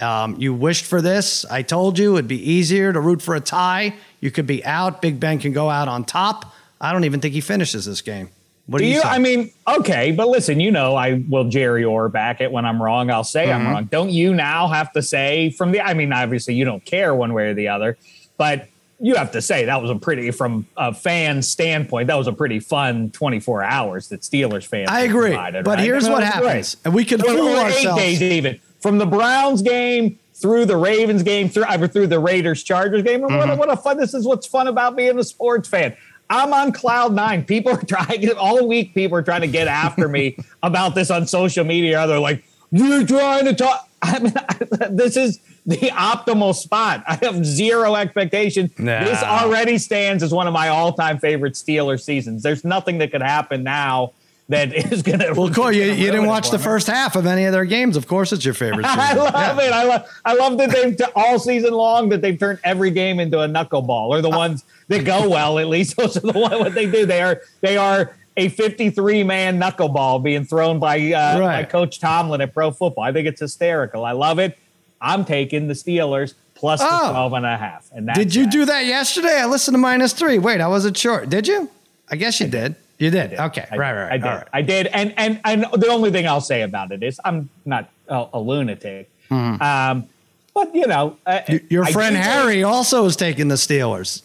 Um, 0.00 0.36
you 0.38 0.52
wished 0.54 0.84
for 0.84 1.00
this. 1.00 1.44
I 1.46 1.62
told 1.62 1.98
you 1.98 2.14
it'd 2.14 2.28
be 2.28 2.50
easier 2.50 2.92
to 2.92 3.00
root 3.00 3.22
for 3.22 3.34
a 3.34 3.40
tie. 3.40 3.94
You 4.20 4.30
could 4.30 4.46
be 4.46 4.64
out. 4.64 5.00
Big 5.00 5.18
Ben 5.20 5.38
can 5.38 5.52
go 5.52 5.70
out 5.70 5.88
on 5.88 6.04
top. 6.04 6.52
I 6.80 6.92
don't 6.92 7.04
even 7.04 7.20
think 7.20 7.34
he 7.34 7.40
finishes 7.40 7.84
this 7.86 8.00
game. 8.02 8.28
What 8.66 8.78
Do 8.78 8.84
do 8.84 8.90
you? 8.90 8.96
you? 8.96 9.02
I 9.02 9.18
mean, 9.18 9.52
okay, 9.66 10.10
but 10.12 10.28
listen, 10.28 10.58
you 10.58 10.72
know, 10.72 10.96
I 10.96 11.22
will 11.28 11.48
Jerry 11.48 11.84
Orr 11.84 12.08
back 12.08 12.40
it 12.40 12.50
when 12.50 12.64
I'm 12.66 12.82
wrong. 12.82 13.10
I'll 13.10 13.22
say 13.24 13.46
Mm-hmm. 13.46 13.66
I'm 13.66 13.72
wrong. 13.72 13.84
Don't 13.84 14.10
you 14.10 14.34
now 14.34 14.66
have 14.68 14.92
to 14.94 15.02
say 15.02 15.50
from 15.50 15.70
the? 15.72 15.80
I 15.80 15.94
mean, 15.94 16.12
obviously 16.12 16.54
you 16.54 16.64
don't 16.64 16.84
care 16.84 17.14
one 17.14 17.32
way 17.32 17.48
or 17.50 17.54
the 17.54 17.68
other, 17.68 17.96
but 18.36 18.68
you 18.98 19.14
have 19.14 19.30
to 19.32 19.42
say 19.42 19.66
that 19.66 19.80
was 19.80 19.90
a 19.90 19.94
pretty, 19.94 20.30
from 20.30 20.66
a 20.76 20.92
fan 20.92 21.42
standpoint, 21.42 22.08
that 22.08 22.16
was 22.16 22.26
a 22.26 22.32
pretty 22.32 22.58
fun 22.58 23.10
24 23.10 23.62
hours 23.62 24.08
that 24.08 24.22
Steelers 24.22 24.66
fans. 24.66 24.88
I 24.90 25.02
agree. 25.02 25.30
provided, 25.30 25.64
but 25.64 25.76
right? 25.76 25.84
here's 25.84 26.08
what 26.08 26.22
happens, 26.24 26.76
and 26.84 26.92
we 26.94 27.04
can 27.04 27.20
fool 27.20 27.30
or 27.48 27.66
eight 27.68 27.74
ourselves. 27.74 28.02
days 28.02 28.22
even 28.22 28.58
from 28.86 28.98
the 28.98 29.06
Browns 29.06 29.62
game 29.62 30.16
through 30.32 30.64
the 30.64 30.76
Ravens 30.76 31.24
game 31.24 31.48
through 31.48 31.64
I 31.64 31.76
mean, 31.76 31.88
through 31.88 32.06
the 32.06 32.20
Raiders 32.20 32.62
Chargers 32.62 33.02
game. 33.02 33.24
And 33.24 33.32
Mm-hmm. 33.32 33.38
what, 33.38 33.50
a, 33.50 33.56
what 33.56 33.72
a 33.72 33.76
fun! 33.76 33.96
This 33.96 34.14
is 34.14 34.24
what's 34.24 34.46
fun 34.46 34.68
about 34.68 34.94
being 34.94 35.18
a 35.18 35.24
sports 35.24 35.68
fan. 35.68 35.96
I'm 36.30 36.52
on 36.52 36.70
cloud 36.70 37.12
nine. 37.12 37.44
People 37.44 37.72
are 37.72 37.82
trying 37.82 38.30
all 38.34 38.68
week. 38.68 38.94
People 38.94 39.18
are 39.18 39.22
trying 39.22 39.40
to 39.40 39.48
get 39.48 39.66
after 39.66 40.08
me 40.08 40.36
about 40.62 40.94
this 40.94 41.10
on 41.10 41.26
social 41.26 41.64
media. 41.64 42.06
They're 42.06 42.20
like, 42.20 42.44
"You're 42.70 43.04
trying 43.04 43.46
to 43.46 43.54
talk." 43.54 43.88
I 44.02 44.18
mean, 44.20 44.34
this 44.90 45.16
is 45.16 45.40
the 45.66 45.78
optimal 45.90 46.54
spot. 46.54 47.02
I 47.08 47.16
have 47.22 47.44
zero 47.44 47.96
expectation. 47.96 48.70
Nah. 48.78 49.02
This 49.02 49.20
already 49.20 49.78
stands 49.78 50.22
as 50.22 50.32
one 50.32 50.46
of 50.46 50.52
my 50.52 50.68
all-time 50.68 51.18
favorite 51.18 51.54
Steelers 51.54 52.02
seasons. 52.02 52.44
There's 52.44 52.64
nothing 52.64 52.98
that 52.98 53.10
could 53.10 53.22
happen 53.22 53.64
now 53.64 54.12
that 54.48 54.72
is 54.74 55.02
going 55.02 55.18
to. 55.18 55.32
Well, 55.32 55.52
Corey, 55.52 55.76
you, 55.84 55.92
you 55.92 56.10
didn't 56.10 56.26
watch 56.26 56.50
the 56.50 56.58
first 56.58 56.86
half 56.86 57.16
of 57.16 57.26
any 57.26 57.44
of 57.44 57.52
their 57.52 57.64
games. 57.64 57.96
Of 57.96 58.06
course, 58.06 58.32
it's 58.32 58.44
your 58.44 58.54
favorite. 58.54 58.84
I 58.88 59.14
love 59.14 59.34
Yeah. 59.58 59.66
it. 59.66 59.72
I 59.72 59.84
love. 59.84 60.20
I 60.24 60.34
love 60.34 60.58
that 60.58 60.70
they've 60.70 60.96
t- 60.96 61.04
all 61.14 61.38
season 61.38 61.72
long 61.72 62.08
that 62.10 62.22
they've 62.22 62.38
turned 62.38 62.60
every 62.64 62.90
game 62.90 63.18
into 63.20 63.40
a 63.40 63.48
knuckleball, 63.48 64.08
or 64.08 64.22
the 64.22 64.30
ones 64.30 64.64
that 64.88 65.04
go 65.04 65.28
well. 65.28 65.58
At 65.58 65.66
least 65.68 65.96
those 65.98 66.16
are 66.16 66.20
the 66.20 66.32
one 66.38 66.58
what 66.58 66.74
they 66.74 66.90
do. 66.90 67.06
They 67.06 67.22
are 67.22 67.42
they 67.60 67.76
are 67.76 68.14
a 68.36 68.48
53 68.50 69.22
man 69.24 69.58
knuckleball 69.58 70.22
being 70.22 70.44
thrown 70.44 70.78
by 70.78 71.12
uh, 71.12 71.40
by 71.40 71.64
Coach 71.64 71.98
Tomlin 72.00 72.40
at 72.40 72.52
Pro 72.54 72.70
Football. 72.70 73.04
I 73.04 73.12
think 73.12 73.26
it's 73.26 73.40
hysterical. 73.40 74.04
I 74.04 74.12
love 74.12 74.38
it. 74.38 74.56
I'm 75.00 75.24
taking 75.24 75.68
the 75.68 75.74
Steelers 75.74 76.34
plus 76.54 76.80
the 76.80 76.88
Oh. 76.88 77.10
12 77.10 77.32
and 77.34 77.46
a 77.46 77.56
half. 77.56 77.90
And 77.92 78.08
that's 78.08 78.18
Did 78.18 78.34
you 78.34 78.44
that. 78.44 78.52
do 78.52 78.64
that 78.64 78.86
yesterday? 78.86 79.40
I 79.40 79.44
listened 79.46 79.74
to 79.74 79.78
minus 79.78 80.12
three. 80.14 80.38
Wait, 80.38 80.60
I 80.62 80.68
wasn't 80.68 80.96
sure. 80.96 81.26
Did 81.26 81.46
you? 81.46 81.68
I 82.10 82.16
guess 82.16 82.40
you 82.40 82.46
did. 82.46 82.76
You 82.98 83.10
did. 83.10 83.34
Okay. 83.34 83.66
I, 83.70 83.76
right, 83.76 83.92
right. 83.94 84.12
I 84.12 84.16
did. 84.18 84.24
right. 84.26 84.48
I 84.52 84.62
did. 84.62 84.86
And 84.88 85.14
and 85.16 85.40
and 85.44 85.66
the 85.74 85.88
only 85.88 86.10
thing 86.10 86.26
I'll 86.26 86.40
say 86.40 86.62
about 86.62 86.92
it 86.92 87.02
is 87.02 87.20
I'm 87.24 87.48
not 87.64 87.90
a, 88.08 88.26
a 88.34 88.40
lunatic. 88.40 89.10
Um, 89.30 90.08
but 90.54 90.74
you 90.74 90.86
know, 90.86 91.18
uh, 91.26 91.40
Y- 91.48 91.60
Your 91.68 91.84
I 91.84 91.92
friend 91.92 92.16
Harry 92.16 92.62
also 92.62 93.04
is 93.04 93.16
taking 93.16 93.48
the 93.48 93.56
Steelers. 93.56 94.22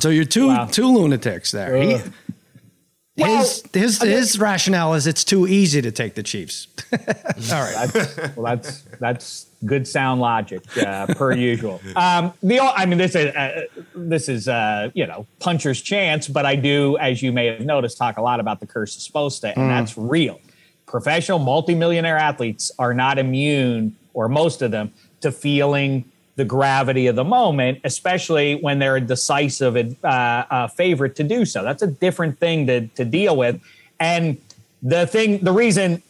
so 0.00 0.08
you're 0.10 0.24
two 0.24 0.48
wow. 0.48 0.66
two 0.66 0.86
lunatics 0.86 1.50
there. 1.52 1.76
He- 1.76 1.98
Well, 3.16 3.38
his 3.38 3.64
his, 3.74 4.00
his 4.00 4.38
rationale 4.38 4.94
is 4.94 5.08
it's 5.08 5.24
too 5.24 5.48
easy 5.48 5.82
to 5.82 5.90
take 5.90 6.14
the 6.14 6.22
Chiefs. 6.22 6.68
All 6.92 7.60
right. 7.60 7.88
That's, 7.92 8.36
well, 8.36 8.56
that's 8.56 8.82
that's 9.00 9.46
good 9.64 9.86
sound 9.86 10.20
logic 10.20 10.62
uh, 10.78 11.06
per 11.06 11.32
usual. 11.36 11.80
Um, 11.96 12.32
the 12.42 12.60
I 12.60 12.86
mean, 12.86 12.98
this 12.98 13.14
is 13.14 13.34
uh, 13.34 13.62
this 13.94 14.28
is 14.28 14.48
uh, 14.48 14.90
you 14.94 15.06
know 15.06 15.26
puncher's 15.40 15.80
chance, 15.80 16.28
but 16.28 16.46
I 16.46 16.56
do, 16.56 16.96
as 16.98 17.22
you 17.22 17.32
may 17.32 17.46
have 17.46 17.60
noticed, 17.60 17.98
talk 17.98 18.18
a 18.18 18.22
lot 18.22 18.40
about 18.40 18.60
the 18.60 18.66
curse 18.66 18.96
of 18.96 19.12
Sposta, 19.12 19.56
and 19.56 19.70
that's 19.70 19.96
real. 19.96 20.40
Professional 20.86 21.38
multimillionaire 21.38 22.16
athletes 22.16 22.70
are 22.78 22.94
not 22.94 23.18
immune, 23.18 23.96
or 24.14 24.28
most 24.28 24.62
of 24.62 24.70
them, 24.70 24.92
to 25.20 25.30
feeling 25.30 26.04
the 26.36 26.44
gravity 26.44 27.08
of 27.08 27.16
the 27.16 27.24
moment, 27.24 27.80
especially 27.82 28.54
when 28.54 28.78
they're 28.78 28.96
a 28.96 29.00
decisive 29.00 29.76
uh, 30.04 30.06
uh, 30.06 30.68
favorite 30.68 31.16
to 31.16 31.24
do 31.24 31.44
so. 31.44 31.64
That's 31.64 31.82
a 31.82 31.88
different 31.88 32.38
thing 32.38 32.66
to 32.68 32.86
to 32.88 33.04
deal 33.04 33.36
with, 33.36 33.60
and 33.98 34.38
the 34.82 35.06
thing, 35.06 35.38
the 35.38 35.52
reason 35.52 36.02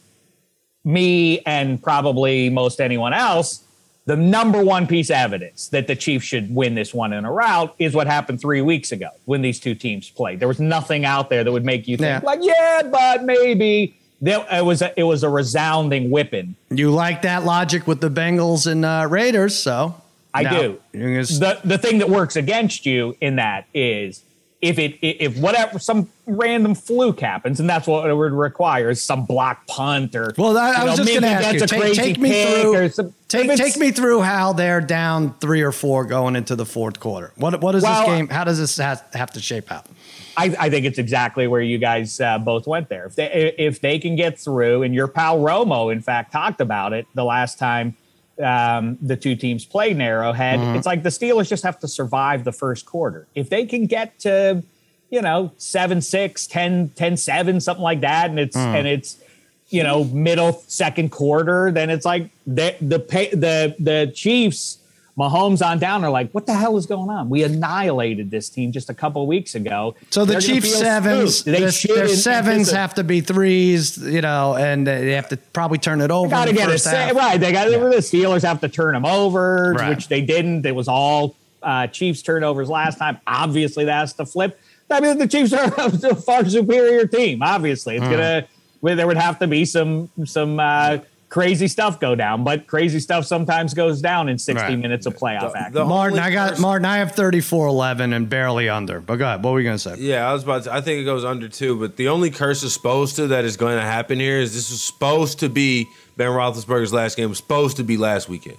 me 0.89 1.41
and 1.41 1.81
probably 1.83 2.49
most 2.49 2.81
anyone 2.81 3.13
else, 3.13 3.63
the 4.07 4.17
number 4.17 4.63
one 4.65 4.87
piece 4.87 5.11
of 5.11 5.17
evidence 5.17 5.69
that 5.69 5.87
the 5.87 5.95
Chiefs 5.95 6.25
should 6.25 6.53
win 6.55 6.75
this 6.75 6.95
one 6.95 7.13
in 7.13 7.27
a 7.27 7.31
route 7.33 7.75
is 7.79 7.95
what 7.95 8.07
happened 8.07 8.41
three 8.41 8.63
weeks 8.63 8.91
ago 8.91 9.11
when 9.27 9.43
these 9.43 9.61
two 9.61 9.75
teams 9.75 10.09
played. 10.09 10.41
There 10.41 10.49
was 10.49 10.59
nothing 10.61 11.05
out 11.05 11.29
there 11.29 11.45
that 11.45 11.53
would 11.53 11.65
make 11.67 11.87
you 11.87 11.99
think, 11.99 12.23
Yeah. 12.23 12.27
like, 12.27 12.41
yeah, 12.43 12.83
but 12.91 13.25
maybe. 13.25 13.95
There, 14.21 14.45
it 14.51 14.65
was 14.65 14.83
a, 14.83 14.99
it 14.99 15.05
was 15.05 15.23
a 15.23 15.29
resounding 15.29 16.11
whipping. 16.11 16.57
You 16.71 16.91
like 16.91 17.23
that 17.23 17.45
logic 17.45 17.87
with 17.87 18.01
the 18.01 18.11
Bengals 18.11 18.67
and 18.67 18.85
uh, 18.85 19.07
Raiders, 19.09 19.55
so 19.57 19.95
I 20.35 20.43
now 20.43 20.61
do. 20.61 20.81
s- 20.95 21.39
The 21.39 21.61
the 21.63 21.79
thing 21.79 21.99
that 21.99 22.11
works 22.11 22.35
against 22.35 22.85
you 22.85 23.17
in 23.21 23.37
that 23.37 23.67
is 23.73 24.25
if 24.61 24.79
it 24.79 24.99
if 25.01 25.39
whatever 25.39 25.79
some 25.79 26.09
random 26.27 26.75
fluke 26.75 27.21
happens, 27.21 27.61
and 27.61 27.71
that's 27.71 27.87
what 27.87 28.11
it 28.11 28.15
would 28.15 28.33
require 28.33 28.91
is 28.91 29.01
some 29.01 29.25
block 29.25 29.67
punt 29.69 30.17
or 30.17 30.35
Well, 30.37 30.57
I, 30.59 30.73
I 30.73 30.85
was 30.85 30.99
know, 30.99 31.05
just 31.05 31.09
going 31.21 31.23
to 31.23 31.29
ask 31.29 31.55
you. 31.55 31.61
Take, 31.61 31.81
crazy 31.81 31.95
take 32.03 32.19
me 32.19 32.45
through. 32.63 32.89
some- 32.89 33.15
take 33.29 33.57
take 33.57 33.77
me 33.77 33.93
through 33.93 34.23
how 34.23 34.53
they're 34.53 34.81
down 34.81 35.35
three 35.39 35.63
or 35.63 35.71
four 35.71 36.05
going 36.05 36.35
into 36.35 36.57
the 36.57 36.67
fourth 36.67 36.99
quarter. 36.99 37.33
What 37.37 37.61
what 37.61 37.75
is 37.77 37.85
Well, 37.85 38.01
this 38.01 38.09
game? 38.17 38.29
How 38.29 38.43
does 38.45 38.59
this 38.59 38.77
have, 38.79 39.05
have 39.13 39.31
to 39.33 39.41
shape 39.41 39.71
out? 39.71 39.87
I, 40.37 40.55
I 40.59 40.71
think 40.71 40.87
it's 40.87 40.99
exactly 40.99 41.47
where 41.47 41.61
you 41.61 41.79
guys 41.79 42.21
uh, 42.21 42.39
both 42.39 42.67
went 42.67 42.89
there. 42.89 43.07
If 43.07 43.15
they 43.15 43.55
if 43.59 43.81
they 43.81 43.99
can 43.99 44.17
get 44.17 44.39
through, 44.39 44.83
and 44.83 44.93
your 44.95 45.07
pal 45.09 45.39
Romo, 45.39 45.93
in 45.93 46.01
fact, 46.01 46.33
talked 46.33 46.61
about 46.61 46.93
it 46.93 47.07
the 47.15 47.25
last 47.25 47.59
time 47.59 47.97
um, 48.43 48.99
the 49.03 49.17
two 49.17 49.35
teams 49.37 49.65
played 49.65 49.93
in 49.93 50.01
Arrowhead. 50.01 50.61
It's 50.77 50.87
like 50.87 51.03
the 51.03 51.09
Steelers 51.09 51.49
just 51.49 51.65
have 51.65 51.79
to 51.81 51.89
survive 51.89 52.45
the 52.45 52.53
first 52.53 52.87
quarter. 52.87 53.27
If 53.35 53.51
they 53.51 53.67
can 53.67 53.87
get 53.87 54.19
to, 54.21 54.63
you 55.11 55.23
know, 55.23 55.53
7 55.59 56.01
6, 56.01 56.47
10, 56.47 56.91
10 56.91 57.17
7, 57.17 57.61
something 57.61 57.83
like 57.83 58.01
that, 58.01 58.31
and 58.31 58.39
it's 58.39 58.57
and 58.77 58.87
it's 58.87 59.19
you 59.71 59.83
know 59.83 60.05
middle 60.05 60.65
second 60.67 61.11
quarter, 61.11 61.71
then 61.71 61.91
it's 61.91 62.05
like 62.07 62.31
the 62.47 62.75
the 62.81 62.99
pay, 62.99 63.31
the 63.31 63.75
the 63.79 64.13
Chiefs 64.15 64.79
Mahomes 65.19 65.67
on 65.67 65.81
down 65.81 66.05
are 66.05 66.11
like, 66.11 66.31
what 66.31 66.47
the 66.47 66.55
hell 66.55 66.77
is 66.77 66.87
going 66.87 67.11
on? 67.11 67.29
We 67.29 67.43
annihilated 67.43 68.31
this 68.31 68.49
team 68.49 68.71
just 68.71 68.89
a 68.89 68.95
couple 68.95 69.27
weeks 69.27 69.57
ago. 69.57 69.97
So 70.11 70.25
the 70.25 70.35
gonna 70.35 70.45
Chiefs 70.45 70.79
sevens. 70.79 71.43
They 71.43 71.59
their, 71.59 71.71
their 71.71 72.09
sevens 72.09 72.71
have 72.71 72.95
to 72.95 73.05
be 73.05 73.21
threes, 73.21 73.99
you 73.99 74.21
know, 74.21 74.55
and 74.55 74.87
they 74.87 75.13
have 75.13 75.29
to 75.31 75.37
probably 75.37 75.79
turn 75.79 76.01
it 76.01 76.13
over. 76.13 76.31
got 76.31 76.45
to 76.47 76.53
get 76.53 76.69
a 76.69 77.15
right. 77.15 77.37
They 77.37 77.51
got 77.51 77.69
the 77.69 77.79
Steelers 77.97 78.43
have 78.43 78.61
to 78.61 78.69
turn 78.69 78.95
them 78.95 79.05
over, 79.05 79.75
Right. 79.77 79.91
which 79.91 80.07
they 80.07 80.21
didn't. 80.21 80.65
It 80.65 80.75
was 80.75 80.87
all 80.87 81.35
uh, 81.65 81.89
Chiefs 81.89 82.23
turnovers 82.23 82.69
last 82.69 82.99
time. 82.99 83.19
Obviously, 83.27 83.85
that's 83.85 84.13
the 84.13 84.25
flip. 84.25 84.61
I 84.91 85.01
mean, 85.01 85.19
the 85.19 85.27
Chiefs 85.27 85.53
are 85.53 85.65
a 85.79 86.15
far 86.15 86.49
superior 86.49 87.07
team. 87.09 87.43
Obviously, 87.43 87.97
it's 87.97 88.05
gonna. 88.07 88.47
Well, 88.81 88.95
there 88.95 89.09
would 89.09 89.17
have 89.17 89.41
to 89.41 89.49
be 89.49 89.65
some 89.65 90.09
some 90.25 90.61
uh, 90.61 90.99
crazy 91.29 91.69
stuff 91.69 92.01
go 92.01 92.15
down, 92.15 92.43
but 92.45 92.67
crazy 92.67 93.01
stuff 93.01 93.25
sometimes 93.27 93.75
goes 93.75 94.01
down 94.01 94.29
in 94.29 94.39
sixty 94.39 94.63
Right. 94.69 94.79
minutes 94.79 95.07
of 95.07 95.15
playoff 95.17 95.53
The- 95.53 95.59
action. 95.59 95.73
the- 95.75 95.85
Martin, 95.85 96.19
I 96.19 96.31
got 96.31 96.51
person- 96.51 96.63
Martin. 96.63 96.87
I 96.87 96.97
have 96.99 97.13
34-11 97.13 98.13
and 98.15 98.29
barely 98.29 98.69
under. 98.69 99.01
But 99.01 99.17
go 99.17 99.25
ahead. 99.27 99.43
What 99.45 99.53
were 99.53 99.61
you 99.61 99.65
going 99.67 99.77
to 99.79 99.83
say? 99.83 99.97
Yeah, 99.99 100.29
I 100.29 100.33
was 100.33 100.43
about 100.43 100.65
to. 100.65 100.73
I 100.75 100.81
think 100.81 101.01
it 101.01 101.05
goes 101.05 101.25
under 101.25 101.49
two, 101.49 101.77
but 101.79 101.97
the 101.97 102.09
only 102.09 102.31
curse 102.31 102.63
is 102.63 102.73
supposed 102.73 103.17
to 103.17 103.27
that 103.29 103.45
is 103.45 103.57
going 103.57 103.77
to 103.77 103.85
happen 103.85 104.19
here 104.19 104.39
is 104.39 104.55
this 104.55 104.71
is 104.71 104.83
supposed 104.83 105.41
to 105.41 105.49
be 105.49 105.87
Ben 106.17 106.29
Roethlisberger's 106.29 106.93
last 106.93 107.17
game. 107.17 107.29
Was 107.29 107.39
supposed 107.39 107.77
to 107.77 107.85
be 107.85 107.97
last 107.97 108.29
weekend. 108.29 108.57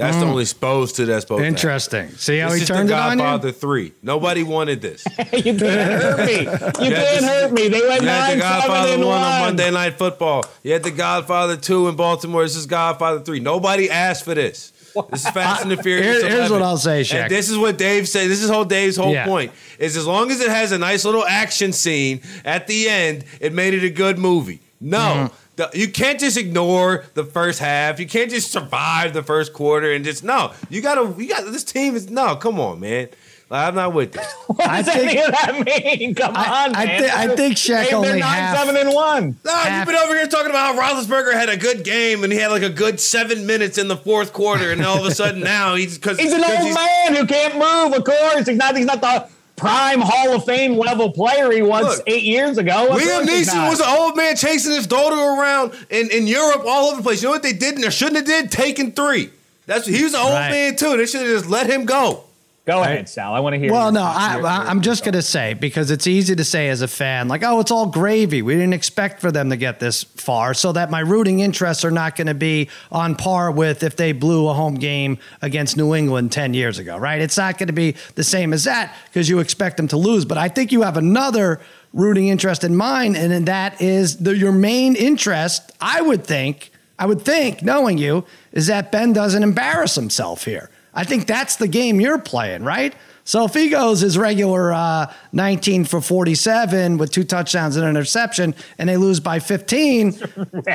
That's 0.00 0.16
the 0.16 0.24
only 0.24 0.44
supposed 0.44 0.96
to. 0.96 1.06
That's 1.06 1.22
supposed. 1.22 1.40
To 1.40 1.44
Mm. 1.44 1.48
Interesting. 1.48 2.08
See 2.10 2.38
how 2.38 2.48
he 2.48 2.54
This 2.54 2.62
is 2.62 2.68
turned 2.68 2.88
the 2.88 2.94
it 2.94 2.98
on 2.98 3.18
you? 3.18 3.24
Godfather 3.24 3.52
three. 3.52 3.92
Nobody 4.02 4.42
wanted 4.42 4.80
this. 4.82 5.04
you 5.32 5.54
can't 5.54 5.60
hurt 5.60 6.26
me. 6.26 6.38
You 6.40 6.94
can't 6.94 7.24
hurt 7.24 7.52
me. 7.52 7.68
They 7.68 7.80
went 7.86 8.02
You 8.02 8.08
had 8.08 8.28
nine, 8.28 8.38
the 8.38 8.42
Godfather 8.42 8.88
seven, 8.88 9.00
and 9.00 9.08
one 9.08 9.20
one. 9.20 9.32
on 9.32 9.40
Monday 9.42 9.70
Night 9.70 9.98
Football. 9.98 10.44
You 10.62 10.72
had 10.72 10.82
the 10.82 10.90
Godfather 10.90 11.56
two 11.56 11.88
in 11.88 11.96
Baltimore. 11.96 12.42
This 12.42 12.56
is 12.56 12.66
Godfather 12.66 13.20
three. 13.20 13.40
Nobody 13.40 13.88
asked 13.90 14.24
for 14.24 14.34
this. 14.34 14.72
This 15.10 15.24
is 15.24 15.30
Fast 15.32 15.62
and 15.62 15.70
the 15.70 15.76
Furious. 15.76 16.20
Here- 16.22 16.30
here's 16.30 16.50
11. 16.50 16.52
what 16.52 16.62
I'll 16.62 16.76
say, 16.76 17.02
Shaq. 17.02 17.22
And 17.22 17.30
this 17.30 17.48
is 17.48 17.56
what 17.56 17.78
Dave 17.78 18.08
said. 18.08 18.28
This 18.28 18.42
is 18.42 18.50
whole 18.50 18.64
Dave's 18.64 18.96
whole 18.96 19.12
Yeah. 19.12 19.24
point. 19.24 19.52
Is 19.78 19.96
as 19.96 20.06
long 20.06 20.30
as 20.32 20.40
it 20.40 20.50
has 20.50 20.72
a 20.72 20.78
nice 20.78 21.04
little 21.04 21.24
action 21.24 21.72
scene 21.72 22.20
at 22.44 22.66
the 22.66 22.88
end, 22.88 23.24
it 23.40 23.52
made 23.52 23.74
it 23.74 23.84
a 23.84 23.90
good 23.90 24.18
movie. 24.18 24.60
No. 24.80 24.98
Mm-hmm. 24.98 25.34
The- 25.56 25.70
you 25.74 25.88
can't 25.88 26.18
just 26.20 26.36
ignore 26.36 27.04
the 27.14 27.24
first 27.24 27.58
half. 27.58 28.00
You 28.00 28.06
can't 28.06 28.30
just 28.30 28.50
survive 28.52 29.12
the 29.14 29.22
first 29.22 29.52
quarter 29.52 29.92
and 29.92 30.04
just 30.04 30.24
no. 30.24 30.52
You 30.68 30.80
gotta. 30.80 31.14
You 31.20 31.28
got 31.28 31.44
this 31.52 31.64
team 31.64 31.94
is 31.96 32.10
no. 32.10 32.36
Come 32.36 32.58
on, 32.60 32.80
man. 32.80 33.08
Like, 33.50 33.66
I'm 33.66 33.74
not 33.74 33.92
with 33.94 34.12
this. 34.12 34.32
What 34.46 34.60
I 34.68 34.82
does 34.82 34.94
think- 34.94 35.10
any 35.10 35.20
of 35.22 35.32
that 35.32 35.64
mean? 35.98 36.14
Come 36.14 36.36
I- 36.36 36.64
on, 36.66 36.76
I 36.76 36.84
man. 36.86 37.02
thi- 37.02 37.10
I 37.10 37.34
think 37.34 37.56
Shaq 37.56 37.88
They're 37.88 37.96
only 37.96 38.10
nine, 38.12 38.22
half- 38.22 38.58
seven, 38.58 38.76
and 38.76 38.94
one. 38.94 39.36
No, 39.44 39.52
Half- 39.52 39.88
you've 39.88 39.94
been 39.94 40.02
over 40.04 40.14
here 40.14 40.28
talking 40.28 40.50
about 40.50 40.76
how 40.76 40.80
Roethlisberger 40.80 41.32
had 41.32 41.48
a 41.48 41.56
good 41.56 41.82
game 41.84 42.22
and 42.22 42.32
he 42.32 42.38
had 42.38 42.52
like 42.52 42.62
a 42.62 42.70
good 42.70 43.00
seven 43.00 43.46
minutes 43.46 43.76
in 43.76 43.88
the 43.88 43.96
fourth 43.96 44.32
quarter, 44.32 44.70
and 44.70 44.84
all 44.84 44.98
of 44.98 45.04
a 45.04 45.10
sudden 45.14 45.40
now 45.56 45.74
he's 45.74 45.98
because 45.98 46.18
He's 46.20 46.32
an 46.32 46.44
old 46.44 46.74
man 46.74 47.16
who 47.16 47.26
can't 47.26 47.54
move. 47.54 47.98
Of 47.98 48.04
course, 48.04 48.46
he's 48.46 48.56
not. 48.56 48.76
He's 48.76 48.86
not 48.86 49.00
the 49.00 49.28
prime 49.60 50.00
Hall 50.00 50.34
of 50.34 50.44
Fame 50.44 50.76
level 50.76 51.12
player 51.12 51.50
he 51.52 51.62
was 51.62 51.98
Look, 51.98 52.04
eight 52.08 52.22
years 52.24 52.58
ago. 52.58 52.88
Of 52.94 53.00
Liam 53.00 53.26
Neeson 53.26 53.54
not. 53.54 53.70
was 53.70 53.80
an 53.80 53.86
old 53.88 54.16
man 54.16 54.34
chasing 54.36 54.72
his 54.72 54.86
daughter 54.86 55.14
around 55.16 55.74
in, 55.90 56.10
in 56.10 56.26
Europe 56.26 56.62
all 56.66 56.88
over 56.88 56.96
the 56.96 57.02
place. 57.02 57.22
You 57.22 57.28
know 57.28 57.32
what 57.32 57.42
they 57.42 57.52
did 57.52 57.74
and 57.74 57.84
they 57.84 57.90
shouldn't 57.90 58.16
have 58.16 58.26
did? 58.26 58.50
Taken 58.50 58.92
three. 58.92 59.30
That's 59.66 59.86
he 59.86 60.02
was 60.02 60.14
an 60.14 60.20
old 60.20 60.32
Right. 60.32 60.50
man 60.50 60.76
too. 60.76 60.96
They 60.96 61.06
should 61.06 61.20
have 61.20 61.30
just 61.30 61.46
let 61.46 61.68
him 61.68 61.84
go. 61.84 62.24
Go 62.66 62.82
ahead, 62.82 63.08
Sal. 63.08 63.34
I 63.34 63.40
want 63.40 63.54
to 63.54 63.58
hear. 63.58 63.72
Well, 63.72 63.86
your- 63.86 63.92
no, 63.92 64.02
I, 64.02 64.36
your- 64.36 64.46
I, 64.46 64.58
your- 64.58 64.68
I'm 64.68 64.80
just 64.82 65.02
going 65.02 65.14
to 65.14 65.22
say 65.22 65.54
because 65.54 65.90
it's 65.90 66.06
easy 66.06 66.36
to 66.36 66.44
say 66.44 66.68
as 66.68 66.82
a 66.82 66.88
fan, 66.88 67.26
like, 67.26 67.42
oh, 67.42 67.58
it's 67.58 67.70
all 67.70 67.86
gravy. 67.86 68.42
We 68.42 68.54
didn't 68.54 68.74
expect 68.74 69.20
for 69.20 69.32
them 69.32 69.50
to 69.50 69.56
get 69.56 69.80
this 69.80 70.04
far, 70.04 70.54
so 70.54 70.70
that 70.72 70.90
my 70.90 71.00
rooting 71.00 71.40
interests 71.40 71.84
are 71.84 71.90
not 71.90 72.16
going 72.16 72.26
to 72.28 72.34
be 72.34 72.68
on 72.92 73.16
par 73.16 73.50
with 73.50 73.82
if 73.82 73.96
they 73.96 74.12
blew 74.12 74.46
a 74.48 74.52
home 74.54 74.74
game 74.74 75.18
against 75.42 75.76
New 75.76 75.94
England 75.94 76.30
10 76.32 76.54
years 76.54 76.78
ago, 76.78 76.96
right? 76.98 77.20
It's 77.20 77.36
not 77.38 77.58
going 77.58 77.68
to 77.68 77.72
be 77.72 77.96
the 78.14 78.22
same 78.24 78.52
as 78.52 78.64
that 78.64 78.94
because 79.06 79.28
you 79.28 79.38
expect 79.40 79.76
them 79.78 79.88
to 79.88 79.96
lose. 79.96 80.24
But 80.24 80.38
I 80.38 80.48
think 80.48 80.70
you 80.70 80.82
have 80.82 80.96
another 80.98 81.60
rooting 81.92 82.28
interest 82.28 82.62
in 82.62 82.76
mind, 82.76 83.16
and 83.16 83.46
that 83.46 83.80
is 83.80 84.18
the, 84.18 84.36
your 84.36 84.52
main 84.52 84.94
interest, 84.94 85.72
I 85.80 86.02
would 86.02 86.24
think, 86.24 86.70
I 86.98 87.06
would 87.06 87.22
think, 87.22 87.62
knowing 87.62 87.98
you, 87.98 88.24
is 88.52 88.66
that 88.68 88.92
Ben 88.92 89.12
doesn't 89.12 89.42
embarrass 89.42 89.94
himself 89.96 90.44
here. 90.44 90.70
I 90.94 91.04
think 91.04 91.26
that's 91.26 91.56
the 91.56 91.68
game 91.68 92.00
you're 92.00 92.18
playing, 92.18 92.64
right? 92.64 92.94
So 93.24 93.44
if 93.44 93.54
he 93.54 93.68
goes 93.68 94.00
his 94.00 94.18
regular 94.18 94.72
uh, 94.72 95.12
19 95.32 95.84
for 95.84 96.00
47 96.00 96.98
with 96.98 97.12
two 97.12 97.22
touchdowns 97.22 97.76
and 97.76 97.84
an 97.84 97.90
interception, 97.90 98.54
and 98.78 98.88
they 98.88 98.96
lose 98.96 99.20
by 99.20 99.38
15, 99.38 100.10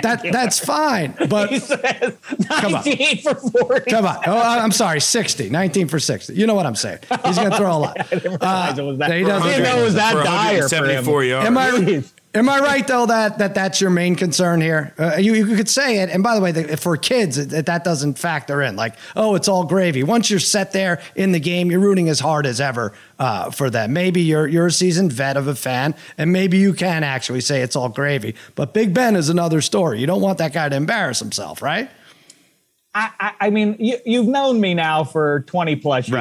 that 0.02 0.22
that's 0.32 0.60
fine. 0.60 1.16
But 1.28 1.50
He 1.50 1.60
says 1.60 2.18
Come 2.48 2.76
on. 2.76 2.84
19 2.86 3.18
for 3.24 3.36
40. 3.36 3.90
come 3.92 4.06
on, 4.06 4.18
oh, 4.28 4.38
I'm 4.40 4.72
sorry, 4.72 5.02
60, 5.02 5.50
19 5.50 5.88
for 5.90 6.00
60. 6.00 6.34
You 6.34 6.48
know 6.48 6.56
what 6.56 6.66
I'm 6.66 6.76
saying? 6.76 7.00
He's 7.26 7.38
going 7.38 7.52
to 7.52 7.58
throw 7.58 7.76
a 7.76 7.80
lot. 7.80 8.00
I 8.12 8.16
didn't 8.16 8.32
realize 8.40 8.78
it 8.78 8.84
was 8.84 8.98
that. 9.00 9.12
he 9.12 9.24
doesn't 9.24 9.64
know 9.64 9.78
it 9.80 9.84
was 9.84 9.96
that 9.96 10.14
dire 10.14 10.70
for 10.70 10.76
him. 10.76 11.06
174 11.06 11.24
yards. 11.26 11.48
Am 11.48 11.58
I 11.58 11.70
Jeez. 11.72 12.12
Am 12.36 12.48
I 12.50 12.60
right 12.60 12.86
though 12.88 13.06
that, 13.08 13.38
that 13.40 13.56
that's 13.56 13.82
your 13.82 13.90
main 13.90 14.16
concern 14.16 14.62
here? 14.62 14.94
Uh, 15.00 15.16
you, 15.18 15.34
you 15.34 15.56
could 15.56 15.70
say 15.70 16.00
it, 16.00 16.10
and 16.10 16.22
by 16.22 16.36
the 16.36 16.42
way, 16.42 16.52
the, 16.52 16.78
for 16.78 16.98
kids, 16.98 17.38
it, 17.38 17.66
that 17.66 17.84
doesn't 17.84 18.20
factor 18.20 18.62
in. 18.62 18.76
Like, 18.76 18.96
oh, 19.16 19.36
it's 19.36 19.48
all 19.48 19.64
gravy. 19.64 20.04
Once 20.04 20.30
you're 20.30 20.40
set 20.40 20.72
there 20.74 21.02
in 21.16 21.32
the 21.32 21.40
game, 21.40 21.72
you're 21.72 21.80
rooting 21.80 22.10
as 22.10 22.20
hard 22.20 22.46
as 22.46 22.62
ever 22.62 22.94
uh, 23.20 23.50
for 23.52 23.70
them. 23.70 23.94
Maybe 23.94 24.22
you're 24.22 24.48
you're 24.48 24.68
a 24.68 24.72
seasoned 24.72 25.12
vet 25.14 25.38
of 25.38 25.48
a 25.48 25.56
fan, 25.56 25.96
and 26.18 26.32
maybe 26.32 26.58
you 26.58 26.74
can 26.74 27.04
actually 27.04 27.42
say 27.42 27.62
it's 27.62 27.76
all 27.76 27.90
gravy. 27.90 28.36
But 28.56 28.74
Big 28.74 28.94
Ben 28.94 29.16
is 29.16 29.30
another 29.30 29.62
story. 29.62 30.00
You 30.00 30.08
don't 30.08 30.22
want 30.22 30.38
that 30.38 30.54
guy 30.54 30.70
to 30.70 30.76
embarrass 30.76 31.20
himself, 31.20 31.62
right? 31.62 31.90
I, 32.94 33.10
I, 33.20 33.34
I 33.42 33.50
mean, 33.50 33.76
you, 33.80 33.98
you've 34.06 34.28
known 34.28 34.62
me 34.62 34.74
now 34.74 35.04
for 35.04 35.42
20 35.48 35.76
plus 35.78 36.08
years, 36.08 36.16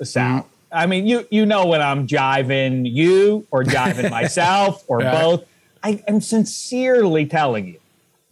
Right. 0.00 0.06
Sal. 0.06 0.48
I 0.70 0.84
mean, 0.86 1.06
you 1.06 1.26
you 1.30 1.46
know 1.46 1.64
when 1.66 1.80
I'm 1.80 2.06
jiving 2.06 2.90
you 2.92 3.46
or 3.50 3.64
jiving 3.64 4.10
myself 4.20 4.84
or 4.88 4.98
Right. 4.98 5.12
both. 5.12 5.44
I 5.82 6.02
am 6.08 6.20
sincerely 6.20 7.26
telling 7.26 7.66
you, 7.68 7.78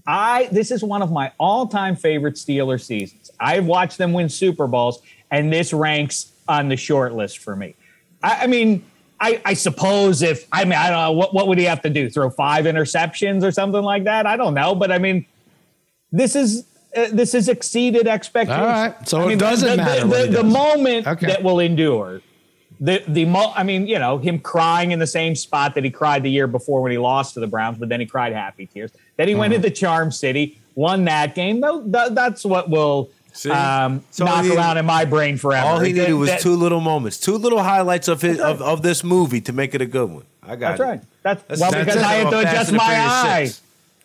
I 0.06 0.48
this 0.52 0.70
is 0.70 0.82
one 0.84 1.02
of 1.02 1.10
my 1.10 1.32
all-time 1.38 1.96
favorite 1.96 2.34
Steeler 2.34 2.80
seasons. 2.80 3.30
I've 3.40 3.66
watched 3.66 3.98
them 3.98 4.12
win 4.12 4.28
Super 4.28 4.66
Bowls, 4.66 5.00
and 5.30 5.52
this 5.52 5.72
ranks 5.72 6.32
on 6.48 6.68
the 6.68 6.76
short 6.76 7.14
list 7.14 7.38
for 7.38 7.56
me. 7.56 7.74
I, 8.22 8.44
I 8.44 8.46
mean, 8.46 8.84
I, 9.20 9.40
I 9.44 9.54
suppose 9.54 10.22
if 10.22 10.46
I 10.52 10.64
mean 10.64 10.74
I 10.74 10.90
don't 10.90 11.00
know 11.00 11.12
what 11.12 11.34
what 11.34 11.48
would 11.48 11.58
he 11.58 11.64
have 11.64 11.82
to 11.82 11.90
do? 11.90 12.08
Throw 12.10 12.30
five 12.30 12.64
interceptions 12.66 13.42
or 13.42 13.50
something 13.50 13.82
like 13.82 14.04
that? 14.04 14.26
I 14.26 14.36
don't 14.36 14.54
know, 14.54 14.74
but 14.74 14.92
I 14.92 14.98
mean, 14.98 15.26
this 16.12 16.36
is 16.36 16.66
uh, 16.96 17.08
this 17.12 17.32
has 17.32 17.48
exceeded 17.48 18.06
expectations. 18.06 18.60
All 18.60 18.66
right. 18.66 19.08
So 19.08 19.20
I 19.20 19.24
it 19.24 19.28
mean, 19.28 19.38
doesn't 19.38 19.68
the, 19.70 19.76
matter 19.76 20.00
The, 20.06 20.08
the, 20.08 20.26
the 20.28 20.42
does. 20.42 20.52
moment 20.52 21.06
Okay. 21.06 21.26
that 21.26 21.42
will 21.42 21.60
endure. 21.60 22.20
The 22.80 23.02
the 23.08 23.24
mo- 23.24 23.52
I 23.56 23.62
mean, 23.62 23.86
you 23.86 23.98
know, 23.98 24.18
him 24.18 24.38
crying 24.38 24.90
in 24.92 24.98
the 24.98 25.06
same 25.06 25.34
spot 25.34 25.74
that 25.74 25.84
he 25.84 25.90
cried 25.90 26.22
the 26.22 26.30
year 26.30 26.46
before 26.46 26.82
when 26.82 26.92
he 26.92 26.98
lost 26.98 27.34
to 27.34 27.40
the 27.40 27.46
Browns, 27.46 27.78
but 27.78 27.88
then 27.88 28.00
he 28.00 28.06
cried 28.06 28.32
happy 28.34 28.66
tears. 28.66 28.90
Then 29.16 29.28
he 29.28 29.34
went 29.34 29.52
Uh-huh. 29.54 29.64
into 29.64 29.70
Charm 29.70 30.12
City, 30.12 30.58
won 30.74 31.04
that 31.06 31.34
game. 31.34 31.60
Tho- 31.60 31.84
That's 32.10 32.44
what 32.44 32.68
will 32.68 33.08
See? 33.32 33.50
um, 33.50 34.02
So 34.10 34.24
knock 34.26 34.44
he- 34.44 34.54
around 34.54 34.76
in 34.78 34.84
my 34.86 35.04
brain 35.06 35.38
forever. 35.38 35.66
All 35.66 35.78
he 35.80 35.92
needed 35.94 36.08
That- 36.10 36.16
was 36.16 36.28
that- 36.30 36.40
two 36.40 36.54
little 36.56 36.80
moments, 36.80 37.18
two 37.18 37.36
little 37.38 37.62
highlights 37.62 38.08
of 38.08 38.20
his 38.20 38.38
of, 38.40 38.60
of 38.60 38.82
this 38.82 39.02
movie 39.02 39.40
to 39.42 39.52
make 39.54 39.74
it 39.74 39.80
a 39.80 39.86
good 39.86 40.10
one. 40.10 40.24
I 40.42 40.56
got 40.56 40.74
it. 40.74 40.78
That's 40.78 40.80
it. 40.80 40.82
right. 40.84 41.00
That's, 41.22 41.42
That's- 41.42 41.60
well 41.60 41.70
that's 41.70 41.84
because. 41.86 42.02
I 42.02 42.12
had 42.14 42.30
to 42.30 42.38
adjust 42.40 42.72
my 42.72 42.84
eye. 42.84 43.44
six. 43.46 43.62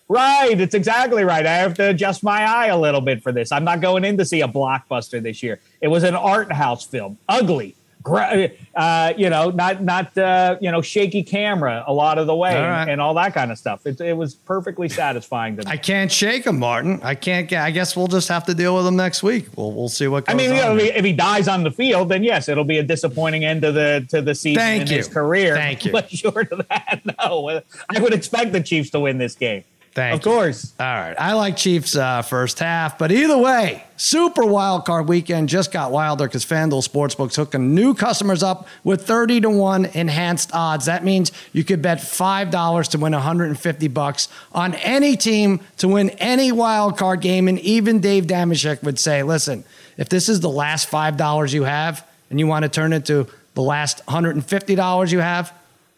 Right, 0.07 0.59
it's 0.59 0.75
exactly 0.75 1.23
right. 1.23 1.45
I 1.45 1.55
have 1.57 1.73
to 1.75 1.89
adjust 1.89 2.21
my 2.21 2.43
eye 2.43 2.67
a 2.67 2.77
little 2.77 2.99
bit 2.99 3.23
for 3.23 3.31
this. 3.31 3.49
I'm 3.51 3.63
not 3.63 3.79
going 3.79 4.03
in 4.03 4.17
to 4.17 4.25
see 4.25 4.41
a 4.41 4.47
blockbuster 4.47 5.21
this 5.23 5.41
year. 5.41 5.59
It 5.79 5.87
was 5.87 6.03
an 6.03 6.15
art 6.15 6.51
house 6.51 6.85
film, 6.85 7.17
ugly, 7.29 7.75
uh, 8.05 9.13
you 9.17 9.29
know, 9.29 9.49
not 9.49 9.83
not 9.83 10.17
uh, 10.17 10.57
you 10.61 10.71
know 10.71 10.81
shaky 10.81 11.23
camera 11.23 11.83
a 11.87 11.93
lot 11.93 12.17
of 12.17 12.27
the 12.27 12.35
way 12.35 12.55
All 12.55 12.63
and, 12.63 12.91
and 12.91 13.01
all 13.01 13.13
that 13.15 13.33
kind 13.33 13.51
of 13.51 13.57
stuff. 13.57 13.85
It, 13.85 13.99
it 14.01 14.15
was 14.15 14.35
perfectly 14.35 14.89
satisfying 14.89 15.57
to 15.57 15.65
me. 15.65 15.71
I 15.71 15.77
can't 15.77 16.11
shake 16.11 16.45
him, 16.45 16.59
Martin. 16.59 16.99
I 17.03 17.15
can't 17.15 17.47
get. 17.47 17.63
I 17.63 17.71
guess 17.71 17.95
we'll 17.95 18.07
just 18.07 18.27
have 18.29 18.45
to 18.45 18.53
deal 18.53 18.75
with 18.75 18.85
him 18.87 18.95
next 18.95 19.23
week. 19.23 19.47
We'll 19.55 19.71
we'll 19.71 19.89
see 19.89 20.07
what 20.07 20.29
I 20.29 20.33
mean, 20.33 20.51
you 20.51 20.57
know, 20.57 20.75
if 20.75 20.81
he, 20.81 20.89
if 20.89 21.05
he 21.05 21.13
dies 21.13 21.47
on 21.47 21.63
the 21.63 21.71
field, 21.71 22.09
then 22.09 22.23
yes, 22.23 22.49
it'll 22.49 22.63
be 22.63 22.77
a 22.77 22.83
disappointing 22.83 23.45
end 23.45 23.61
to 23.63 23.71
the 23.71 24.05
to 24.09 24.21
the 24.21 24.35
season 24.35 24.59
Thank 24.59 24.83
in 24.83 24.87
you. 24.89 24.97
his 24.97 25.07
career. 25.07 25.55
Thank 25.55 25.85
you. 25.85 25.91
But 26.01 26.09
short 26.09 26.51
of 26.51 26.65
that, 26.69 27.01
no, 27.05 27.61
I 27.89 27.99
would 27.99 28.13
expect 28.13 28.53
the 28.53 28.61
Chiefs 28.61 28.91
to 28.91 28.99
win 28.99 29.17
this 29.17 29.35
game. 29.35 29.63
Thank 29.93 30.21
of 30.21 30.25
you. 30.25 30.31
course. 30.31 30.73
All 30.79 30.85
right. 30.85 31.15
I 31.19 31.33
like 31.33 31.57
Chiefs 31.57 31.97
uh, 31.97 32.21
first 32.21 32.59
half, 32.59 32.97
but 32.97 33.11
either 33.11 33.37
way, 33.37 33.83
super 33.97 34.45
wild 34.45 34.85
card 34.85 35.09
weekend 35.09 35.49
just 35.49 35.73
got 35.73 35.91
wilder 35.91 36.27
because 36.27 36.45
FanDuel 36.45 36.87
Sportsbook's 36.87 37.35
hooking 37.35 37.75
new 37.75 37.93
customers 37.93 38.41
up 38.41 38.67
with 38.85 39.05
30 39.05 39.41
to 39.41 39.49
1 39.49 39.85
enhanced 39.85 40.51
odds. 40.53 40.85
That 40.85 41.03
means 41.03 41.33
you 41.51 41.65
could 41.65 41.81
bet 41.81 41.97
$5 41.97 42.87
to 42.91 42.97
win 42.99 43.11
150 43.11 43.87
bucks 43.89 44.29
on 44.53 44.75
any 44.75 45.17
team 45.17 45.59
to 45.79 45.89
win 45.89 46.11
any 46.11 46.53
wild 46.53 46.97
card 46.97 47.19
game. 47.19 47.49
And 47.49 47.59
even 47.59 47.99
Dave 47.99 48.27
Dameshek 48.27 48.83
would 48.83 48.97
say, 48.97 49.23
listen, 49.23 49.65
if 49.97 50.07
this 50.07 50.29
is 50.29 50.39
the 50.39 50.49
last 50.49 50.89
$5 50.89 51.53
you 51.53 51.63
have 51.63 52.07
and 52.29 52.39
you 52.39 52.47
want 52.47 52.63
to 52.63 52.69
turn 52.69 52.93
it 52.93 53.05
to 53.07 53.27
the 53.55 53.61
last 53.61 54.05
$150 54.05 55.11
you 55.11 55.19
have, 55.19 55.53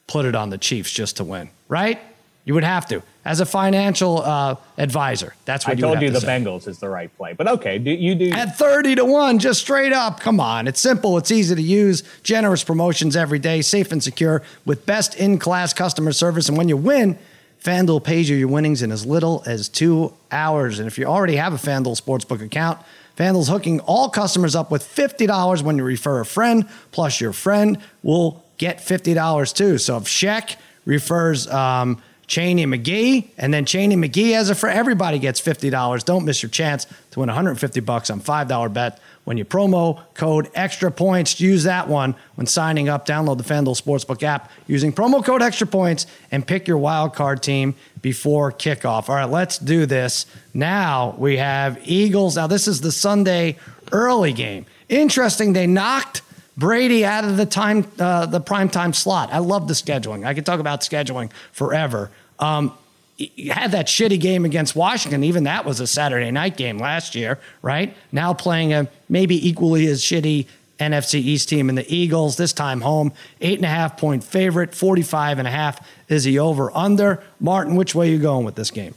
put 0.08 0.26
it 0.26 0.34
on 0.34 0.50
the 0.50 0.58
Chiefs 0.58 0.92
just 0.92 1.18
to 1.18 1.24
win, 1.24 1.52
right? 1.68 2.00
You 2.44 2.56
would 2.56 2.64
have 2.64 2.88
to 2.88 3.04
as 3.26 3.40
a 3.40 3.46
financial 3.46 4.22
uh, 4.22 4.56
advisor. 4.78 5.34
That's 5.46 5.66
what 5.66 5.72
I 5.72 5.76
you 5.76 5.82
told 5.82 6.02
you 6.02 6.08
to 6.08 6.14
the 6.14 6.20
say. 6.22 6.28
Bengals 6.28 6.68
is 6.68 6.80
the 6.80 6.90
right 6.90 7.16
play, 7.16 7.34
but 7.34 7.48
okay, 7.48 7.78
do, 7.78 7.92
you 7.92 8.16
do. 8.16 8.32
At 8.32 8.58
30 8.58 8.96
to 8.96 9.06
1, 9.06 9.40
just 9.40 9.62
straight 9.62 9.94
up. 9.94 10.20
Come 10.20 10.40
on. 10.40 10.68
It's 10.68 10.82
simple. 10.82 11.18
It's 11.18 11.32
easy 11.32 11.56
to 11.56 11.62
use. 11.62 12.04
Generous 12.24 12.64
promotions 12.64 13.16
every 13.16 13.40
day, 13.40 13.62
safe 13.62 13.92
and 13.92 14.04
secure 14.04 14.44
with 14.66 14.86
best 14.86 15.16
in 15.16 15.40
class 15.40 15.74
customer 15.74 16.12
service. 16.12 16.50
And 16.50 16.58
when 16.58 16.68
you 16.68 16.78
win, 16.78 17.18
FanDuel 17.64 18.04
pays 18.04 18.30
you 18.30 18.36
your 18.36 18.50
winnings 18.50 18.82
in 18.82 18.92
as 18.92 19.06
little 19.06 19.42
as 19.46 19.70
two 19.70 20.14
hours. 20.32 20.80
And 20.80 20.88
if 20.88 20.98
you 20.98 21.06
already 21.06 21.38
have 21.38 21.54
a 21.54 21.58
FanDuel 21.58 22.00
Sportsbook 22.00 22.44
account, 22.44 22.80
FanDuel's 23.16 23.48
hooking 23.48 23.80
all 23.82 24.10
customers 24.10 24.56
up 24.56 24.70
with 24.70 24.84
$50 24.84 25.62
when 25.62 25.78
you 25.78 25.84
refer 25.84 26.20
a 26.20 26.26
friend, 26.26 26.68
plus 26.92 27.22
your 27.22 27.32
friend 27.32 27.78
will 28.02 28.44
get 28.58 28.80
$50 28.80 29.56
too. 29.56 29.78
So 29.78 29.98
if 29.98 30.04
Sheck 30.04 30.58
refers, 30.86 31.48
um, 31.48 32.02
Cheney 32.34 32.66
McGee, 32.66 33.28
and 33.38 33.54
then 33.54 33.64
Cheney 33.64 33.96
McGee 33.96 34.34
as 34.34 34.50
a 34.50 34.56
for 34.56 34.68
everybody 34.68 35.20
gets 35.20 35.40
fifty 35.40 35.70
dollars. 35.70 36.04
Don't 36.04 36.26
miss 36.26 36.42
your 36.42 36.50
chance 36.50 36.88
to 37.12 37.20
win 37.20 37.28
150 37.28 37.80
bucks 37.82 38.10
on 38.10 38.22
five 38.22 38.48
dollar 38.48 38.70
bet 38.70 39.00
when 39.24 39.38
you 39.38 39.46
promo 39.46 40.02
code 40.16 40.50
extra 40.56 40.90
points. 40.90 41.40
Use 41.40 41.66
that 41.66 41.88
one 41.88 42.16
when 42.34 42.48
signing 42.48 42.90
up. 42.90 43.06
Download 43.06 43.38
the 43.38 43.44
FanDuel 43.44 43.80
Sportsbook 43.80 44.24
app 44.24 44.50
using 44.66 44.92
promo 44.92 45.24
code 45.24 45.44
extra 45.44 45.68
points 45.68 46.08
and 46.32 46.46
pick 46.46 46.68
your 46.68 46.80
wild 46.80 47.14
card 47.14 47.44
team 47.44 47.76
before 48.02 48.52
kickoff. 48.52 49.10
All 49.10 49.16
right, 49.16 49.30
let's 49.30 49.60
do 49.60 49.86
this. 49.86 50.26
Now 50.56 51.14
we 51.20 51.38
have 51.38 51.80
Eagles. 51.84 52.36
Now 52.36 52.48
this 52.48 52.68
is 52.68 52.82
the 52.82 52.92
Sunday 52.92 53.58
early 53.92 54.34
game. 54.34 54.66
Interesting. 54.90 55.54
They 55.54 55.68
knocked. 55.68 56.24
Brady 56.56 57.04
out 57.04 57.24
of 57.26 57.38
the 57.38 57.48
time, 57.48 57.92
uh, 58.00 58.28
the 58.28 58.40
prime 58.40 58.70
time 58.70 58.94
slot. 58.94 59.34
I 59.34 59.40
love 59.40 59.68
the 59.68 59.74
scheduling. 59.74 60.24
I 60.24 60.36
could 60.36 60.46
talk 60.46 60.60
about 60.60 60.82
scheduling 60.82 61.32
forever. 61.52 62.12
Um, 62.40 62.74
you 63.18 63.52
had 63.52 63.72
that 63.72 63.88
shitty 63.88 64.20
game 64.20 64.44
against 64.46 64.76
Washington. 64.76 65.24
Even 65.24 65.44
that 65.44 65.66
was 65.66 65.80
a 65.80 65.88
Saturday 65.88 66.32
night 66.32 66.58
game 66.58 66.78
last 66.78 67.16
year, 67.16 67.40
right? 67.62 67.96
Now 68.12 68.34
playing 68.34 68.74
a 68.74 68.88
maybe 69.08 69.48
equally 69.48 69.88
as 69.88 70.02
shitty 70.02 70.48
NFC 70.80 71.16
East 71.16 71.50
team 71.50 71.70
in 71.70 71.76
the 71.76 71.86
Eagles, 71.94 72.38
this 72.38 72.54
time 72.54 72.82
home. 72.82 73.14
Eight 73.42 73.60
and 73.60 73.66
a 73.66 73.70
half 73.70 73.98
point 73.98 74.24
favorite, 74.24 74.74
45 74.74 75.40
and 75.40 75.48
a 75.48 75.52
half 75.52 75.88
is 76.10 76.24
the 76.24 76.40
over 76.40 76.76
under. 76.76 77.24
Martin, 77.40 77.76
which 77.76 77.94
way 77.94 78.10
are 78.10 78.12
you 78.12 78.20
going 78.20 78.46
with 78.46 78.56
this 78.56 78.72
game? 78.72 78.96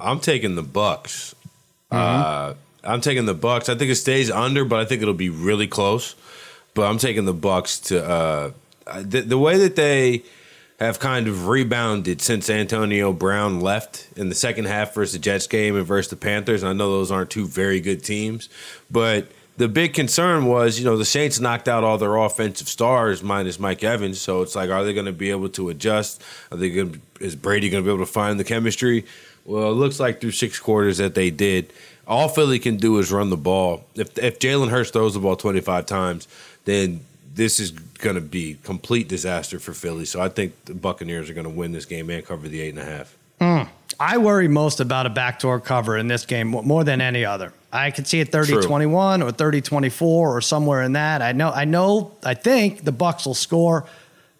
I'm 0.00 0.20
taking 0.20 0.56
the 0.56 0.62
Bucks. 0.62 1.34
Uh, 1.90 2.54
I'm 2.84 3.00
taking 3.00 3.26
the 3.26 3.34
Bucks. 3.34 3.68
I 3.68 3.76
think 3.76 3.90
it 3.90 3.96
stays 3.96 4.30
under, 4.30 4.64
but 4.64 4.80
I 4.80 4.84
think 4.84 5.02
it'll 5.02 5.14
be 5.14 5.30
really 5.30 5.66
close. 5.66 6.14
But 6.74 6.90
I'm 6.90 6.98
taking 6.98 7.24
the 7.24 7.32
Bucks 7.32 7.78
to 7.80 8.06
uh, 8.06 8.50
the, 9.00 9.22
the 9.22 9.38
way 9.38 9.56
that 9.58 9.76
they 9.76 10.24
have 10.78 10.98
kind 10.98 11.26
of 11.26 11.48
rebounded 11.48 12.20
since 12.20 12.50
Antonio 12.50 13.12
Brown 13.12 13.60
left 13.60 14.08
in 14.16 14.28
the 14.28 14.34
second 14.34 14.66
half 14.66 14.94
versus 14.94 15.14
the 15.14 15.18
Jets 15.18 15.46
game 15.46 15.74
and 15.74 15.86
versus 15.86 16.10
the 16.10 16.16
Panthers. 16.16 16.62
I 16.62 16.72
know 16.74 16.90
those 16.90 17.10
aren't 17.10 17.30
two 17.30 17.46
very 17.46 17.80
good 17.80 18.04
teams, 18.04 18.48
but 18.90 19.28
the 19.56 19.68
big 19.68 19.94
concern 19.94 20.44
was, 20.44 20.78
you 20.78 20.84
know, 20.84 20.98
the 20.98 21.04
Saints 21.06 21.40
knocked 21.40 21.66
out 21.66 21.82
all 21.82 21.96
their 21.96 22.16
offensive 22.16 22.68
stars 22.68 23.22
minus 23.22 23.58
Mike 23.58 23.82
Evans. 23.82 24.20
So 24.20 24.42
it's 24.42 24.54
like, 24.54 24.68
are 24.68 24.84
they 24.84 24.92
going 24.92 25.06
to 25.06 25.12
be 25.12 25.30
able 25.30 25.48
to 25.50 25.70
adjust? 25.70 26.22
Are 26.52 26.58
they 26.58 26.70
going? 26.70 27.00
Is 27.20 27.36
Brady 27.36 27.70
going 27.70 27.82
to 27.82 27.88
be 27.88 27.94
able 27.94 28.04
to 28.04 28.12
find 28.12 28.38
the 28.38 28.44
chemistry? 28.44 29.06
Well, 29.46 29.70
it 29.70 29.74
looks 29.74 29.98
like 29.98 30.20
through 30.20 30.32
six 30.32 30.58
quarters 30.58 30.98
that 30.98 31.14
they 31.14 31.30
did. 31.30 31.72
All 32.06 32.28
Philly 32.28 32.58
can 32.58 32.76
do 32.76 32.98
is 32.98 33.10
run 33.10 33.30
the 33.30 33.36
ball. 33.38 33.86
If 33.94 34.18
if 34.18 34.38
Jalen 34.38 34.68
Hurts 34.68 34.90
throws 34.90 35.14
the 35.14 35.20
ball 35.20 35.36
twenty 35.36 35.60
five 35.60 35.86
times, 35.86 36.28
then 36.66 37.00
this 37.36 37.60
is 37.60 37.70
going 37.70 38.16
to 38.16 38.22
be 38.22 38.58
complete 38.64 39.08
disaster 39.08 39.58
for 39.58 39.72
Philly. 39.72 40.06
So 40.06 40.20
I 40.20 40.28
think 40.28 40.64
the 40.64 40.74
Buccaneers 40.74 41.30
are 41.30 41.34
going 41.34 41.46
to 41.46 41.52
win 41.52 41.72
this 41.72 41.84
game 41.84 42.10
and 42.10 42.24
cover 42.24 42.48
the 42.48 42.60
eight 42.60 42.70
and 42.70 42.78
a 42.78 42.84
half. 42.84 43.16
Hmm. 43.40 43.70
I 44.00 44.18
worry 44.18 44.48
most 44.48 44.80
about 44.80 45.06
a 45.06 45.10
backdoor 45.10 45.60
cover 45.60 45.96
in 45.96 46.08
this 46.08 46.26
game 46.26 46.48
more 46.48 46.82
than 46.82 47.00
any 47.00 47.24
other. 47.24 47.52
I 47.72 47.90
could 47.90 48.06
see 48.06 48.20
it 48.20 48.30
30-21 48.30 49.22
or 49.22 49.32
30-24 49.32 50.02
or 50.02 50.40
somewhere 50.40 50.82
in 50.82 50.94
that. 50.94 51.22
I 51.22 51.32
know 51.32 51.50
I 51.50 51.66
know 51.66 52.12
I 52.24 52.34
think 52.34 52.84
the 52.84 52.92
Bucks 52.92 53.26
will 53.26 53.34
score. 53.34 53.86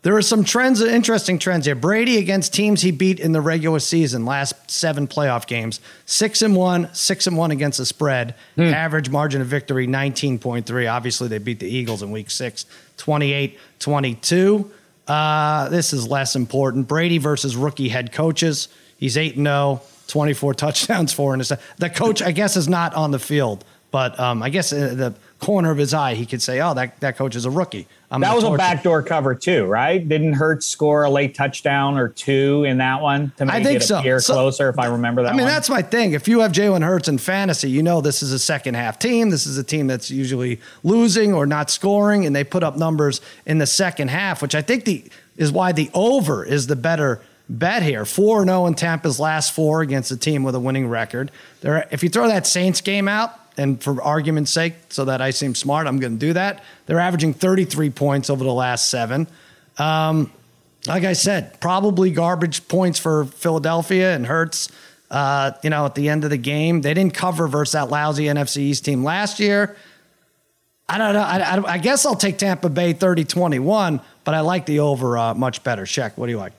There 0.03 0.17
are 0.17 0.23
some 0.23 0.45
trends, 0.45 0.81
interesting 0.81 1.39
trends 1.39 1.67
here. 1.67 1.75
Brady 1.75 2.19
against 2.19 2.55
teams 2.55 2.81
he 2.83 2.93
beat 2.93 3.19
in 3.19 3.33
the 3.33 3.41
regular 3.41 3.81
season, 3.81 4.25
last 4.25 4.71
seven 4.71 5.09
playoff 5.09 5.49
games, 5.49 5.81
six 6.05 6.43
and 6.43 6.55
one, 6.55 6.89
six 6.95 7.27
and 7.27 7.37
one 7.37 7.51
against 7.51 7.79
the 7.79 7.87
spread. 7.87 8.37
Average 8.57 9.11
margin 9.11 9.41
of 9.41 9.49
victory, 9.49 9.89
19.3. 9.89 10.93
Obviously, 10.93 11.27
they 11.27 11.39
beat 11.39 11.59
the 11.59 11.69
Eagles 11.69 12.03
in 12.03 12.13
week 12.13 12.31
six, 12.31 12.67
28 12.99 13.59
22. 13.81 14.71
Uh, 15.09 15.69
this 15.71 15.93
is 15.93 16.07
less 16.07 16.37
important. 16.37 16.87
Brady 16.87 17.19
versus 17.19 17.57
rookie 17.57 17.89
head 17.89 18.13
coaches. 18.13 18.69
He's 18.99 19.17
8 19.17 19.35
0, 19.37 19.83
24 20.09 20.55
touchdowns, 20.55 21.13
four 21.13 21.35
and 21.35 21.43
The 21.43 21.91
coach, 21.91 22.23
I 22.23 22.33
guess, 22.33 22.57
is 22.57 22.69
not 22.69 22.95
on 22.95 23.11
the 23.11 23.19
field, 23.19 23.65
but 23.91 24.19
um, 24.19 24.43
I 24.43 24.51
guess 24.51 24.73
uh, 24.73 24.95
the 24.95 25.15
corner 25.39 25.71
of 25.71 25.79
his 25.79 25.93
eye, 25.95 26.15
he 26.15 26.27
could 26.27 26.43
say, 26.43 26.61
oh, 26.61 26.75
that, 26.75 27.01
that 27.01 27.17
coach 27.17 27.37
is 27.37 27.45
a 27.45 27.51
rookie. 27.51 27.87
I'm 28.11 28.21
that 28.21 28.35
was 28.35 28.45
a 28.45 28.49
torch 28.49 28.61
him." 28.61 28.67
backdoor 28.67 29.03
cover 29.03 29.35
too, 29.35 29.65
right? 29.67 30.07
Didn't 30.09 30.35
Hurts 30.35 30.67
score 30.67 31.05
a 31.05 31.11
late 31.11 31.35
touchdown 31.35 31.99
or 31.99 32.09
two 32.09 32.65
in 32.65 32.79
that 32.79 33.01
one 33.03 33.33
to 33.37 33.45
make 33.47 33.55
I 33.57 33.63
think 33.65 33.83
it 33.83 33.85
so. 33.87 33.99
appear 33.99 34.21
So- 34.21 34.35
closer? 34.35 34.69
If 34.69 34.79
I 34.79 34.87
remember 34.87 35.23
that. 35.23 35.31
I 35.31 35.33
mean, 35.33 35.45
one? 35.45 35.53
that's 35.55 35.69
my 35.69 35.83
thing. 35.83 36.13
If 36.13 36.29
you 36.29 36.41
have 36.41 36.53
Jalen 36.53 36.83
Hurts 36.85 37.09
in 37.09 37.19
fantasy, 37.19 37.69
you 37.71 37.83
know 37.83 38.01
this 38.01 38.23
is 38.23 38.33
a 38.33 38.39
second 38.39 38.75
half 38.75 38.99
team. 38.99 39.31
This 39.31 39.47
is 39.47 39.59
a 39.59 39.65
team 39.65 39.87
that's 39.87 40.11
usually 40.11 40.61
losing 40.85 41.35
or 41.35 41.47
not 41.47 41.71
scoring, 41.71 42.25
and 42.27 42.35
they 42.37 42.45
put 42.45 42.63
up 42.63 42.77
numbers 42.77 43.21
in 43.45 43.59
the 43.59 43.67
second 43.67 44.09
half, 44.09 44.41
which 44.43 44.55
I 44.55 44.63
think 44.63 44.85
the 44.85 45.05
is 45.37 45.53
why 45.53 45.73
the 45.73 45.91
over 45.93 46.45
is 46.45 46.67
the 46.69 46.77
better 46.77 47.21
bet 47.49 47.83
here. 47.83 48.05
4 48.05 48.45
0 48.45 48.67
in 48.67 48.75
Tampa's 48.75 49.21
last 49.21 49.53
four 49.53 49.81
against 49.83 50.11
a 50.11 50.17
team 50.17 50.43
with 50.43 50.55
a 50.55 50.61
winning 50.61 50.89
record. 50.89 51.31
There, 51.61 51.87
if 51.91 52.03
you 52.03 52.09
throw 52.09 52.27
that 52.29 52.47
Saints 52.47 52.81
game 52.81 53.07
out, 53.07 53.33
and 53.57 53.83
for 53.83 54.03
argument's 54.03 54.51
sake, 54.51 54.75
so 54.91 55.05
that 55.07 55.21
I 55.21 55.31
seem 55.31 55.55
smart, 55.55 55.87
I'm 55.87 55.99
going 55.99 56.15
to 56.15 56.19
do 56.19 56.33
that. 56.35 56.63
They're 56.87 57.01
averaging 57.01 57.35
33 57.35 57.91
points 57.91 58.31
over 58.31 58.45
the 58.45 58.53
last 58.53 58.91
seven. 58.91 59.27
Um, 59.79 60.33
like 60.87 61.05
I 61.05 61.15
said, 61.15 61.61
probably 61.61 62.11
garbage 62.11 62.69
points 62.69 62.99
for 62.99 63.25
Philadelphia 63.25 64.15
and 64.15 64.27
Hurts. 64.27 64.71
Uh, 65.11 65.53
you 65.63 65.71
know, 65.71 65.87
at 65.87 65.95
the 65.95 66.09
end 66.09 66.25
of 66.25 66.31
the 66.31 66.37
game, 66.37 66.81
they 66.81 66.95
didn't 66.95 67.15
cover 67.15 67.47
versus 67.49 67.73
that 67.73 67.91
lousy 67.91 68.25
NFC 68.25 68.59
East 68.59 68.85
team 68.85 69.05
last 69.05 69.41
year. 69.41 69.77
I 70.89 70.99
don't 70.99 71.15
know. 71.15 71.21
I, 71.21 71.39
I, 71.39 71.73
I 71.75 71.79
guess 71.79 72.07
I'll 72.07 72.17
take 72.17 72.39
Tampa 72.39 72.69
Bay 72.69 72.93
30 72.93 73.25
21, 73.25 74.01
but 74.25 74.35
I 74.35 74.41
like 74.41 74.67
the 74.67 74.81
over 74.81 75.19
uh, 75.19 75.35
much 75.35 75.65
better. 75.65 75.85
Check. 75.87 76.17
what 76.17 76.27
do 76.27 76.33
you 76.33 76.39
like? 76.39 76.53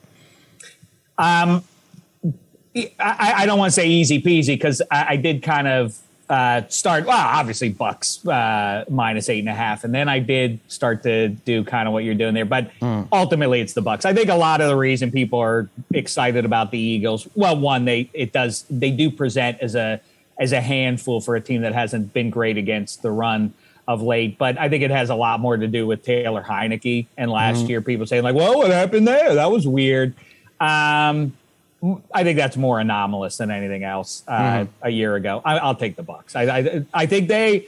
I, 3.00 3.42
I 3.42 3.46
don't 3.46 3.58
want 3.58 3.70
to 3.70 3.74
say 3.74 3.88
easy 3.88 4.22
peasy 4.22 4.48
because 4.48 4.82
I, 4.90 5.06
I 5.10 5.16
did 5.16 5.42
kind 5.42 5.66
of 5.66 5.98
uh, 6.28 6.62
start. 6.68 7.06
Well, 7.06 7.16
obviously 7.16 7.70
Bucks 7.70 8.26
uh, 8.26 8.84
minus 8.88 9.28
eight 9.28 9.40
and 9.40 9.48
a 9.48 9.54
half, 9.54 9.84
and 9.84 9.94
then 9.94 10.08
I 10.08 10.18
did 10.18 10.60
start 10.68 11.02
to 11.04 11.28
do 11.28 11.64
kind 11.64 11.88
of 11.88 11.94
what 11.94 12.04
you're 12.04 12.14
doing 12.14 12.34
there. 12.34 12.44
But 12.44 12.70
ultimately, 13.12 13.60
it's 13.60 13.72
the 13.72 13.82
Bucks. 13.82 14.04
I 14.04 14.12
think 14.12 14.28
a 14.28 14.34
lot 14.34 14.60
of 14.60 14.68
the 14.68 14.76
reason 14.76 15.10
people 15.10 15.38
are 15.38 15.68
excited 15.92 16.44
about 16.44 16.70
the 16.70 16.78
Eagles. 16.78 17.28
Well, 17.34 17.58
one, 17.58 17.84
they 17.86 18.10
it 18.12 18.32
does 18.32 18.64
they 18.68 18.90
do 18.90 19.10
present 19.10 19.60
as 19.60 19.74
a 19.74 20.00
as 20.38 20.52
a 20.52 20.60
handful 20.60 21.20
for 21.20 21.34
a 21.34 21.40
team 21.40 21.62
that 21.62 21.72
hasn't 21.72 22.12
been 22.12 22.30
great 22.30 22.56
against 22.56 23.02
the 23.02 23.10
run 23.10 23.54
of 23.86 24.02
late. 24.02 24.36
But 24.36 24.58
I 24.60 24.68
think 24.68 24.84
it 24.84 24.90
has 24.90 25.08
a 25.08 25.14
lot 25.14 25.40
more 25.40 25.56
to 25.56 25.66
do 25.66 25.86
with 25.86 26.04
Taylor 26.04 26.42
Heinicke 26.42 27.06
and 27.16 27.30
last 27.30 27.68
year 27.68 27.80
people 27.80 28.06
saying 28.06 28.22
like, 28.22 28.34
"Well, 28.34 28.58
what 28.58 28.70
happened 28.70 29.08
there? 29.08 29.34
That 29.34 29.50
was 29.50 29.66
weird." 29.66 30.14
Um, 30.60 31.32
I 32.12 32.24
think 32.24 32.36
that's 32.36 32.56
more 32.56 32.80
anomalous 32.80 33.36
than 33.36 33.50
anything 33.50 33.84
else. 33.84 34.22
Uh, 34.26 34.66
A 34.82 34.90
year 34.90 35.14
ago, 35.14 35.40
I, 35.44 35.58
I'll 35.58 35.74
take 35.76 35.94
the 35.96 36.02
Bucks. 36.02 36.34
I, 36.34 36.42
I 36.58 36.84
I 36.92 37.06
think 37.06 37.28
they, 37.28 37.66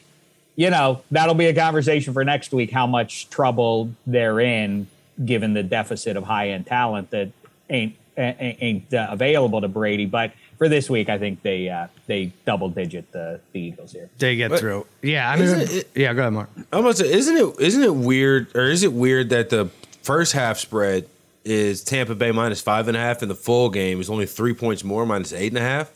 you 0.56 0.70
know, 0.70 1.02
that'll 1.12 1.34
be 1.36 1.46
a 1.46 1.54
conversation 1.54 2.12
for 2.12 2.24
next 2.24 2.52
week. 2.52 2.70
How 2.72 2.86
much 2.86 3.30
trouble 3.30 3.90
they're 4.06 4.40
in, 4.40 4.88
given 5.24 5.54
the 5.54 5.62
deficit 5.62 6.16
of 6.16 6.24
high 6.24 6.48
end 6.50 6.66
talent 6.66 7.10
that 7.10 7.30
ain't 7.68 7.94
ain't, 8.18 8.58
ain't 8.60 8.94
uh, 8.94 9.06
available 9.10 9.60
to 9.60 9.68
Brady. 9.68 10.06
But 10.06 10.32
for 10.58 10.68
this 10.68 10.90
week, 10.90 11.08
I 11.08 11.16
think 11.16 11.42
they 11.42 11.68
uh, 11.68 11.86
they 12.06 12.32
double 12.44 12.68
digit 12.68 13.12
the, 13.12 13.40
the 13.52 13.60
Eagles 13.60 13.92
here. 13.92 14.10
They 14.18 14.34
get 14.34 14.58
through. 14.58 14.86
Yeah, 15.02 15.30
I 15.30 15.36
mean, 15.36 15.48
it- 15.60 15.88
yeah, 15.94 16.12
go 16.14 16.22
ahead, 16.22 16.32
Mark. 16.32 16.50
I'm 16.72 16.82
gonna 16.82 16.94
say, 16.94 17.12
isn't 17.12 17.36
it 17.36 17.54
isn't 17.60 17.82
it 17.84 17.94
weird 17.94 18.54
or 18.56 18.64
is 18.64 18.82
it 18.82 18.92
weird 18.92 19.30
that 19.30 19.50
the 19.50 19.70
first 20.02 20.32
half 20.32 20.58
spread 20.58 21.06
is 21.44 21.82
Tampa 21.82 22.14
Bay 22.14 22.32
minus 22.32 22.60
five 22.60 22.88
in 22.88 22.94
a 22.94 22.98
half 22.98 23.22
and 23.22 23.30
the 23.30 23.34
full 23.34 23.70
game 23.70 24.00
is 24.00 24.10
only 24.10 24.26
three 24.26 24.54
points 24.54 24.84
more 24.84 25.06
minus 25.06 25.32
eight 25.32 25.48
and 25.52 25.58
a 25.58 25.62
half? 25.62 25.90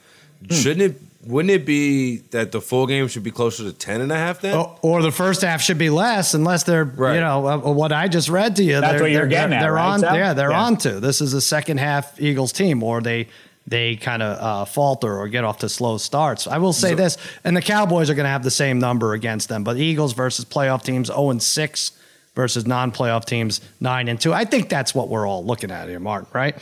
Shouldn't 0.51 0.83
it 0.83 1.01
wouldn't 1.27 1.51
it 1.51 1.65
be 1.65 2.19
that 2.33 2.53
the 2.53 2.61
full 2.61 2.87
game 2.87 3.09
should 3.09 3.23
be 3.23 3.31
closer 3.31 3.63
to 3.65 3.73
ten 3.73 4.01
and 4.03 4.13
a 4.13 4.17
half 4.17 4.41
then? 4.43 4.55
Or, 4.57 4.79
or 4.83 5.03
the 5.03 5.11
first 5.11 5.41
half 5.41 5.63
should 5.63 5.79
be 5.79 5.89
less, 5.89 6.35
unless 6.35 6.65
they're, 6.65 6.85
Right. 6.85 7.15
you 7.15 7.21
know, 7.21 7.47
uh, 7.47 7.57
what 7.59 7.93
I 7.93 8.09
just 8.09 8.29
read 8.29 8.57
to 8.57 8.63
you. 8.63 8.81
That's 8.81 8.93
they're, 8.93 9.01
what 9.03 9.11
you're 9.11 9.21
they're, 9.23 9.29
getting 9.29 9.51
they're, 9.51 9.59
at, 9.59 9.63
they're 9.63 9.73
right, 9.73 9.87
on. 9.95 10.01
Sal? 10.01 10.17
Yeah, 10.17 10.35
they're 10.35 10.51
Yeah. 10.51 10.63
on 10.65 10.77
to. 10.79 11.01
This 11.01 11.23
is 11.23 11.33
a 11.33 11.41
second 11.41 11.79
half 11.79 12.21
Eagles 12.21 12.53
team, 12.53 12.83
or 12.83 13.01
they 13.01 13.29
they 13.67 13.97
kind 13.97 14.23
of 14.23 14.39
uh, 14.39 14.65
falter 14.67 15.17
or 15.19 15.27
get 15.29 15.45
off 15.45 15.61
to 15.61 15.71
slow 15.71 15.97
starts. 15.97 16.47
I 16.47 16.59
will 16.59 16.75
say 16.75 16.93
this, 16.93 17.17
and 17.45 17.57
the 17.57 17.63
Cowboys 17.63 18.11
are 18.11 18.15
going 18.15 18.25
to 18.25 18.31
have 18.31 18.43
the 18.45 18.51
same 18.51 18.79
number 18.79 19.15
against 19.15 19.49
them, 19.49 19.65
but 19.65 19.79
Eagles 19.79 20.13
versus 20.13 20.45
playoff 20.45 20.83
teams, 20.83 21.07
zero 21.07 21.31
and 21.31 21.43
six 21.43 21.93
versus 22.35 22.67
non-playoff 22.67 23.25
teams, 23.25 23.61
nine 23.81 24.09
and 24.09 24.21
two. 24.21 24.33
I 24.33 24.45
think 24.45 24.69
that's 24.69 24.95
what 24.95 25.09
we're 25.09 25.27
all 25.27 25.45
looking 25.45 25.71
at 25.71 25.89
here, 25.89 26.01
Martin. 26.01 26.29
Right? 26.33 26.57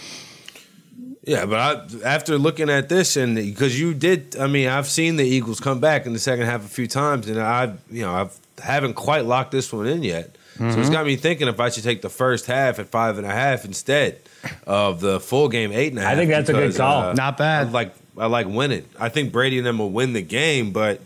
Yeah, 1.24 1.46
but 1.46 1.58
I, 2.04 2.04
after 2.04 2.36
looking 2.36 2.68
at 2.68 2.88
this 2.88 3.16
and 3.16 3.36
because 3.36 3.78
you 3.80 3.94
did, 3.94 4.36
I 4.36 4.48
mean, 4.48 4.66
I've 4.68 4.88
seen 4.88 5.16
the 5.16 5.24
Eagles 5.24 5.60
come 5.60 5.78
back 5.78 6.04
in 6.04 6.12
the 6.12 6.18
second 6.18 6.46
half 6.46 6.64
a 6.64 6.68
few 6.68 6.88
times, 6.88 7.28
and 7.28 7.40
I, 7.40 7.74
you 7.90 8.02
know, 8.02 8.12
I've 8.12 8.36
haven't 8.60 8.94
quite 8.94 9.24
locked 9.24 9.52
this 9.52 9.72
one 9.72 9.86
in 9.86 10.02
yet. 10.02 10.36
So 10.58 10.66
it's 10.66 10.76
Mm-hmm. 10.76 10.92
got 10.92 11.06
me 11.06 11.16
thinking 11.16 11.48
if 11.48 11.58
I 11.60 11.70
should 11.70 11.82
take 11.84 12.02
the 12.02 12.10
first 12.10 12.46
half 12.46 12.78
at 12.78 12.88
five 12.88 13.16
and 13.18 13.26
a 13.26 13.30
half 13.30 13.64
instead 13.64 14.20
of 14.66 15.00
the 15.00 15.18
full 15.18 15.48
game 15.48 15.72
eight 15.72 15.88
and 15.92 15.98
a 15.98 16.02
half. 16.02 16.12
I 16.12 16.16
think 16.16 16.30
that's 16.30 16.50
a 16.50 16.52
good 16.52 16.60
because, 16.60 16.76
call. 16.76 17.14
Not 17.14 17.38
bad. 17.38 17.68
I 17.68 17.70
like 17.70 17.94
I 18.18 18.26
like 18.26 18.46
winning. 18.46 18.84
I 19.00 19.08
think 19.08 19.32
Brady 19.32 19.56
and 19.58 19.66
them 19.66 19.78
will 19.78 19.90
win 19.90 20.12
the 20.12 20.20
game, 20.22 20.72
but 20.72 21.00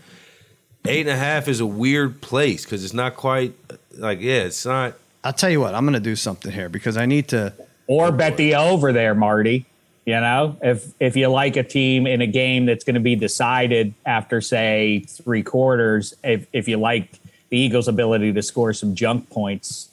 eight 0.87 1.01
and 1.07 1.11
a 1.11 1.17
half 1.17 1.47
is 1.47 1.61
a 1.61 1.67
weird 1.67 2.21
place 2.21 2.64
because 2.64 2.85
it's 2.85 2.93
not 2.95 3.14
quite 3.14 3.55
like 3.97 4.20
yeah, 4.20 4.42
it's 4.42 4.64
not. 4.66 4.94
I'll 5.24 5.32
tell 5.32 5.51
you 5.51 5.61
what, 5.61 5.74
I'm 5.74 5.84
going 5.84 5.94
to 5.94 6.01
do 6.01 6.14
something 6.16 6.53
here 6.53 6.68
because 6.68 6.97
I 6.97 7.07
need 7.07 7.28
to. 7.28 7.53
Or 7.88 8.12
bet 8.12 8.36
the 8.36 8.55
over 8.55 8.92
there, 8.92 9.14
Marty. 9.14 9.66
You 10.05 10.20
know, 10.20 10.57
if 10.62 10.86
if 11.01 11.16
you 11.16 11.26
like 11.28 11.57
a 11.57 11.64
team 11.64 12.07
in 12.07 12.20
a 12.20 12.26
game 12.28 12.64
that's 12.66 12.84
going 12.84 12.94
to 12.94 13.01
be 13.01 13.16
decided 13.16 13.92
after 14.05 14.40
say 14.40 15.01
three 15.09 15.42
quarters, 15.42 16.14
if 16.22 16.47
if 16.53 16.68
you 16.68 16.76
like 16.76 17.11
the 17.49 17.59
Eagles' 17.59 17.88
ability 17.88 18.32
to 18.32 18.42
score 18.42 18.72
some 18.72 18.94
junk 18.94 19.28
points, 19.30 19.88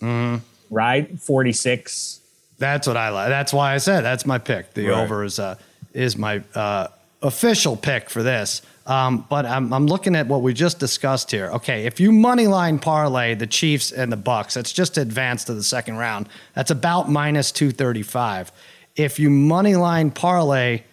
right? 0.69 1.19
Forty 1.19 1.51
six. 1.51 2.19
That's 2.59 2.87
what 2.87 2.95
I 2.95 3.09
like. 3.09 3.29
That's 3.29 3.51
why 3.51 3.73
I 3.73 3.77
said 3.79 4.01
that's 4.01 4.25
my 4.25 4.37
pick. 4.37 4.73
The 4.75 4.87
Right. 4.89 5.03
over 5.03 5.23
is 5.23 5.39
uh, 5.39 5.55
is 5.93 6.15
my 6.15 6.43
uh, 6.53 6.87
official 7.23 7.75
pick 7.75 8.09
for 8.11 8.21
this. 8.21 8.61
Um, 8.85 9.25
but 9.29 9.45
I'm, 9.45 9.71
I'm 9.71 9.87
looking 9.87 10.13
at 10.15 10.27
what 10.27 10.41
we 10.41 10.53
just 10.53 10.77
discussed 10.77 11.31
here. 11.31 11.49
Okay, 11.53 11.85
if 11.85 11.99
you 12.01 12.11
money 12.11 12.47
line 12.47 12.79
parlay 12.79 13.33
the 13.33 13.47
Chiefs 13.47 13.91
and 13.93 14.11
the 14.11 14.17
Bucks, 14.17 14.55
that's 14.55 14.73
just 14.73 14.95
to 14.95 15.01
advance 15.01 15.45
to 15.45 15.53
the 15.53 15.63
second 15.63 15.95
round. 15.97 16.27
That's 16.53 16.69
about 16.71 17.09
minus 17.09 17.51
two 17.51 17.71
thirty 17.71 18.03
five. 18.03 18.51
If 18.97 19.19
you 19.19 19.29
money 19.29 19.75
line 19.77 20.11
parlay 20.11 20.83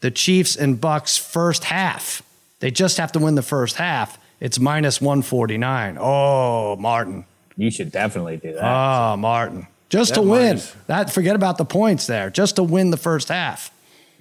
the 0.00 0.10
Chiefs 0.10 0.56
and 0.56 0.80
Bucks 0.80 1.16
first 1.18 1.64
half, 1.64 2.22
they 2.60 2.70
just 2.70 2.96
have 2.96 3.12
to 3.12 3.18
win 3.18 3.34
the 3.34 3.42
first 3.42 3.76
half. 3.76 4.18
It's 4.40 4.58
minus 4.58 5.00
one 5.02 5.20
forty 5.22 5.58
nine. 5.58 5.98
Oh, 6.00 6.76
Martin. 6.76 7.26
You 7.56 7.70
should 7.70 7.92
definitely 7.92 8.38
do 8.38 8.54
that. 8.54 8.64
Oh, 8.64 9.16
Martin. 9.18 9.66
Just 9.90 10.14
That 10.14 10.22
to 10.22 10.26
win. 10.26 10.40
minus- 10.56 10.74
That 10.86 11.12
forget 11.12 11.36
about 11.36 11.58
the 11.58 11.64
points 11.66 12.06
there. 12.06 12.30
Just 12.30 12.56
to 12.56 12.62
win 12.62 12.90
the 12.90 12.96
first 12.96 13.28
half. 13.28 13.70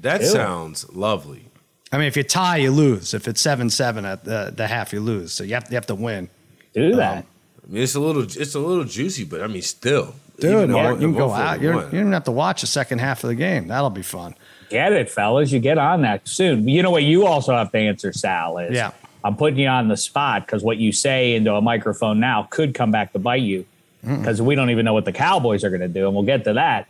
That 0.01 0.21
Ew. 0.21 0.27
sounds 0.27 0.85
lovely. 0.93 1.45
I 1.93 1.97
mean, 1.97 2.07
if 2.07 2.17
you 2.17 2.23
tie, 2.23 2.57
you 2.57 2.71
lose. 2.71 3.13
If 3.13 3.27
it's 3.27 3.39
seven 3.39 3.69
seven 3.69 4.03
at 4.03 4.23
the, 4.25 4.51
the 4.55 4.67
half, 4.67 4.91
you 4.91 4.99
lose. 4.99 5.31
So 5.31 5.43
you 5.43 5.53
have 5.53 5.67
you 5.69 5.75
have 5.75 5.85
to 5.87 5.95
win. 5.95 6.29
do 6.73 6.95
that. 6.95 7.19
Um, 7.19 7.23
I 7.65 7.71
mean, 7.71 7.83
it's 7.83 7.95
a 7.95 7.99
little, 7.99 8.23
it's 8.23 8.55
a 8.55 8.59
little 8.59 8.83
juicy, 8.83 9.23
but 9.23 9.41
I 9.41 9.47
mean, 9.47 9.61
still, 9.61 10.15
Dude, 10.39 10.51
even 10.51 10.61
you, 10.61 10.67
though 10.67 10.81
can- 10.83 10.93
you 10.95 10.97
can 10.97 11.05
I'm 11.05 11.13
go 11.13 11.29
for 11.29 11.35
out. 11.35 11.57
the 11.59 11.63
You're, 11.63 11.75
one. 11.75 11.85
you 11.85 11.91
don't 11.91 11.99
even 12.01 12.13
have 12.13 12.23
to 12.25 12.31
watch 12.31 12.61
the 12.61 12.67
second 12.67 12.99
half 12.99 13.23
of 13.23 13.29
the 13.29 13.35
game. 13.35 13.67
That'll 13.69 13.89
be 13.89 14.01
fun. 14.01 14.35
Get 14.69 14.91
it, 14.91 15.09
fellas. 15.09 15.51
You 15.51 15.59
get 15.59 15.77
on 15.77 16.01
that 16.01 16.27
soon. 16.27 16.67
You 16.67 16.81
know 16.83 16.89
what? 16.91 17.03
You 17.03 17.25
also 17.27 17.53
have 17.55 17.71
to 17.71 17.77
answer, 17.77 18.11
Sal. 18.11 18.57
Is 18.57 18.75
Yeah. 18.75 18.91
I'm 19.23 19.37
putting 19.37 19.59
you 19.59 19.67
on 19.67 19.87
the 19.87 19.95
spot 19.95 20.45
because 20.45 20.63
what 20.63 20.77
you 20.77 20.91
say 20.91 21.35
into 21.35 21.53
a 21.53 21.61
microphone 21.61 22.19
now 22.19 22.47
could 22.49 22.73
come 22.73 22.91
back 22.91 23.13
to 23.13 23.19
bite 23.19 23.43
you 23.43 23.65
because 24.01 24.41
we 24.41 24.55
don't 24.55 24.69
even 24.71 24.83
know 24.83 24.93
what 24.93 25.05
the 25.05 25.13
Cowboys 25.13 25.63
are 25.63 25.69
going 25.69 25.79
to 25.81 25.87
do, 25.87 26.07
and 26.07 26.13
we'll 26.15 26.25
get 26.25 26.43
to 26.45 26.53
that. 26.53 26.87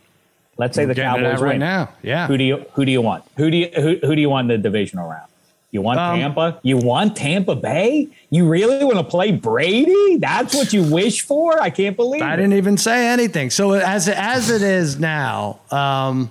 Let's 0.56 0.76
say 0.76 0.84
the 0.84 0.94
Cowboys 0.94 1.40
right 1.40 1.50
win. 1.52 1.58
now. 1.60 1.90
Yeah. 2.02 2.26
Who 2.28 2.36
do 2.38 2.44
you 2.44 2.64
who 2.74 2.84
do 2.84 2.92
you 2.92 3.00
want? 3.02 3.24
Who 3.36 3.50
do 3.50 3.56
you 3.56 3.68
who, 3.74 3.96
who 4.02 4.14
do 4.14 4.20
you 4.20 4.30
want 4.30 4.50
in 4.50 4.60
the 4.62 4.68
divisional 4.68 5.08
round? 5.08 5.28
You 5.72 5.82
want 5.82 5.98
Um, 5.98 6.20
Tampa? 6.20 6.60
You 6.62 6.76
want 6.78 7.16
Tampa 7.16 7.56
Bay? 7.56 8.06
You 8.30 8.46
really 8.48 8.84
want 8.84 8.98
to 8.98 9.02
play 9.04 9.32
Brady? 9.32 10.18
That's 10.18 10.54
what 10.54 10.72
you 10.72 10.84
wish 10.84 11.22
for? 11.22 11.60
I 11.60 11.70
can't 11.70 11.96
believe 11.96 12.22
I 12.22 12.34
it. 12.34 12.36
didn't 12.36 12.52
even 12.52 12.76
say 12.78 13.08
anything. 13.08 13.50
So 13.50 13.72
as 13.72 14.08
as 14.08 14.50
it 14.50 14.62
is 14.62 15.00
now, 15.00 15.58
um, 15.72 16.30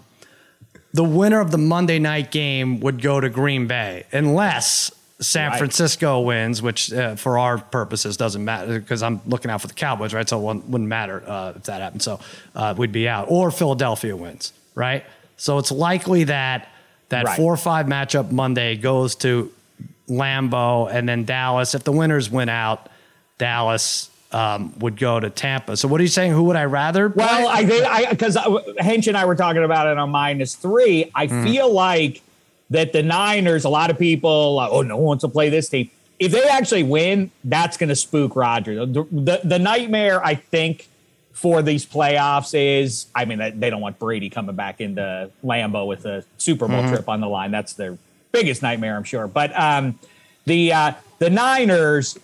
the 0.94 1.04
winner 1.04 1.42
of 1.42 1.52
the 1.52 1.58
Monday 1.58 2.00
night 2.00 2.32
game 2.32 2.80
would 2.80 3.02
go 3.02 3.20
to 3.20 3.28
Green 3.30 3.68
Bay, 3.68 4.06
unless 4.14 4.92
San 5.24 5.50
Right. 5.52 5.58
Francisco 5.58 6.20
wins, 6.22 6.62
which 6.62 6.92
uh, 6.94 7.16
for 7.16 7.38
our 7.40 7.58
purposes 7.58 8.18
doesn't 8.18 8.44
matter 8.44 8.80
because 8.80 9.02
I'm 9.02 9.22
looking 9.26 9.50
out 9.50 9.62
for 9.62 9.68
the 9.68 9.74
Cowboys, 9.74 10.14
right? 10.14 10.28
So 10.28 10.38
it 10.40 10.44
wouldn't, 10.68 10.88
matter 10.90 11.24
uh, 11.26 11.54
if 11.56 11.64
that 11.64 11.82
happened. 11.82 12.02
So 12.04 12.20
uh, 12.56 12.74
we'd 12.78 12.92
be 12.92 13.08
out, 13.08 13.28
or 13.30 13.50
Philadelphia 13.52 14.16
wins, 14.16 14.54
right? 14.76 15.04
So 15.38 15.58
it's 15.58 15.72
likely 15.72 16.26
that 16.26 16.70
that 17.10 17.26
Right. 17.26 17.38
four 17.38 17.54
or 17.54 17.58
five 17.58 17.86
matchup 17.88 18.32
Monday 18.32 18.76
goes 18.76 19.16
to 19.18 19.52
Lambeau, 20.10 20.92
and 20.92 21.08
then 21.08 21.26
Dallas. 21.26 21.76
If 21.76 21.84
the 21.84 21.92
winners 21.92 22.30
win 22.30 22.50
out, 22.50 22.90
Dallas 23.38 24.10
um, 24.32 24.74
would 24.80 24.98
go 24.98 25.20
to 25.20 25.30
Tampa. 25.30 25.78
So 25.78 25.88
what 25.88 26.00
are 26.00 26.04
you 26.04 26.10
saying? 26.10 26.32
Who 26.32 26.44
would 26.46 26.56
I 26.56 26.66
rather? 26.66 27.10
play? 27.10 27.24
Well, 27.26 27.48
I 27.48 27.66
think 27.66 27.86
I 27.86 28.10
because 28.10 28.36
Hench 28.36 29.08
and 29.08 29.16
I 29.16 29.26
were 29.26 29.36
talking 29.36 29.64
about 29.64 29.88
it 29.88 29.98
on 29.98 30.10
minus 30.10 30.56
three. 30.56 31.12
I 31.14 31.28
Hmm. 31.28 31.44
feel 31.44 31.72
like 31.72 32.22
that 32.70 32.94
the 32.94 33.04
Niners, 33.04 33.66
a 33.66 33.70
lot 33.70 33.90
of 33.90 34.00
people, 34.00 34.56
like, 34.56 34.70
oh, 34.72 34.82
no 34.82 34.96
one 34.98 35.06
wants 35.06 35.22
to 35.24 35.28
play 35.30 35.50
this 35.50 35.70
team. 35.70 35.90
If 36.20 36.32
they 36.32 36.44
actually 36.44 36.84
win, 36.84 37.32
that's 37.44 37.76
going 37.78 37.90
to 37.90 37.96
spook 37.96 38.36
Roger. 38.36 38.86
The, 38.86 39.04
the, 39.12 39.42
the 39.44 39.60
nightmare, 39.60 40.24
I 40.26 40.36
think, 40.36 40.88
for 41.34 41.62
these 41.62 41.86
playoffs 41.86 42.54
is, 42.56 43.08
I 43.14 43.26
mean, 43.26 43.40
they 43.60 43.70
don't 43.70 43.82
want 43.82 44.00
Brady 44.00 44.30
coming 44.30 44.56
back 44.56 44.80
into 44.80 45.30
Lambeau 45.44 45.88
with 45.88 46.06
a 46.06 46.24
Super 46.38 46.68
Bowl 46.68 46.78
Mm-hmm. 46.78 46.94
trip 46.94 47.10
on 47.10 47.20
the 47.22 47.28
line. 47.28 47.52
That's 47.52 47.74
their 47.74 47.98
biggest 48.32 48.62
nightmare, 48.62 48.96
I'm 48.96 49.04
sure. 49.04 49.28
But 49.28 49.58
um, 49.60 50.00
the 50.46 50.72
uh, 50.72 50.94
the 51.20 51.30
Niners 51.30 52.18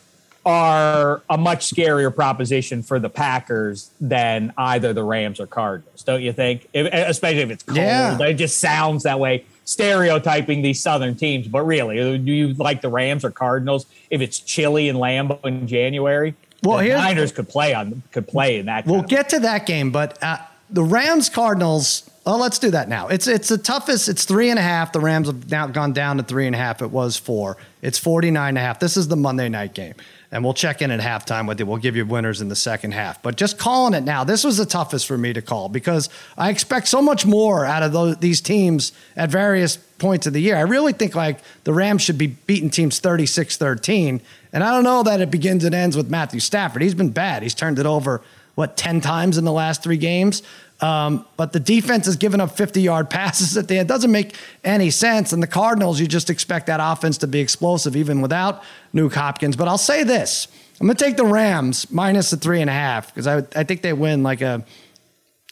are 0.45 1.21
a 1.29 1.37
much 1.37 1.69
scarier 1.69 2.13
proposition 2.15 2.81
for 2.81 2.99
the 2.99 3.09
Packers 3.09 3.89
than 3.99 4.53
either 4.57 4.93
the 4.93 5.03
Rams 5.03 5.39
or 5.39 5.47
Cardinals, 5.47 6.03
don't 6.03 6.21
you 6.21 6.31
think? 6.31 6.67
If, 6.73 6.87
especially 6.93 7.41
if 7.41 7.51
it's 7.51 7.63
cold, 7.63 7.77
Yeah. 7.77 8.17
it 8.21 8.35
just 8.35 8.59
sounds 8.59 9.03
that 9.03 9.19
way. 9.19 9.45
Stereotyping 9.69 10.63
these 10.63 10.81
Southern 10.81 11.15
teams, 11.15 11.47
but 11.47 11.63
really, 11.63 12.17
do 12.17 12.31
you 12.31 12.53
like 12.55 12.81
the 12.81 12.89
Rams 12.89 13.23
or 13.23 13.29
Cardinals 13.29 13.85
if 14.09 14.19
it's 14.19 14.39
chilly 14.39 14.89
in 14.89 14.95
Lambeau 14.95 15.45
in 15.45 15.67
January? 15.67 16.33
Well, 16.63 16.79
the 16.79 16.89
Niners 16.89 17.31
could 17.31 17.47
play 17.47 17.75
on 17.75 18.01
could 18.11 18.27
play 18.27 18.57
in 18.57 18.65
that. 18.65 18.87
We'll 18.87 19.03
get 19.03 19.29
to 19.29 19.39
that 19.41 19.67
game, 19.67 19.91
but 19.91 20.21
uh, 20.23 20.39
the 20.69 20.83
Rams 20.83 21.29
Cardinals. 21.29 22.09
Oh, 22.25 22.37
let's 22.37 22.59
do 22.59 22.71
that 22.71 22.89
now. 22.89 23.07
It's 23.07 23.27
it's 23.27 23.49
the 23.49 23.57
toughest. 23.57 24.07
It's 24.07 24.25
three 24.25 24.49
and 24.49 24.59
a 24.59 24.61
half. 24.61 24.91
The 24.91 24.99
Rams 24.99 25.27
have 25.27 25.49
now 25.49 25.67
gone 25.67 25.93
down 25.93 26.17
to 26.17 26.23
three 26.23 26.45
and 26.45 26.55
a 26.55 26.59
half. 26.59 26.81
It 26.81 26.91
was 26.91 27.17
four. 27.17 27.57
It's 27.81 27.97
49 27.97 28.49
and 28.49 28.57
a 28.57 28.61
half. 28.61 28.79
This 28.79 28.97
is 28.97 29.07
the 29.07 29.15
Monday 29.15 29.49
night 29.49 29.73
game. 29.73 29.95
And 30.31 30.43
we'll 30.43 30.53
check 30.53 30.81
in 30.83 30.91
at 30.91 30.99
halftime 30.99 31.47
with 31.47 31.59
you. 31.59 31.65
We'll 31.65 31.77
give 31.77 31.95
you 31.95 32.05
winners 32.05 32.39
in 32.39 32.49
the 32.49 32.55
second 32.55 32.91
half. 32.91 33.21
But 33.23 33.35
just 33.35 33.57
calling 33.57 33.95
it 33.95 34.03
now, 34.03 34.23
this 34.23 34.43
was 34.43 34.57
the 34.57 34.65
toughest 34.65 35.07
for 35.07 35.17
me 35.17 35.33
to 35.33 35.41
call 35.41 35.69
because 35.69 36.07
I 36.37 36.51
expect 36.51 36.87
so 36.87 37.01
much 37.01 37.25
more 37.25 37.65
out 37.65 37.81
of 37.81 37.93
those, 37.93 38.17
these 38.17 38.41
teams 38.41 38.91
at 39.15 39.31
various 39.31 39.77
points 39.77 40.27
of 40.27 40.33
the 40.33 40.41
year. 40.41 40.55
I 40.55 40.61
really 40.61 40.93
think 40.93 41.15
like 41.15 41.39
the 41.63 41.73
Rams 41.73 42.03
should 42.03 42.19
be 42.19 42.27
beating 42.27 42.69
teams 42.69 42.99
36 42.99 43.57
13. 43.57 44.21
And 44.53 44.63
I 44.63 44.71
don't 44.71 44.83
know 44.83 45.01
that 45.03 45.19
it 45.19 45.31
begins 45.31 45.63
and 45.63 45.73
ends 45.73 45.97
with 45.97 46.09
Matthew 46.09 46.39
Stafford. 46.39 46.81
He's 46.81 46.93
been 46.95 47.11
bad. 47.11 47.41
He's 47.41 47.55
turned 47.55 47.79
it 47.79 47.85
over, 47.85 48.21
what, 48.59 48.75
10 48.75 48.99
times 48.99 49.37
in 49.37 49.45
the 49.45 49.53
last 49.53 49.81
three 49.81 49.95
games? 49.95 50.43
Um, 50.81 51.25
but 51.37 51.53
the 51.53 51.61
defense 51.61 52.05
has 52.07 52.17
given 52.17 52.41
up 52.41 52.51
50 52.51 52.81
yard 52.81 53.09
passes 53.19 53.55
at 53.55 53.69
the 53.69 53.77
end. 53.77 53.89
It 53.89 53.93
doesn't 53.93 54.11
make 54.11 54.35
any 54.65 54.89
sense. 54.89 55.31
And 55.31 55.41
the 55.41 55.47
Cardinals, 55.47 55.97
you 55.97 56.07
just 56.07 56.29
expect 56.29 56.67
that 56.67 56.81
offense 56.83 57.17
to 57.19 57.27
be 57.27 57.39
explosive 57.39 57.95
even 57.95 58.19
without 58.19 58.61
Nuk 58.93 59.13
Hopkins. 59.13 59.55
But 59.55 59.69
I'll 59.69 59.77
say 59.77 60.03
this 60.03 60.49
I'm 60.81 60.87
going 60.87 60.97
to 60.97 61.05
take 61.05 61.15
the 61.15 61.25
Rams 61.25 61.89
minus 61.89 62.31
the 62.31 62.37
three 62.37 62.59
and 62.59 62.69
a 62.69 62.73
half 62.73 63.07
because 63.07 63.27
I, 63.27 63.37
I 63.55 63.63
think 63.63 63.81
they 63.81 63.93
win 63.93 64.23
like 64.23 64.41
a, 64.41 64.63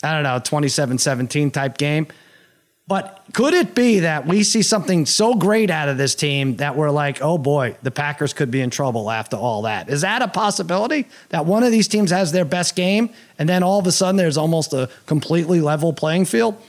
I 0.03 0.13
don't 0.13 0.23
know, 0.23 0.39
27 0.43 0.97
17 0.97 1.51
type 1.51 1.77
game. 1.77 2.07
But 2.87 3.21
could 3.33 3.53
it 3.53 3.75
be 3.75 3.99
that 3.99 4.25
we 4.25 4.43
see 4.43 4.61
something 4.61 5.05
so 5.05 5.33
great 5.33 5.69
out 5.69 5.89
of 5.89 5.97
this 5.97 6.15
team 6.15 6.55
that 6.57 6.77
we're 6.77 6.89
like, 6.89 7.21
oh 7.21 7.37
boy, 7.37 7.75
the 7.83 7.91
Packers 7.91 8.31
could 8.31 8.49
be 8.49 8.61
in 8.61 8.69
trouble 8.69 9.11
after 9.11 9.35
all 9.35 9.63
that? 9.63 9.89
Is 9.89 10.01
that 10.01 10.21
a 10.21 10.27
possibility 10.29 11.05
that 11.29 11.45
one 11.45 11.63
of 11.63 11.71
these 11.71 11.89
teams 11.89 12.11
has 12.11 12.31
their 12.31 12.45
best 12.45 12.77
game 12.77 13.09
and 13.37 13.49
then 13.49 13.61
all 13.61 13.77
of 13.77 13.87
a 13.87 13.91
sudden 13.91 14.15
there's 14.15 14.37
almost 14.37 14.71
a 14.71 14.89
completely 15.05 15.59
level 15.59 15.91
playing 15.91 16.25
field? 16.25 16.61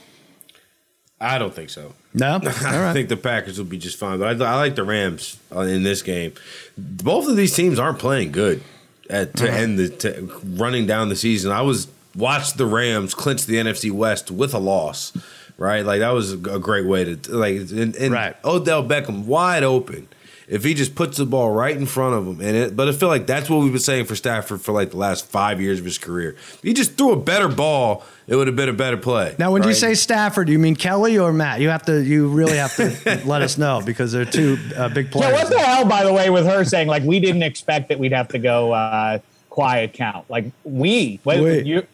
I 1.21 1.37
don't 1.37 1.53
think 1.53 1.69
so. 1.69 1.93
No. 2.13 2.33
All 2.43 2.47
I 2.65 2.79
right. 2.79 2.93
think 2.93 3.09
the 3.09 3.17
Packers 3.17 3.57
will 3.57 3.65
be 3.65 3.77
just 3.77 3.97
fine. 3.97 4.19
But 4.19 4.41
I, 4.41 4.53
I 4.53 4.55
like 4.55 4.75
the 4.75 4.83
Rams 4.83 5.37
uh, 5.53 5.61
in 5.61 5.83
this 5.83 6.01
game. 6.01 6.33
Both 6.77 7.27
of 7.27 7.35
these 7.35 7.53
teams 7.55 7.77
aren't 7.77 7.99
playing 7.99 8.31
good 8.31 8.63
at, 9.09 9.35
to 9.37 9.51
end 9.51 9.77
the 9.77 9.89
to, 9.89 10.39
running 10.43 10.85
down 10.85 11.09
the 11.09 11.15
season. 11.15 11.51
I 11.51 11.61
was 11.61 11.87
watched 12.15 12.57
the 12.57 12.65
Rams 12.65 13.13
clinch 13.13 13.45
the 13.45 13.55
NFC 13.55 13.91
West 13.91 14.31
with 14.31 14.53
a 14.53 14.59
loss, 14.59 15.11
right? 15.59 15.85
Like 15.85 15.99
that 15.99 16.11
was 16.11 16.33
a, 16.33 16.37
a 16.55 16.59
great 16.59 16.85
way 16.87 17.15
to 17.15 17.31
like. 17.37 17.55
And, 17.71 17.95
and 17.95 18.11
Right. 18.13 18.35
Odell 18.43 18.83
Beckham 18.83 19.25
wide 19.25 19.63
open. 19.63 20.07
If 20.47 20.63
he 20.63 20.73
just 20.73 20.95
puts 20.95 21.17
the 21.17 21.27
ball 21.27 21.51
right 21.51 21.77
in 21.77 21.85
front 21.85 22.15
of 22.15 22.25
him, 22.25 22.41
and 22.41 22.57
it, 22.57 22.75
but 22.75 22.87
I 22.87 22.91
feel 22.91 23.07
like 23.07 23.27
that's 23.27 23.51
what 23.51 23.57
we've 23.61 23.71
been 23.71 23.79
saying 23.79 24.05
for 24.05 24.15
Stafford 24.15 24.61
for 24.61 24.71
like 24.71 24.89
the 24.89 24.97
last 24.97 25.27
five 25.27 25.61
years 25.61 25.77
of 25.77 25.85
his 25.85 25.99
career. 25.99 26.31
If 26.31 26.61
he 26.63 26.73
just 26.73 26.93
threw 26.97 27.11
a 27.11 27.15
better 27.15 27.47
ball, 27.47 28.03
it 28.25 28.35
would 28.35 28.47
have 28.47 28.55
been 28.55 28.67
a 28.67 28.73
better 28.73 28.97
play. 28.97 29.35
Now, 29.37 29.51
when 29.51 29.61
you 29.61 29.75
say 29.75 29.93
Stafford, 29.93 30.47
do 30.47 30.51
you 30.53 30.57
mean 30.57 30.75
Kelly 30.75 31.19
or 31.19 31.31
Matt? 31.31 31.61
You 31.61 31.69
have 31.69 31.83
to, 31.85 32.03
you 32.03 32.29
really 32.29 32.57
have 32.57 32.75
to 32.77 33.21
let 33.27 33.43
us 33.43 33.59
know 33.59 33.83
because 33.85 34.11
they're 34.11 34.25
two 34.25 34.57
uh, 34.75 34.89
big 34.89 35.05
Yeah, 35.05 35.11
players. 35.11 35.33
what 35.35 35.49
the 35.51 35.59
hell, 35.59 35.85
by 35.85 36.03
the 36.03 36.11
way, 36.11 36.31
with 36.31 36.47
her 36.47 36.63
saying 36.65 36.87
like 36.87 37.03
we 37.03 37.19
didn't 37.19 37.43
expect 37.43 37.89
that 37.89 37.99
we'd 37.99 38.13
have 38.13 38.29
to 38.29 38.39
go 38.39 38.71
uh, 38.71 39.19
quiet 39.51 39.93
count. 39.93 40.27
Like 40.31 40.45
we, 40.63 41.19
wait, 41.25 41.41
We. 41.41 41.61
you. 41.61 41.85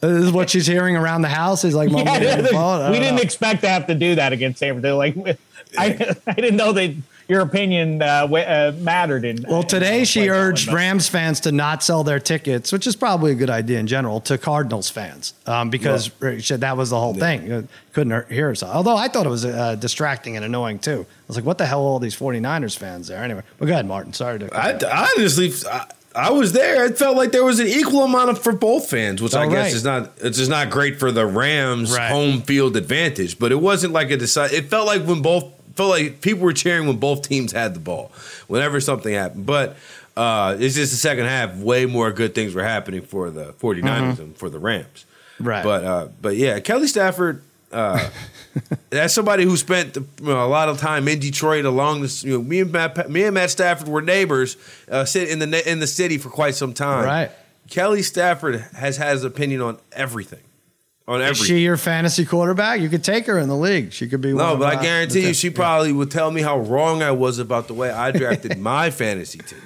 This 0.00 0.24
is 0.24 0.32
what 0.32 0.48
she's 0.50 0.66
hearing 0.66 0.96
around 0.96 1.22
the 1.22 1.28
house. 1.28 1.64
Is 1.64 1.74
like, 1.74 1.90
Mom, 1.90 2.06
Yeah, 2.06 2.14
on 2.14 2.22
the 2.84 2.88
we 2.92 2.98
didn't 2.98 3.16
know. 3.16 3.22
expect 3.22 3.60
to 3.62 3.68
have 3.68 3.86
to 3.88 3.94
do 3.94 4.14
that 4.16 4.32
against 4.32 4.58
San 4.60 4.80
Francisco. 4.80 4.96
Like, 4.96 5.38
I, 5.78 6.16
I 6.26 6.32
didn't 6.34 6.56
know 6.56 6.72
that 6.72 6.94
your 7.28 7.42
opinion 7.42 8.02
uh, 8.02 8.22
w- 8.22 8.42
uh, 8.44 8.72
mattered. 8.80 9.24
In 9.24 9.44
Well, 9.48 9.62
today 9.62 9.98
some 10.00 10.04
she 10.06 10.28
urged 10.30 10.66
but- 10.66 10.74
Rams 10.74 11.08
fans 11.08 11.38
to 11.40 11.52
not 11.52 11.84
sell 11.84 12.02
their 12.02 12.18
tickets, 12.18 12.72
which 12.72 12.88
is 12.88 12.96
probably 12.96 13.30
a 13.30 13.34
good 13.36 13.50
idea 13.50 13.78
in 13.78 13.86
general, 13.86 14.20
to 14.22 14.36
Cardinals 14.36 14.90
fans 14.90 15.32
um, 15.46 15.70
because 15.70 16.10
she 16.20 16.40
said 16.40 16.62
that 16.62 16.76
was 16.76 16.90
the 16.90 16.98
whole 16.98 17.14
thing. 17.14 17.52
Uh, 17.52 17.62
Couldn't 17.92 18.10
hear- 18.10 18.26
hear 18.28 18.46
herself. 18.48 18.74
Although 18.74 18.96
I 18.96 19.06
thought 19.06 19.26
it 19.26 19.30
was 19.30 19.44
uh, 19.44 19.76
distracting 19.76 20.34
and 20.34 20.44
annoying 20.44 20.80
too. 20.80 21.06
I 21.08 21.22
was 21.28 21.36
like, 21.36 21.44
what 21.46 21.58
the 21.58 21.66
hell 21.66 21.82
are 21.82 21.88
all 21.88 21.98
these 22.00 22.16
49ers 22.16 22.76
fans 22.76 23.06
there? 23.06 23.22
Anyway, 23.22 23.42
but 23.58 23.66
go 23.66 23.72
ahead, 23.74 23.86
Martin. 23.86 24.12
Sorry 24.12 24.40
to. 24.40 24.52
I, 24.52 24.70
I 24.72 25.12
honestly, 25.16 25.52
I, 25.70 25.86
I 26.14 26.30
was 26.30 26.52
there. 26.52 26.84
It 26.86 26.98
felt 26.98 27.16
like 27.16 27.30
there 27.32 27.44
was 27.44 27.60
an 27.60 27.68
equal 27.68 28.02
amount 28.04 28.30
of 28.30 28.38
for 28.40 28.52
both 28.52 28.90
fans, 28.90 29.22
which 29.22 29.34
I 29.34 29.44
Oh, 29.46 29.50
guess 29.50 29.66
right. 29.66 29.74
is 29.74 29.84
not. 29.84 30.12
It's 30.18 30.38
just 30.38 30.50
not 30.50 30.68
great 30.70 30.98
for 30.98 31.12
the 31.12 31.24
Rams' 31.26 31.92
Right. 31.96 32.10
home 32.10 32.42
field 32.42 32.76
advantage. 32.76 33.38
But 33.38 33.52
it 33.52 33.60
wasn't 33.60 33.92
like 33.92 34.10
a 34.10 34.16
decide. 34.16 34.52
It 34.52 34.68
felt 34.70 34.86
like 34.86 35.04
when 35.04 35.22
both 35.22 35.44
felt 35.76 35.90
like 35.90 36.20
people 36.20 36.42
were 36.42 36.52
cheering 36.52 36.86
when 36.88 36.96
both 36.96 37.22
teams 37.22 37.52
had 37.52 37.74
the 37.74 37.80
ball. 37.80 38.10
Whenever 38.48 38.80
something 38.80 39.12
happened, 39.14 39.46
but. 39.46 39.76
Uh, 40.16 40.56
it's 40.58 40.74
just 40.74 40.90
the 40.90 40.98
second 40.98 41.24
half. 41.24 41.56
Way 41.56 41.86
more 41.86 42.10
good 42.10 42.34
things 42.34 42.52
were 42.52 42.64
happening 42.64 43.00
for 43.00 43.30
the 43.30 43.54
49ers 43.54 44.16
than 44.16 44.34
for 44.34 44.50
the 44.50 44.58
Rams. 44.58 45.06
Right. 45.38 45.62
But 45.62 45.84
uh, 45.84 46.08
but 46.20 46.36
yeah, 46.36 46.58
Kelly 46.58 46.88
Stafford. 46.88 47.42
Uh, 47.70 48.10
that's 48.90 49.14
somebody 49.14 49.44
who 49.44 49.56
spent 49.56 49.96
you 49.96 50.06
know, 50.20 50.44
a 50.44 50.48
lot 50.48 50.68
of 50.68 50.78
time 50.78 51.08
in 51.08 51.18
Detroit. 51.18 51.64
Along 51.64 52.02
this, 52.02 52.24
you 52.24 52.32
know, 52.32 52.42
me 52.42 52.60
and 52.60 52.72
Matt, 52.72 53.10
me 53.10 53.24
and 53.24 53.34
Matt 53.34 53.50
Stafford 53.50 53.88
were 53.88 54.02
neighbors. 54.02 54.56
Uh, 54.90 55.04
sit 55.04 55.28
in 55.28 55.38
the 55.38 55.70
in 55.70 55.78
the 55.78 55.86
city 55.86 56.18
for 56.18 56.30
quite 56.30 56.54
some 56.54 56.72
time. 56.72 57.04
Right. 57.04 57.30
Kelly 57.68 58.02
Stafford 58.02 58.60
has 58.74 58.96
had 58.96 59.12
his 59.12 59.24
opinion 59.24 59.62
on 59.62 59.78
everything. 59.92 60.40
On 61.10 61.20
Is 61.20 61.38
she 61.38 61.58
your 61.58 61.76
fantasy 61.76 62.24
quarterback? 62.24 62.80
You 62.80 62.88
could 62.88 63.02
take 63.02 63.26
her 63.26 63.36
in 63.38 63.48
the 63.48 63.56
league. 63.56 63.92
She 63.92 64.08
could 64.08 64.20
be. 64.20 64.32
one 64.32 64.44
no, 64.44 64.56
but 64.56 64.76
I 64.76 64.80
guarantee 64.80 65.28
you, 65.28 65.34
she 65.34 65.50
probably 65.50 65.92
would 65.92 66.10
tell 66.10 66.30
me 66.30 66.40
how 66.40 66.58
wrong 66.58 67.02
I 67.02 67.10
was 67.10 67.40
about 67.40 67.66
the 67.66 67.74
way 67.74 67.90
I 67.90 68.12
drafted 68.12 68.58
my 68.60 68.90
fantasy 68.90 69.38
team. 69.38 69.58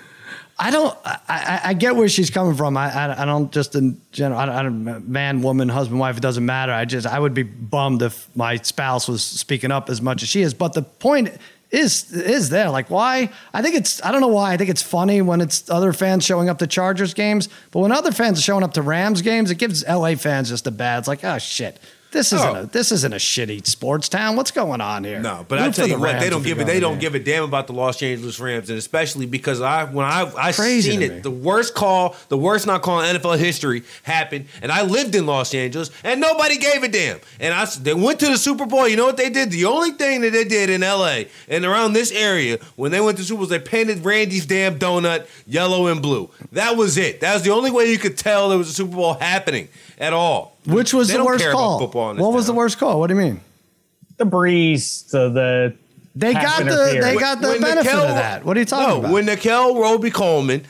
I 0.59 0.71
don't. 0.71 0.97
I, 1.05 1.61
I, 1.65 1.75
get 1.75 1.97
where 1.97 2.09
she's 2.09 2.31
coming 2.31 2.55
from. 2.55 2.77
I, 2.77 2.93
I, 2.93 3.23
I 3.23 3.25
don't 3.25 3.51
just 3.51 3.75
in 3.75 4.01
general. 4.13 4.39
I 4.39 4.47
don't, 4.47 4.55
I 4.55 4.63
don't. 4.63 5.09
Man, 5.09 5.43
woman, 5.43 5.69
husband, 5.69 5.99
wife. 5.99 6.17
It 6.17 6.21
doesn't 6.21 6.47
matter. 6.47 6.73
I 6.73 6.85
just. 6.85 7.07
I 7.07 7.19
would 7.19 7.35
be 7.35 7.43
bummed 7.43 8.03
if 8.03 8.29
my 8.37 8.57
spouse 8.57 9.09
was 9.09 9.25
speaking 9.25 9.73
up 9.73 9.91
as 9.91 10.01
much 10.01 10.23
as 10.23 10.29
she 10.29 10.43
is. 10.43 10.55
But 10.55 10.75
the 10.75 10.83
point 10.83 11.31
is 11.73 12.13
is 12.13 12.51
there. 12.51 12.71
Like 12.71 12.89
why? 12.89 13.31
I 13.53 13.63
think 13.63 13.75
it's. 13.75 14.03
I 14.05 14.13
don't 14.13 14.21
know 14.21 14.29
why. 14.29 14.53
I 14.53 14.57
think 14.57 14.71
it's 14.71 14.83
funny 14.83 15.23
when 15.23 15.41
it's 15.41 15.69
other 15.69 15.93
fans 15.93 16.25
showing 16.25 16.49
up 16.49 16.59
to 16.59 16.69
Chargers 16.69 17.15
games, 17.15 17.49
but 17.73 17.81
when 17.81 17.91
other 17.91 18.13
fans 18.13 18.39
are 18.39 18.43
showing 18.43 18.63
up 18.63 18.75
to 18.75 18.83
Rams 18.83 19.23
games, 19.23 19.51
it 19.51 19.57
gives 19.57 19.85
LA 19.87 20.15
fans 20.15 20.51
just 20.51 20.69
a 20.69 20.71
bad. 20.71 21.01
It's 21.01 21.09
like 21.09 21.25
oh 21.25 21.39
shit. 21.39 21.81
This 22.15 22.33
isn't 22.33 22.57
Oh. 22.57 22.61
a 22.63 22.67
this 22.67 22.91
isn't 22.93 23.13
a 23.13 23.17
shitty 23.19 23.67
sports 23.67 24.09
town. 24.09 24.37
What's 24.37 24.51
going 24.51 24.81
on 24.81 25.05
here? 25.05 25.21
No, 25.21 25.45
but 25.49 25.59
I 25.59 25.71
tell 25.71 25.87
you 25.87 25.95
the 25.97 26.01
what, 26.01 26.19
they 26.21 26.31
don't 26.31 26.43
give 26.43 26.59
it. 26.61 26.67
They 26.67 26.81
don't 26.81 26.99
give 26.99 27.15
a 27.15 27.19
damn 27.19 27.45
about 27.45 27.67
the 27.67 27.73
Los 27.75 28.03
Angeles 28.03 28.41
Rams, 28.41 28.71
and 28.71 28.79
especially 28.79 29.27
because 29.27 29.61
I 29.61 29.85
when 29.85 30.07
I 30.07 30.31
I 30.39 30.53
Crazy 30.53 30.93
seen 30.93 31.03
it, 31.03 31.13
me. 31.13 31.19
the 31.21 31.31
worst 31.31 31.75
call, 31.75 32.17
the 32.29 32.39
worst 32.39 32.67
not 32.67 32.83
call 32.83 33.01
in 33.01 33.17
NFL 33.17 33.37
history 33.39 33.83
happened, 34.05 34.47
and 34.63 34.71
I 34.73 34.83
lived 34.83 35.15
in 35.15 35.27
Los 35.27 35.53
Angeles, 35.55 35.91
and 36.03 36.21
nobody 36.21 36.57
gave 36.57 36.83
a 36.83 36.89
damn. 36.89 37.19
And 37.41 37.53
I 37.53 37.65
they 37.83 37.95
went 37.95 38.21
to 38.21 38.27
the 38.27 38.39
Super 38.39 38.65
Bowl. 38.65 38.89
You 38.89 38.97
know 38.97 39.07
what 39.07 39.17
they 39.17 39.29
did? 39.31 39.51
The 39.51 39.65
only 39.67 39.91
thing 39.91 40.21
that 40.23 40.31
they 40.33 40.45
did 40.45 40.71
in 40.71 40.81
LA 40.83 41.25
and 41.49 41.65
around 41.65 41.93
this 41.95 42.13
area 42.13 42.59
when 42.77 42.93
they 42.93 43.01
went 43.01 43.19
to 43.19 43.25
Super 43.25 43.39
Bowl, 43.41 43.47
they 43.49 43.59
painted 43.59 44.05
Randy's 44.05 44.47
damn 44.47 44.79
donut 44.79 45.27
yellow 45.47 45.89
and 45.89 46.01
blue. 46.01 46.31
That 46.53 46.77
was 46.77 46.97
it. 46.97 47.21
That 47.21 47.35
was 47.35 47.43
the 47.43 47.51
only 47.51 47.71
way 47.73 47.91
you 47.91 47.99
could 47.99 48.17
tell 48.17 48.49
there 48.49 48.59
was 48.59 48.69
a 48.71 48.73
Super 48.73 48.95
Bowl 48.95 49.15
happening 49.15 49.69
at 49.99 50.13
all. 50.13 50.54
Which 50.67 50.95
was 50.95 51.09
They 51.09 51.15
the 51.15 51.19
don't 51.19 51.27
worst 51.27 51.43
care 51.43 51.51
about 51.53 51.59
call? 51.59 51.79
football 51.81 52.11
in 52.11 52.17
this 52.17 52.23
What 52.23 52.33
was 52.35 52.47
the 52.47 52.53
worst 52.55 52.79
call? 52.79 53.01
What 53.01 53.09
do 53.09 53.15
you 53.15 53.21
mean? 53.21 53.41
the 54.17 54.25
breeze 54.25 55.03
to 55.11 55.29
the 55.29 55.75
They 56.15 56.33
got 56.35 56.59
the 56.59 56.63
interference. 56.71 57.05
they 57.05 57.17
got 57.17 57.41
the 57.41 57.49
When 57.49 57.61
benefit 57.61 57.85
Nickel- 57.93 58.01
of 58.09 58.15
that. 58.15 58.45
What 58.45 58.57
are 58.57 58.61
you 58.61 58.67
talking 58.67 58.89
no, 58.89 58.99
about? 59.01 59.13
when 59.13 59.25
Nickell 59.27 59.81
Robey-Coleman 59.81 60.65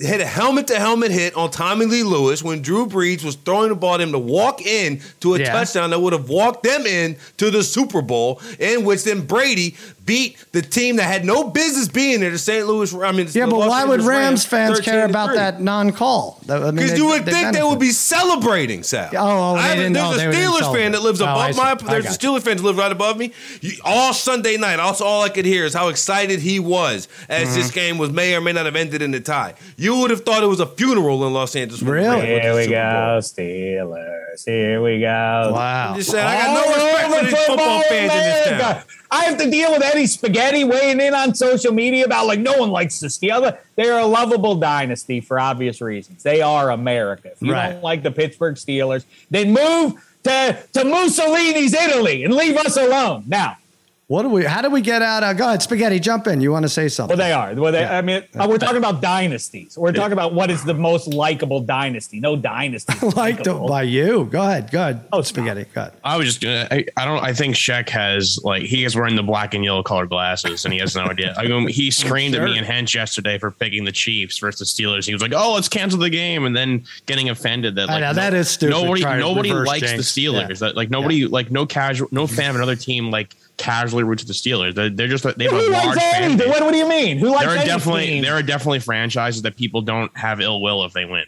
hit 0.00 0.20
a 0.20 0.26
helmet 0.26 0.66
to 0.66 0.76
helmet 0.76 1.12
hit 1.12 1.36
on 1.36 1.48
Tommylee 1.50 2.04
Lewis 2.04 2.42
when 2.42 2.62
Drew 2.62 2.84
Brees 2.86 3.22
was 3.24 3.36
throwing 3.36 3.68
the 3.68 3.76
ball 3.76 3.96
to 3.96 4.02
him 4.02 4.10
to 4.10 4.18
walk 4.18 4.60
in 4.66 5.00
to 5.20 5.36
a 5.36 5.38
Yeah. 5.38 5.52
touchdown 5.52 5.90
that 5.90 6.00
would 6.00 6.12
have 6.12 6.28
walked 6.28 6.64
them 6.64 6.84
in 6.84 7.14
to 7.36 7.48
the 7.50 7.62
Super 7.62 8.02
Bowl, 8.02 8.40
in 8.58 8.84
which 8.84 9.04
then 9.04 9.20
Brady 9.20 9.76
beat 10.04 10.36
the 10.52 10.60
team 10.60 10.96
that 10.96 11.04
had 11.04 11.24
no 11.24 11.44
business 11.44 11.86
being 11.88 12.20
there, 12.20 12.30
the 12.30 12.38
St. 12.38 12.66
Louis. 12.66 12.92
I 12.92 13.12
mean, 13.12 13.28
yeah, 13.32 13.46
but 13.46 13.56
Los 13.56 13.68
why 13.70 13.84
would 13.84 14.02
Rams 14.02 14.44
fans 14.44 14.80
care 14.80 15.06
about 15.06 15.34
that 15.34 15.62
non-call? 15.62 16.40
That- 16.46 16.62
I 16.62 16.66
mean, 16.66 16.76
Because 16.84 16.98
you 16.98 17.06
would 17.06 17.24
they 17.24 17.30
think 17.32 17.44
they 17.46 17.52
benefit. 17.52 17.68
would 17.68 17.78
be 17.78 17.90
celebrating, 17.90 18.82
Sal. 18.82 19.10
Oh, 19.16 19.16
oh, 19.16 19.54
they 19.54 19.60
I 19.62 19.76
didn't- 19.76 19.92
There's 19.94 20.06
oh, 20.06 20.28
a 20.28 20.32
Steelers 20.34 20.74
fan 20.74 20.92
that 20.92 21.02
lives 21.02 21.20
Oh, 21.22 21.24
above 21.24 21.54
see. 21.54 21.60
my. 21.60 21.74
There's 21.74 22.06
a 22.06 22.08
Steelers 22.18 22.42
fan 22.42 22.56
that 22.56 22.62
lives 22.64 22.76
right 22.78 22.92
above 22.92 23.16
me. 23.16 23.32
You, 23.60 23.72
all 23.84 24.12
Sunday 24.12 24.56
night, 24.56 24.78
also 24.80 25.04
all 25.04 25.22
I 25.22 25.28
could 25.30 25.46
hear 25.46 25.64
is 25.64 25.72
how 25.72 25.88
excited 25.88 26.40
he 26.40 26.58
was 26.58 27.06
as 27.28 27.54
this 27.54 27.68
Mm-hmm. 27.68 27.74
game 27.74 27.98
was 27.98 28.10
may 28.10 28.34
or 28.34 28.40
may 28.40 28.52
not 28.52 28.66
have 28.66 28.76
ended 28.76 29.00
in 29.00 29.14
a 29.14 29.20
tie. 29.20 29.54
You 29.76 29.83
would 29.90 30.10
have 30.10 30.20
thought 30.24 30.42
it 30.42 30.46
was 30.46 30.60
a 30.60 30.66
funeral 30.66 31.26
in 31.26 31.32
Los 31.32 31.54
Angeles. 31.56 31.82
Really? 31.82 32.06
Rams 32.08 32.24
Here 32.24 32.52
the 32.52 32.58
we 32.60 32.66
go, 32.68 33.18
Steelers. 33.20 34.44
Here 34.44 34.82
we 34.82 35.00
go. 35.00 35.50
Wow. 35.54 35.90
I'm 35.90 35.96
just 35.96 36.10
saying, 36.10 36.26
I 36.26 36.36
got 36.36 36.54
no 36.54 36.60
All 36.70 36.74
respect 36.74 37.14
for 37.14 37.24
these 37.24 37.46
football 37.46 37.82
fans 37.82 38.12
in 38.12 38.18
this 38.18 38.60
town. 38.62 38.82
I 39.10 39.24
have 39.24 39.38
to 39.38 39.50
deal 39.50 39.70
with 39.72 39.82
Eddie 39.82 40.06
Spaghetti 40.06 40.64
weighing 40.64 41.00
in 41.00 41.14
on 41.14 41.34
social 41.34 41.72
media 41.72 42.04
about 42.04 42.26
like 42.26 42.40
no 42.40 42.54
one 42.58 42.70
likes 42.70 42.98
the 43.00 43.06
Steelers. 43.06 43.56
They're 43.76 43.98
a 43.98 44.06
lovable 44.06 44.56
dynasty 44.56 45.20
for 45.20 45.38
obvious 45.38 45.80
reasons. 45.80 46.22
They 46.22 46.40
are 46.40 46.70
America. 46.70 47.30
If 47.32 47.42
you 47.42 47.52
Right. 47.52 47.72
don't 47.72 47.82
like 47.82 48.02
the 48.02 48.10
Pittsburgh 48.10 48.56
Steelers, 48.56 49.04
then 49.30 49.52
move 49.52 49.94
to, 50.24 50.58
to 50.72 50.84
Mussolini's 50.84 51.74
Italy 51.74 52.24
and 52.24 52.34
leave 52.34 52.56
us 52.56 52.76
alone. 52.76 53.24
Now, 53.26 53.58
What 54.06 54.22
do 54.22 54.28
we? 54.28 54.44
How 54.44 54.60
do 54.60 54.68
we 54.68 54.82
get 54.82 55.00
out? 55.00 55.22
Uh, 55.22 55.32
go 55.32 55.46
ahead, 55.48 55.62
spaghetti. 55.62 55.98
Jump 55.98 56.26
in. 56.26 56.42
You 56.42 56.52
want 56.52 56.64
to 56.64 56.68
say 56.68 56.88
something? 56.88 57.16
well, 57.16 57.26
they 57.26 57.32
are. 57.32 57.54
Well, 57.54 57.72
they, 57.72 57.80
Yeah. 57.80 57.96
I 57.96 58.02
mean, 58.02 58.22
uh, 58.38 58.46
we're 58.48 58.58
talking 58.58 58.76
about 58.76 59.00
dynasties. 59.00 59.78
We're 59.78 59.92
talking 59.92 60.12
about 60.12 60.34
what 60.34 60.50
is 60.50 60.62
the 60.62 60.74
most 60.74 61.08
likable 61.08 61.60
dynasty. 61.60 62.20
No 62.20 62.36
dynasty. 62.36 62.92
Liked 63.06 63.16
likable. 63.46 63.66
by 63.66 63.82
you. 63.84 64.26
Go 64.26 64.42
ahead. 64.42 64.70
Go 64.70 64.80
ahead. 64.82 65.06
Oh, 65.10 65.22
spaghetti. 65.22 65.64
Go 65.72 65.82
ahead. 65.82 65.94
I 66.04 66.18
was 66.18 66.26
just 66.26 66.42
gonna. 66.42 66.68
I, 66.70 66.84
I 66.98 67.06
don't. 67.06 67.24
I 67.24 67.32
think 67.32 67.54
Shaq 67.54 67.88
has 67.88 68.38
like 68.44 68.64
he 68.64 68.84
is 68.84 68.94
wearing 68.94 69.16
the 69.16 69.22
black 69.22 69.54
and 69.54 69.64
yellow 69.64 69.82
colored 69.82 70.10
glasses, 70.10 70.66
and 70.66 70.74
he 70.74 70.80
has 70.80 70.94
no 70.94 71.04
idea. 71.04 71.34
I 71.38 71.46
mean, 71.46 71.68
he 71.68 71.90
screamed 71.90 72.34
at 72.34 72.44
me 72.44 72.58
and 72.58 72.66
Hench 72.66 72.94
yesterday 72.94 73.38
for 73.38 73.52
picking 73.52 73.86
the 73.86 73.92
Chiefs 73.92 74.38
versus 74.38 74.74
the 74.74 74.82
Steelers. 74.82 75.06
He 75.06 75.14
was 75.14 75.22
like, 75.22 75.32
"Oh, 75.34 75.54
let's 75.54 75.68
cancel 75.68 75.98
the 75.98 76.10
game," 76.10 76.44
and 76.44 76.54
then 76.54 76.84
getting 77.06 77.30
offended 77.30 77.74
that 77.76 77.88
I 77.88 77.94
like 77.94 78.00
know, 78.02 78.12
that 78.12 78.34
is 78.34 78.50
stupid. 78.50 78.72
Nobody, 78.72 79.02
nobody 79.02 79.52
likes 79.52 79.88
jinx. 79.88 80.14
the 80.14 80.20
Steelers. 80.22 80.48
Yeah. 80.50 80.68
That 80.68 80.76
like 80.76 80.90
nobody, 80.90 81.26
like 81.26 81.50
no 81.50 81.64
casual, 81.64 82.08
no 82.10 82.26
fan 82.26 82.50
of 82.50 82.56
another 82.56 82.76
team 82.76 83.10
like 83.10 83.34
casually 83.56 84.04
root 84.04 84.18
to 84.20 84.26
the 84.26 84.32
Steelers. 84.32 84.74
They're, 84.74 84.90
they're 84.90 85.08
just 85.08 85.24
they 85.36 85.44
have 85.44 85.52
Who 85.52 85.68
a 85.68 85.70
likes 85.70 85.86
large 85.86 85.98
fan 85.98 86.36
base. 86.36 86.48
What, 86.48 86.62
what 86.62 86.72
do 86.72 86.78
you 86.78 86.88
mean? 86.88 87.18
Who 87.18 87.30
likes 87.30 87.44
there 87.44 87.58
are 87.58 87.64
definitely 87.64 88.06
team? 88.06 88.22
there 88.22 88.34
are 88.34 88.42
definitely 88.42 88.80
franchises 88.80 89.42
that 89.42 89.56
people 89.56 89.82
don't 89.82 90.16
have 90.16 90.40
ill 90.40 90.60
will 90.60 90.84
if 90.84 90.92
they 90.92 91.04
win. 91.04 91.24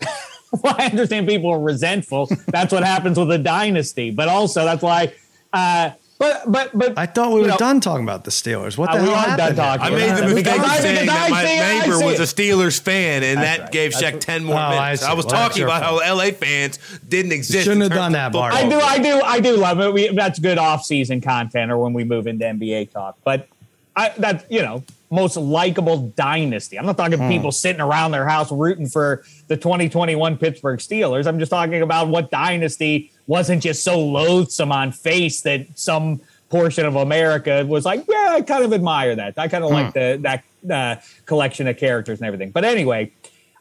well, 0.62 0.74
I 0.78 0.86
understand 0.86 1.28
people 1.28 1.50
are 1.50 1.60
resentful. 1.60 2.28
That's 2.48 2.72
what 2.72 2.84
happens 2.84 3.18
with 3.18 3.30
a 3.30 3.38
dynasty. 3.38 4.10
But 4.10 4.28
also, 4.28 4.64
that's 4.64 4.82
why. 4.82 5.12
Uh, 5.52 5.90
but 6.18 6.50
but 6.50 6.70
but 6.76 6.96
I 6.98 7.04
thought 7.06 7.32
we 7.34 7.42
were 7.42 7.48
know, 7.48 7.56
done 7.58 7.80
talking 7.80 8.04
about 8.04 8.24
the 8.24 8.30
Steelers. 8.30 8.78
What 8.78 8.88
Uh, 8.90 8.96
the 8.98 9.02
we 9.02 9.08
hell 9.10 9.18
are 9.18 9.24
done 9.36 9.38
happened? 9.38 9.56
talking. 9.56 9.86
I 9.86 9.90
made 9.90 10.16
the 10.16 10.34
mistake 10.34 10.58
of 10.60 10.70
saying 10.76 11.06
that 11.06 11.30
my 11.30 11.44
see 11.44 11.88
neighbor 11.90 12.04
was 12.04 12.20
a 12.20 12.22
Steelers 12.22 12.80
fan, 12.80 13.22
and 13.22 13.38
That's 13.38 13.56
that 13.58 13.62
right. 13.64 13.72
gave 13.72 13.92
That's 13.92 14.02
Shaq 14.04 14.12
right. 14.12 14.20
ten 14.20 14.44
more 14.44 14.54
Oh, 14.56 14.58
I 14.58 14.84
minutes. 14.86 15.02
see. 15.02 15.08
I, 15.08 15.12
was 15.14 15.26
Well, 15.26 15.34
talking 15.48 15.62
about 15.64 15.82
fault. 15.82 16.02
how 16.02 16.14
LA 16.16 16.30
fans 16.30 16.78
didn't 17.06 17.32
exist. 17.32 17.64
shouldn't 17.64 17.82
have 17.82 17.92
done 17.92 18.12
that, 18.12 18.28
of 18.28 18.32
Bart. 18.32 18.54
I 18.54 18.68
do, 18.68 18.78
I 18.80 18.98
do, 18.98 19.20
I 19.22 19.40
do 19.40 19.56
love 19.56 19.78
it. 19.80 19.92
We, 19.92 20.08
that's 20.08 20.38
good 20.38 20.56
off-season 20.58 21.20
content, 21.20 21.70
or 21.70 21.78
when 21.78 21.92
we 21.92 22.04
move 22.04 22.26
into 22.26 22.44
NBA 22.46 22.92
talk. 22.92 23.16
But 23.22 23.48
I, 23.94 24.12
that's 24.16 24.44
you 24.50 24.62
know 24.62 24.82
most 25.10 25.36
likable 25.36 26.08
dynasty. 26.16 26.78
I'm 26.78 26.86
not 26.86 26.96
talking 26.96 27.18
Hmm. 27.18 27.28
people 27.28 27.52
sitting 27.52 27.80
around 27.80 28.10
their 28.12 28.26
house 28.26 28.50
rooting 28.50 28.88
for 28.88 29.22
the 29.48 29.56
2021 29.56 30.36
Pittsburgh 30.38 30.80
Steelers. 30.80 31.26
I'm 31.26 31.38
just 31.38 31.50
talking 31.50 31.80
about 31.82 32.08
what 32.08 32.30
dynasty 32.30 33.12
wasn't 33.26 33.62
just 33.62 33.82
so 33.82 33.98
loathsome 33.98 34.72
on 34.72 34.92
face 34.92 35.40
that 35.42 35.66
some 35.78 36.20
portion 36.48 36.86
of 36.86 36.96
America 36.96 37.64
was 37.66 37.84
like, 37.84 38.04
yeah, 38.08 38.28
I 38.30 38.42
kind 38.42 38.64
of 38.64 38.72
admire 38.72 39.16
that. 39.16 39.34
I 39.36 39.48
kind 39.48 39.64
of 39.64 39.70
like 39.70 39.92
the 39.94 40.18
that 40.22 40.44
uh, 40.70 41.00
collection 41.24 41.66
of 41.68 41.76
characters 41.76 42.20
and 42.20 42.26
everything. 42.26 42.50
But 42.50 42.64
anyway, 42.64 43.12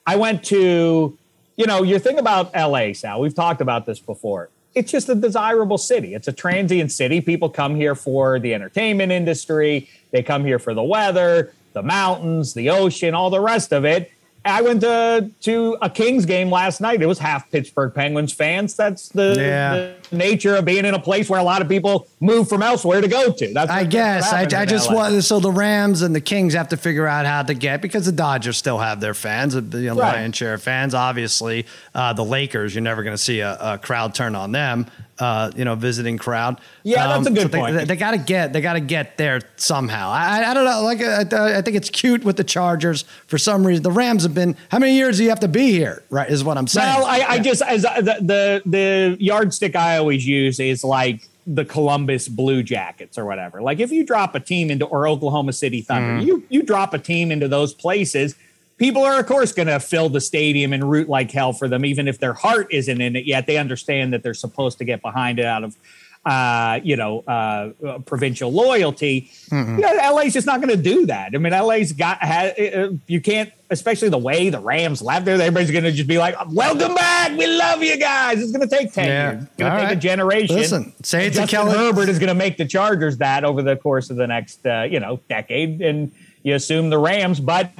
I 0.06 0.16
went 0.16 0.44
to, 0.46 1.18
you 1.56 1.66
know, 1.66 1.84
your 1.84 2.00
thing 2.00 2.20
about 2.20 2.54
LA, 2.56 2.94
Sal. 2.94 3.20
We've 3.20 3.36
talked 3.36 3.62
about 3.62 3.86
this 3.86 4.00
before. 4.00 4.50
It's 4.76 4.92
just 4.92 5.08
a 5.10 5.16
desirable 5.16 5.78
city. 5.78 6.14
It's 6.14 6.28
a 6.28 6.34
transient 6.34 6.92
city. 6.92 7.22
People 7.22 7.50
come 7.50 7.76
here 7.76 7.96
for 7.96 8.40
the 8.40 8.54
entertainment 8.54 9.12
industry. 9.12 9.90
They 10.12 10.22
come 10.22 10.44
here 10.44 10.60
for 10.60 10.74
the 10.74 10.84
weather, 10.84 11.54
the 11.74 11.82
mountains, 11.82 12.54
the 12.54 12.70
ocean, 12.70 13.14
all 13.14 13.30
the 13.30 13.40
rest 13.40 13.72
of 13.72 13.86
it. 13.86 14.12
I 14.46 14.62
went 14.62 14.82
to 14.82 15.32
to 15.42 15.78
a 15.82 15.90
Kings 15.90 16.26
game 16.26 16.52
last 16.52 16.80
night. 16.80 17.02
It 17.02 17.08
was 17.08 17.18
half 17.20 17.50
Pittsburgh 17.52 17.94
Penguins 17.94 18.32
fans. 18.32 18.76
That's 18.76 19.10
the, 19.10 19.36
Yeah. 19.38 19.76
the 19.76 19.96
nature 20.12 20.56
of 20.56 20.66
being 20.66 20.86
in 20.86 20.94
a 20.94 21.00
place 21.00 21.30
where 21.30 21.40
a 21.40 21.44
lot 21.44 21.62
of 21.62 21.68
people 21.70 22.08
move 22.20 22.48
from 22.50 22.62
elsewhere 22.62 23.02
to 23.02 23.08
go 23.08 23.32
to. 23.32 23.54
That's 23.54 23.72
I 23.72 23.84
guess 23.86 24.32
I, 24.32 24.42
I 24.42 24.66
just 24.66 24.90
LA. 24.90 24.96
want 24.96 25.24
so 25.24 25.40
the 25.40 25.52
Rams 25.52 26.02
and 26.02 26.14
the 26.16 26.22
Kings 26.22 26.54
have 26.54 26.70
to 26.70 26.78
figure 26.78 27.08
out 27.08 27.26
how 27.26 27.44
to 27.44 27.54
get 27.54 27.82
because 27.82 28.06
the 28.06 28.12
Dodgers 28.12 28.58
still 28.58 28.78
have 28.80 29.00
their 29.02 29.14
fans, 29.14 29.54
the 29.54 29.62
you 29.80 29.88
know, 29.90 29.96
Right. 29.96 30.16
lion's 30.16 30.36
share 30.36 30.54
of 30.56 30.62
fans. 30.64 30.94
Obviously, 30.94 31.66
uh, 31.94 32.14
the 32.14 32.26
Lakers, 32.26 32.74
you're 32.76 32.82
never 32.82 33.04
going 33.04 33.16
to 33.16 33.22
see 33.22 33.40
a, 33.40 33.58
a 33.60 33.78
crowd 33.78 34.14
turn 34.16 34.36
on 34.36 34.52
them. 34.52 34.88
Uh, 35.18 35.50
you 35.56 35.64
know, 35.64 35.76
visiting 35.76 36.18
crowd. 36.18 36.56
Um, 36.56 36.62
Yeah, 36.84 37.08
that's 37.08 37.26
a 37.28 37.32
good 37.32 37.50
they, 37.50 37.58
point. 37.58 37.88
They, 37.88 37.96
got 37.96 38.12
to 38.12 38.18
get 38.18 38.52
they 38.52 38.60
got 38.60 38.74
to 38.74 38.82
get 38.82 39.16
there 39.16 39.40
somehow. 39.56 40.10
I, 40.12 40.50
I- 40.50 40.54
don't 40.54 40.66
know. 40.66 40.82
Like 40.84 41.00
I, 41.02 41.58
I 41.58 41.62
think 41.62 41.78
it's 41.78 41.90
cute 41.90 42.26
with 42.26 42.36
the 42.36 42.44
Chargers 42.44 43.04
for 43.28 43.38
some 43.38 43.66
reason. 43.66 43.82
The 43.82 43.92
Rams 43.94 44.24
have 44.24 44.34
been. 44.34 44.58
How 44.70 44.78
many 44.78 44.94
years 44.98 45.16
do 45.16 45.24
you 45.24 45.30
have 45.30 45.40
to 45.40 45.48
be 45.48 45.72
here? 45.72 46.04
Right, 46.10 46.30
is 46.30 46.44
what 46.44 46.58
I'm 46.58 46.68
saying. 46.68 46.86
Well, 46.98 47.06
I, 47.06 47.20
I 47.30 47.40
just 47.40 47.62
as 47.62 47.86
uh, 47.86 48.02
the, 48.02 48.18
the 48.22 48.62
the 48.66 49.18
yardstick 49.24 49.78
I 49.78 49.95
always 49.98 50.26
use 50.28 50.60
is 50.60 50.84
like 50.84 51.28
the 51.48 51.66
Columbus 51.66 52.28
Blue 52.28 52.64
Jackets 52.64 53.18
or 53.18 53.26
whatever. 53.26 53.62
Like 53.62 53.80
if 53.80 53.92
you 53.92 54.04
drop 54.06 54.34
a 54.36 54.40
team 54.40 54.72
into 54.72 54.86
or 54.86 55.08
Oklahoma 55.08 55.54
City 55.54 55.82
Thunder, 55.82 56.22
Mm. 56.24 56.26
you 56.28 56.44
you 56.50 56.64
drop 56.64 56.94
a 56.94 57.00
team 57.00 57.32
into 57.32 57.48
those 57.48 57.74
places. 57.74 58.36
People 58.78 59.04
are, 59.04 59.18
of 59.20 59.26
course, 59.26 59.54
going 59.54 59.68
to 59.70 59.80
fill 59.80 60.10
the 60.10 60.20
stadium 60.20 60.74
and 60.74 60.90
root 60.90 61.08
like 61.08 61.32
hell 61.32 61.54
for 61.54 61.70
them, 61.70 61.86
even 61.86 62.10
if 62.10 62.20
their 62.20 62.34
heart 62.34 62.68
isn't 62.72 63.00
in 63.00 63.16
it 63.16 63.26
yet. 63.26 63.48
They 63.48 63.56
understand 63.58 64.12
that 64.12 64.22
they're 64.22 64.34
supposed 64.34 64.78
to 64.80 64.84
get 64.86 65.02
behind 65.02 65.40
it 65.40 65.46
out 65.46 65.64
of, 65.64 65.78
uh, 66.26 66.80
you 66.84 66.96
know, 66.96 67.24
uh, 67.28 67.70
uh, 67.86 68.00
provincial 68.00 68.52
loyalty. 68.52 69.30
Yeah, 69.52 70.10
LA's 70.12 70.34
just 70.34 70.48
not 70.48 70.60
going 70.60 70.76
to 70.76 70.82
do 70.82 71.06
that. 71.06 71.36
I 71.36 71.38
mean, 71.38 71.54
LA's 71.54 71.92
got 71.92 72.18
ha, 72.24 72.50
uh, 72.58 72.90
you 73.06 73.22
can't, 73.22 73.52
especially 73.70 74.10
the 74.10 74.18
way 74.18 74.50
the 74.50 74.60
Rams 74.60 75.02
left 75.04 75.26
there. 75.26 75.36
Everybody's 75.36 75.70
going 75.70 75.84
to 75.84 75.92
just 75.92 76.08
be 76.08 76.18
like, 76.18 76.36
"Welcome 76.52 76.96
back, 76.96 77.38
we 77.38 77.46
love 77.46 77.84
you 77.84 77.98
guys." 78.00 78.42
It's 78.42 78.52
going 78.52 78.68
to 78.68 78.76
take 78.76 78.92
ten 78.92 79.06
Yeah. 79.06 79.32
years. 79.34 79.44
It's 79.44 79.56
going 79.58 79.72
to 79.72 79.78
take 79.78 79.88
right. 79.88 79.98
a 79.98 80.00
generation. 80.00 80.56
Listen, 80.56 80.94
say 81.04 81.28
it 81.28 81.30
to 81.32 81.42
Justin 81.42 81.60
Kelly- 81.68 81.78
Herbert 81.78 82.10
is 82.10 82.18
going 82.18 82.30
to 82.30 82.34
make 82.36 82.58
the 82.58 82.66
Chargers 82.66 83.18
that 83.18 83.44
over 83.44 83.62
the 83.62 83.76
course 83.76 84.10
of 84.10 84.16
the 84.16 84.26
next, 84.26 84.66
uh, 84.66 84.88
you 84.90 85.00
know, 85.00 85.20
decade, 85.30 85.82
and 85.82 86.12
you 86.44 86.56
assume 86.56 86.90
the 86.90 86.98
Rams, 87.00 87.40
but. 87.40 87.72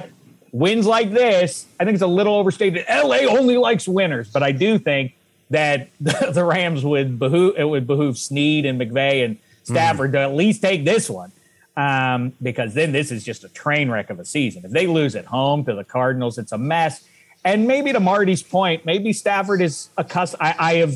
Wins 0.52 0.86
like 0.86 1.12
this, 1.12 1.66
I 1.78 1.84
think 1.84 1.96
it's 1.96 2.02
a 2.02 2.06
little 2.06 2.34
overstated. 2.34 2.86
LA 2.88 3.26
only 3.28 3.58
likes 3.58 3.86
winners, 3.86 4.30
but 4.30 4.42
I 4.42 4.52
do 4.52 4.78
think 4.78 5.14
that 5.50 5.88
the, 6.00 6.44
Rams 6.44 6.84
would 6.84 7.18
behoove 7.18 7.54
it 7.56 7.64
would 7.64 7.86
behoove 7.86 8.18
Snead 8.18 8.66
and 8.66 8.80
McVay 8.80 9.24
and 9.24 9.38
Stafford 9.64 10.12
to 10.12 10.20
at 10.20 10.34
least 10.34 10.62
take 10.62 10.84
this 10.84 11.10
one. 11.10 11.32
Um, 11.76 12.32
because 12.40 12.72
then 12.72 12.92
this 12.92 13.10
is 13.10 13.22
just 13.22 13.44
a 13.44 13.50
train 13.50 13.90
wreck 13.90 14.08
of 14.08 14.18
a 14.18 14.24
season. 14.24 14.64
If 14.64 14.70
they 14.70 14.86
lose 14.86 15.14
at 15.14 15.26
home 15.26 15.62
to 15.66 15.74
the 15.74 15.84
Cardinals, 15.84 16.38
it's 16.38 16.52
a 16.52 16.58
mess. 16.58 17.06
And 17.44 17.66
maybe 17.66 17.92
to 17.92 18.00
Marty's 18.00 18.42
point, 18.42 18.86
maybe 18.86 19.12
Stafford 19.12 19.60
is 19.60 19.90
a 19.98 20.02
cuss. 20.02 20.34
I, 20.40 20.54
I 20.58 20.74
have 20.76 20.94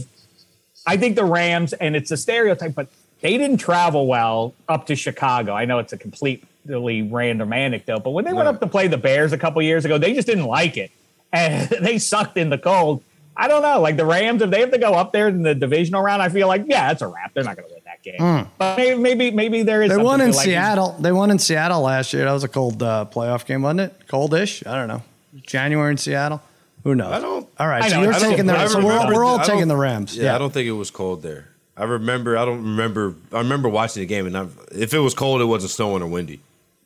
I 0.87 0.97
think 0.97 1.17
the 1.17 1.25
Rams, 1.25 1.73
and 1.75 1.95
it's 1.95 2.11
a 2.11 2.17
stereotype, 2.17 2.75
but 2.75 2.89
they 3.21 3.37
didn't 3.37 3.59
travel 3.59 4.07
well 4.07 4.55
up 4.69 4.87
to 4.87 4.97
Chicago. 4.97 5.53
I 5.53 5.65
know 5.65 5.79
it's 5.79 5.93
a 5.93 5.99
completely 5.99 7.03
random 7.03 7.53
anecdote, 7.53 8.03
but 8.03 8.11
when 8.11 8.25
they 8.25 8.33
went 8.33 8.49
up 8.49 8.61
to 8.61 8.67
play 8.67 8.89
the 8.89 8.99
Bears 8.99 9.33
a 9.33 9.39
couple 9.39 9.61
years 9.63 9.85
ago, 9.85 9.99
they 9.99 10.15
just 10.15 10.27
didn't 10.27 10.47
like 10.47 10.77
it. 10.77 10.91
And 11.33 11.69
they 11.69 11.99
sucked 11.99 12.37
in 12.37 12.51
the 12.51 12.59
cold. 12.59 13.05
I 13.41 13.49
don't 13.49 13.63
know. 13.63 13.81
Like 13.81 13.97
the 13.97 14.05
Rams, 14.05 14.43
if 14.43 14.51
they 14.51 14.61
have 14.61 14.71
to 14.73 14.79
go 14.79 14.93
up 14.93 15.13
there 15.13 15.29
in 15.29 15.43
the 15.43 15.55
divisional 15.55 16.03
round, 16.03 16.21
I 16.21 16.29
feel 16.29 16.47
like, 16.47 16.65
yeah, 16.67 16.89
that's 16.89 17.01
a 17.03 17.07
wrap. 17.09 17.33
They're 17.33 17.43
not 17.45 17.57
going 17.57 17.69
to 17.69 17.75
win 17.75 17.83
that 17.87 18.03
game. 18.03 18.47
But 18.59 18.77
maybe, 18.77 18.99
maybe, 19.01 19.31
maybe 19.31 19.63
there 19.63 19.83
is. 19.83 19.91
They 19.91 19.97
won 19.97 20.19
to 20.19 20.27
in 20.27 20.33
like- 20.33 20.45
Seattle. 20.45 20.97
They 21.01 21.13
won 21.13 21.31
in 21.31 21.39
Seattle 21.39 21.81
last 21.81 22.13
year. 22.13 22.25
That 22.27 22.33
was 22.33 22.45
a 22.45 22.49
cold 22.49 22.83
uh, 22.83 23.07
playoff 23.11 23.47
game, 23.47 23.63
wasn't 23.63 23.81
it? 23.81 24.07
Coldish. 24.09 24.67
I 24.67 24.75
don't 24.75 24.89
know. 24.89 25.03
January 25.43 25.93
in 25.93 25.97
Seattle. 25.97 26.43
Who 26.85 26.95
knows? 26.95 27.13
I 27.13 27.21
don't- 27.21 27.49
All 27.59 27.67
right, 27.67 27.83
I 27.83 27.89
so 27.89 27.97
know, 27.97 28.03
you're 28.05 28.13
taking 28.13 28.49
I 28.51 28.65
the. 28.65 28.69
So 28.69 28.85
we're, 28.85 29.15
we're 29.15 29.25
all 29.25 29.39
taking 29.39 29.69
the 29.69 29.77
Rams. 29.77 30.17
Yeah, 30.17 30.35
I 30.35 30.39
don't 30.39 30.53
think 30.53 30.69
it 30.69 30.73
was 30.73 30.91
cold 30.91 31.23
there. 31.23 31.49
I 31.77 31.85
remember. 31.85 32.37
I 32.37 32.45
don't 32.45 32.63
remember. 32.63 33.15
I 33.33 33.39
remember 33.39 33.69
watching 33.71 34.03
the 34.03 34.07
game, 34.07 34.27
and 34.27 34.37
I, 34.37 34.47
if 34.73 34.93
it 34.93 34.99
was 34.99 35.15
cold, 35.15 35.41
it 35.41 35.47
wasn't 35.47 35.71
snowing 35.71 36.03
or 36.03 36.07
windy. 36.07 36.41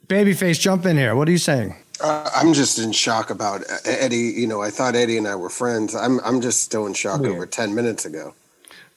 Babyface, 0.06 0.60
jump 0.60 0.86
in 0.86 0.96
here. 0.96 1.16
What 1.16 1.26
are 1.28 1.32
you 1.32 1.38
saying? 1.38 1.74
Uh, 2.00 2.28
I'm 2.34 2.52
just 2.54 2.78
in 2.78 2.92
shock 2.92 3.30
about 3.30 3.62
uh, 3.62 3.76
Eddie. 3.84 4.32
You 4.36 4.46
know, 4.46 4.60
I 4.62 4.70
thought 4.70 4.94
Eddie 4.96 5.16
and 5.16 5.28
I 5.28 5.36
were 5.36 5.48
friends. 5.50 5.94
I'm 5.94 6.20
I'm 6.24 6.40
just 6.40 6.62
still 6.62 6.86
in 6.86 6.94
shock 6.94 7.20
Weird. 7.20 7.32
over 7.34 7.46
ten 7.46 7.74
minutes 7.74 8.04
ago. 8.04 8.34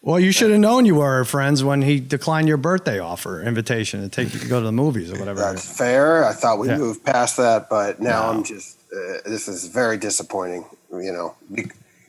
Well, 0.02 0.20
you 0.20 0.32
should 0.32 0.52
have 0.52 0.60
known 0.60 0.86
you 0.86 0.96
were 0.96 1.24
friends 1.26 1.64
when 1.64 1.82
he 1.82 2.00
declined 2.00 2.48
your 2.48 2.58
birthday 2.58 3.00
offer 3.00 3.42
invitation 3.42 4.02
to 4.02 4.10
take 4.10 4.34
you 4.34 4.40
to 4.40 4.48
go 4.48 4.60
to 4.60 4.66
the 4.66 4.72
movies 4.72 5.12
or 5.12 5.20
whatever. 5.20 5.40
That's 5.42 5.78
fair. 5.78 6.24
I 6.24 6.34
thought 6.34 6.60
we 6.60 6.68
Yeah. 6.70 6.78
moved 6.78 7.04
past 7.04 7.36
that, 7.38 7.70
but 7.70 8.00
now 8.00 8.32
No. 8.32 8.38
I'm 8.38 8.44
just. 8.44 8.78
Uh, 8.92 9.18
this 9.26 9.48
is 9.48 9.68
very 9.68 9.98
disappointing. 9.98 10.66
You 10.92 11.12
know, 11.12 11.36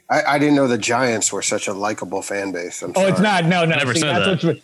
I, 0.08 0.22
I 0.34 0.38
didn't 0.38 0.54
know 0.54 0.68
the 0.68 0.78
Giants 0.78 1.32
were 1.32 1.42
such 1.42 1.66
a 1.66 1.72
likable 1.72 2.22
fan 2.22 2.52
base. 2.52 2.82
I'm 2.82 2.92
Oh, 2.94 3.06
it's 3.08 3.18
not. 3.20 3.44
No, 3.46 3.64
no. 3.64 3.74
Never 3.76 3.94
See, 3.94 4.00
said 4.00 4.20
that's 4.24 4.44
what's- 4.44 4.60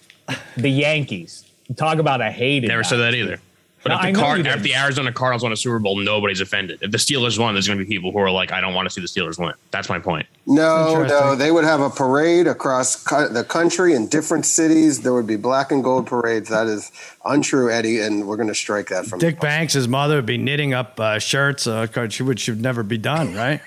the 0.56 0.70
Yankees. 0.70 1.44
Talk 1.76 1.98
about 1.98 2.20
a 2.20 2.30
hated. 2.30 2.68
Never 2.68 2.84
said 2.84 2.98
that 2.98 3.14
either. 3.14 3.40
But 3.84 3.90
No, 3.90 3.96
if 3.96 4.02
the 4.02 4.12
know 4.12 4.20
Card- 4.20 4.38
you 4.46 4.50
if 4.52 4.62
the 4.62 4.74
Arizona 4.74 5.12
Cardinals 5.12 5.42
won 5.42 5.52
a 5.52 5.56
Super 5.56 5.78
Bowl, 5.78 5.96
nobody's 5.98 6.40
offended. 6.40 6.78
If 6.80 6.90
the 6.90 6.96
Steelers 6.98 7.38
won, 7.38 7.54
there's 7.54 7.66
going 7.66 7.78
to 7.78 7.84
be 7.84 7.88
people 7.88 8.10
who 8.12 8.18
are 8.18 8.30
like, 8.30 8.50
I 8.50 8.60
don't 8.62 8.72
want 8.74 8.86
to 8.88 8.90
see 8.90 9.02
the 9.02 9.06
Steelers 9.06 9.38
win. 9.38 9.52
That's 9.72 9.90
my 9.90 9.98
point. 9.98 10.26
No, 10.46 10.88
Interesting. 10.88 11.20
no, 11.20 11.34
they 11.36 11.50
would 11.50 11.64
have 11.64 11.80
a 11.80 11.90
parade 11.90 12.46
across 12.46 12.96
co- 13.02 13.28
the 13.28 13.44
country 13.44 13.92
in 13.94 14.08
different 14.08 14.46
cities. 14.46 15.02
There 15.02 15.12
would 15.12 15.26
be 15.26 15.36
black 15.36 15.70
and 15.70 15.84
gold 15.84 16.06
parades. 16.06 16.48
That 16.48 16.66
is 16.66 16.90
untrue, 17.26 17.70
Eddie, 17.70 18.00
and 18.00 18.26
we're 18.26 18.36
going 18.36 18.48
to 18.48 18.54
strike 18.54 18.88
that 18.88 19.04
from. 19.06 19.18
Dick 19.18 19.38
Banks, 19.40 19.74
his 19.74 19.86
mother, 19.86 20.16
would 20.16 20.26
be 20.26 20.38
knitting 20.38 20.72
up 20.72 20.98
uh, 20.98 21.18
shirts. 21.18 21.66
Uh, 21.66 21.86
'cause 21.86 22.12
she 22.14 22.22
would 22.22 22.40
should 22.40 22.60
never 22.62 22.82
be 22.82 22.96
done, 22.98 23.34
right? 23.34 23.60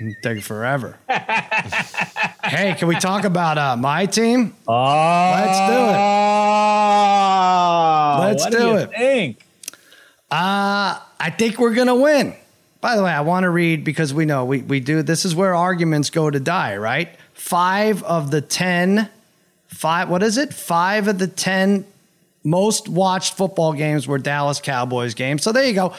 It'd 0.00 0.14
Take 0.22 0.42
forever. 0.44 0.96
hey, 1.08 2.74
can 2.78 2.86
we 2.88 2.94
talk 2.96 3.24
about 3.24 3.58
uh, 3.58 3.76
my 3.76 4.06
team? 4.06 4.54
Oh, 4.68 5.32
Let's 5.34 5.58
do 5.58 5.74
it. 5.88 5.98
Let's 8.20 8.44
what 8.44 8.52
do 8.52 8.58
you 8.66 8.76
it. 8.76 8.90
Think? 8.96 9.38
Uh, 10.30 11.00
I 11.20 11.30
think 11.30 11.58
we're 11.58 11.74
gonna 11.74 11.96
win. 11.96 12.34
By 12.80 12.96
the 12.96 13.02
way, 13.02 13.10
I 13.10 13.22
want 13.22 13.44
to 13.44 13.50
read 13.50 13.82
because 13.82 14.14
we 14.14 14.24
know 14.24 14.44
we, 14.44 14.62
we 14.62 14.80
do 14.80 15.02
this 15.02 15.24
is 15.24 15.34
where 15.34 15.54
arguments 15.54 16.10
go 16.10 16.30
to 16.30 16.38
die, 16.38 16.76
right? 16.76 17.08
Five 17.34 18.02
of 18.04 18.30
the 18.30 18.40
ten, 18.40 19.08
five 19.68 20.08
what 20.08 20.22
is 20.22 20.38
it? 20.38 20.52
Five 20.52 21.08
of 21.08 21.18
the 21.18 21.26
ten 21.26 21.86
most 22.44 22.88
watched 22.88 23.34
football 23.36 23.72
games 23.72 24.06
were 24.06 24.18
Dallas 24.18 24.60
Cowboys 24.60 25.14
games. 25.14 25.42
So 25.42 25.52
there 25.52 25.64
you 25.64 25.74
go. 25.74 25.94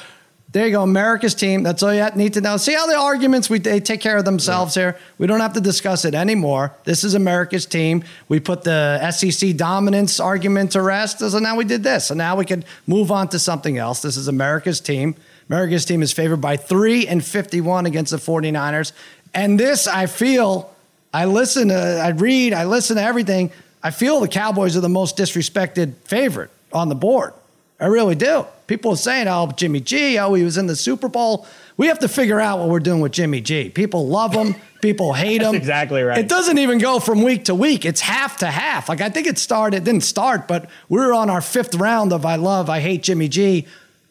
There 0.52 0.66
you 0.66 0.72
go. 0.72 0.82
America's 0.82 1.36
team. 1.36 1.62
That's 1.62 1.84
all 1.84 1.94
you 1.94 2.04
need 2.16 2.34
to 2.34 2.42
know. 2.42 2.58
See 2.58 2.74
how 2.74 2.88
the 2.88 2.96
arguments 2.96 3.52
we 3.52 3.60
they 3.60 3.80
take 3.80 4.02
care 4.02 4.18
of 4.18 4.26
themselves 4.26 4.74
here. 4.74 4.98
We 5.20 5.28
don't 5.28 5.42
have 5.42 5.54
to 5.54 5.62
discuss 5.62 6.06
it 6.06 6.16
anymore. 6.16 6.74
This 6.86 7.04
is 7.04 7.14
America's 7.14 7.68
team. 7.68 8.04
We 8.30 8.40
put 8.40 8.64
the 8.64 9.12
SEC 9.12 9.56
dominance 9.56 10.20
argument 10.20 10.72
to 10.72 10.82
rest. 10.82 11.20
So 11.20 11.38
now 11.38 11.56
we 11.56 11.66
did 11.66 11.84
this. 11.84 12.06
So 12.06 12.16
now 12.16 12.36
we 12.36 12.46
can 12.46 12.66
move 12.88 13.12
on 13.12 13.28
to 13.30 13.38
something 13.38 13.78
else. 13.78 14.02
This 14.02 14.18
is 14.18 14.28
America's 14.28 14.82
team. 14.82 15.14
America's 15.50 15.86
team 15.86 16.02
is 16.02 16.12
favored 16.12 16.42
by 16.42 16.58
three 16.58 17.08
and 17.08 17.24
51 17.24 17.86
against 17.86 18.12
the 18.12 18.18
49ers. 18.18 18.92
And 19.36 19.60
this, 19.60 19.88
I 19.88 20.08
feel, 20.08 20.74
I 21.14 21.26
listen 21.26 21.68
to, 21.68 21.76
I 21.76 22.10
read, 22.10 22.54
I 22.54 22.66
listen 22.66 22.96
to 22.96 23.04
everything. 23.04 23.52
I 23.84 23.92
feel 23.92 24.20
the 24.20 24.28
Cowboys 24.28 24.76
are 24.76 24.82
the 24.82 24.90
most 24.90 25.16
disrespected 25.16 25.94
favorite 26.06 26.50
on 26.74 26.90
the 26.90 26.96
board. 26.96 27.34
I 27.80 27.86
really 27.86 28.16
do. 28.16 28.46
People 28.70 28.92
are 28.92 28.98
saying, 28.98 29.28
oh, 29.28 29.50
Jimmy 29.56 29.80
G, 29.80 30.20
oh, 30.20 30.36
he 30.36 30.44
was 30.44 30.56
in 30.56 30.68
the 30.68 30.76
Super 30.76 31.10
Bowl. 31.10 31.48
We 31.78 31.88
have 31.88 31.98
to 32.00 32.08
figure 32.08 32.40
out 32.40 32.60
what 32.60 32.70
we're 32.70 32.80
doing 32.80 33.02
with 33.02 33.12
Jimmy 33.12 33.42
G. 33.42 33.68
People 33.68 34.08
love 34.08 34.32
him, 34.32 34.54
people 34.80 35.12
hate 35.16 35.42
him. 35.42 35.56
exactly 35.56 36.04
right. 36.04 36.20
It 36.20 36.30
doesn't 36.30 36.60
even 36.60 36.78
go 36.78 37.00
from 37.00 37.24
week 37.24 37.46
to 37.46 37.56
week. 37.56 37.84
It's 37.84 38.00
half 38.00 38.38
to 38.38 38.46
half. 38.46 38.88
Like 38.88 39.02
I 39.02 39.10
think 39.10 39.26
it 39.26 39.40
started, 39.40 39.78
it 39.78 39.84
didn't 39.86 40.04
start, 40.04 40.48
but 40.48 40.70
we 40.88 41.00
were 41.00 41.16
on 41.16 41.32
our 41.32 41.42
fifth 41.42 41.74
round 41.74 42.14
of 42.14 42.28
I 42.28 42.36
love, 42.36 42.70
I 42.70 42.80
hate 42.80 43.02
Jimmy 43.02 43.28
G 43.28 43.66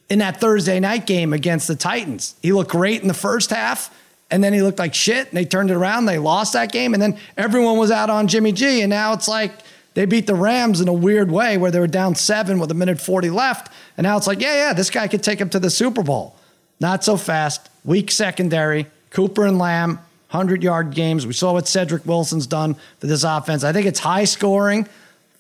in 0.08 0.18
that 0.18 0.40
Thursday 0.40 0.80
night 0.80 1.06
game 1.06 1.32
against 1.32 1.68
the 1.68 1.76
Titans. 1.76 2.34
He 2.42 2.52
looked 2.52 2.72
great 2.72 3.00
in 3.00 3.06
the 3.06 3.14
first 3.14 3.50
half, 3.50 3.96
and 4.28 4.42
then 4.42 4.52
he 4.52 4.60
looked 4.60 4.80
like 4.80 4.92
shit, 4.92 5.28
and 5.28 5.36
they 5.36 5.44
turned 5.44 5.70
it 5.70 5.74
around. 5.74 6.06
They 6.06 6.18
lost 6.18 6.54
that 6.54 6.72
game, 6.72 6.94
and 6.94 7.02
then 7.02 7.16
everyone 7.36 7.78
was 7.78 7.92
out 7.92 8.10
on 8.10 8.26
Jimmy 8.26 8.50
G, 8.50 8.80
and 8.80 8.90
now 8.90 9.12
it's 9.12 9.28
like 9.28 9.52
they 9.98 10.06
beat 10.06 10.28
the 10.28 10.34
Rams 10.36 10.80
in 10.80 10.86
a 10.86 10.92
weird 10.92 11.28
way 11.28 11.58
where 11.58 11.72
they 11.72 11.80
were 11.80 11.88
down 11.88 12.14
seven 12.14 12.60
with 12.60 12.70
a 12.70 12.74
minute 12.74 13.00
40 13.00 13.30
left, 13.30 13.72
and 13.96 14.04
now 14.04 14.16
it's 14.16 14.28
like, 14.28 14.40
yeah, 14.40 14.68
yeah, 14.68 14.72
this 14.72 14.90
guy 14.90 15.08
could 15.08 15.24
take 15.24 15.40
him 15.40 15.50
to 15.50 15.58
the 15.58 15.70
Super 15.70 16.04
Bowl. 16.04 16.36
Not 16.78 17.02
so 17.02 17.16
fast. 17.16 17.68
Weak 17.84 18.12
secondary. 18.12 18.86
Cooper 19.10 19.44
and 19.44 19.58
Lamb, 19.58 19.96
100 20.30 20.62
yard 20.62 20.94
games. 20.94 21.26
We 21.26 21.32
saw 21.32 21.52
what 21.52 21.66
Cedric 21.66 22.06
Wilson's 22.06 22.46
done 22.46 22.76
for 23.00 23.08
this 23.08 23.24
offense. 23.24 23.64
I 23.64 23.72
think 23.72 23.86
it's 23.86 23.98
high 23.98 24.22
scoring. 24.22 24.86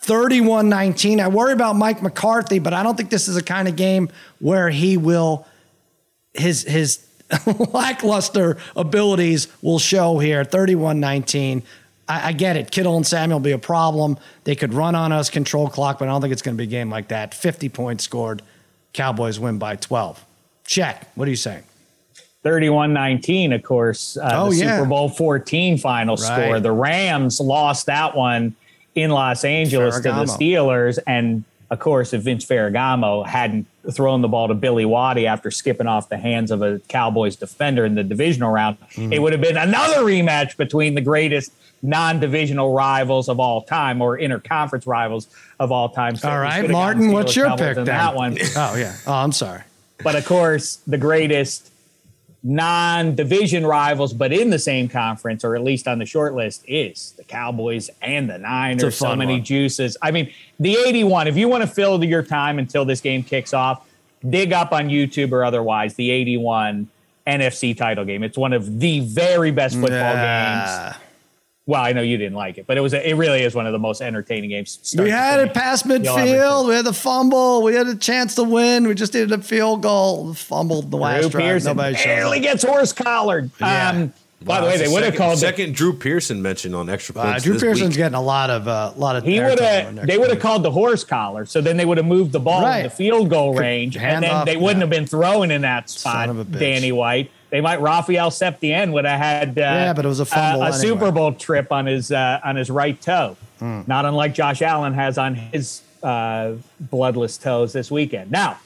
31 0.00 0.68
19. 0.68 1.20
I 1.20 1.28
worry 1.28 1.52
about 1.52 1.76
Mike 1.76 2.02
McCarthy, 2.02 2.58
but 2.58 2.74
I 2.74 2.82
don't 2.82 2.96
think 2.96 3.10
this 3.10 3.28
is 3.28 3.36
a 3.36 3.44
kind 3.44 3.68
of 3.68 3.76
game 3.76 4.08
where 4.40 4.70
he 4.70 4.96
will, 4.96 5.46
his, 6.34 6.64
his 6.64 7.06
lackluster 7.72 8.56
abilities 8.74 9.46
will 9.62 9.78
show 9.78 10.18
here. 10.18 10.42
31 10.42 10.98
19. 10.98 11.62
I, 12.08 12.28
I 12.28 12.32
get 12.32 12.56
it. 12.56 12.70
Kittle 12.70 12.96
and 12.96 13.06
Samuel 13.06 13.38
will 13.38 13.44
be 13.44 13.52
a 13.52 13.58
problem. 13.58 14.18
They 14.44 14.54
could 14.56 14.72
run 14.74 14.94
on 14.94 15.12
us, 15.12 15.28
control 15.30 15.68
clock, 15.68 15.98
but 15.98 16.08
I 16.08 16.10
don't 16.10 16.20
think 16.20 16.32
it's 16.32 16.42
going 16.42 16.56
to 16.56 16.58
be 16.58 16.64
a 16.64 16.66
game 16.70 16.90
like 16.90 17.08
that. 17.08 17.34
50 17.34 17.68
points 17.68 18.04
scored. 18.04 18.42
Cowboys 18.92 19.38
win 19.38 19.58
by 19.58 19.76
12. 19.76 20.24
Check. 20.64 21.08
What 21.14 21.28
are 21.28 21.30
you 21.30 21.36
saying? 21.36 21.62
31-19, 22.44 23.54
of 23.54 23.62
course, 23.62 24.16
uh, 24.16 24.30
Oh, 24.32 24.50
the 24.50 24.56
yeah. 24.56 24.76
Super 24.76 24.88
Bowl 24.88 25.08
14 25.08 25.78
final 25.78 26.16
Right. 26.16 26.24
score. 26.44 26.60
The 26.60 26.72
Rams 26.72 27.40
lost 27.40 27.86
that 27.86 28.16
one 28.16 28.54
in 28.94 29.10
Los 29.10 29.44
Angeles 29.44 29.96
to 29.96 30.02
the 30.02 30.24
Steelers. 30.24 30.98
And 31.06 31.44
of 31.70 31.78
course, 31.80 32.12
if 32.14 32.22
Vince 32.22 32.44
Ferragamo 32.46 33.26
hadn't 33.26 33.66
thrown 33.92 34.22
the 34.22 34.28
ball 34.28 34.48
to 34.48 34.54
Billy 34.54 34.84
Waddy 34.84 35.26
after 35.26 35.50
skipping 35.50 35.86
off 35.86 36.08
the 36.08 36.16
hands 36.16 36.50
of 36.50 36.62
a 36.62 36.78
Cowboys 36.88 37.36
defender 37.36 37.84
in 37.84 37.94
the 37.94 38.04
divisional 38.04 38.50
round, 38.50 38.78
Mm-hmm. 38.92 39.12
it 39.12 39.20
would 39.20 39.32
have 39.32 39.42
been 39.42 39.56
another 39.56 39.98
rematch 40.02 40.56
between 40.56 40.94
the 40.94 41.00
greatest 41.00 41.52
non-divisional 41.82 42.72
rivals 42.72 43.28
of 43.28 43.38
all 43.40 43.62
time 43.62 44.02
or 44.02 44.18
interconference 44.18 44.86
rivals 44.86 45.28
of 45.60 45.70
all 45.72 45.88
time. 45.88 46.16
So 46.16 46.28
All 46.28 46.38
right, 46.38 46.68
Martin, 46.68 47.12
what's 47.12 47.36
your 47.36 47.56
pick 47.56 47.76
then? 47.76 47.84
that 47.84 48.14
one. 48.14 48.36
Oh 48.56 48.76
yeah. 48.76 48.96
Oh, 49.06 49.12
I'm 49.12 49.32
sorry. 49.32 49.62
But 50.02 50.16
of 50.16 50.24
course, 50.26 50.76
the 50.86 50.98
greatest 50.98 51.70
non-division 52.42 53.66
rivals, 53.66 54.12
but 54.12 54.32
in 54.32 54.50
the 54.50 54.58
same 54.58 54.88
conference, 54.88 55.44
or 55.44 55.56
at 55.56 55.62
least 55.62 55.88
on 55.88 55.98
the 55.98 56.06
short 56.06 56.34
list, 56.34 56.64
is 56.68 57.12
the 57.16 57.24
Cowboys 57.24 57.90
and 58.00 58.30
the 58.30 58.38
Niners. 58.38 58.96
So 58.96 59.14
many 59.16 59.34
one. 59.34 59.44
juices. 59.44 59.96
I 60.02 60.10
mean, 60.12 60.32
the 60.60 60.76
81, 60.86 61.26
if 61.26 61.36
you 61.36 61.48
want 61.48 61.62
to 61.62 61.66
fill 61.66 62.02
your 62.04 62.22
time 62.22 62.58
until 62.58 62.84
this 62.84 63.00
game 63.00 63.22
kicks 63.22 63.52
off, 63.52 63.86
dig 64.28 64.52
up 64.52 64.72
on 64.72 64.88
YouTube 64.88 65.32
or 65.32 65.44
otherwise 65.44 65.94
the 65.94 66.10
81 66.10 66.88
NFC 67.26 67.76
title 67.76 68.04
game. 68.04 68.22
It's 68.22 68.38
one 68.38 68.52
of 68.52 68.80
the 68.80 69.00
very 69.00 69.50
best 69.50 69.74
football 69.74 70.14
games. 70.14 70.96
Yeah. 71.68 71.72
Well, 71.72 71.84
I 71.84 71.92
know 71.92 72.00
you 72.02 72.16
didn't 72.16 72.34
like 72.36 72.56
it, 72.58 72.66
but 72.66 72.78
it 72.78 72.80
was 72.80 72.94
a, 72.94 73.08
it 73.08 73.14
really 73.14 73.42
is 73.42 73.54
one 73.54 73.66
of 73.66 73.72
the 73.72 73.78
most 73.78 74.00
entertaining 74.00 74.50
games. 74.50 74.94
We 74.98 75.10
had 75.10 75.38
it 75.40 75.52
past 75.54 75.86
midfield. 75.86 76.66
We 76.68 76.74
had 76.74 76.86
the 76.86 76.92
fumble. 76.94 77.62
We 77.62 77.74
had 77.74 77.86
a 77.86 77.94
chance 77.94 78.34
to 78.36 78.42
win. 78.44 78.88
We 78.88 78.94
just 78.94 79.12
needed 79.14 79.32
a 79.32 79.38
field 79.42 79.82
goal. 79.82 80.32
Fumbled 80.34 80.90
the 80.90 80.96
last 80.96 81.22
Drew 81.22 81.30
drive. 81.30 81.42
Pearson 81.44 81.76
Nobody 81.76 81.96
showed 81.96 82.04
barely 82.04 82.38
up. 82.38 82.42
gets 82.42 82.64
horse 82.64 82.92
collared. 82.92 83.50
Yeah. 83.60 83.90
Um, 83.90 84.12
by 84.40 84.60
the 84.60 84.66
way, 84.68 84.78
they 84.78 84.84
the 84.86 84.92
would 84.92 85.02
have 85.02 85.14
second- 85.14 85.18
called 85.18 85.34
it 85.34 85.40
second 85.40 85.74
Drew 85.74 85.92
Pearson 85.92 86.40
mentioned 86.40 86.74
on 86.74 86.88
extra 86.88 87.12
Uh, 87.18 87.24
points. 87.32 87.42
Drew 87.44 87.54
this 87.54 87.62
Pearson's 87.62 87.88
week. 87.90 87.96
getting 87.96 88.14
a 88.14 88.22
lot 88.22 88.50
of 88.50 88.68
uh, 88.68 88.92
lot 88.96 89.16
of. 89.16 89.24
He 89.24 89.40
would 89.40 89.58
have. 89.58 90.06
They 90.06 90.16
would 90.16 90.30
have 90.30 90.38
called 90.38 90.62
the 90.62 90.70
horse 90.70 91.02
collar, 91.04 91.44
so 91.44 91.60
then 91.60 91.76
they 91.76 91.84
would 91.84 91.96
have 91.98 92.06
moved 92.06 92.30
the 92.32 92.38
ball 92.40 92.62
Right. 92.62 92.78
in 92.78 92.82
the 92.84 92.90
field 92.90 93.30
goal 93.30 93.52
range, 93.54 93.96
and 93.96 94.22
then 94.22 94.30
off, 94.30 94.46
they 94.46 94.56
wouldn't 94.56 94.76
yeah. 94.78 94.82
have 94.84 94.90
been 94.90 95.06
throwing 95.06 95.50
in 95.50 95.62
that 95.62 95.90
spot. 95.90 96.28
of 96.28 96.38
a 96.38 96.44
bitch. 96.44 96.60
Danny 96.60 96.92
White. 96.92 97.30
They 97.50 97.60
might 97.60 97.80
Rafael 97.80 98.30
Septien 98.30 98.92
would 98.92 99.04
have 99.06 99.18
had. 99.18 99.48
Uh, 99.50 99.60
Yeah, 99.62 99.92
but 99.94 100.04
it 100.04 100.08
was 100.08 100.20
a 100.20 100.26
fumble 100.26 100.62
a 100.62 100.66
anyway. 100.66 100.78
Super 100.80 101.10
Bowl 101.10 101.32
trip 101.32 101.72
on 101.72 101.86
his 101.86 102.12
uh, 102.12 102.40
on 102.44 102.56
his 102.56 102.70
right 102.70 103.00
toe, 103.00 103.36
Hmm. 103.58 103.80
not 103.86 104.04
unlike 104.04 104.34
Josh 104.34 104.60
Allen 104.62 104.92
has 104.94 105.16
on 105.18 105.34
his 105.34 105.82
uh, 106.02 106.52
bloodless 106.78 107.38
toes 107.38 107.72
this 107.72 107.90
weekend. 107.90 108.30
Now, 108.30 108.58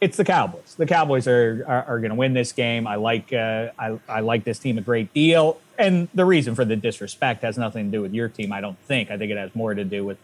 it's 0.00 0.16
the 0.16 0.24
Cowboys. 0.24 0.74
The 0.76 0.86
Cowboys 0.86 1.26
are 1.26 1.64
are, 1.66 1.84
are 1.84 1.98
going 2.00 2.10
to 2.10 2.14
win 2.16 2.34
this 2.34 2.52
game. 2.52 2.86
I 2.86 2.96
like 2.96 3.32
uh, 3.32 3.70
I, 3.78 3.98
I 4.08 4.20
like 4.20 4.44
this 4.44 4.58
team 4.58 4.76
a 4.78 4.82
great 4.82 5.12
deal, 5.14 5.58
and 5.78 6.08
the 6.14 6.24
reason 6.24 6.54
for 6.54 6.64
the 6.64 6.76
disrespect 6.76 7.42
has 7.42 7.56
nothing 7.56 7.86
to 7.86 7.96
do 7.98 8.02
with 8.02 8.12
your 8.12 8.28
team. 8.28 8.52
I 8.52 8.60
don't 8.60 8.78
think. 8.80 9.10
I 9.10 9.16
think 9.16 9.30
it 9.30 9.38
has 9.38 9.54
more 9.54 9.74
to 9.74 9.84
do 9.84 10.04
with 10.04 10.18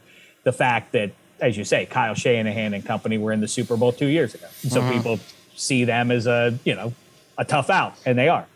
the 0.45 0.53
fact 0.53 0.93
that, 0.93 1.13
as 1.41 1.57
you 1.57 1.65
say, 1.65 1.87
Kyle 1.87 2.15
Shanahan 2.15 2.75
and 2.75 2.85
company 2.85 3.19
were 3.19 3.33
in 3.33 3.41
the 3.41 3.49
Super 3.49 3.77
Bowl 3.77 3.93
two 3.93 4.07
years 4.07 4.35
ago, 4.35 4.47
so 4.69 4.89
people 4.93 5.19
see 5.57 5.85
them 5.85 6.11
as 6.11 6.27
a 6.27 6.59
you 6.65 6.75
know 6.75 6.93
a 7.39 7.45
tough 7.45 7.71
out, 7.71 7.95
and 8.05 8.19
they 8.19 8.29
are. 8.29 8.47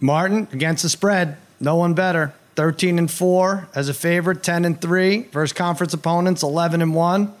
Martin 0.00 0.48
against 0.52 0.82
the 0.82 0.88
spread. 0.88 1.36
No 1.60 1.76
one 1.76 1.94
better. 1.94 2.32
13 2.56 2.98
and 2.98 3.10
4 3.10 3.68
as 3.74 3.88
a 3.88 3.94
favorite, 3.94 4.42
10 4.42 4.64
and 4.64 4.80
3 4.80 5.22
versus 5.32 5.52
conference 5.52 5.94
opponents, 5.94 6.42
11 6.42 6.82
and 6.82 6.94
1. 6.94 7.34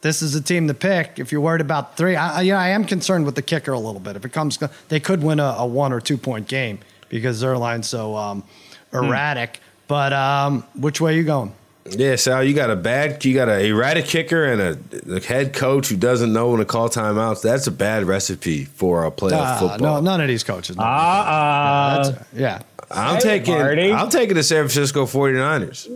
This 0.00 0.22
is 0.22 0.34
a 0.34 0.40
team 0.42 0.68
to 0.68 0.74
pick 0.74 1.18
if 1.18 1.32
you're 1.32 1.40
worried 1.40 1.60
about 1.60 1.96
three. 1.96 2.14
I, 2.16 2.38
I- 2.38 2.42
yeah, 2.42 2.60
I 2.60 2.68
am 2.68 2.84
concerned 2.84 3.24
with 3.26 3.34
the 3.34 3.42
kicker 3.42 3.72
a 3.72 3.78
little 3.78 4.00
bit. 4.00 4.14
If 4.14 4.24
it 4.24 4.32
comes, 4.32 4.58
they 4.88 5.00
could 5.00 5.22
win 5.22 5.40
a, 5.40 5.56
a 5.58 5.66
one 5.66 5.92
or 5.92 6.00
two 6.00 6.16
point 6.18 6.46
game 6.48 6.78
because 7.08 7.40
their 7.40 7.56
line's 7.58 7.88
so 7.88 8.14
um, 8.16 8.44
erratic. 8.92 9.58
But 9.88 10.12
um, 10.12 10.62
which 10.76 11.00
way 11.00 11.14
are 11.14 11.16
you 11.16 11.24
going? 11.24 11.52
Yeah, 11.90 12.16
Sal, 12.16 12.44
you 12.44 12.54
got 12.54 12.70
a 12.70 12.76
bad, 12.76 13.24
you 13.24 13.34
got 13.34 13.48
a 13.48 13.64
erratic 13.66 14.04
kicker 14.06 14.44
and 14.44 14.60
a, 14.60 15.14
a 15.16 15.20
head 15.20 15.52
coach 15.54 15.88
who 15.88 15.96
doesn't 15.96 16.32
know 16.32 16.48
when 16.50 16.58
to 16.58 16.64
call 16.64 16.88
timeouts. 16.88 17.42
That's 17.42 17.66
a 17.66 17.70
bad 17.70 18.04
recipe 18.04 18.64
for 18.64 19.04
a 19.04 19.10
playoff 19.10 19.32
Uh, 19.56 19.58
football. 19.68 19.94
no, 19.96 20.00
none 20.00 20.20
of 20.20 20.28
these 20.28 20.44
coaches. 20.44 20.76
know. 20.76 20.82
Uh, 20.84 22.02
That's- 22.04 22.26
yeah, 22.34 22.62
I'm 22.90 23.14
Hey, 23.16 23.20
taking, 23.20 23.54
Marty. 23.54 23.92
I'm 23.92 24.08
taking 24.10 24.34
the 24.36 24.42
San 24.42 24.58
Francisco 24.68 25.06
49ers. 25.06 25.88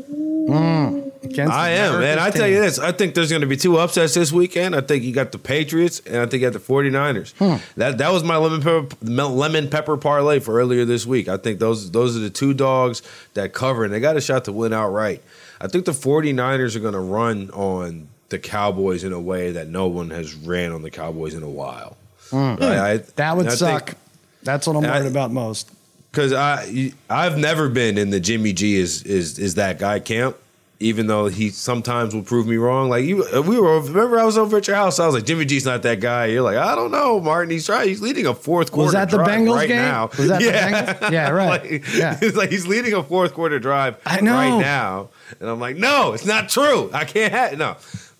Against 1.24 1.52
I 1.54 1.70
am, 1.70 2.00
man. 2.00 2.18
I 2.18 2.30
tell 2.30 2.48
you 2.48 2.60
this. 2.60 2.80
I 2.80 2.90
think 2.90 3.14
there's 3.14 3.30
going 3.30 3.42
to 3.42 3.46
be 3.46 3.56
two 3.56 3.78
upsets 3.78 4.12
this 4.14 4.32
weekend. 4.32 4.74
I 4.74 4.80
think 4.80 5.04
you 5.04 5.12
got 5.12 5.30
the 5.30 5.38
Patriots 5.38 6.00
and 6.04 6.16
I 6.16 6.26
think 6.26 6.42
you 6.42 6.50
got 6.50 6.52
the 6.52 6.58
49ers. 6.58 7.32
Hmm. 7.38 7.62
That 7.78 7.98
that 7.98 8.12
was 8.12 8.24
my 8.24 8.36
lemon 8.36 8.60
pepper, 8.60 8.96
lemon 9.04 9.68
pepper 9.70 9.96
parlay 9.96 10.40
for 10.40 10.58
earlier 10.58 10.84
this 10.84 11.06
week. 11.06 11.28
I 11.28 11.36
think 11.36 11.60
those 11.60 11.92
those 11.92 12.16
are 12.16 12.20
the 12.20 12.28
two 12.30 12.54
dogs 12.54 13.02
that 13.34 13.52
cover 13.52 13.84
and 13.84 13.94
they 13.94 14.00
got 14.00 14.16
a 14.16 14.20
shot 14.20 14.44
to 14.46 14.52
win 14.52 14.72
outright. 14.72 15.22
I 15.62 15.68
think 15.68 15.84
the 15.84 15.92
49ers 15.92 16.74
are 16.76 16.80
going 16.80 16.92
to 16.94 16.98
run 17.00 17.48
on 17.50 18.08
the 18.30 18.38
Cowboys 18.38 19.04
in 19.04 19.12
a 19.12 19.20
way 19.20 19.52
that 19.52 19.68
no 19.68 19.86
one 19.86 20.10
has 20.10 20.34
ran 20.34 20.72
on 20.72 20.82
the 20.82 20.90
Cowboys 20.90 21.34
in 21.34 21.42
a 21.42 21.48
while. 21.48 21.96
Right? 22.32 22.60
I- 22.62 22.96
Hmm. 22.98 23.02
That 23.16 23.36
would 23.36 23.46
I 23.46 23.50
think- 23.50 23.58
suck. 23.58 23.94
That's 24.42 24.66
what 24.66 24.74
I'm 24.76 24.82
worried 24.82 25.06
about 25.06 25.30
most. 25.30 25.70
Cause 26.10 26.32
I 26.32 26.92
I've 27.08 27.38
never 27.38 27.68
been 27.68 27.96
in 27.96 28.10
the 28.10 28.18
Jimmy 28.20 28.52
G 28.52 28.76
is 28.76 29.02
is 29.04 29.38
is 29.38 29.54
that 29.54 29.78
guy 29.78 29.98
camp. 30.00 30.36
Even 30.82 31.06
though 31.06 31.26
he 31.28 31.50
sometimes 31.50 32.14
will 32.14 32.22
prove 32.22 32.46
me 32.46 32.56
wrong, 32.56 32.88
like 32.90 33.04
you, 33.04 33.24
we 33.46 33.58
were. 33.58 33.80
Remember, 33.80 34.18
I 34.18 34.24
was 34.24 34.36
over 34.36 34.56
at 34.58 34.66
your 34.66 34.76
house. 34.76 34.98
I 34.98 35.06
was 35.06 35.14
like, 35.14 35.24
"Jimmy 35.24 35.44
G's 35.44 35.64
not 35.64 35.82
that 35.82 36.00
guy." 36.00 36.26
You're 36.26 36.42
like, 36.42 36.56
"I 36.56 36.74
don't 36.74 36.90
know, 36.90 37.20
Martin. 37.20 37.50
He's 37.50 37.66
trying. 37.66 37.88
He's 37.88 38.00
leading 38.02 38.26
a 38.26 38.34
fourth 38.34 38.72
quarter. 38.72 38.86
Was 38.86 38.92
that 38.94 39.10
the 39.10 39.16
drive 39.18 39.28
Bengals 39.28 39.56
right 39.56 39.68
game? 39.68 39.76
now. 39.82 40.10
Was 40.18 40.28
that 40.28 40.40
the. 40.40 40.46
Bengals? 40.48 41.10
Yeah, 41.12 41.30
right. 41.30 41.48
like, 41.70 41.94
Yeah. 41.94 42.18
It's 42.20 42.36
like 42.36 42.50
he's 42.50 42.66
leading 42.66 42.92
a 42.94 43.02
fourth 43.02 43.32
quarter 43.34 43.58
drive 43.58 43.96
I 44.04 44.20
know. 44.20 44.32
right 44.34 44.60
now, 44.60 45.10
and 45.40 45.48
I'm 45.48 45.60
like, 45.60 45.76
"No, 45.76 46.12
it's 46.12 46.26
not 46.26 46.48
true. 46.48 46.90
I 46.92 47.04
can't 47.04 47.32
have 47.32 47.56
no." 47.58 47.76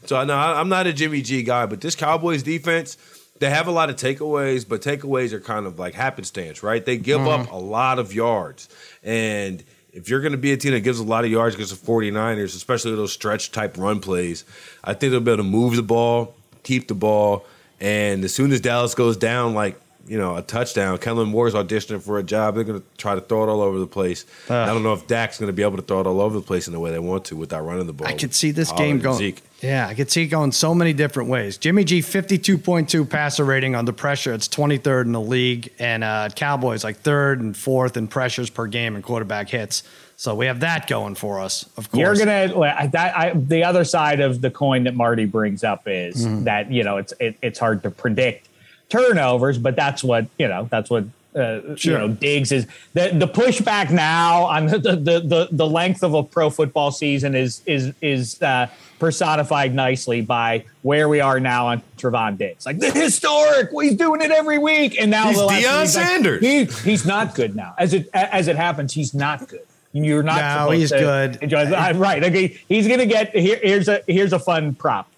So 0.06 0.16
I- 0.16 0.60
I'm 0.60 0.68
not 0.68 0.86
a 0.86 0.92
Jimmy 0.92 1.22
G 1.22 1.42
guy, 1.42 1.66
but 1.66 1.80
this 1.80 1.94
Cowboys 1.94 2.42
defense. 2.42 2.96
They 3.38 3.50
have 3.50 3.66
a 3.66 3.72
lot 3.72 3.90
of 3.90 3.96
takeaways, 3.96 4.68
but 4.68 4.82
takeaways 4.82 5.32
are 5.32 5.40
kind 5.40 5.66
of 5.66 5.76
like 5.76 5.94
happenstance, 5.94 6.62
right? 6.62 6.84
They 6.84 6.96
give 6.96 7.18
Mm-hmm. 7.20 7.42
up 7.48 7.50
a 7.52 7.56
lot 7.56 7.98
of 7.98 8.14
yards. 8.14 8.68
And 9.02 9.64
if 9.92 10.08
you're 10.08 10.20
going 10.20 10.32
to 10.32 10.38
be 10.38 10.52
a 10.52 10.56
team 10.56 10.72
that 10.72 10.80
gives 10.80 10.98
a 10.98 11.04
lot 11.04 11.24
of 11.24 11.30
yards 11.30 11.54
against 11.54 11.78
the 11.78 11.86
49ers, 11.86 12.56
especially 12.56 12.94
those 12.94 13.12
stretch 13.12 13.52
type 13.52 13.76
run 13.76 14.00
plays, 14.00 14.44
I 14.82 14.94
think 14.94 15.10
they'll 15.10 15.20
be 15.20 15.32
able 15.32 15.44
to 15.44 15.48
move 15.48 15.76
the 15.76 15.82
ball, 15.82 16.34
keep 16.62 16.88
the 16.88 16.94
ball. 16.94 17.44
And 17.80 18.24
as 18.24 18.32
soon 18.32 18.52
as 18.52 18.60
Dallas 18.60 18.94
goes 18.94 19.16
down, 19.16 19.54
like, 19.54 19.78
you 20.06 20.18
know, 20.18 20.36
a 20.36 20.42
touchdown, 20.42 20.98
Kellen 20.98 21.28
Moore's 21.28 21.54
auditioning 21.54 22.02
for 22.02 22.18
a 22.18 22.22
job. 22.22 22.54
They're 22.54 22.64
going 22.64 22.80
to 22.80 22.86
try 22.98 23.14
to 23.14 23.20
throw 23.20 23.44
it 23.44 23.48
all 23.48 23.60
over 23.60 23.78
the 23.78 23.86
place. 23.86 24.24
I 24.50 24.66
don't 24.66 24.82
know 24.82 24.92
if 24.92 25.06
Dak's 25.06 25.38
going 25.38 25.48
to 25.48 25.52
be 25.52 25.62
able 25.62 25.76
to 25.76 25.82
throw 25.82 26.00
it 26.00 26.06
all 26.06 26.20
over 26.20 26.34
the 26.36 26.44
place 26.44 26.66
in 26.66 26.72
the 26.72 26.80
way 26.80 26.90
they 26.90 26.98
want 26.98 27.24
to 27.26 27.36
without 27.36 27.60
running 27.64 27.86
the 27.86 27.92
ball. 27.92 28.08
I 28.08 28.14
could 28.14 28.34
see 28.34 28.50
this 28.50 28.70
Pollard 28.70 28.84
game 28.84 28.98
going. 29.00 29.18
Zeke. 29.18 29.42
Yeah, 29.60 29.86
I 29.86 29.94
could 29.94 30.10
see 30.10 30.24
it 30.24 30.26
going 30.26 30.50
so 30.50 30.74
many 30.74 30.92
different 30.92 31.28
ways. 31.30 31.56
Jimmy 31.56 31.84
G, 31.84 32.00
52.2 32.00 33.08
passer 33.08 33.44
rating 33.44 33.74
under 33.76 33.92
pressure. 33.92 34.32
It's 34.32 34.48
23rd 34.48 35.04
in 35.04 35.12
the 35.12 35.20
league. 35.20 35.70
And 35.78 36.02
uh, 36.02 36.30
Cowboys, 36.34 36.82
like 36.84 36.96
third 36.98 37.40
and 37.40 37.56
fourth 37.56 37.96
in 37.96 38.08
pressures 38.08 38.50
per 38.50 38.66
game 38.66 38.94
and 38.96 39.04
quarterback 39.04 39.48
hits. 39.48 39.84
So 40.16 40.34
we 40.36 40.46
have 40.46 40.60
that 40.60 40.86
going 40.86 41.16
for 41.16 41.40
us, 41.40 41.64
of 41.76 41.90
course. 41.90 42.00
You're 42.00 42.14
gonna 42.14 42.88
that 42.92 43.16
I, 43.16 43.30
the 43.34 43.64
other 43.64 43.82
side 43.84 44.20
of 44.20 44.40
the 44.40 44.50
coin 44.52 44.84
that 44.84 44.94
Marty 44.94 45.24
brings 45.24 45.64
up 45.64 45.82
is 45.86 46.24
Mm-hmm. 46.24 46.44
that 46.44 46.70
you 46.70 46.84
know 46.84 46.98
it's 46.98 47.12
it, 47.18 47.36
it's 47.42 47.58
hard 47.58 47.82
to 47.82 47.90
predict 47.90 48.48
turnovers, 48.92 49.58
but 49.58 49.74
that's 49.74 50.04
what 50.04 50.26
you 50.38 50.46
know 50.46 50.68
that's 50.70 50.90
what 50.90 51.04
uh, 51.34 51.60
you 51.78 51.92
know 51.92 52.08
Diggs 52.08 52.52
is 52.52 52.66
the 52.92 53.08
the 53.14 53.26
pushback 53.26 53.90
now 53.90 54.44
on 54.44 54.66
the 54.66 54.78
the, 54.78 55.20
the 55.20 55.48
the 55.50 55.66
length 55.66 56.02
of 56.02 56.12
a 56.14 56.22
pro 56.22 56.50
football 56.50 56.90
season 56.90 57.34
is 57.34 57.62
is 57.66 57.94
is 58.02 58.40
uh, 58.42 58.66
personified 58.98 59.74
nicely 59.74 60.20
by 60.20 60.64
where 60.82 61.08
we 61.08 61.20
are 61.20 61.40
now 61.40 61.68
on 61.68 61.82
Trevon 61.96 62.36
Diggs, 62.36 62.66
like 62.66 62.78
the 62.78 62.90
historic. 62.90 63.70
He's 63.72 63.96
doing 63.96 64.20
it 64.20 64.30
every 64.30 64.58
week, 64.58 65.00
and 65.00 65.10
now 65.10 65.28
He's 65.28 65.38
Deion 65.38 65.48
week, 65.56 65.66
like, 65.66 65.88
Sanders. 65.88 66.40
he, 66.42 66.64
he's 66.64 67.06
not 67.06 67.34
good 67.34 67.56
now. 67.56 67.74
As 67.78 67.94
it 67.94 68.10
as 68.12 68.46
it 68.46 68.56
happens, 68.56 68.92
he's 68.92 69.14
not 69.14 69.48
good. 69.48 69.62
You're 69.94 70.22
not. 70.22 70.66
No, 70.66 70.70
he's 70.70 70.90
to 70.90 70.98
good. 70.98 71.42
enjoy- 71.42 71.70
right. 71.94 72.22
Okay. 72.24 72.58
He's 72.68 72.88
gonna 72.88 73.06
get 73.06 73.34
here. 73.34 73.58
Here's 73.62 73.88
a 73.88 74.02
here's 74.06 74.32
a 74.34 74.38
fun 74.38 74.74
prop. 74.74 75.08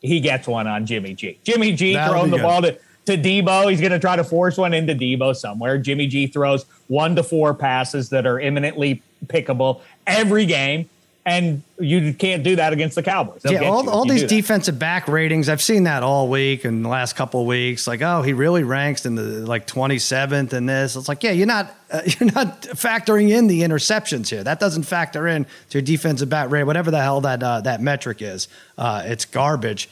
He 0.00 0.20
gets 0.20 0.46
one 0.46 0.66
on 0.68 0.86
Jimmy 0.86 1.14
G. 1.14 1.38
Jimmy 1.42 1.72
G 1.72 1.94
That'll 1.94 2.12
throwing 2.14 2.30
the 2.30 2.36
good. 2.36 2.42
ball 2.42 2.62
to, 2.62 2.78
to 3.06 3.16
Debo. 3.16 3.70
He's 3.70 3.80
gonna 3.80 3.98
try 3.98 4.16
to 4.16 4.24
force 4.24 4.56
one 4.56 4.74
into 4.74 4.94
Debo 4.94 5.34
somewhere. 5.34 5.78
Jimmy 5.78 6.06
G 6.06 6.26
throws 6.26 6.66
one 6.88 7.16
to 7.16 7.22
four 7.22 7.54
passes 7.54 8.10
that 8.10 8.26
are 8.26 8.38
imminently 8.38 9.02
pickable 9.26 9.80
every 10.06 10.46
game, 10.46 10.88
and 11.24 11.62
you 11.80 12.14
can't 12.14 12.44
do 12.44 12.54
that 12.56 12.72
against 12.72 12.94
the 12.94 13.02
Cowboys. 13.02 13.42
They'll 13.42 13.54
yeah, 13.54 13.68
all, 13.68 13.90
all 13.90 14.04
these 14.04 14.22
defensive 14.22 14.78
back 14.78 15.08
ratings, 15.08 15.48
I've 15.48 15.60
seen 15.60 15.82
that 15.82 16.04
all 16.04 16.28
week 16.28 16.64
and 16.64 16.84
the 16.84 16.88
last 16.88 17.16
couple 17.16 17.40
of 17.40 17.46
weeks. 17.48 17.88
Like, 17.88 18.00
oh, 18.00 18.22
he 18.22 18.32
really 18.32 18.62
ranks 18.62 19.04
in 19.04 19.16
the 19.16 19.22
like 19.22 19.66
27th 19.66 20.52
in 20.52 20.66
this. 20.66 20.94
It's 20.94 21.08
like, 21.08 21.24
yeah, 21.24 21.32
you're 21.32 21.48
not 21.48 21.74
uh, 21.90 22.02
you're 22.06 22.30
not 22.32 22.62
factoring 22.62 23.30
in 23.30 23.48
the 23.48 23.62
interceptions 23.62 24.28
here. 24.28 24.44
That 24.44 24.60
doesn't 24.60 24.84
factor 24.84 25.26
in 25.26 25.44
to 25.70 25.78
your 25.78 25.82
defensive 25.82 26.28
back 26.28 26.50
rate, 26.50 26.64
whatever 26.64 26.92
the 26.92 27.02
hell 27.02 27.20
that 27.22 27.42
uh, 27.42 27.60
that 27.62 27.80
metric 27.80 28.22
is. 28.22 28.46
Uh, 28.78 29.02
it's 29.04 29.24
garbage. 29.24 29.88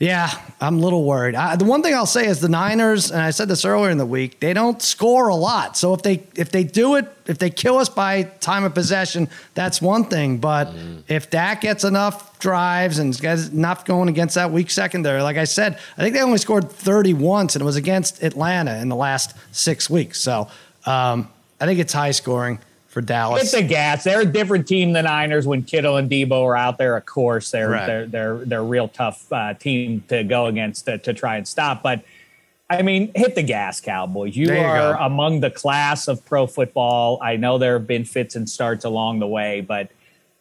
Yeah, 0.00 0.30
I'm 0.62 0.78
a 0.78 0.80
little 0.80 1.04
worried. 1.04 1.34
I, 1.34 1.56
the 1.56 1.66
one 1.66 1.82
thing 1.82 1.92
I'll 1.92 2.06
say 2.06 2.26
is 2.26 2.40
the 2.40 2.48
Niners, 2.48 3.10
and 3.10 3.20
I 3.20 3.32
said 3.32 3.48
this 3.48 3.66
earlier 3.66 3.90
in 3.90 3.98
the 3.98 4.06
week, 4.06 4.40
they 4.40 4.54
don't 4.54 4.80
score 4.80 5.28
a 5.28 5.34
lot. 5.34 5.76
So 5.76 5.92
if 5.92 6.00
they 6.00 6.22
if 6.36 6.50
they 6.50 6.64
do 6.64 6.94
it, 6.94 7.06
if 7.26 7.36
they 7.36 7.50
kill 7.50 7.76
us 7.76 7.90
by 7.90 8.22
time 8.22 8.64
of 8.64 8.72
possession, 8.72 9.28
that's 9.52 9.82
one 9.82 10.04
thing. 10.06 10.38
But 10.38 10.68
mm. 10.68 11.02
if 11.06 11.28
Dak 11.28 11.60
gets 11.60 11.84
enough 11.84 12.38
drives 12.38 12.98
and 12.98 13.16
gets 13.20 13.48
enough 13.50 13.84
going 13.84 14.08
against 14.08 14.36
that 14.36 14.50
weak 14.50 14.70
secondary, 14.70 15.20
like 15.20 15.36
I 15.36 15.44
said, 15.44 15.78
I 15.98 16.00
think 16.00 16.14
they 16.14 16.22
only 16.22 16.38
scored 16.38 16.70
30 16.72 17.12
once, 17.12 17.54
and 17.54 17.60
it 17.60 17.66
was 17.66 17.76
against 17.76 18.22
Atlanta 18.22 18.78
in 18.80 18.88
the 18.88 18.96
last 18.96 19.34
six 19.52 19.90
weeks. 19.90 20.18
So 20.18 20.48
um, 20.86 21.28
I 21.60 21.66
think 21.66 21.78
it's 21.78 21.92
high 21.92 22.12
scoring 22.12 22.58
for 22.90 23.00
Dallas. 23.00 23.42
It's 23.44 23.54
a 23.54 23.62
gas. 23.62 24.04
They're 24.04 24.22
a 24.22 24.26
different 24.26 24.66
team 24.66 24.92
than 24.92 25.04
the 25.04 25.08
Niners 25.08 25.46
when 25.46 25.62
Kittle 25.62 25.96
and 25.96 26.10
Debo 26.10 26.42
are 26.44 26.56
out 26.56 26.76
there. 26.76 26.96
Of 26.96 27.06
course, 27.06 27.50
they're 27.52 27.70
right. 27.70 27.86
they're 27.86 28.06
they're 28.06 28.36
they're 28.38 28.60
a 28.60 28.64
real 28.64 28.88
tough 28.88 29.32
uh, 29.32 29.54
team 29.54 30.02
to 30.08 30.24
go 30.24 30.46
against 30.46 30.86
to, 30.86 30.98
to, 30.98 31.14
try 31.14 31.36
and 31.36 31.46
stop. 31.46 31.82
But 31.84 32.02
I 32.68 32.82
mean, 32.82 33.12
hit 33.14 33.36
the 33.36 33.44
gas, 33.44 33.80
Cowboys. 33.80 34.36
You, 34.36 34.52
you 34.52 34.58
are 34.58 34.94
go. 34.94 35.04
among 35.04 35.40
the 35.40 35.52
class 35.52 36.08
of 36.08 36.24
pro 36.26 36.48
football. 36.48 37.20
I 37.22 37.36
know 37.36 37.58
there 37.58 37.74
have 37.74 37.86
been 37.86 38.04
fits 38.04 38.34
and 38.34 38.50
starts 38.50 38.84
along 38.84 39.20
the 39.20 39.28
way, 39.28 39.60
but 39.60 39.90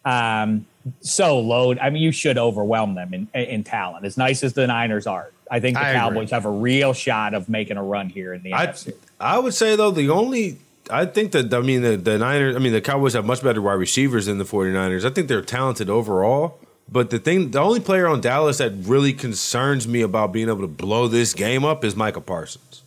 um, 0.04 0.66
so 1.02 1.40
load. 1.40 1.78
I 1.78 1.92
mean, 1.92 2.02
you 2.02 2.12
should 2.12 2.40
overwhelm 2.40 2.96
them 2.96 3.14
in, 3.14 3.28
in 3.36 3.64
talent. 3.64 4.06
As 4.06 4.18
nice 4.18 4.44
as 4.44 4.54
the 4.54 4.66
Niners 4.66 5.06
are, 5.06 5.30
I 5.52 5.60
think 5.60 5.78
the 5.78 5.86
I 5.86 5.94
Cowboys 5.94 6.30
agree. 6.30 6.36
have 6.36 6.46
a 6.46 6.52
real 6.52 6.94
shot 6.94 7.36
of 7.36 7.48
making 7.48 7.78
a 7.78 7.84
run 7.84 8.10
here 8.10 8.34
in 8.34 8.42
the 8.42 8.54
I, 8.56 8.68
NFC. 8.68 8.96
I 9.20 9.38
would 9.38 9.54
say 9.54 9.76
though 9.76 9.92
the 9.92 10.10
only 10.10 10.58
I 10.90 11.06
think 11.06 11.32
that 11.34 11.54
I 11.54 11.62
mean 11.62 11.82
the, 11.82 11.98
the 11.98 12.18
Niners 12.18 12.56
I 12.56 12.60
mean 12.60 12.74
the 12.74 12.82
Cowboys 12.82 13.14
have 13.14 13.26
much 13.26 13.44
better 13.44 13.62
wide 13.62 13.74
receivers 13.74 14.26
than 14.26 14.38
the 14.38 14.44
49ers. 14.44 15.06
I 15.06 15.10
think 15.10 15.28
they're 15.28 15.42
talented 15.42 15.90
overall. 15.90 16.60
But 16.92 17.12
the 17.12 17.20
thing 17.20 17.52
the 17.52 17.60
only 17.60 17.80
player 17.80 18.08
on 18.08 18.22
Dallas 18.22 18.58
that 18.58 18.74
really 18.82 19.14
concerns 19.14 19.88
me 19.88 20.02
about 20.02 20.32
being 20.32 20.50
able 20.50 20.62
to 20.62 20.68
blow 20.68 21.08
this 21.08 21.34
game 21.34 21.64
up 21.64 21.84
is 21.84 21.96
Micah 21.96 22.22
Parsons. 22.22 22.82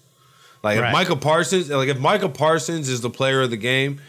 Like 0.63 0.79
right. 0.79 0.89
if 0.89 0.93
Micah 0.93 1.17
Parsons 1.17 1.71
like 1.71 1.89
if 1.89 1.99
Micah 1.99 2.29
Parsons 2.29 2.89
is 2.89 3.01
the 3.01 3.11
player 3.11 3.43
of 3.43 3.51
the 3.51 3.57
game, 3.57 4.01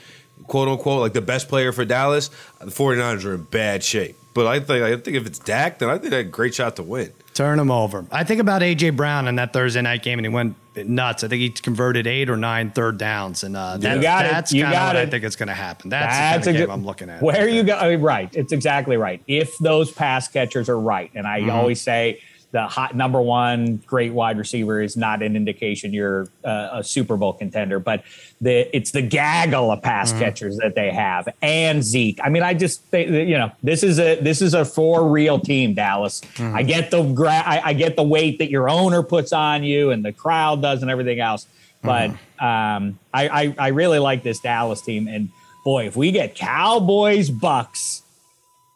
quote 0.47 0.67
unquote, 0.67 1.01
like 1.01 1.13
the 1.13 1.21
best 1.21 1.47
player 1.47 1.71
for 1.71 1.85
Dallas, 1.85 2.29
the 2.59 2.67
49ers 2.67 3.25
are 3.25 3.35
in 3.35 3.43
bad 3.43 3.83
shape. 3.83 4.15
But 4.33 4.47
I 4.47 4.59
think 4.59 4.83
I 4.83 4.95
think 4.97 5.17
if 5.17 5.27
it's 5.27 5.39
Dak, 5.39 5.79
then 5.79 5.89
I 5.89 5.97
think 5.97 6.11
they 6.11 6.21
a 6.21 6.23
great 6.23 6.55
shot 6.55 6.75
to 6.77 6.83
win. 6.83 7.11
Turn 7.34 7.57
him 7.57 7.71
over. 7.71 8.05
I 8.11 8.23
think 8.23 8.39
about 8.39 8.61
AJ 8.61 8.95
Brown 8.95 9.27
in 9.27 9.36
that 9.36 9.53
Thursday 9.53 9.81
night 9.81 10.03
game, 10.03 10.19
and 10.19 10.25
he 10.25 10.34
went 10.34 10.55
nuts. 10.75 11.23
I 11.23 11.27
think 11.27 11.41
he 11.41 11.49
converted 11.49 12.05
eight 12.05 12.29
or 12.29 12.38
nine 12.38 12.71
third 12.71 12.97
downs, 12.97 13.43
and 13.43 13.55
uh, 13.55 13.77
that, 13.77 14.01
that's 14.01 14.51
kind 14.51 14.65
of 14.65 14.71
what 14.71 14.95
it. 14.95 14.99
I 14.99 15.05
think 15.07 15.23
is 15.23 15.36
going 15.36 15.47
to 15.47 15.53
happen. 15.53 15.89
That's, 15.89 16.15
that's 16.15 16.45
the 16.45 16.51
kind 16.51 16.61
of 16.61 16.67
game 16.67 16.73
I'm 16.73 16.86
looking 16.86 17.09
at. 17.09 17.21
Where 17.21 17.47
you 17.47 17.63
go? 17.63 17.75
I 17.75 17.89
mean, 17.89 18.01
right. 18.01 18.29
It's 18.36 18.51
exactly 18.51 18.97
right. 18.97 19.21
If 19.27 19.57
those 19.57 19.91
pass 19.91 20.27
catchers 20.27 20.69
are 20.69 20.79
right, 20.79 21.11
and 21.15 21.25
I 21.25 21.41
mm-hmm. 21.41 21.49
always 21.49 21.81
say 21.81 22.21
the 22.54 22.68
hot 22.68 22.95
number 22.95 23.20
one 23.20 23.78
great 23.88 24.14
wide 24.14 24.38
receiver 24.38 24.80
is 24.80 24.95
not 24.95 25.24
an 25.24 25.36
indication 25.36 25.91
you're 25.91 26.28
uh, 26.45 26.70
a 26.74 26.84
Super 26.84 27.18
Bowl 27.18 27.34
contender, 27.34 27.80
but 27.80 28.04
the 28.41 28.74
it's 28.76 28.91
the 28.91 29.01
gaggle 29.01 29.72
of 29.72 29.82
pass 29.82 30.12
mm-hmm. 30.12 30.22
catchers 30.22 30.58
that 30.58 30.76
they 30.76 30.91
have 30.91 31.28
and 31.41 31.84
Zeke. 31.84 32.20
I 32.24 32.30
mean, 32.30 32.43
I 32.43 32.54
just 32.54 32.89
they, 32.91 33.08
you 33.28 33.39
know 33.39 33.51
this 33.64 33.82
is 33.82 33.99
a 33.99 34.22
this 34.22 34.39
is 34.39 34.54
a 34.54 34.64
for 34.64 35.10
real 35.10 35.39
team, 35.39 35.74
Dallas. 35.74 36.22
Mm-hmm. 36.22 36.56
I 36.56 36.62
get 36.62 36.91
the 36.91 37.01
gra- 37.01 37.43
I, 37.43 37.70
I, 37.70 37.74
get 37.74 37.95
the 37.95 38.04
weight 38.04 38.38
that 38.38 38.51
your 38.51 38.70
owner 38.70 39.01
puts 39.01 39.34
on 39.34 39.64
you 39.64 39.89
and 39.89 40.06
the 40.06 40.14
crowd 40.14 40.62
does 40.62 40.84
and 40.84 40.91
everything 40.91 41.20
else, 41.20 41.47
but 41.82 42.12
mm-hmm. 42.12 42.45
um, 42.45 42.99
I, 43.12 43.28
I 43.30 43.56
I 43.58 43.68
really 43.70 43.99
like 43.99 44.22
this 44.22 44.39
Dallas 44.39 44.82
team 44.82 45.08
and 45.08 45.30
boy, 45.66 45.88
if 45.88 45.95
we 45.95 46.12
get 46.12 46.36
Cowboys 46.36 47.32
Bucks 47.32 48.03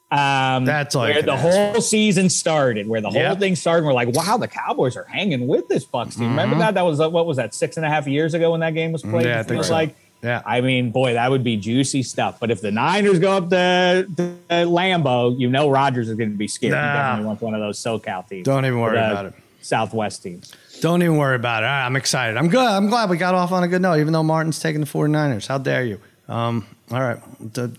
um, 0.09 0.63
That's 0.63 0.95
all 0.95 1.03
where 1.03 1.21
the 1.21 1.35
whole 1.35 1.81
season 1.81 2.29
started, 2.29 2.87
where 2.87 3.01
the 3.01 3.09
yep. 3.09 3.27
whole 3.27 3.35
thing 3.35 3.55
started. 3.55 3.85
We're 3.85 3.93
like, 3.93 4.09
wow, 4.09 4.37
the 4.37 4.47
Cowboys 4.47 4.95
are 4.95 5.03
hanging 5.03 5.47
with 5.47 5.67
this 5.67 5.83
Bucks 5.83 6.15
team. 6.15 6.29
Mm-hmm. 6.29 6.37
Remember 6.37 6.57
that? 6.59 6.75
That 6.75 6.83
was 6.83 6.99
what 6.99 7.25
was 7.25 7.37
that 7.37 7.53
six 7.53 7.75
and 7.75 7.85
a 7.85 7.89
half 7.89 8.07
years 8.07 8.33
ago 8.33 8.51
when 8.51 8.61
that 8.61 8.73
game 8.73 8.93
was 8.93 9.01
played. 9.01 9.25
Yeah, 9.25 9.39
I 9.39 9.43
think 9.43 9.63
so. 9.63 9.73
like. 9.73 9.95
Yeah, 10.23 10.41
I 10.47 10.61
mean, 10.61 10.89
boy, 10.89 11.13
that 11.13 11.29
would 11.29 11.43
be 11.43 11.57
juicy 11.57 12.01
stuff. 12.01 12.39
But 12.39 12.49
if 12.49 12.59
the 12.59 12.71
Niners 12.71 13.19
go 13.19 13.33
up 13.33 13.51
to, 13.51 14.07
to 14.15 14.35
Lambeau, 14.49 15.37
you 15.37 15.47
know 15.47 15.69
Rodgers 15.69 16.09
is 16.09 16.15
going 16.15 16.31
to 16.31 16.35
be 16.35 16.47
scared. 16.47 16.71
Nah. 16.71 16.81
He 16.81 16.97
definitely 16.97 17.25
wants 17.27 17.41
one 17.43 17.53
of 17.53 17.59
those 17.59 17.77
SoCal 17.77 18.27
teams. 18.27 18.43
Don't 18.43 18.65
even 18.65 18.79
worry 18.79 18.97
about 18.97 19.27
it. 19.27 19.35
Southwest 19.61 20.23
teams. 20.23 20.51
Don't 20.81 21.03
even 21.03 21.17
worry 21.17 21.35
about 21.35 21.61
it. 21.61 21.67
I'm 21.67 21.95
excited. 21.95 22.35
I'm 22.35 22.47
good. 22.47 22.65
I'm 22.65 22.87
glad 22.87 23.11
we 23.11 23.17
got 23.17 23.35
off 23.35 23.51
on 23.51 23.63
a 23.63 23.67
good 23.67 23.81
note, 23.81 23.99
even 23.99 24.11
though 24.11 24.23
Martin's 24.23 24.59
taking 24.59 24.81
the 24.81 24.87
49ers. 24.87 25.45
How 25.45 25.59
dare 25.59 25.85
you? 25.85 25.99
Um, 26.27 26.65
all 26.91 27.01
right. 27.01 27.19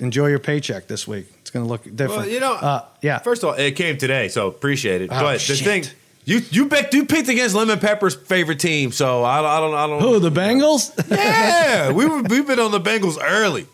Enjoy 0.00 0.26
your 0.26 0.38
paycheck 0.38 0.86
this 0.86 1.08
week. 1.08 1.26
It's 1.40 1.50
going 1.50 1.64
to 1.64 1.68
look 1.68 1.84
different. 1.84 2.10
Well, 2.10 2.28
you 2.28 2.40
know, 2.40 2.54
uh, 2.54 2.84
yeah. 3.00 3.18
First 3.18 3.42
of 3.42 3.50
all, 3.50 3.54
it 3.54 3.72
came 3.72 3.96
today, 3.96 4.28
so 4.28 4.48
appreciate 4.48 5.00
it. 5.00 5.10
Oh, 5.10 5.20
but 5.20 5.40
shit. 5.40 5.58
the 5.58 5.64
thing, 5.64 5.84
you 6.26 6.42
you 6.50 6.68
picked 6.68 6.92
you 6.92 7.06
picked 7.06 7.30
against 7.30 7.54
Lemon 7.54 7.78
Pepper's 7.78 8.14
favorite 8.14 8.60
team, 8.60 8.92
so 8.92 9.22
I, 9.22 9.38
I 9.38 9.60
don't 9.60 9.74
I 9.74 9.86
don't. 9.86 10.02
Who 10.02 10.18
the 10.18 10.30
Bengals? 10.30 10.92
yeah, 11.10 11.90
we 11.90 12.04
were 12.04 12.20
we've 12.22 12.46
been 12.46 12.60
on 12.60 12.70
the 12.70 12.80
Bengals 12.80 13.16
early. 13.18 13.66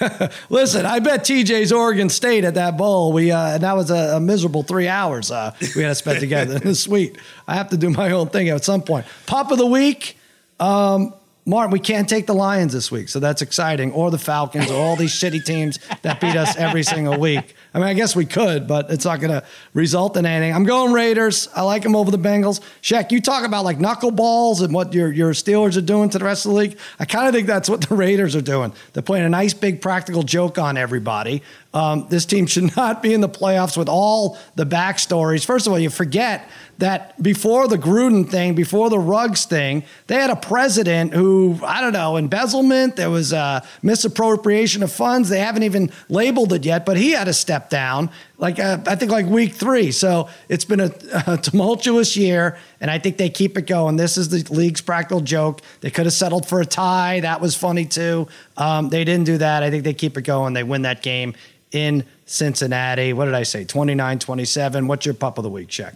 Listen, 0.48 0.86
I 0.86 1.00
bet 1.00 1.20
TJ's 1.20 1.70
Oregon 1.70 2.08
State 2.08 2.44
at 2.44 2.54
that 2.54 2.78
bowl. 2.78 3.12
We 3.12 3.30
uh, 3.30 3.56
and 3.56 3.62
that 3.62 3.76
was 3.76 3.90
a, 3.90 4.16
a 4.16 4.20
miserable 4.20 4.62
three 4.62 4.88
hours 4.88 5.30
uh, 5.30 5.54
we 5.76 5.82
had 5.82 5.90
to 5.90 5.94
spend 5.94 6.20
together 6.20 6.56
in 6.56 6.62
the 6.62 6.74
suite. 6.74 7.18
I 7.46 7.54
have 7.54 7.68
to 7.68 7.76
do 7.76 7.90
my 7.90 8.12
own 8.12 8.28
thing 8.28 8.48
at 8.48 8.64
some 8.64 8.80
point. 8.80 9.04
Pop 9.26 9.50
of 9.50 9.58
the 9.58 9.66
week. 9.66 10.16
Um, 10.58 11.12
Martin, 11.46 11.70
we 11.72 11.78
can't 11.78 12.08
take 12.08 12.26
the 12.26 12.34
Lions 12.34 12.72
this 12.72 12.90
week, 12.90 13.10
so 13.10 13.20
that's 13.20 13.42
exciting, 13.42 13.92
or 13.92 14.10
the 14.10 14.18
Falcons, 14.18 14.70
or 14.70 14.80
all 14.80 14.96
these 14.96 15.12
shitty 15.12 15.44
teams 15.44 15.78
that 16.00 16.18
beat 16.18 16.36
us 16.36 16.56
every 16.56 16.82
single 16.82 17.20
week. 17.20 17.54
I 17.74 17.78
mean, 17.78 17.86
I 17.86 17.92
guess 17.92 18.16
we 18.16 18.24
could, 18.24 18.66
but 18.66 18.90
it's 18.90 19.04
not 19.04 19.20
going 19.20 19.30
to 19.30 19.44
result 19.74 20.16
in 20.16 20.24
anything. 20.24 20.54
I'm 20.54 20.64
going 20.64 20.94
Raiders. 20.94 21.50
I 21.54 21.60
like 21.60 21.82
them 21.82 21.94
over 21.94 22.10
the 22.10 22.18
Bengals. 22.18 22.60
Shaq, 22.80 23.12
you 23.12 23.20
talk 23.20 23.44
about 23.44 23.62
like 23.62 23.78
knuckleballs 23.78 24.62
and 24.62 24.72
what 24.72 24.94
your, 24.94 25.12
your 25.12 25.32
Steelers 25.32 25.76
are 25.76 25.82
doing 25.82 26.08
to 26.10 26.18
the 26.18 26.24
rest 26.24 26.46
of 26.46 26.52
the 26.52 26.56
league. 26.56 26.78
I 26.98 27.04
kind 27.04 27.28
of 27.28 27.34
think 27.34 27.46
that's 27.46 27.68
what 27.68 27.82
the 27.82 27.94
Raiders 27.96 28.34
are 28.34 28.40
doing. 28.40 28.72
They're 28.94 29.02
playing 29.02 29.26
a 29.26 29.28
nice, 29.28 29.52
big, 29.52 29.82
practical 29.82 30.22
joke 30.22 30.56
on 30.56 30.78
everybody. 30.78 31.42
Um, 31.74 32.06
this 32.08 32.24
team 32.24 32.46
should 32.46 32.74
not 32.76 33.02
be 33.02 33.12
in 33.12 33.20
the 33.20 33.28
playoffs 33.28 33.76
with 33.76 33.90
all 33.90 34.38
the 34.54 34.64
backstories. 34.64 35.44
First 35.44 35.66
of 35.66 35.74
all, 35.74 35.78
you 35.78 35.90
forget 35.90 36.48
that 36.78 37.22
before 37.22 37.68
the 37.68 37.76
Gruden 37.76 38.28
thing, 38.28 38.54
before 38.54 38.90
the 38.90 38.98
Ruggs 38.98 39.44
thing, 39.44 39.84
they 40.06 40.16
had 40.16 40.30
a 40.30 40.36
president 40.36 41.14
who, 41.14 41.58
I 41.62 41.80
don't 41.80 41.92
know, 41.92 42.16
embezzlement, 42.16 42.96
there 42.96 43.10
was 43.10 43.32
a 43.32 43.66
misappropriation 43.82 44.82
of 44.82 44.92
funds. 44.92 45.28
They 45.28 45.38
haven't 45.38 45.62
even 45.62 45.90
labeled 46.08 46.52
it 46.52 46.64
yet, 46.64 46.84
but 46.84 46.96
he 46.96 47.12
had 47.12 47.24
to 47.24 47.32
step 47.32 47.70
down, 47.70 48.10
like 48.38 48.58
uh, 48.58 48.78
I 48.86 48.96
think 48.96 49.12
like 49.12 49.26
week 49.26 49.54
three. 49.54 49.92
So 49.92 50.28
it's 50.48 50.64
been 50.64 50.80
a, 50.80 50.90
a, 51.26 51.36
tumultuous 51.36 52.16
year, 52.16 52.58
and 52.80 52.90
I 52.90 52.98
think 52.98 53.16
they 53.16 53.30
keep 53.30 53.56
it 53.56 53.66
going. 53.66 53.96
This 53.96 54.16
is 54.16 54.28
the 54.28 54.52
league's 54.52 54.80
practical 54.80 55.20
joke. 55.20 55.60
They 55.80 55.90
could 55.90 56.06
have 56.06 56.14
settled 56.14 56.46
for 56.46 56.60
a 56.60 56.66
tie. 56.66 57.20
That 57.20 57.40
was 57.40 57.54
funny 57.54 57.84
too. 57.84 58.28
Um, 58.56 58.88
they 58.88 59.04
didn't 59.04 59.26
do 59.26 59.38
that. 59.38 59.62
I 59.62 59.70
think 59.70 59.84
they 59.84 59.94
keep 59.94 60.16
it 60.16 60.22
going. 60.22 60.54
They 60.54 60.64
win 60.64 60.82
that 60.82 61.02
game 61.02 61.34
in 61.70 62.04
Cincinnati. 62.26 63.12
What 63.12 63.26
did 63.26 63.34
I 63.34 63.42
say? 63.42 63.64
29 63.64 64.18
27. 64.18 64.86
What's 64.86 65.06
your 65.06 65.14
pup 65.14 65.38
of 65.38 65.44
the 65.44 65.50
week, 65.50 65.68
check? 65.68 65.94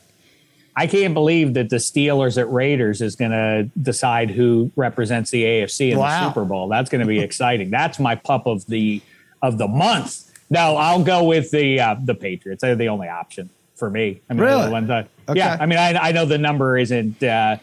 I 0.79 0.87
can't 0.87 1.13
believe 1.13 1.55
that 1.55 1.71
the 1.71 1.77
Steelers 1.77 2.39
at 2.39 2.49
Raiders 2.53 3.03
is 3.03 3.17
going 3.17 3.33
to 3.33 3.69
decide 3.83 4.31
who 4.31 4.71
represents 4.77 5.33
the 5.33 5.43
AFC 5.43 5.91
in 5.91 5.99
wow. 5.99 6.07
the 6.07 6.29
Super 6.29 6.45
Bowl. 6.45 6.69
That's 6.69 6.89
going 6.89 7.01
to 7.01 7.07
be 7.07 7.19
exciting. 7.29 7.69
That's 7.71 7.99
my 7.99 8.15
pup 8.15 8.47
of 8.47 8.65
the 8.67 9.03
of 9.43 9.59
the 9.59 9.67
month. 9.67 10.33
No, 10.51 10.77
I'll 10.77 11.03
go 11.03 11.25
with 11.25 11.51
the 11.51 11.81
uh, 11.81 11.97
the 12.01 12.15
Patriots. 12.15 12.63
They're 12.63 12.77
the 12.77 12.91
only 12.91 13.09
option 13.09 13.51
for 13.75 13.91
me. 13.91 14.21
I 14.31 14.35
mean, 14.35 14.45
really? 14.45 14.81
That, 14.87 15.09
okay. 15.29 15.39
Yeah, 15.39 15.57
I 15.59 15.67
mean, 15.67 15.81
I, 15.81 15.95
I 15.95 16.13
know 16.13 16.25
the 16.27 16.39
number 16.39 16.79
isn't 16.79 17.25
uh, 17.25 17.57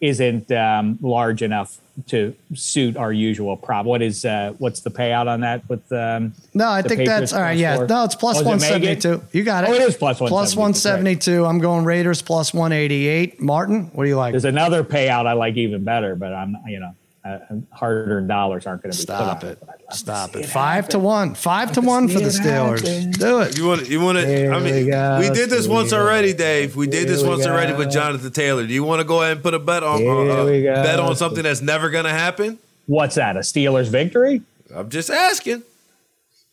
isn't 0.00 0.50
um, 0.52 0.98
large 1.02 1.42
enough 1.42 1.78
to 2.06 2.34
suit 2.54 2.96
our 2.96 3.12
usual 3.12 3.56
prop. 3.56 3.84
What 3.84 4.02
is 4.02 4.24
uh, 4.24 4.54
what's 4.58 4.80
the 4.80 4.90
payout 4.90 5.26
on 5.26 5.40
that 5.40 5.68
with 5.68 5.90
um, 5.92 6.32
No, 6.54 6.68
I 6.68 6.82
think 6.82 7.00
Patriots 7.00 7.08
that's 7.08 7.32
all 7.32 7.40
right. 7.40 7.58
Yeah. 7.58 7.84
No, 7.88 8.04
it's 8.04 8.14
plus 8.14 8.36
oh, 8.38 8.44
172. 8.44 9.22
You 9.32 9.42
got 9.42 9.64
it. 9.64 9.70
Oh, 9.70 9.74
it 9.74 9.82
is 9.82 9.96
plus 9.96 10.20
172. 10.20 10.28
Plus 10.28 10.56
172. 10.56 11.44
I'm 11.44 11.58
going 11.58 11.84
Raiders 11.84 12.22
plus 12.22 12.54
188. 12.54 13.40
Martin, 13.40 13.90
what 13.92 14.04
do 14.04 14.08
you 14.08 14.16
like? 14.16 14.32
There's 14.32 14.44
another 14.44 14.84
payout 14.84 15.26
I 15.26 15.32
like 15.32 15.56
even 15.56 15.82
better, 15.82 16.14
but 16.14 16.32
I'm 16.32 16.56
you 16.66 16.78
know 16.78 16.94
uh, 17.28 17.38
hard 17.72 18.08
earned 18.08 18.28
dollars 18.28 18.66
aren't 18.66 18.82
going 18.82 18.92
to 18.92 18.96
be 18.96 19.02
stop 19.02 19.44
it. 19.44 19.62
Stop 19.90 20.36
it. 20.36 20.46
Five 20.46 20.86
it 20.86 20.90
to 20.92 20.98
one. 20.98 21.34
Five 21.34 21.72
to 21.72 21.80
one 21.80 22.08
for 22.08 22.20
the 22.20 22.26
Steelers. 22.26 22.86
Happen. 22.86 23.10
Do 23.12 23.40
it. 23.40 23.58
You 23.58 23.66
want? 23.66 23.88
You 23.88 24.00
want 24.00 24.18
to? 24.18 24.48
I 24.50 24.58
mean, 24.60 24.86
we, 24.86 25.28
we, 25.28 25.34
did 25.34 25.50
this 25.50 25.66
once 25.66 25.92
already, 25.92 26.32
Dave. 26.32 26.76
We 26.76 26.86
did 26.86 27.08
this 27.08 27.22
once 27.22 27.46
already 27.46 27.72
with 27.72 27.90
Jonathan 27.90 28.30
Taylor. 28.30 28.66
Do 28.66 28.72
you 28.72 28.84
want 28.84 29.00
to 29.00 29.04
go 29.04 29.22
ahead 29.22 29.32
and 29.32 29.42
put 29.42 29.54
a 29.54 29.58
bet 29.58 29.82
on 29.82 30.06
uh, 30.06 30.44
bet 30.82 30.98
on 31.00 31.16
something 31.16 31.42
that's 31.42 31.62
never 31.62 31.90
going 31.90 32.04
to 32.04 32.10
happen? 32.10 32.58
What's 32.86 33.16
that? 33.16 33.36
A 33.36 33.40
Steelers 33.40 33.88
victory? 33.88 34.42
I'm 34.74 34.88
just 34.88 35.10
asking. 35.10 35.62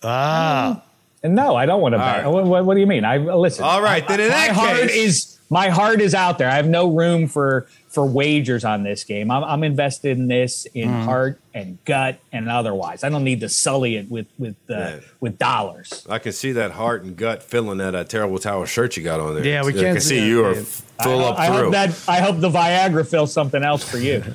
Ah. 0.03 0.83
And 1.23 1.33
no, 1.35 1.55
I 1.55 1.65
don't 1.65 1.81
want 1.81 1.93
to 1.93 1.97
bet. 1.99 2.23
right. 2.23 2.27
What, 2.27 2.45
what, 2.45 2.65
what 2.65 2.73
do 2.75 2.79
you 2.79 2.87
mean? 2.87 3.03
I 3.03 3.17
listen. 3.17 3.63
All 3.63 3.81
right, 3.81 4.03
I- 4.03 4.07
then 4.07 4.19
in 4.19 4.27
my 4.29 4.47
that 4.47 4.55
heart 4.55 4.81
case- 4.81 4.95
is 4.95 5.34
my 5.49 5.69
heart 5.69 6.01
is 6.01 6.13
out 6.15 6.37
there. 6.37 6.49
I 6.49 6.55
have 6.55 6.67
no 6.67 6.91
room 6.91 7.27
for 7.27 7.67
for 7.89 8.05
wagers 8.05 8.65
on 8.65 8.83
this 8.83 9.05
game. 9.05 9.31
I'm, 9.31 9.41
I'm 9.43 9.63
invested 9.63 10.17
in 10.17 10.27
this 10.27 10.65
in 10.73 10.89
Mm-hmm. 10.89 11.05
heart 11.05 11.39
and 11.53 11.77
gut 11.85 12.19
and 12.33 12.49
otherwise. 12.49 13.05
I 13.05 13.09
don't 13.09 13.23
need 13.23 13.39
to 13.39 13.47
sully 13.49 13.95
it 13.95 14.09
with 14.11 14.27
with 14.37 14.55
uh, 14.69 14.73
Yeah. 14.73 14.99
with 15.21 15.37
dollars. 15.37 16.05
I 16.09 16.19
can 16.19 16.31
see 16.33 16.51
that 16.53 16.71
heart 16.71 17.03
and 17.03 17.15
gut 17.15 17.41
filling 17.41 17.77
that 17.77 17.95
uh, 17.95 18.03
terrible 18.03 18.37
tower 18.39 18.65
shirt 18.65 18.97
you 18.97 19.03
got 19.03 19.19
on 19.21 19.35
there. 19.35 19.45
Yeah, 19.45 19.63
we 19.63 19.69
I 19.69 19.73
can't 19.73 19.85
can 19.95 20.01
see 20.01 20.09
see 20.09 20.19
that, 20.21 20.27
you 20.27 20.45
are 20.45 20.53
Dave. 20.55 20.67
full 20.67 21.23
I, 21.23 21.29
up 21.29 21.39
I 21.39 21.47
through. 21.47 21.55
hope 21.63 21.71
that 21.73 22.03
I 22.09 22.19
hope 22.19 22.39
the 22.41 22.49
Viagra 22.49 23.07
fills 23.07 23.31
something 23.31 23.63
else 23.63 23.83
for 23.89 23.97
you. 23.97 24.23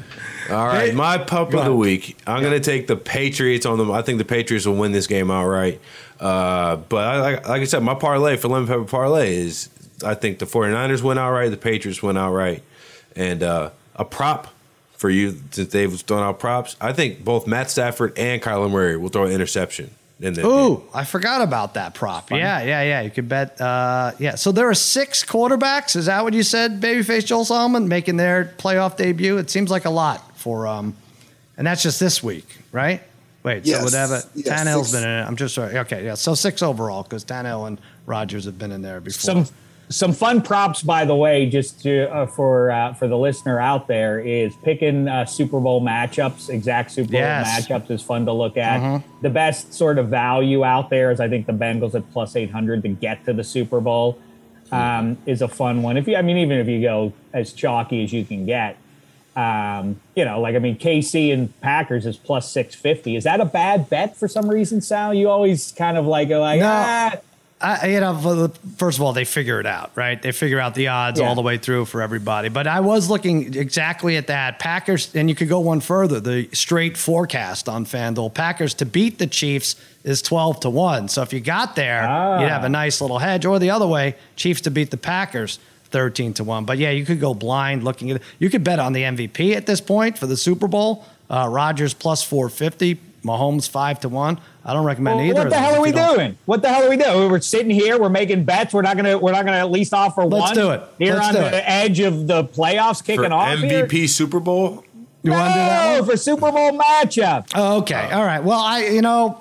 All 0.50 0.66
right, 0.66 0.88
Hey, 0.88 0.94
my 0.94 1.16
pup 1.18 1.52
of 1.54 1.64
the 1.64 1.74
week. 1.74 2.16
I'm 2.26 2.40
going 2.40 2.54
to 2.54 2.60
take 2.60 2.88
the 2.88 2.96
Patriots 2.96 3.66
on 3.66 3.78
them. 3.78 3.90
I 3.92 4.02
think 4.02 4.18
the 4.18 4.24
Patriots 4.24 4.66
will 4.66 4.74
win 4.74 4.90
this 4.90 5.06
game 5.06 5.30
outright. 5.30 5.80
Uh, 6.18 6.76
but 6.76 7.06
I, 7.06 7.20
like, 7.20 7.48
like 7.48 7.60
I 7.62 7.64
said, 7.64 7.82
my 7.84 7.94
parlay 7.94 8.36
for 8.36 8.48
lemon 8.48 8.66
pepper 8.66 8.82
parlay 8.84 9.36
is 9.36 9.68
I 10.04 10.14
think 10.14 10.38
the 10.38 10.46
49ers 10.46 11.02
win 11.02 11.18
outright, 11.18 11.50
the 11.50 11.56
Patriots 11.56 12.02
win 12.02 12.16
outright, 12.16 12.62
and 13.16 13.42
uh, 13.42 13.70
a 13.96 14.04
prop 14.04 14.48
for 14.96 15.10
you 15.10 15.36
since 15.50 15.72
they've 15.72 15.92
thrown 16.02 16.22
out 16.22 16.38
props. 16.38 16.76
I 16.80 16.92
think 16.92 17.24
both 17.24 17.46
Matt 17.46 17.70
Stafford 17.70 18.16
and 18.18 18.42
Kyler 18.42 18.70
Murray 18.70 18.96
will 18.96 19.08
throw 19.08 19.24
an 19.24 19.32
interception. 19.32 19.90
In 20.22 20.34
the 20.34 20.42
game. 20.42 20.82
I 20.92 21.04
forgot 21.04 21.40
about 21.40 21.72
that 21.74 21.94
prop. 21.94 22.30
Yeah, 22.30 22.60
yeah, 22.62 22.82
yeah. 22.82 23.00
You 23.00 23.10
could 23.10 23.26
bet. 23.26 23.58
Uh, 23.58 24.12
yeah. 24.18 24.34
So 24.34 24.52
there 24.52 24.68
are 24.68 24.74
six 24.74 25.24
quarterbacks. 25.24 25.96
Is 25.96 26.04
that 26.06 26.22
what 26.22 26.34
you 26.34 26.42
said? 26.42 26.78
Babyface 26.78 27.24
Joel 27.24 27.46
Solomon 27.46 27.88
making 27.88 28.18
their 28.18 28.54
playoff 28.58 28.98
debut. 28.98 29.38
It 29.38 29.48
seems 29.48 29.70
like 29.70 29.86
a 29.86 29.90
lot 29.90 30.36
for, 30.36 30.66
um, 30.66 30.94
and 31.56 31.66
that's 31.66 31.82
just 31.82 31.98
this 32.00 32.22
week, 32.22 32.46
right? 32.70 33.00
Wait, 33.42 33.64
so 33.64 33.70
Yes. 33.70 33.82
would 33.82 33.94
have 33.94 34.10
it? 34.10 34.26
Yes, 34.34 34.48
Tannehill's 34.60 34.90
six. 34.90 35.00
been 35.02 35.10
in 35.10 35.18
it. 35.20 35.26
I'm 35.26 35.36
just 35.36 35.54
sorry. 35.54 35.78
Okay, 35.78 36.04
yeah. 36.04 36.12
So 36.16 36.34
six 36.34 36.62
overall 36.62 37.02
because 37.02 37.24
Tannehill 37.24 37.66
and 37.68 37.80
Rodgers 38.04 38.44
have 38.44 38.58
been 38.58 38.72
in 38.72 38.82
there 38.82 39.00
before. 39.00 39.46
some 39.46 39.54
some 39.90 40.12
fun 40.12 40.40
props, 40.40 40.82
by 40.82 41.04
the 41.04 41.16
way, 41.16 41.46
just 41.46 41.82
to, 41.82 42.08
uh, 42.14 42.24
for 42.26 42.70
uh, 42.70 42.94
for 42.94 43.08
the 43.08 43.18
listener 43.18 43.58
out 43.60 43.88
there, 43.88 44.20
is 44.20 44.54
picking 44.62 45.08
uh, 45.08 45.24
Super 45.24 45.58
Bowl 45.58 45.82
matchups. 45.82 46.48
Exact 46.48 46.92
Super 46.92 47.10
Bowl 47.12 47.20
matchups 47.22 47.90
is 47.90 48.00
fun 48.00 48.24
to 48.26 48.32
look 48.32 48.56
at. 48.56 49.02
The 49.22 49.30
best 49.30 49.74
sort 49.74 49.98
of 49.98 50.08
value 50.08 50.64
out 50.64 50.90
there 50.90 51.10
is 51.10 51.18
I 51.18 51.28
think 51.28 51.46
the 51.46 51.52
Bengals 51.52 51.94
at 51.94 52.10
plus 52.12 52.36
eight 52.36 52.50
hundred 52.52 52.82
to 52.82 52.88
get 52.88 53.24
to 53.24 53.32
the 53.32 53.42
Super 53.44 53.80
Bowl 53.80 54.18
um, 54.70 55.18
is 55.26 55.42
a 55.42 55.48
fun 55.48 55.82
one. 55.82 55.96
If 55.96 56.06
you, 56.06 56.14
I 56.14 56.22
mean, 56.22 56.36
even 56.38 56.58
if 56.58 56.68
you 56.68 56.80
go 56.80 57.12
as 57.32 57.52
chalky 57.52 58.04
as 58.04 58.12
you 58.12 58.24
can 58.24 58.46
get. 58.46 58.76
Um, 59.36 60.00
you 60.16 60.24
know, 60.24 60.40
like 60.40 60.56
I 60.56 60.58
mean, 60.58 60.76
KC 60.76 61.32
and 61.32 61.58
Packers 61.60 62.04
is 62.04 62.16
plus 62.16 62.50
six 62.50 62.74
fifty. 62.74 63.14
Is 63.16 63.24
that 63.24 63.40
a 63.40 63.44
bad 63.44 63.88
bet 63.88 64.16
for 64.16 64.26
some 64.28 64.48
reason, 64.50 64.80
Sal? 64.80 65.14
You 65.14 65.30
always 65.30 65.72
kind 65.72 65.96
of 65.96 66.04
like 66.04 66.28
like, 66.30 66.60
No. 66.60 66.66
ah, 66.68 67.12
I, 67.62 67.88
you 67.88 68.00
know, 68.00 68.50
first 68.78 68.96
of 68.98 69.02
all, 69.02 69.12
they 69.12 69.26
figure 69.26 69.60
it 69.60 69.66
out, 69.66 69.90
right? 69.94 70.20
They 70.20 70.32
figure 70.32 70.58
out 70.58 70.74
the 70.74 70.88
odds 70.88 71.20
Yeah. 71.20 71.26
all 71.28 71.34
the 71.34 71.42
way 71.42 71.58
through 71.58 71.84
for 71.84 72.00
everybody. 72.00 72.48
But 72.48 72.66
I 72.66 72.80
was 72.80 73.10
looking 73.10 73.54
exactly 73.54 74.16
at 74.16 74.28
that. 74.28 74.58
Packers, 74.58 75.14
and 75.14 75.28
you 75.28 75.34
could 75.34 75.48
go 75.48 75.60
one 75.60 75.80
further. 75.80 76.20
The 76.20 76.48
straight 76.52 76.96
forecast 76.96 77.68
on 77.68 77.84
FanDuel 77.84 78.32
Packers 78.32 78.72
to 78.74 78.86
beat 78.86 79.18
the 79.18 79.26
Chiefs 79.26 79.76
is 80.04 80.22
12 80.22 80.60
to 80.60 80.70
1. 80.70 81.08
So 81.08 81.20
if 81.20 81.32
you 81.34 81.40
got 81.40 81.76
there, 81.76 82.06
Ah. 82.08 82.40
you'd 82.40 82.48
have 82.48 82.64
a 82.64 82.68
nice 82.70 83.00
little 83.02 83.18
hedge. 83.18 83.44
Or 83.44 83.58
the 83.58 83.70
other 83.70 83.86
way, 83.86 84.14
Chiefs 84.36 84.62
to 84.62 84.70
beat 84.70 84.90
the 84.90 84.96
Packers. 84.96 85.58
13 85.90 86.32
to 86.34 86.44
1. 86.44 86.64
But 86.64 86.78
yeah, 86.78 86.90
you 86.90 87.04
could 87.04 87.18
go 87.20 87.34
blind 87.34 87.82
looking 87.82 88.10
at 88.12 88.16
it. 88.18 88.22
You 88.38 88.48
could 88.48 88.62
bet 88.62 88.78
on 88.78 88.92
the 88.92 89.02
MVP 89.02 89.56
at 89.56 89.66
this 89.66 89.80
point 89.80 90.16
for 90.16 90.28
the 90.28 90.36
Super 90.36 90.68
Bowl. 90.68 91.04
Uh, 91.28 91.48
Rodgers 91.50 91.94
plus 91.94 92.22
450, 92.22 93.00
Mahomes 93.24 93.68
5 93.68 94.00
to 94.00 94.08
1. 94.08 94.40
I 94.64 94.72
don't 94.72 94.84
recommend 94.84 95.16
Well, 95.18 95.26
either. 95.26 95.34
what 95.34 95.44
the 95.44 95.50
those 95.50 95.58
hell 95.58 95.74
are 95.74 95.80
we 95.80 95.88
you 95.88 95.94
don't- 95.94 96.14
doing? 96.16 96.38
What 96.46 96.62
the 96.62 96.68
hell 96.68 96.84
are 96.84 96.88
we 96.90 96.96
doing? 96.96 97.30
We're 97.30 97.40
sitting 97.40 97.70
here. 97.70 97.98
We're 98.00 98.08
making 98.08 98.44
bets. 98.44 98.72
We're 98.74 98.82
not 98.82 98.96
gonna. 98.96 99.18
We're 99.18 99.32
not 99.32 99.44
gonna 99.44 99.58
at 99.58 99.70
least 99.70 99.92
offer 99.94 100.22
one. 100.22 100.30
Let's 100.30 100.44
one. 100.50 100.54
do 100.54 100.70
it. 100.70 100.82
Here 100.98 101.14
Let's 101.14 101.28
on 101.28 101.34
do 101.34 101.40
the 101.40 101.58
it. 101.58 101.64
edge 101.66 102.00
of 102.00 102.26
the 102.26 102.44
playoffs, 102.44 103.04
kicking 103.04 103.24
for 103.26 103.32
off 103.32 103.58
here. 103.58 103.86
MVP 103.86 104.06
Super 104.08 104.40
Bowl. 104.40 104.84
You 105.22 105.32
want 105.32 105.48
to 105.48 105.52
do 105.52 105.58
that 105.60 105.92
No, 105.96 106.00
one? 106.02 106.10
for 106.10 106.16
Super 106.16 106.50
Bowl 106.52 106.72
matchup. 106.78 107.48
Oh, 107.54 107.78
okay. 107.78 108.10
All 108.10 108.24
right. 108.24 108.42
Well, 108.42 108.58
I 108.58 108.84
you 108.86 109.02
know, 109.02 109.38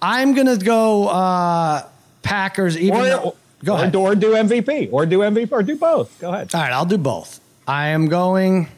I'm 0.00 0.34
gonna 0.34 0.56
go 0.56 1.08
uh 1.08 1.82
Packers. 2.22 2.76
Even 2.78 3.00
Or, 3.00 3.04
though, 3.04 3.34
go 3.64 3.74
or, 3.74 3.78
ahead. 3.80 3.96
or 3.96 4.14
do 4.14 4.32
MVP. 4.34 4.88
Or 4.92 5.04
do 5.04 5.18
MVP. 5.20 5.52
Or 5.52 5.62
do 5.62 5.76
both. 5.76 6.18
Go 6.20 6.32
ahead. 6.32 6.54
All 6.54 6.60
right, 6.60 6.72
I'll 6.72 6.86
do 6.86 6.96
both. 6.98 7.40
I 7.68 7.88
am 7.88 8.08
going. 8.08 8.68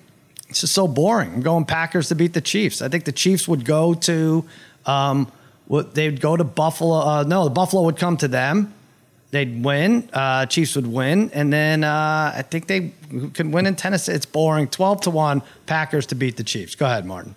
It's 0.49 0.61
just 0.61 0.75
so 0.75 0.87
boring. 0.87 1.33
I'm 1.35 1.41
going 1.43 1.65
Packers 1.65 2.09
to 2.09 2.15
beat 2.15 2.33
the 2.33 2.41
Chiefs. 2.41 2.81
I 2.83 2.89
think 2.89 3.05
the 3.05 3.13
Chiefs 3.13 3.49
would 3.49 3.65
go 3.65 3.95
to, 3.95 4.45
um, 4.87 5.31
what 5.67 5.95
they'd 5.95 6.21
go 6.21 6.37
to 6.37 6.45
Buffalo. 6.45 6.99
Uh, 7.01 7.23
no, 7.25 7.45
the 7.45 7.51
Buffalo 7.51 7.83
would 7.83 7.97
come 7.97 8.17
to 8.19 8.29
them. 8.29 8.73
They'd 9.33 9.65
win. 9.65 10.09
Uh, 10.13 10.47
Chiefs 10.47 10.77
would 10.77 10.87
win, 10.87 11.31
and 11.35 11.53
then 11.53 11.83
uh, 11.83 12.33
I 12.37 12.43
think 12.43 12.69
they 12.69 12.93
could 13.35 13.53
win 13.53 13.67
in 13.67 13.75
Tennessee. 13.75 14.13
It's 14.13 14.25
boring. 14.25 14.69
Twelve 14.69 15.01
to 15.03 15.11
one, 15.11 15.43
Packers 15.67 16.07
to 16.07 16.15
beat 16.15 16.37
the 16.37 16.45
Chiefs. 16.45 16.77
Go 16.77 16.87
ahead, 16.87 17.05
Martin. 17.05 17.35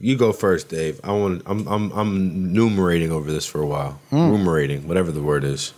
You 0.00 0.16
go 0.16 0.32
first, 0.32 0.70
Dave. 0.70 0.98
I 1.04 1.12
want. 1.12 1.42
I'm. 1.44 1.66
I'm. 1.68 1.92
I'm 1.92 2.52
numerating 2.54 3.12
over 3.12 3.30
this 3.30 3.44
for 3.46 3.60
a 3.60 3.66
while. 3.66 4.00
Hmm. 4.10 4.16
Rumerating, 4.30 4.84
whatever 4.86 5.12
the 5.12 5.22
word 5.22 5.44
is. 5.44 5.74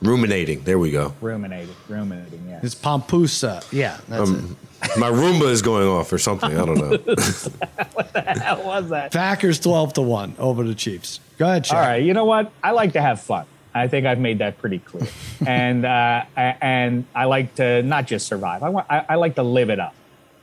Ruminating. 0.00 0.62
There 0.64 0.78
we 0.78 0.90
go. 0.90 1.14
Ruminating. 1.20 1.74
Ruminating. 1.88 2.46
Yeah. 2.48 2.60
It's 2.62 2.74
Pompusa. 2.74 3.62
Yeah, 3.70 3.98
that's 4.08 4.30
Um, 4.30 4.56
my 4.96 5.10
Roomba 5.10 5.50
is 5.50 5.62
going 5.62 5.86
off 5.86 6.12
or 6.12 6.18
something. 6.18 6.56
I 6.56 6.64
don't 6.64 6.78
know. 6.78 6.96
what 7.92 8.12
the 8.12 8.20
hell 8.20 8.64
was 8.64 8.88
that? 8.90 9.06
it. 9.06 9.12
Packers 9.12 9.60
twelve 9.60 9.92
to 9.94 10.02
one 10.02 10.34
over 10.38 10.64
the 10.64 10.74
Chiefs. 10.74 11.20
Go 11.38 11.46
ahead, 11.46 11.64
Shaq. 11.64 11.74
All 11.74 11.80
right, 11.80 12.02
you 12.02 12.14
know 12.14 12.24
what? 12.24 12.52
I 12.62 12.72
like 12.72 12.92
to 12.94 13.00
have 13.00 13.20
fun. 13.20 13.46
I 13.74 13.88
think 13.88 14.06
I've 14.06 14.18
made 14.18 14.38
that 14.38 14.58
pretty 14.58 14.78
clear, 14.78 15.08
and 15.46 15.84
uh, 15.84 16.24
and 16.36 17.06
I 17.14 17.24
like 17.24 17.54
to 17.56 17.82
not 17.82 18.06
just 18.06 18.26
survive. 18.26 18.62
I 18.62 18.68
want. 18.68 18.86
I, 18.90 19.04
I 19.10 19.14
like 19.16 19.36
to 19.36 19.42
live 19.42 19.70
it 19.70 19.80
up. 19.80 19.94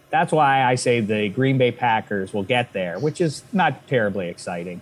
That's 0.10 0.32
why 0.32 0.64
I 0.64 0.76
say 0.76 1.02
the 1.02 1.30
Green 1.30 1.60
Bay 1.60 1.72
Packers 1.72 2.34
will 2.34 2.44
get 2.44 2.74
there, 2.74 2.98
which 2.98 3.22
is 3.22 3.44
not 3.54 3.88
terribly 3.88 4.28
exciting. 4.30 4.82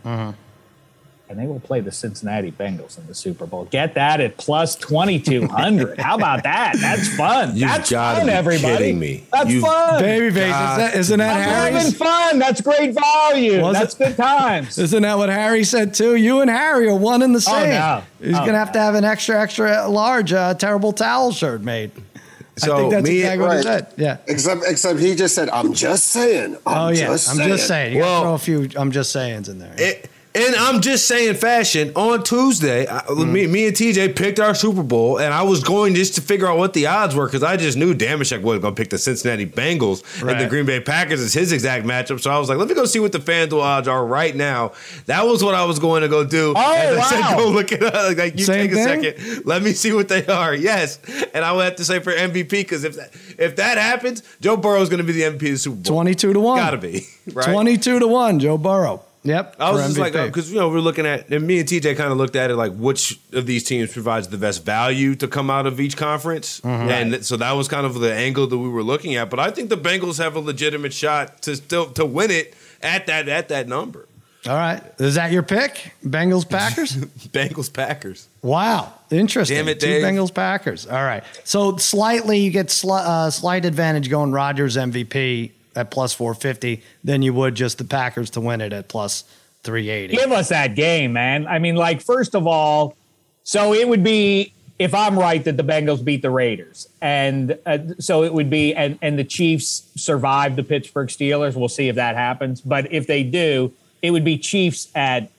And 1.30 1.38
they 1.38 1.46
will 1.46 1.60
play 1.60 1.82
the 1.82 1.92
Cincinnati 1.92 2.54
Bengals 2.54 2.98
in 2.98 3.06
the 3.06 3.14
Super 3.14 3.46
Bowl. 3.46 3.66
Get 3.66 3.96
that 3.96 4.22
at 4.22 4.38
plus 4.38 4.76
twenty 4.78 5.20
two 5.20 5.46
hundred. 5.46 6.00
How 6.00 6.16
about 6.16 6.44
that? 6.44 6.78
That's 6.80 7.14
fun. 7.18 7.50
You've 7.58 7.68
That's 7.68 7.92
gotta 7.92 8.20
fun, 8.20 8.28
be 8.28 8.32
everybody. 8.34 8.78
kidding 8.78 8.98
me. 9.00 9.24
That's 9.34 9.50
You've- 9.50 9.60
fun. 9.66 10.02
Babyface, 10.02 10.28
is 10.36 10.78
that, 10.78 10.96
isn't 10.96 11.20
that 11.20 11.36
I'm 11.36 11.74
having 11.74 11.92
fun. 11.94 12.40
That's 12.40 12.62
great 12.62 12.94
value. 12.94 13.62
Was 13.62 13.74
That's 13.74 13.96
it? 13.96 13.98
good 13.98 14.16
times. 14.18 14.78
Isn't 14.78 15.02
that 15.04 15.18
what 15.18 15.28
Harry 15.28 15.66
said 15.66 15.94
too? 15.94 16.16
You 16.16 16.40
and 16.40 16.50
Harry 16.50 16.88
are 16.88 16.96
one 16.96 17.22
in 17.22 17.34
the 17.34 17.42
same. 17.42 17.72
no. 17.72 18.04
He's 18.22 18.34
Oh, 18.34 18.46
gonna 18.46 18.58
have 18.58 18.72
to 18.72 18.80
have 18.80 18.96
an 18.96 19.04
extra, 19.04 19.38
extra 19.42 19.86
large, 19.90 20.32
uh, 20.32 20.54
terrible 20.54 20.94
towel 20.94 21.34
shirt 21.34 21.62
made. 21.62 21.92
I 22.16 22.66
So 22.66 22.78
think 22.78 22.92
that's 22.92 23.04
me- 23.10 23.18
exactly 23.20 23.46
what 23.46 23.52
he 23.52 23.56
Right. 23.58 23.64
said. 23.66 23.88
Yeah. 23.98 24.18
Except, 24.28 24.62
except 24.66 25.00
he 25.00 25.14
just 25.14 25.36
said, 25.36 25.50
"I'm 25.50 25.74
just 25.74 26.06
saying." 26.08 26.56
I'm 26.66 26.78
Oh 26.78 26.88
yeah. 26.88 27.08
just 27.08 27.30
I'm 27.30 27.36
saying. 27.36 27.50
just 27.50 27.68
saying. 27.68 27.96
You 27.98 28.02
Well- 28.02 28.22
throw 28.22 28.34
a 28.34 28.38
few. 28.40 28.70
I'm 28.78 28.92
just 28.92 29.12
sayings 29.12 29.50
in 29.50 29.60
there. 29.60 29.74
It, 29.78 30.10
and 30.38 30.56
I'm 30.56 30.82
just 30.82 31.08
saying, 31.08 31.36
fashion 31.36 31.92
on 31.96 32.24
Tuesday, 32.24 32.86
Mm. 32.86 33.30
me, 33.32 33.48
me 33.48 33.68
and 33.68 33.76
TJ 33.76 34.16
picked 34.16 34.40
our 34.40 34.54
Super 34.56 34.84
Bowl, 34.84 35.18
and 35.20 35.34
I 35.34 35.42
was 35.44 35.64
going 35.64 35.96
just 35.96 36.16
to 36.16 36.22
figure 36.22 36.48
out 36.48 36.58
what 36.58 36.74
the 36.74 36.86
odds 36.88 37.16
were 37.16 37.26
because 37.26 37.44
I 37.44 37.58
just 37.58 37.78
knew 37.78 37.94
Dameshek 37.94 38.42
wasn't 38.42 38.62
going 38.62 38.76
to 38.76 38.80
pick 38.82 38.90
the 38.90 38.98
Cincinnati 38.98 39.46
Bengals 39.46 40.04
and 40.28 40.40
the 40.40 40.48
Green 40.48 40.66
Bay 40.66 40.80
Packers 40.80 41.20
is 41.20 41.34
his 41.34 41.52
exact 41.52 41.86
matchup. 41.86 42.20
So 42.22 42.32
I 42.32 42.38
was 42.40 42.50
like, 42.50 42.58
let 42.58 42.68
me 42.68 42.76
go 42.76 42.86
see 42.86 43.00
what 43.00 43.12
the 43.12 43.20
FanDuel 43.20 43.62
odds 43.62 43.88
are 43.88 44.06
right 44.06 44.36
now. 44.36 44.74
That 45.08 45.26
was 45.26 45.44
what 45.44 45.56
I 45.56 45.66
was 45.66 45.80
going 45.80 46.02
to 46.04 46.08
go 46.08 46.24
do. 46.24 46.54
Oh, 46.56 46.74
and 46.76 47.00
I 47.00 47.10
said, 47.10 47.20
wow. 47.22 47.38
go 47.38 47.50
look 47.50 47.72
it 47.72 47.84
up. 47.84 48.18
Like, 48.18 48.38
you 48.38 48.46
Same 48.46 48.68
take 48.70 48.78
a 48.78 48.84
second. 48.84 49.46
Let 49.46 49.62
me 49.64 49.74
see 49.74 49.94
what 49.94 50.08
they 50.08 50.26
are. 50.28 50.54
Yes, 50.54 51.00
and 51.34 51.44
I 51.44 51.52
would 51.54 51.64
have 51.66 51.76
to 51.78 51.86
say 51.86 52.00
for 52.00 52.12
MVP 52.14 52.50
because 52.50 52.84
if 52.84 52.96
that, 52.96 53.10
if 53.38 53.56
that 53.58 53.78
happens, 53.78 54.22
Joe 54.42 54.58
Burrow 54.58 54.82
is 54.82 54.90
going 54.90 55.00
to 55.00 55.04
be 55.06 55.14
the 55.14 55.22
MVP 55.24 55.34
of 55.34 55.40
the 55.40 55.58
Super 55.58 55.76
Bowl. 55.78 55.84
Twenty-two 55.96 56.34
to 56.34 56.40
one. 56.40 56.58
Gotta 56.58 56.78
be 56.78 57.06
right. 57.34 57.46
Twenty-two 57.52 58.00
to 58.00 58.08
one. 58.08 58.40
Joe 58.40 58.58
Burrow. 58.58 59.04
Yep. 59.28 59.56
I 59.60 59.72
was 59.72 59.86
just 59.88 59.98
like, 60.00 60.14
because 60.14 60.52
you 60.52 60.58
know 60.60 60.70
we're 60.70 60.80
looking 60.80 61.06
at, 61.06 61.30
and 61.30 61.46
me 61.46 61.60
and 61.60 61.68
TJ 61.68 61.98
kind 61.98 62.12
of 62.12 62.18
looked 62.18 62.36
at 62.36 62.50
it 62.50 62.56
like 62.56 62.74
which 62.74 63.20
of 63.34 63.46
these 63.46 63.64
teams 63.64 63.92
provides 63.92 64.28
the 64.30 64.38
best 64.38 64.64
value 64.66 65.16
to 65.16 65.28
come 65.28 65.50
out 65.50 65.66
of 65.68 65.80
each 65.80 65.98
conference, 65.98 66.62
Mm-hmm. 66.62 66.90
and 66.90 67.26
so 67.26 67.36
that 67.38 67.52
was 67.52 67.68
kind 67.68 67.86
of 67.86 67.96
the 68.00 68.14
angle 68.14 68.48
that 68.48 68.58
we 68.58 68.70
were 68.70 68.84
looking 68.84 69.16
at. 69.16 69.30
But 69.30 69.40
I 69.40 69.52
think 69.52 69.70
the 69.70 69.78
Bengals 69.78 70.18
have 70.18 70.36
a 70.36 70.40
legitimate 70.40 70.94
shot 70.94 71.42
to 71.44 71.56
still 71.56 71.88
to 71.92 72.06
win 72.06 72.32
it 72.32 72.56
at 72.82 73.08
that 73.08 73.28
at 73.28 73.50
that 73.50 73.68
number. 73.68 74.08
All 74.48 74.56
right. 74.56 74.82
Is 75.00 75.16
that 75.16 75.32
your 75.34 75.44
pick? 75.44 75.92
Bengals 76.06 76.48
Packers. 76.48 76.96
Bengals 76.96 77.74
Packers. 77.74 78.30
Wow, 78.42 78.94
interesting. 79.12 79.58
Damn 79.58 79.68
it, 79.68 79.80
Two 79.82 79.88
Bengals 79.88 80.34
Packers. 80.34 80.88
All 80.88 81.04
right. 81.04 81.24
So 81.44 81.76
slightly, 81.78 82.40
you 82.40 82.52
get 82.52 82.68
sli- 82.68 83.04
uh, 83.04 83.30
slight 83.30 83.66
advantage 83.66 84.10
going 84.10 84.32
Rodgers 84.32 84.78
MVP 84.78 85.52
at 85.78 85.92
plus 85.92 86.14
four 86.14 86.34
fifty 86.34 86.84
than 87.04 87.22
you 87.22 87.34
would 87.34 87.56
just 87.56 87.78
the 87.78 87.86
Packers 87.86 88.30
to 88.32 88.42
win 88.42 88.60
it 88.60 88.74
at 88.74 88.88
plus 88.90 89.24
three 89.64 89.90
eighty. 89.90 90.16
give 90.16 90.32
us 90.32 90.50
that 90.50 90.76
game, 90.76 91.14
man. 91.14 91.48
I 91.48 91.60
mean, 91.60 91.76
like, 91.76 92.02
first 92.02 92.36
of 92.36 92.48
all, 92.48 92.96
so 93.44 93.74
it 93.74 93.88
would 93.88 94.04
be 94.04 94.54
if 94.80 94.94
I'm 94.94 95.18
right 95.18 95.44
that 95.44 95.58
the 95.58 95.64
Bengals 95.64 96.04
beat 96.04 96.22
the 96.22 96.30
Raiders, 96.30 96.88
and 97.02 97.58
uh, 97.66 97.78
so 98.00 98.24
it 98.24 98.34
would 98.34 98.50
be, 98.50 98.76
and 98.76 99.00
and 99.02 99.18
the 99.18 99.24
Chiefs 99.24 99.90
survive 99.96 100.56
the 100.56 100.64
Pittsburgh 100.64 101.08
Steelers. 101.08 101.56
We'll 101.56 101.70
see 101.70 101.88
if 101.88 101.96
that 101.96 102.16
happens, 102.16 102.60
but 102.62 102.92
if 102.92 103.08
they 103.08 103.24
do, 103.24 103.72
it 104.02 104.12
would 104.12 104.26
be 104.26 104.38
Chiefs 104.38 104.90
at 104.96 105.30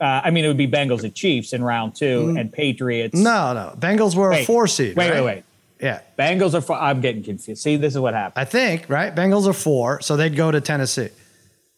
Uh, 0.00 0.22
I 0.24 0.30
mean, 0.30 0.46
it 0.46 0.48
would 0.48 0.56
be 0.56 0.66
Bengals 0.66 1.04
at 1.04 1.14
Chiefs 1.14 1.52
in 1.52 1.62
round 1.62 1.94
two, 1.94 2.34
and 2.38 2.50
Patriots. 2.50 3.14
Mm. 3.18 3.22
No, 3.22 3.52
no. 3.52 3.74
Bengals 3.78 4.14
were 4.16 4.32
a 4.32 4.44
four 4.46 4.66
seed. 4.66 4.96
Wait, 4.96 5.10
right? 5.10 5.22
wait, 5.22 5.24
wait. 5.24 5.44
Yeah, 5.82 6.00
Bengals 6.18 6.54
are. 6.54 6.60
Four, 6.60 6.76
I'm 6.76 7.00
getting 7.00 7.22
confused. 7.22 7.62
See, 7.62 7.76
this 7.76 7.94
is 7.94 8.00
what 8.00 8.14
happened. 8.14 8.40
I 8.40 8.44
think 8.44 8.86
right. 8.88 9.14
Bengals 9.14 9.46
are 9.46 9.52
four, 9.52 10.00
so 10.00 10.16
they'd 10.16 10.36
go 10.36 10.50
to 10.50 10.60
Tennessee. 10.60 11.08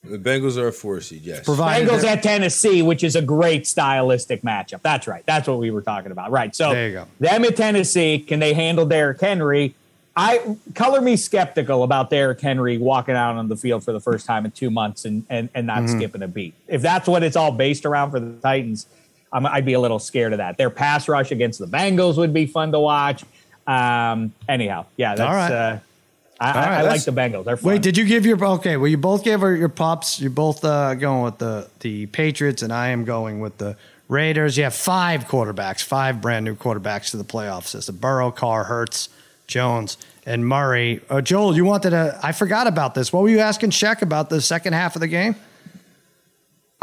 The 0.04 0.18
Bengals 0.18 0.56
are 0.56 0.66
a 0.68 0.72
four 0.72 1.00
seed. 1.00 1.22
Yes. 1.22 1.44
Provided 1.44 1.88
Bengals 1.88 2.02
at 2.04 2.22
Tennessee, 2.24 2.82
which 2.82 3.04
is 3.04 3.14
a 3.14 3.22
great 3.22 3.66
stylistic 3.68 4.42
matchup. 4.42 4.82
That's 4.82 5.06
right. 5.06 5.22
That's 5.26 5.46
what 5.46 5.58
we 5.58 5.70
were 5.70 5.82
talking 5.82 6.10
about. 6.10 6.32
Right. 6.32 6.54
So 6.56 6.72
There 6.72 6.88
you 6.88 6.92
go. 6.94 7.06
them 7.20 7.44
at 7.44 7.54
Tennessee, 7.56 8.18
can 8.18 8.40
they 8.40 8.52
handle 8.52 8.84
Derrick 8.84 9.20
Henry? 9.20 9.76
I 10.16 10.56
color 10.74 11.00
me 11.00 11.14
skeptical 11.16 11.84
about 11.84 12.10
Derrick 12.10 12.40
Henry 12.40 12.76
walking 12.78 13.14
out 13.14 13.36
on 13.36 13.48
the 13.48 13.56
field 13.56 13.84
for 13.84 13.92
the 13.92 14.00
first 14.00 14.26
time 14.26 14.44
in 14.44 14.50
two 14.50 14.70
months 14.70 15.04
and 15.04 15.24
and, 15.30 15.48
and 15.54 15.66
not 15.68 15.84
Mm-hmm. 15.84 15.96
skipping 15.98 16.22
a 16.22 16.28
beat. 16.28 16.54
If 16.66 16.82
that's 16.82 17.06
what 17.08 17.22
it's 17.22 17.36
all 17.36 17.52
based 17.52 17.86
around 17.86 18.10
for 18.10 18.18
the 18.20 18.32
Titans, 18.40 18.86
I'm, 19.32 19.46
I'd 19.46 19.64
be 19.64 19.72
a 19.74 19.80
little 19.80 19.98
scared 20.00 20.32
of 20.32 20.38
that. 20.38 20.58
Their 20.58 20.68
pass 20.68 21.08
rush 21.08 21.30
against 21.30 21.60
the 21.60 21.66
Bengals 21.66 22.16
would 22.18 22.34
be 22.34 22.44
fun 22.46 22.72
to 22.72 22.80
watch. 22.80 23.22
Um, 23.66 24.32
anyhow, 24.48 24.86
yeah, 24.96 25.14
that's. 25.14 25.28
All 25.28 25.34
right. 25.34 25.52
Uh, 25.52 25.78
I, 26.40 26.50
I, 26.50 26.54
right, 26.54 26.78
I 26.78 26.82
like 26.82 27.04
the 27.04 27.12
Bengals. 27.12 27.44
They're 27.44 27.56
fun. 27.56 27.74
Wait, 27.74 27.82
did 27.82 27.96
you 27.96 28.04
give 28.04 28.26
your 28.26 28.44
okay? 28.44 28.76
Well, 28.76 28.88
you 28.88 28.96
both 28.96 29.22
gave 29.22 29.40
her 29.40 29.54
your 29.54 29.68
pops. 29.68 30.20
You're 30.20 30.30
both 30.30 30.64
uh, 30.64 30.94
going 30.94 31.22
with 31.22 31.38
the 31.38 31.68
the 31.80 32.06
Patriots, 32.06 32.62
and 32.62 32.72
I 32.72 32.88
am 32.88 33.04
going 33.04 33.38
with 33.38 33.58
the 33.58 33.76
Raiders. 34.08 34.56
You 34.56 34.64
have 34.64 34.74
five 34.74 35.24
quarterbacks, 35.26 35.82
five 35.82 36.20
brand 36.20 36.44
new 36.44 36.56
quarterbacks 36.56 37.10
to 37.12 37.16
the 37.16 37.24
playoff 37.24 37.66
system: 37.66 37.96
Burrow, 37.96 38.32
Carr, 38.32 38.64
Hurts, 38.64 39.08
Jones, 39.46 39.96
and 40.26 40.44
Murray. 40.44 41.00
Uh, 41.08 41.20
Joel, 41.20 41.54
you 41.54 41.64
wanted 41.64 41.90
to? 41.90 42.18
I 42.22 42.32
forgot 42.32 42.66
about 42.66 42.96
this. 42.96 43.12
What 43.12 43.22
were 43.22 43.28
you 43.28 43.38
asking 43.38 43.70
Sheck 43.70 44.02
about 44.02 44.28
the 44.28 44.40
second 44.40 44.72
half 44.72 44.96
of 44.96 45.00
the 45.00 45.08
game? 45.08 45.36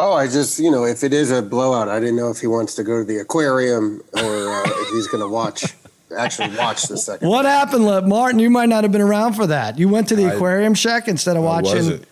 Oh, 0.01 0.13
I 0.13 0.27
just, 0.27 0.59
you 0.59 0.71
know, 0.71 0.85
if 0.85 1.03
it 1.03 1.11
is 1.11 1.29
a 1.29 1.41
blowout, 1.41 1.89
I 1.89 1.99
didn't 1.99 2.15
know 2.15 2.29
if 2.29 2.39
he 2.39 2.47
wants 2.47 2.73
to 2.75 2.85
go 2.85 2.99
to 2.99 3.03
the 3.03 3.17
aquarium 3.17 4.01
or 4.13 4.47
uh, 4.47 4.63
if 4.65 4.89
he's 4.91 5.07
going 5.07 5.21
to 5.21 5.27
watch, 5.27 5.75
actually 6.17 6.55
watch 6.57 6.83
the 6.83 6.97
second. 6.97 7.27
What 7.27 7.45
happened, 7.45 7.85
Le- 7.85 8.01
Martin? 8.07 8.39
You 8.39 8.49
might 8.49 8.69
not 8.69 8.83
have 8.83 8.91
been 8.91 9.01
around 9.01 9.33
for 9.33 9.47
that. 9.47 9.77
You 9.79 9.89
went 9.89 10.07
to 10.09 10.15
the 10.15 10.25
I- 10.25 10.33
aquarium, 10.33 10.73
Sheck, 10.73 11.07
instead 11.07 11.35
of 11.37 11.43
I 11.43 11.45
watching. 11.45 11.75
wasn't. 11.75 12.05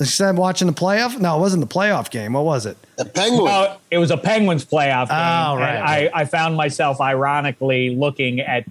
Instead 0.00 0.30
of 0.30 0.38
watching 0.38 0.68
the 0.68 0.72
playoff? 0.72 1.18
No, 1.18 1.36
it 1.36 1.40
wasn't 1.40 1.68
the 1.68 1.74
playoff 1.74 2.08
game. 2.10 2.34
What 2.34 2.44
was 2.44 2.66
it? 2.66 2.76
The 2.96 3.04
Penguin. 3.04 3.50
Oh, 3.52 3.76
it 3.90 3.98
was 3.98 4.12
a 4.12 4.16
Penguins 4.16 4.64
playoff 4.64 5.08
game. 5.08 5.16
Oh, 5.18 5.54
and 5.54 5.60
right. 5.60 6.10
I, 6.14 6.20
I 6.20 6.24
found 6.24 6.56
myself 6.56 7.00
ironically 7.00 7.90
looking 7.96 8.38
at 8.40 8.64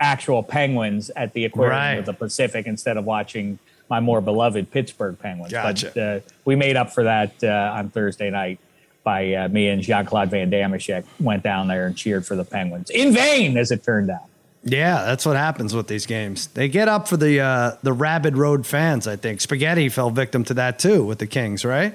actual 0.00 0.42
Penguins 0.42 1.10
at 1.14 1.32
the 1.32 1.44
aquarium 1.44 1.70
Right. 1.78 1.96
with 1.98 2.06
the 2.06 2.12
Pacific 2.12 2.66
instead 2.66 2.96
of 2.96 3.04
watching 3.04 3.60
my 3.88 4.00
more 4.00 4.20
beloved 4.20 4.72
Pittsburgh 4.72 5.16
Penguins. 5.16 5.52
Gotcha. 5.52 5.92
But 5.94 6.00
uh, 6.02 6.20
we 6.44 6.56
made 6.56 6.74
up 6.76 6.92
for 6.92 7.04
that 7.04 7.32
uh, 7.44 7.72
on 7.76 7.90
Thursday 7.90 8.30
night 8.30 8.58
by 9.04 9.34
uh, 9.34 9.48
me 9.48 9.68
and 9.68 9.82
Jean 9.82 10.04
Claude 10.06 10.30
Van 10.30 10.50
Damme 10.50 10.76
went 11.20 11.42
down 11.42 11.68
there 11.68 11.86
and 11.86 11.96
cheered 11.96 12.26
for 12.26 12.34
the 12.34 12.44
Penguins 12.44 12.90
in 12.90 13.12
vain, 13.12 13.56
as 13.56 13.70
it 13.70 13.84
turned 13.84 14.10
out. 14.10 14.24
Yeah, 14.64 15.04
that's 15.04 15.26
what 15.26 15.36
happens 15.36 15.74
with 15.74 15.88
these 15.88 16.06
games. 16.06 16.46
They 16.48 16.68
get 16.68 16.88
up 16.88 17.06
for 17.06 17.18
the 17.18 17.40
uh, 17.40 17.76
the 17.82 17.92
rabid 17.92 18.36
road 18.36 18.66
fans. 18.66 19.06
I 19.06 19.16
think 19.16 19.42
Spaghetti 19.42 19.90
fell 19.90 20.10
victim 20.10 20.42
to 20.44 20.54
that 20.54 20.78
too 20.78 21.04
with 21.04 21.18
the 21.18 21.26
Kings, 21.26 21.64
right? 21.64 21.94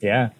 Yeah. 0.00 0.30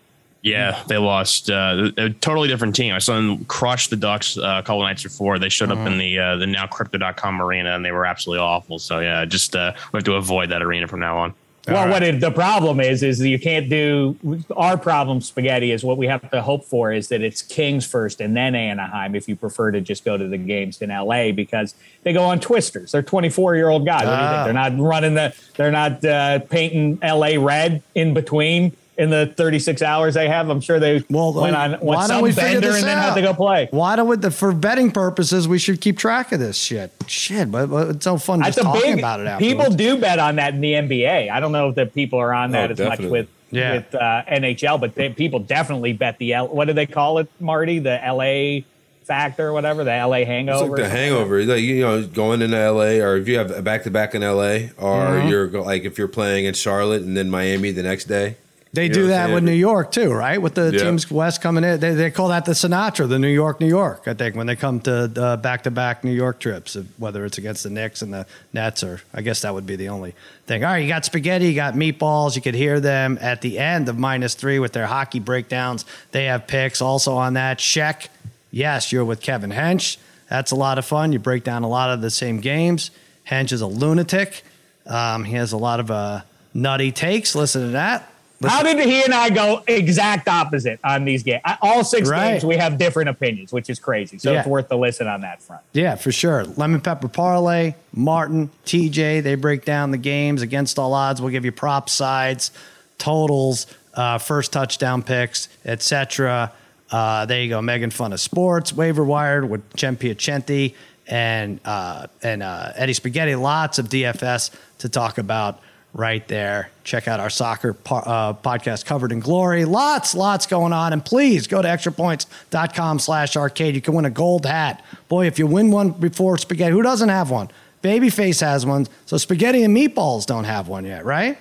Yeah, 0.42 0.82
they 0.86 0.96
lost. 0.96 1.50
Uh, 1.50 1.90
a 1.98 2.08
totally 2.08 2.48
different 2.48 2.74
team. 2.74 2.94
I 2.94 2.98
saw 2.98 3.16
them 3.16 3.44
crush 3.44 3.88
the 3.88 3.96
Ducks 3.96 4.38
uh, 4.38 4.42
a 4.42 4.62
couple 4.62 4.80
nights 4.80 5.02
before. 5.02 5.38
They 5.38 5.50
showed 5.50 5.70
up 5.70 5.86
in 5.86 5.98
the 5.98 6.18
uh, 6.18 6.36
the 6.36 6.46
now 6.46 6.66
Crypto.com 6.66 7.42
arena 7.42 7.74
and 7.74 7.84
they 7.84 7.92
were 7.92 8.06
absolutely 8.06 8.42
awful. 8.42 8.78
So 8.78 9.00
yeah, 9.00 9.24
just 9.26 9.54
uh, 9.54 9.74
we 9.92 9.98
have 9.98 10.04
to 10.04 10.14
avoid 10.14 10.48
that 10.50 10.62
arena 10.62 10.86
from 10.86 11.00
now 11.00 11.18
on. 11.18 11.34
Well, 11.70 11.88
what 11.88 12.02
it, 12.02 12.20
the 12.20 12.30
problem 12.30 12.80
is 12.80 13.02
is 13.02 13.20
you 13.20 13.38
can't 13.38 13.68
do 13.68 14.16
our 14.56 14.76
problem. 14.76 15.20
Spaghetti 15.20 15.72
is 15.72 15.84
what 15.84 15.97
we 15.98 16.06
have 16.06 16.30
to 16.30 16.42
hope 16.42 16.64
for 16.64 16.92
is 16.92 17.09
that 17.09 17.22
it's 17.22 17.42
Kings 17.42 17.86
first 17.86 18.20
and 18.20 18.36
then 18.36 18.55
Anaheim. 18.55 19.14
If 19.14 19.28
you 19.28 19.36
prefer 19.36 19.70
to 19.70 19.80
just 19.80 20.05
go 20.05 20.16
to 20.16 20.26
the 20.28 20.38
games 20.38 20.82
in 20.82 20.90
LA 20.90 21.32
because 21.32 21.74
they 22.02 22.12
go 22.12 22.22
on 22.24 22.40
twisters. 22.40 22.92
They're 22.92 23.02
twenty 23.02 23.28
four 23.30 23.55
year 23.56 23.68
old 23.68 23.84
guys. 23.86 24.06
What 24.06 24.16
do 24.16 24.22
you 24.22 24.28
Ah. 24.28 24.44
think? 24.44 24.55
They're 24.55 24.70
not 24.70 24.84
running 24.84 25.14
the. 25.14 25.34
They're 25.56 25.70
not 25.70 26.05
uh, 26.05 26.38
painting 26.40 26.98
LA 27.02 27.36
red 27.38 27.82
in 27.94 28.14
between 28.14 28.72
in 29.01 29.10
the 29.10 29.27
thirty 29.36 29.59
six 29.59 29.82
hours 29.82 30.14
they 30.14 30.28
have. 30.28 30.48
I'm 30.51 30.60
sure 30.60 30.78
they 30.78 31.02
Well, 31.09 31.32
went 31.32 31.56
on 31.56 31.72
why 31.72 31.78
went 31.97 32.01
don't 32.01 32.09
some 32.09 32.22
we 32.22 32.32
figure 32.32 32.51
bender 32.60 32.68
this 32.68 32.77
and 32.81 32.86
then 32.86 32.98
had 32.98 33.10
out? 33.10 33.14
to 33.14 33.22
go 33.22 33.35
play. 33.35 33.68
Why 33.70 33.97
don't 33.97 34.06
we? 34.09 34.16
The, 34.16 34.31
for 34.31 34.52
betting 34.52 34.90
purposes, 34.93 35.48
we 35.48 35.59
should 35.59 35.81
keep 35.81 35.98
track 35.98 36.32
of 36.32 36.39
this 36.40 36.56
shit. 36.59 36.93
Shit, 37.06 37.51
but, 37.51 37.66
but 37.70 37.89
it's 37.97 38.05
so 38.05 38.18
fun 38.18 38.43
just 38.43 38.56
That's 38.56 38.66
talking 38.66 38.82
big. 38.97 38.98
about 38.98 39.20
it. 39.20 39.39
People 39.39 39.70
do 39.70 39.97
bet 39.98 40.18
on 40.18 40.36
that 40.36 40.55
in 40.55 40.60
the 40.60 40.72
NBA. 40.74 41.31
I 41.31 41.40
don't 41.40 41.52
know 41.52 41.70
if 41.70 41.74
the 41.74 41.86
people 41.86 42.18
are 42.18 42.32
on 42.35 42.51
that 42.52 42.70
Oh, 42.70 42.72
as 42.72 42.78
much 42.78 42.98
with 43.01 43.28
Yeah. 43.51 43.72
with 43.77 43.94
uh, 43.94 44.22
NHL, 44.28 44.78
but 44.81 44.94
they, 44.94 45.09
people 45.09 45.40
definitely 45.40 45.93
bet 45.94 46.18
the 46.18 46.35
L. 46.35 46.48
What 46.48 46.66
do 46.66 46.72
they 46.74 46.86
call 46.86 47.18
it, 47.18 47.28
Marty? 47.40 47.78
The 47.81 47.98
LA 48.06 48.66
factor, 49.06 49.48
or 49.48 49.52
whatever. 49.52 49.82
The 49.82 49.90
LA 50.06 50.18
It's 50.18 50.28
hangover. 50.28 50.66
like 50.77 50.82
the 50.82 50.89
hangover. 50.89 51.43
Like 51.44 51.62
you 51.62 51.81
know, 51.81 52.06
going 52.06 52.43
into 52.43 52.56
LA, 52.70 53.02
or 53.05 53.16
if 53.16 53.27
you 53.27 53.39
have 53.39 53.51
a 53.51 53.62
back 53.62 53.82
to 53.85 53.90
back 53.90 54.14
in 54.14 54.22
LA, 54.22 54.68
or 54.78 55.01
Mm-hmm. 55.01 55.28
you're 55.28 55.48
like 55.62 55.85
if 55.85 55.98
you're 55.98 56.06
playing 56.09 56.44
in 56.44 56.55
Charlotte 56.55 57.02
and 57.02 57.16
then 57.16 57.31
Miami 57.31 57.70
the 57.72 57.82
next 57.82 58.05
day. 58.05 58.36
They 58.72 58.84
You 58.84 58.88
do 58.92 59.01
know 59.01 59.06
what 59.09 59.20
I'm 59.20 59.28
that 59.30 59.34
with 59.34 59.44
New 59.44 59.52
York 59.52 59.90
too, 59.90 60.12
right? 60.12 60.40
With 60.40 60.55
the 60.55 60.70
Yeah. 60.72 60.84
teams 60.84 61.10
west 61.10 61.40
coming 61.42 61.64
in, 61.64 61.80
they, 61.80 61.92
they 61.94 62.10
call 62.12 62.28
that 62.28 62.44
the 62.44 62.52
Sinatra, 62.52 63.09
the 63.09 63.18
New 63.18 63.26
York, 63.28 63.60
New 63.60 63.66
York. 63.66 64.02
I 64.06 64.14
think 64.14 64.36
when 64.36 64.47
they 64.47 64.55
come 64.55 64.78
to 64.82 65.09
back 65.42 65.64
to 65.64 65.72
back 65.72 66.05
New 66.05 66.12
York 66.12 66.38
trips, 66.38 66.76
whether 66.97 67.24
it's 67.24 67.36
against 67.36 67.64
the 67.64 67.70
Knicks 67.70 68.01
and 68.01 68.12
the 68.14 68.26
Nets, 68.52 68.84
or 68.84 69.01
I 69.12 69.22
guess 69.22 69.40
that 69.42 69.55
would 69.55 69.66
be 69.66 69.74
the 69.74 69.88
only 69.88 70.14
thing. 70.47 70.62
All 70.64 70.70
right, 70.70 70.78
you 70.78 70.86
got 70.88 71.05
spaghetti, 71.05 71.47
you 71.47 71.55
got 71.55 71.74
meatballs. 71.74 72.36
You 72.36 72.42
could 72.42 72.55
hear 72.55 72.78
them 72.78 73.18
at 73.20 73.40
the 73.40 73.59
end 73.59 73.88
of 73.88 73.98
minus 73.98 74.34
three 74.34 74.60
with 74.60 74.72
their 74.72 74.86
hockey 74.86 75.18
breakdowns. 75.18 75.84
They 76.12 76.26
have 76.26 76.47
picks 76.47 76.80
also 76.80 77.14
on 77.16 77.34
that. 77.34 77.59
Check. 77.59 78.09
Yes, 78.52 78.92
you're 78.92 79.05
with 79.05 79.20
Kevin 79.20 79.51
Hench. 79.51 79.97
That's 80.28 80.52
a 80.52 80.56
lot 80.56 80.78
of 80.78 80.84
fun. 80.84 81.10
You 81.12 81.18
break 81.18 81.42
down 81.42 81.64
a 81.64 81.68
lot 81.68 81.90
of 81.90 82.02
the 82.02 82.10
same 82.10 82.38
games. 82.38 82.92
Hench 83.28 83.51
is 83.51 83.62
a 83.62 83.66
lunatic. 83.66 84.44
Um, 84.86 85.24
he 85.24 85.34
has 85.34 85.51
a 85.51 85.56
lot 85.56 85.80
of 85.80 85.90
uh, 85.90 86.20
nutty 86.55 86.92
takes. 86.92 87.34
Listen 87.34 87.62
to 87.62 87.68
that. 87.70 88.06
How 88.42 88.62
did 88.62 88.78
he 88.78 89.02
and 89.02 89.12
I 89.12 89.28
go 89.28 89.62
exact 89.66 90.26
opposite 90.26 90.80
on 90.82 91.04
these 91.04 91.22
games? 91.22 91.42
All 91.60 91.84
six 91.84 92.08
Right. 92.08 92.32
games, 92.32 92.44
we 92.44 92.56
have 92.56 92.78
different 92.78 93.10
opinions, 93.10 93.52
which 93.52 93.68
is 93.68 93.78
crazy. 93.78 94.16
So 94.18 94.32
it's 94.32 94.46
worth 94.48 94.68
the 94.68 94.78
listen 94.78 95.06
on 95.06 95.20
that 95.20 95.42
front. 95.42 95.62
Yeah, 95.72 95.94
for 95.96 96.10
sure. 96.10 96.44
Lemon 96.56 96.80
Pepper 96.80 97.08
Parlay, 97.08 97.74
Martin, 97.92 98.48
TJ, 98.64 99.22
they 99.22 99.34
break 99.34 99.64
down 99.66 99.90
the 99.90 99.98
games 99.98 100.40
against 100.40 100.78
all 100.78 100.94
odds. 100.94 101.20
We'll 101.20 101.30
give 101.32 101.44
you 101.44 101.52
prop 101.52 101.90
sides, 101.90 102.50
totals, 102.96 103.66
uh, 103.94 104.16
first 104.18 104.52
touchdown 104.52 105.02
picks, 105.02 105.48
etc. 105.66 106.52
Uh, 106.90 107.26
there 107.26 107.42
you 107.42 107.48
go. 107.50 107.60
Megan 107.60 107.90
Fun 107.90 108.12
of 108.12 108.20
Sports, 108.20 108.72
Waiver 108.72 109.04
Wired 109.04 109.48
with 109.50 109.74
Chen 109.76 109.96
Piacenti 109.96 110.74
and 111.06 111.60
uh, 111.64 112.06
and 112.22 112.42
uh, 112.42 112.72
Eddie 112.74 112.94
Spaghetti. 112.94 113.34
Lots 113.34 113.78
of 113.78 113.88
DFS 113.88 114.50
to 114.78 114.88
talk 114.88 115.18
about 115.18 115.60
right 115.92 116.26
there. 116.28 116.70
Check 116.84 117.08
out 117.08 117.20
our 117.20 117.30
soccer 117.30 117.72
po- 117.74 117.96
uh, 117.96 118.32
podcast 118.32 118.84
covered 118.84 119.12
in 119.12 119.20
glory. 119.20 119.64
Lots, 119.64 120.14
lots 120.14 120.46
going 120.46 120.72
on. 120.72 120.92
And 120.92 121.04
please 121.04 121.46
go 121.46 121.60
to 121.62 121.68
extrapoints.com 121.68 122.98
slash 122.98 123.36
arcade. 123.36 123.74
You 123.74 123.80
can 123.80 123.94
win 123.94 124.04
a 124.04 124.10
gold 124.10 124.46
hat. 124.46 124.84
Boy, 125.08 125.26
if 125.26 125.38
you 125.38 125.46
win 125.46 125.70
one 125.70 125.90
before 125.90 126.38
spaghetti, 126.38 126.72
who 126.72 126.82
doesn't 126.82 127.08
have 127.08 127.30
one? 127.30 127.50
Babyface 127.82 128.40
has 128.40 128.66
one. 128.66 128.86
So 129.06 129.16
spaghetti 129.16 129.62
and 129.62 129.76
meatballs 129.76 130.26
don't 130.26 130.44
have 130.44 130.68
one 130.68 130.84
yet, 130.84 131.04
right? 131.04 131.38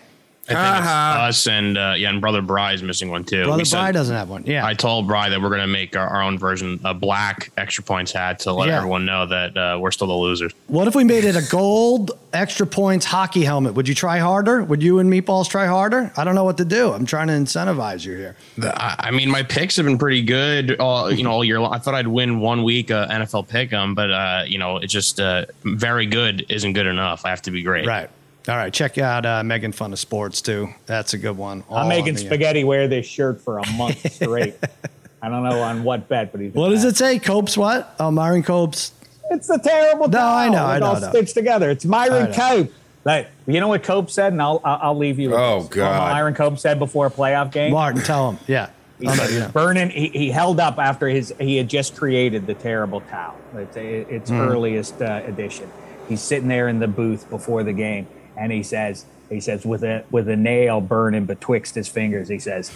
I 0.58 0.72
think 0.74 0.78
it's 0.86 0.88
us 0.88 1.48
and 1.48 1.78
uh, 1.78 1.94
yeah, 1.98 2.10
and 2.10 2.22
brother 2.22 2.42
Bry 2.42 2.74
is 2.74 2.82
missing 2.84 3.10
one 3.12 3.24
too. 3.24 3.44
Brother 3.46 3.60
We 3.60 3.66
said- 3.66 3.78
Bry 3.78 3.92
doesn't 3.92 4.16
have 4.16 4.30
one. 4.30 4.44
Yeah. 4.46 4.66
I 4.66 4.74
told 4.74 5.08
Bry 5.08 5.30
that 5.30 5.42
we're 5.42 5.50
going 5.50 5.62
to 5.62 5.68
make 5.68 5.96
our, 5.96 6.08
our 6.08 6.22
own 6.22 6.38
version, 6.40 6.80
a 6.84 6.94
black 6.94 7.52
extra 7.58 7.84
points 7.84 8.12
hat, 8.12 8.40
to 8.40 8.54
let 8.54 8.68
Yeah. 8.70 8.78
everyone 8.78 9.06
know 9.06 9.26
that 9.28 9.58
uh, 9.58 9.78
we're 9.80 9.92
still 9.92 10.08
the 10.08 10.14
losers. 10.14 10.54
what 10.68 10.88
if 10.88 10.96
we 10.96 11.04
made 11.04 11.24
it 11.26 11.36
a 11.36 11.48
gold 11.50 12.12
extra 12.34 12.66
points 12.68 13.06
hockey 13.06 13.44
helmet? 13.44 13.74
Would 13.74 13.88
you 13.88 13.96
try 13.96 14.20
harder? 14.20 14.64
Would 14.64 14.84
you 14.84 15.00
and 15.00 15.12
meatballs 15.12 15.50
try 15.50 15.66
harder? 15.66 16.12
I 16.16 16.24
don't 16.24 16.36
know 16.36 16.44
what 16.44 16.58
to 16.58 16.66
do. 16.66 16.92
I'm 16.94 17.06
trying 17.06 17.28
to 17.28 17.34
incentivize 17.34 18.06
you 18.06 18.16
here. 18.16 18.36
I, 18.62 18.96
I 19.00 19.12
mean, 19.12 19.30
my 19.30 19.44
picks 19.44 19.76
have 19.78 19.86
been 19.86 19.98
pretty 19.98 20.22
good, 20.22 20.80
all 20.80 21.12
you 21.12 21.24
know, 21.24 21.32
all 21.32 21.44
year 21.44 21.60
long. 21.60 21.74
I 21.74 21.80
thought 21.80 21.96
I'd 21.96 22.08
win 22.08 22.40
one 22.40 22.64
week 22.64 22.92
uh, 22.92 23.08
NFL 23.08 23.48
pick 23.48 23.74
'em, 23.74 23.96
but 23.96 24.12
uh, 24.12 24.44
you 24.46 24.58
know, 24.58 24.78
it's 24.78 24.94
just 24.94 25.20
uh, 25.20 25.46
very 25.64 26.06
good 26.06 26.46
isn't 26.50 26.74
good 26.74 26.86
enough. 26.88 27.26
I 27.26 27.30
have 27.30 27.42
to 27.44 27.52
be 27.52 27.62
great. 27.64 27.88
Right. 27.88 28.10
All 28.48 28.56
right. 28.56 28.74
Check 28.74 28.98
out 28.98 29.26
uh, 29.26 29.44
Megan 29.44 29.72
Fun 29.72 29.94
of 29.94 30.00
Sports, 30.00 30.42
too. 30.42 30.70
That's 30.86 31.14
a 31.14 31.18
good 31.18 31.38
one. 31.38 31.64
All 31.70 31.78
I'm 31.80 31.88
making 31.90 32.10
on 32.10 32.14
the- 32.16 32.20
spaghetti 32.22 32.64
wear 32.64 32.88
this 32.88 33.06
shirt 33.06 33.42
for 33.42 33.60
a 33.60 33.70
month 33.74 34.12
straight. 34.14 34.56
I 35.22 35.28
don't 35.30 35.44
know 35.44 35.62
on 35.62 35.84
what 35.84 36.08
bet, 36.08 36.32
but 36.32 36.40
he's 36.40 36.54
What 36.54 36.70
does 36.70 36.86
it 36.86 36.96
say? 36.96 37.20
Copes 37.20 37.58
what? 37.58 37.94
Oh, 38.00 38.10
Myron 38.10 38.42
Copes. 38.42 38.94
It's 39.30 39.48
the 39.48 39.58
terrible. 39.58 40.08
No, 40.08 40.18
I 40.18 40.46
towel. 40.46 40.52
know, 40.54 40.66
I 40.66 40.78
It 40.78 40.80
know, 40.80 40.86
all 40.88 40.96
I 40.96 41.00
know. 41.02 41.10
stitched 41.10 41.34
together. 41.34 41.70
It's 41.70 41.84
Myron. 41.86 42.34
Cope. 42.34 42.72
Like, 43.06 43.28
you 43.46 43.60
know 43.60 43.68
what 43.68 43.84
Cope 43.84 44.10
said, 44.10 44.32
and 44.34 44.42
I'll 44.42 44.62
I'll, 44.64 44.80
I'll 44.82 44.98
leave 44.98 45.20
you. 45.20 45.30
With 45.32 45.40
Oh, 45.40 45.60
this. 45.62 45.70
God. 45.70 46.00
What 46.02 46.14
Myron 46.14 46.34
Cope 46.36 46.58
said 46.58 46.80
before 46.80 47.06
a 47.08 47.12
playoff 47.12 47.52
game. 47.52 47.72
Martin, 47.74 48.02
tell 48.02 48.32
him. 48.32 48.40
Yeah. 48.48 48.70
He 49.00 49.06
no, 49.06 49.14
said, 49.14 49.30
yeah. 49.32 49.48
Burning. 49.50 49.90
He, 49.90 50.08
he 50.10 50.32
held 50.32 50.60
up 50.60 50.78
after 50.80 51.08
his. 51.08 51.34
He 51.40 51.58
had 51.58 51.70
just 51.70 51.96
created 51.98 52.48
the 52.48 52.54
terrible 52.54 53.02
towel. 53.02 53.36
It's 53.56 53.76
its 53.78 54.30
Hmm. 54.30 54.40
earliest 54.42 55.02
uh, 55.02 55.22
edition. 55.26 55.70
He's 56.08 56.22
sitting 56.22 56.48
there 56.48 56.68
in 56.70 56.80
the 56.80 56.88
booth 56.88 57.30
before 57.30 57.64
the 57.64 57.74
game, 57.74 58.08
and 58.40 58.52
he 58.52 58.64
says, 58.64 59.06
he 59.30 59.40
says 59.40 59.66
with 59.66 59.84
a 59.84 60.04
with 60.10 60.28
a 60.30 60.36
nail 60.36 60.82
burning 60.82 61.26
betwixt 61.26 61.76
his 61.76 61.88
fingers, 61.88 62.30
he 62.30 62.40
says, 62.40 62.72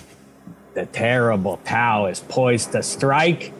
The 0.73 0.85
terrible 0.87 1.57
Towel 1.63 2.07
is 2.07 2.19
poised 2.19 2.73
to 2.73 2.83
strike, 2.83 3.53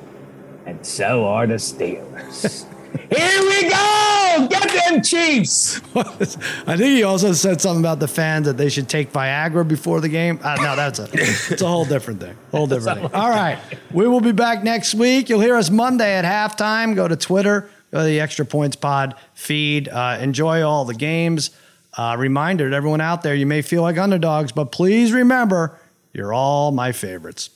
and 0.65 0.85
so 0.85 1.25
are 1.25 1.47
the 1.47 1.55
Steelers. 1.55 2.65
Here 2.93 3.41
we 3.41 3.69
go! 3.69 4.47
Get 4.49 4.69
them 4.69 5.01
Chiefs! 5.01 5.81
I 5.95 6.77
think 6.77 6.81
he 6.81 7.01
also 7.01 7.31
said 7.31 7.59
something 7.59 7.81
about 7.81 7.99
the 7.99 8.07
fans 8.07 8.45
that 8.45 8.57
they 8.57 8.69
should 8.69 8.87
take 8.87 9.11
Viagra 9.11 9.67
before 9.67 9.99
the 9.99 10.09
game. 10.09 10.39
Uh, 10.43 10.55
no, 10.57 10.75
that's 10.75 10.99
a 10.99 11.09
it's 11.13 11.61
a 11.61 11.67
whole 11.67 11.85
different 11.85 12.19
thing. 12.19 12.37
Whole 12.51 12.67
different 12.67 13.01
thing. 13.01 13.13
All 13.15 13.29
right, 13.29 13.57
we 13.91 14.07
will 14.07 14.21
be 14.21 14.31
back 14.31 14.63
next 14.63 14.93
week. 14.93 15.29
You'll 15.29 15.41
hear 15.41 15.55
us 15.55 15.71
Monday 15.71 16.15
at 16.15 16.25
halftime. 16.25 16.95
Go 16.95 17.07
to 17.07 17.15
Twitter, 17.15 17.69
go 17.91 17.99
to 17.99 18.03
the 18.03 18.19
Extra 18.19 18.45
Points 18.45 18.75
Pod 18.75 19.15
feed. 19.33 19.87
Uh, 19.87 20.19
enjoy 20.21 20.61
all 20.61 20.85
the 20.85 20.93
games. 20.93 21.49
Uh, 21.95 22.15
reminder 22.17 22.69
to 22.69 22.75
everyone 22.75 23.01
out 23.01 23.21
there: 23.21 23.35
you 23.35 23.45
may 23.45 23.61
feel 23.61 23.81
like 23.81 23.97
underdogs, 23.97 24.51
but 24.51 24.71
please 24.71 25.11
remember, 25.11 25.79
you're 26.13 26.33
all 26.33 26.71
my 26.71 26.91
favorites. 26.91 27.49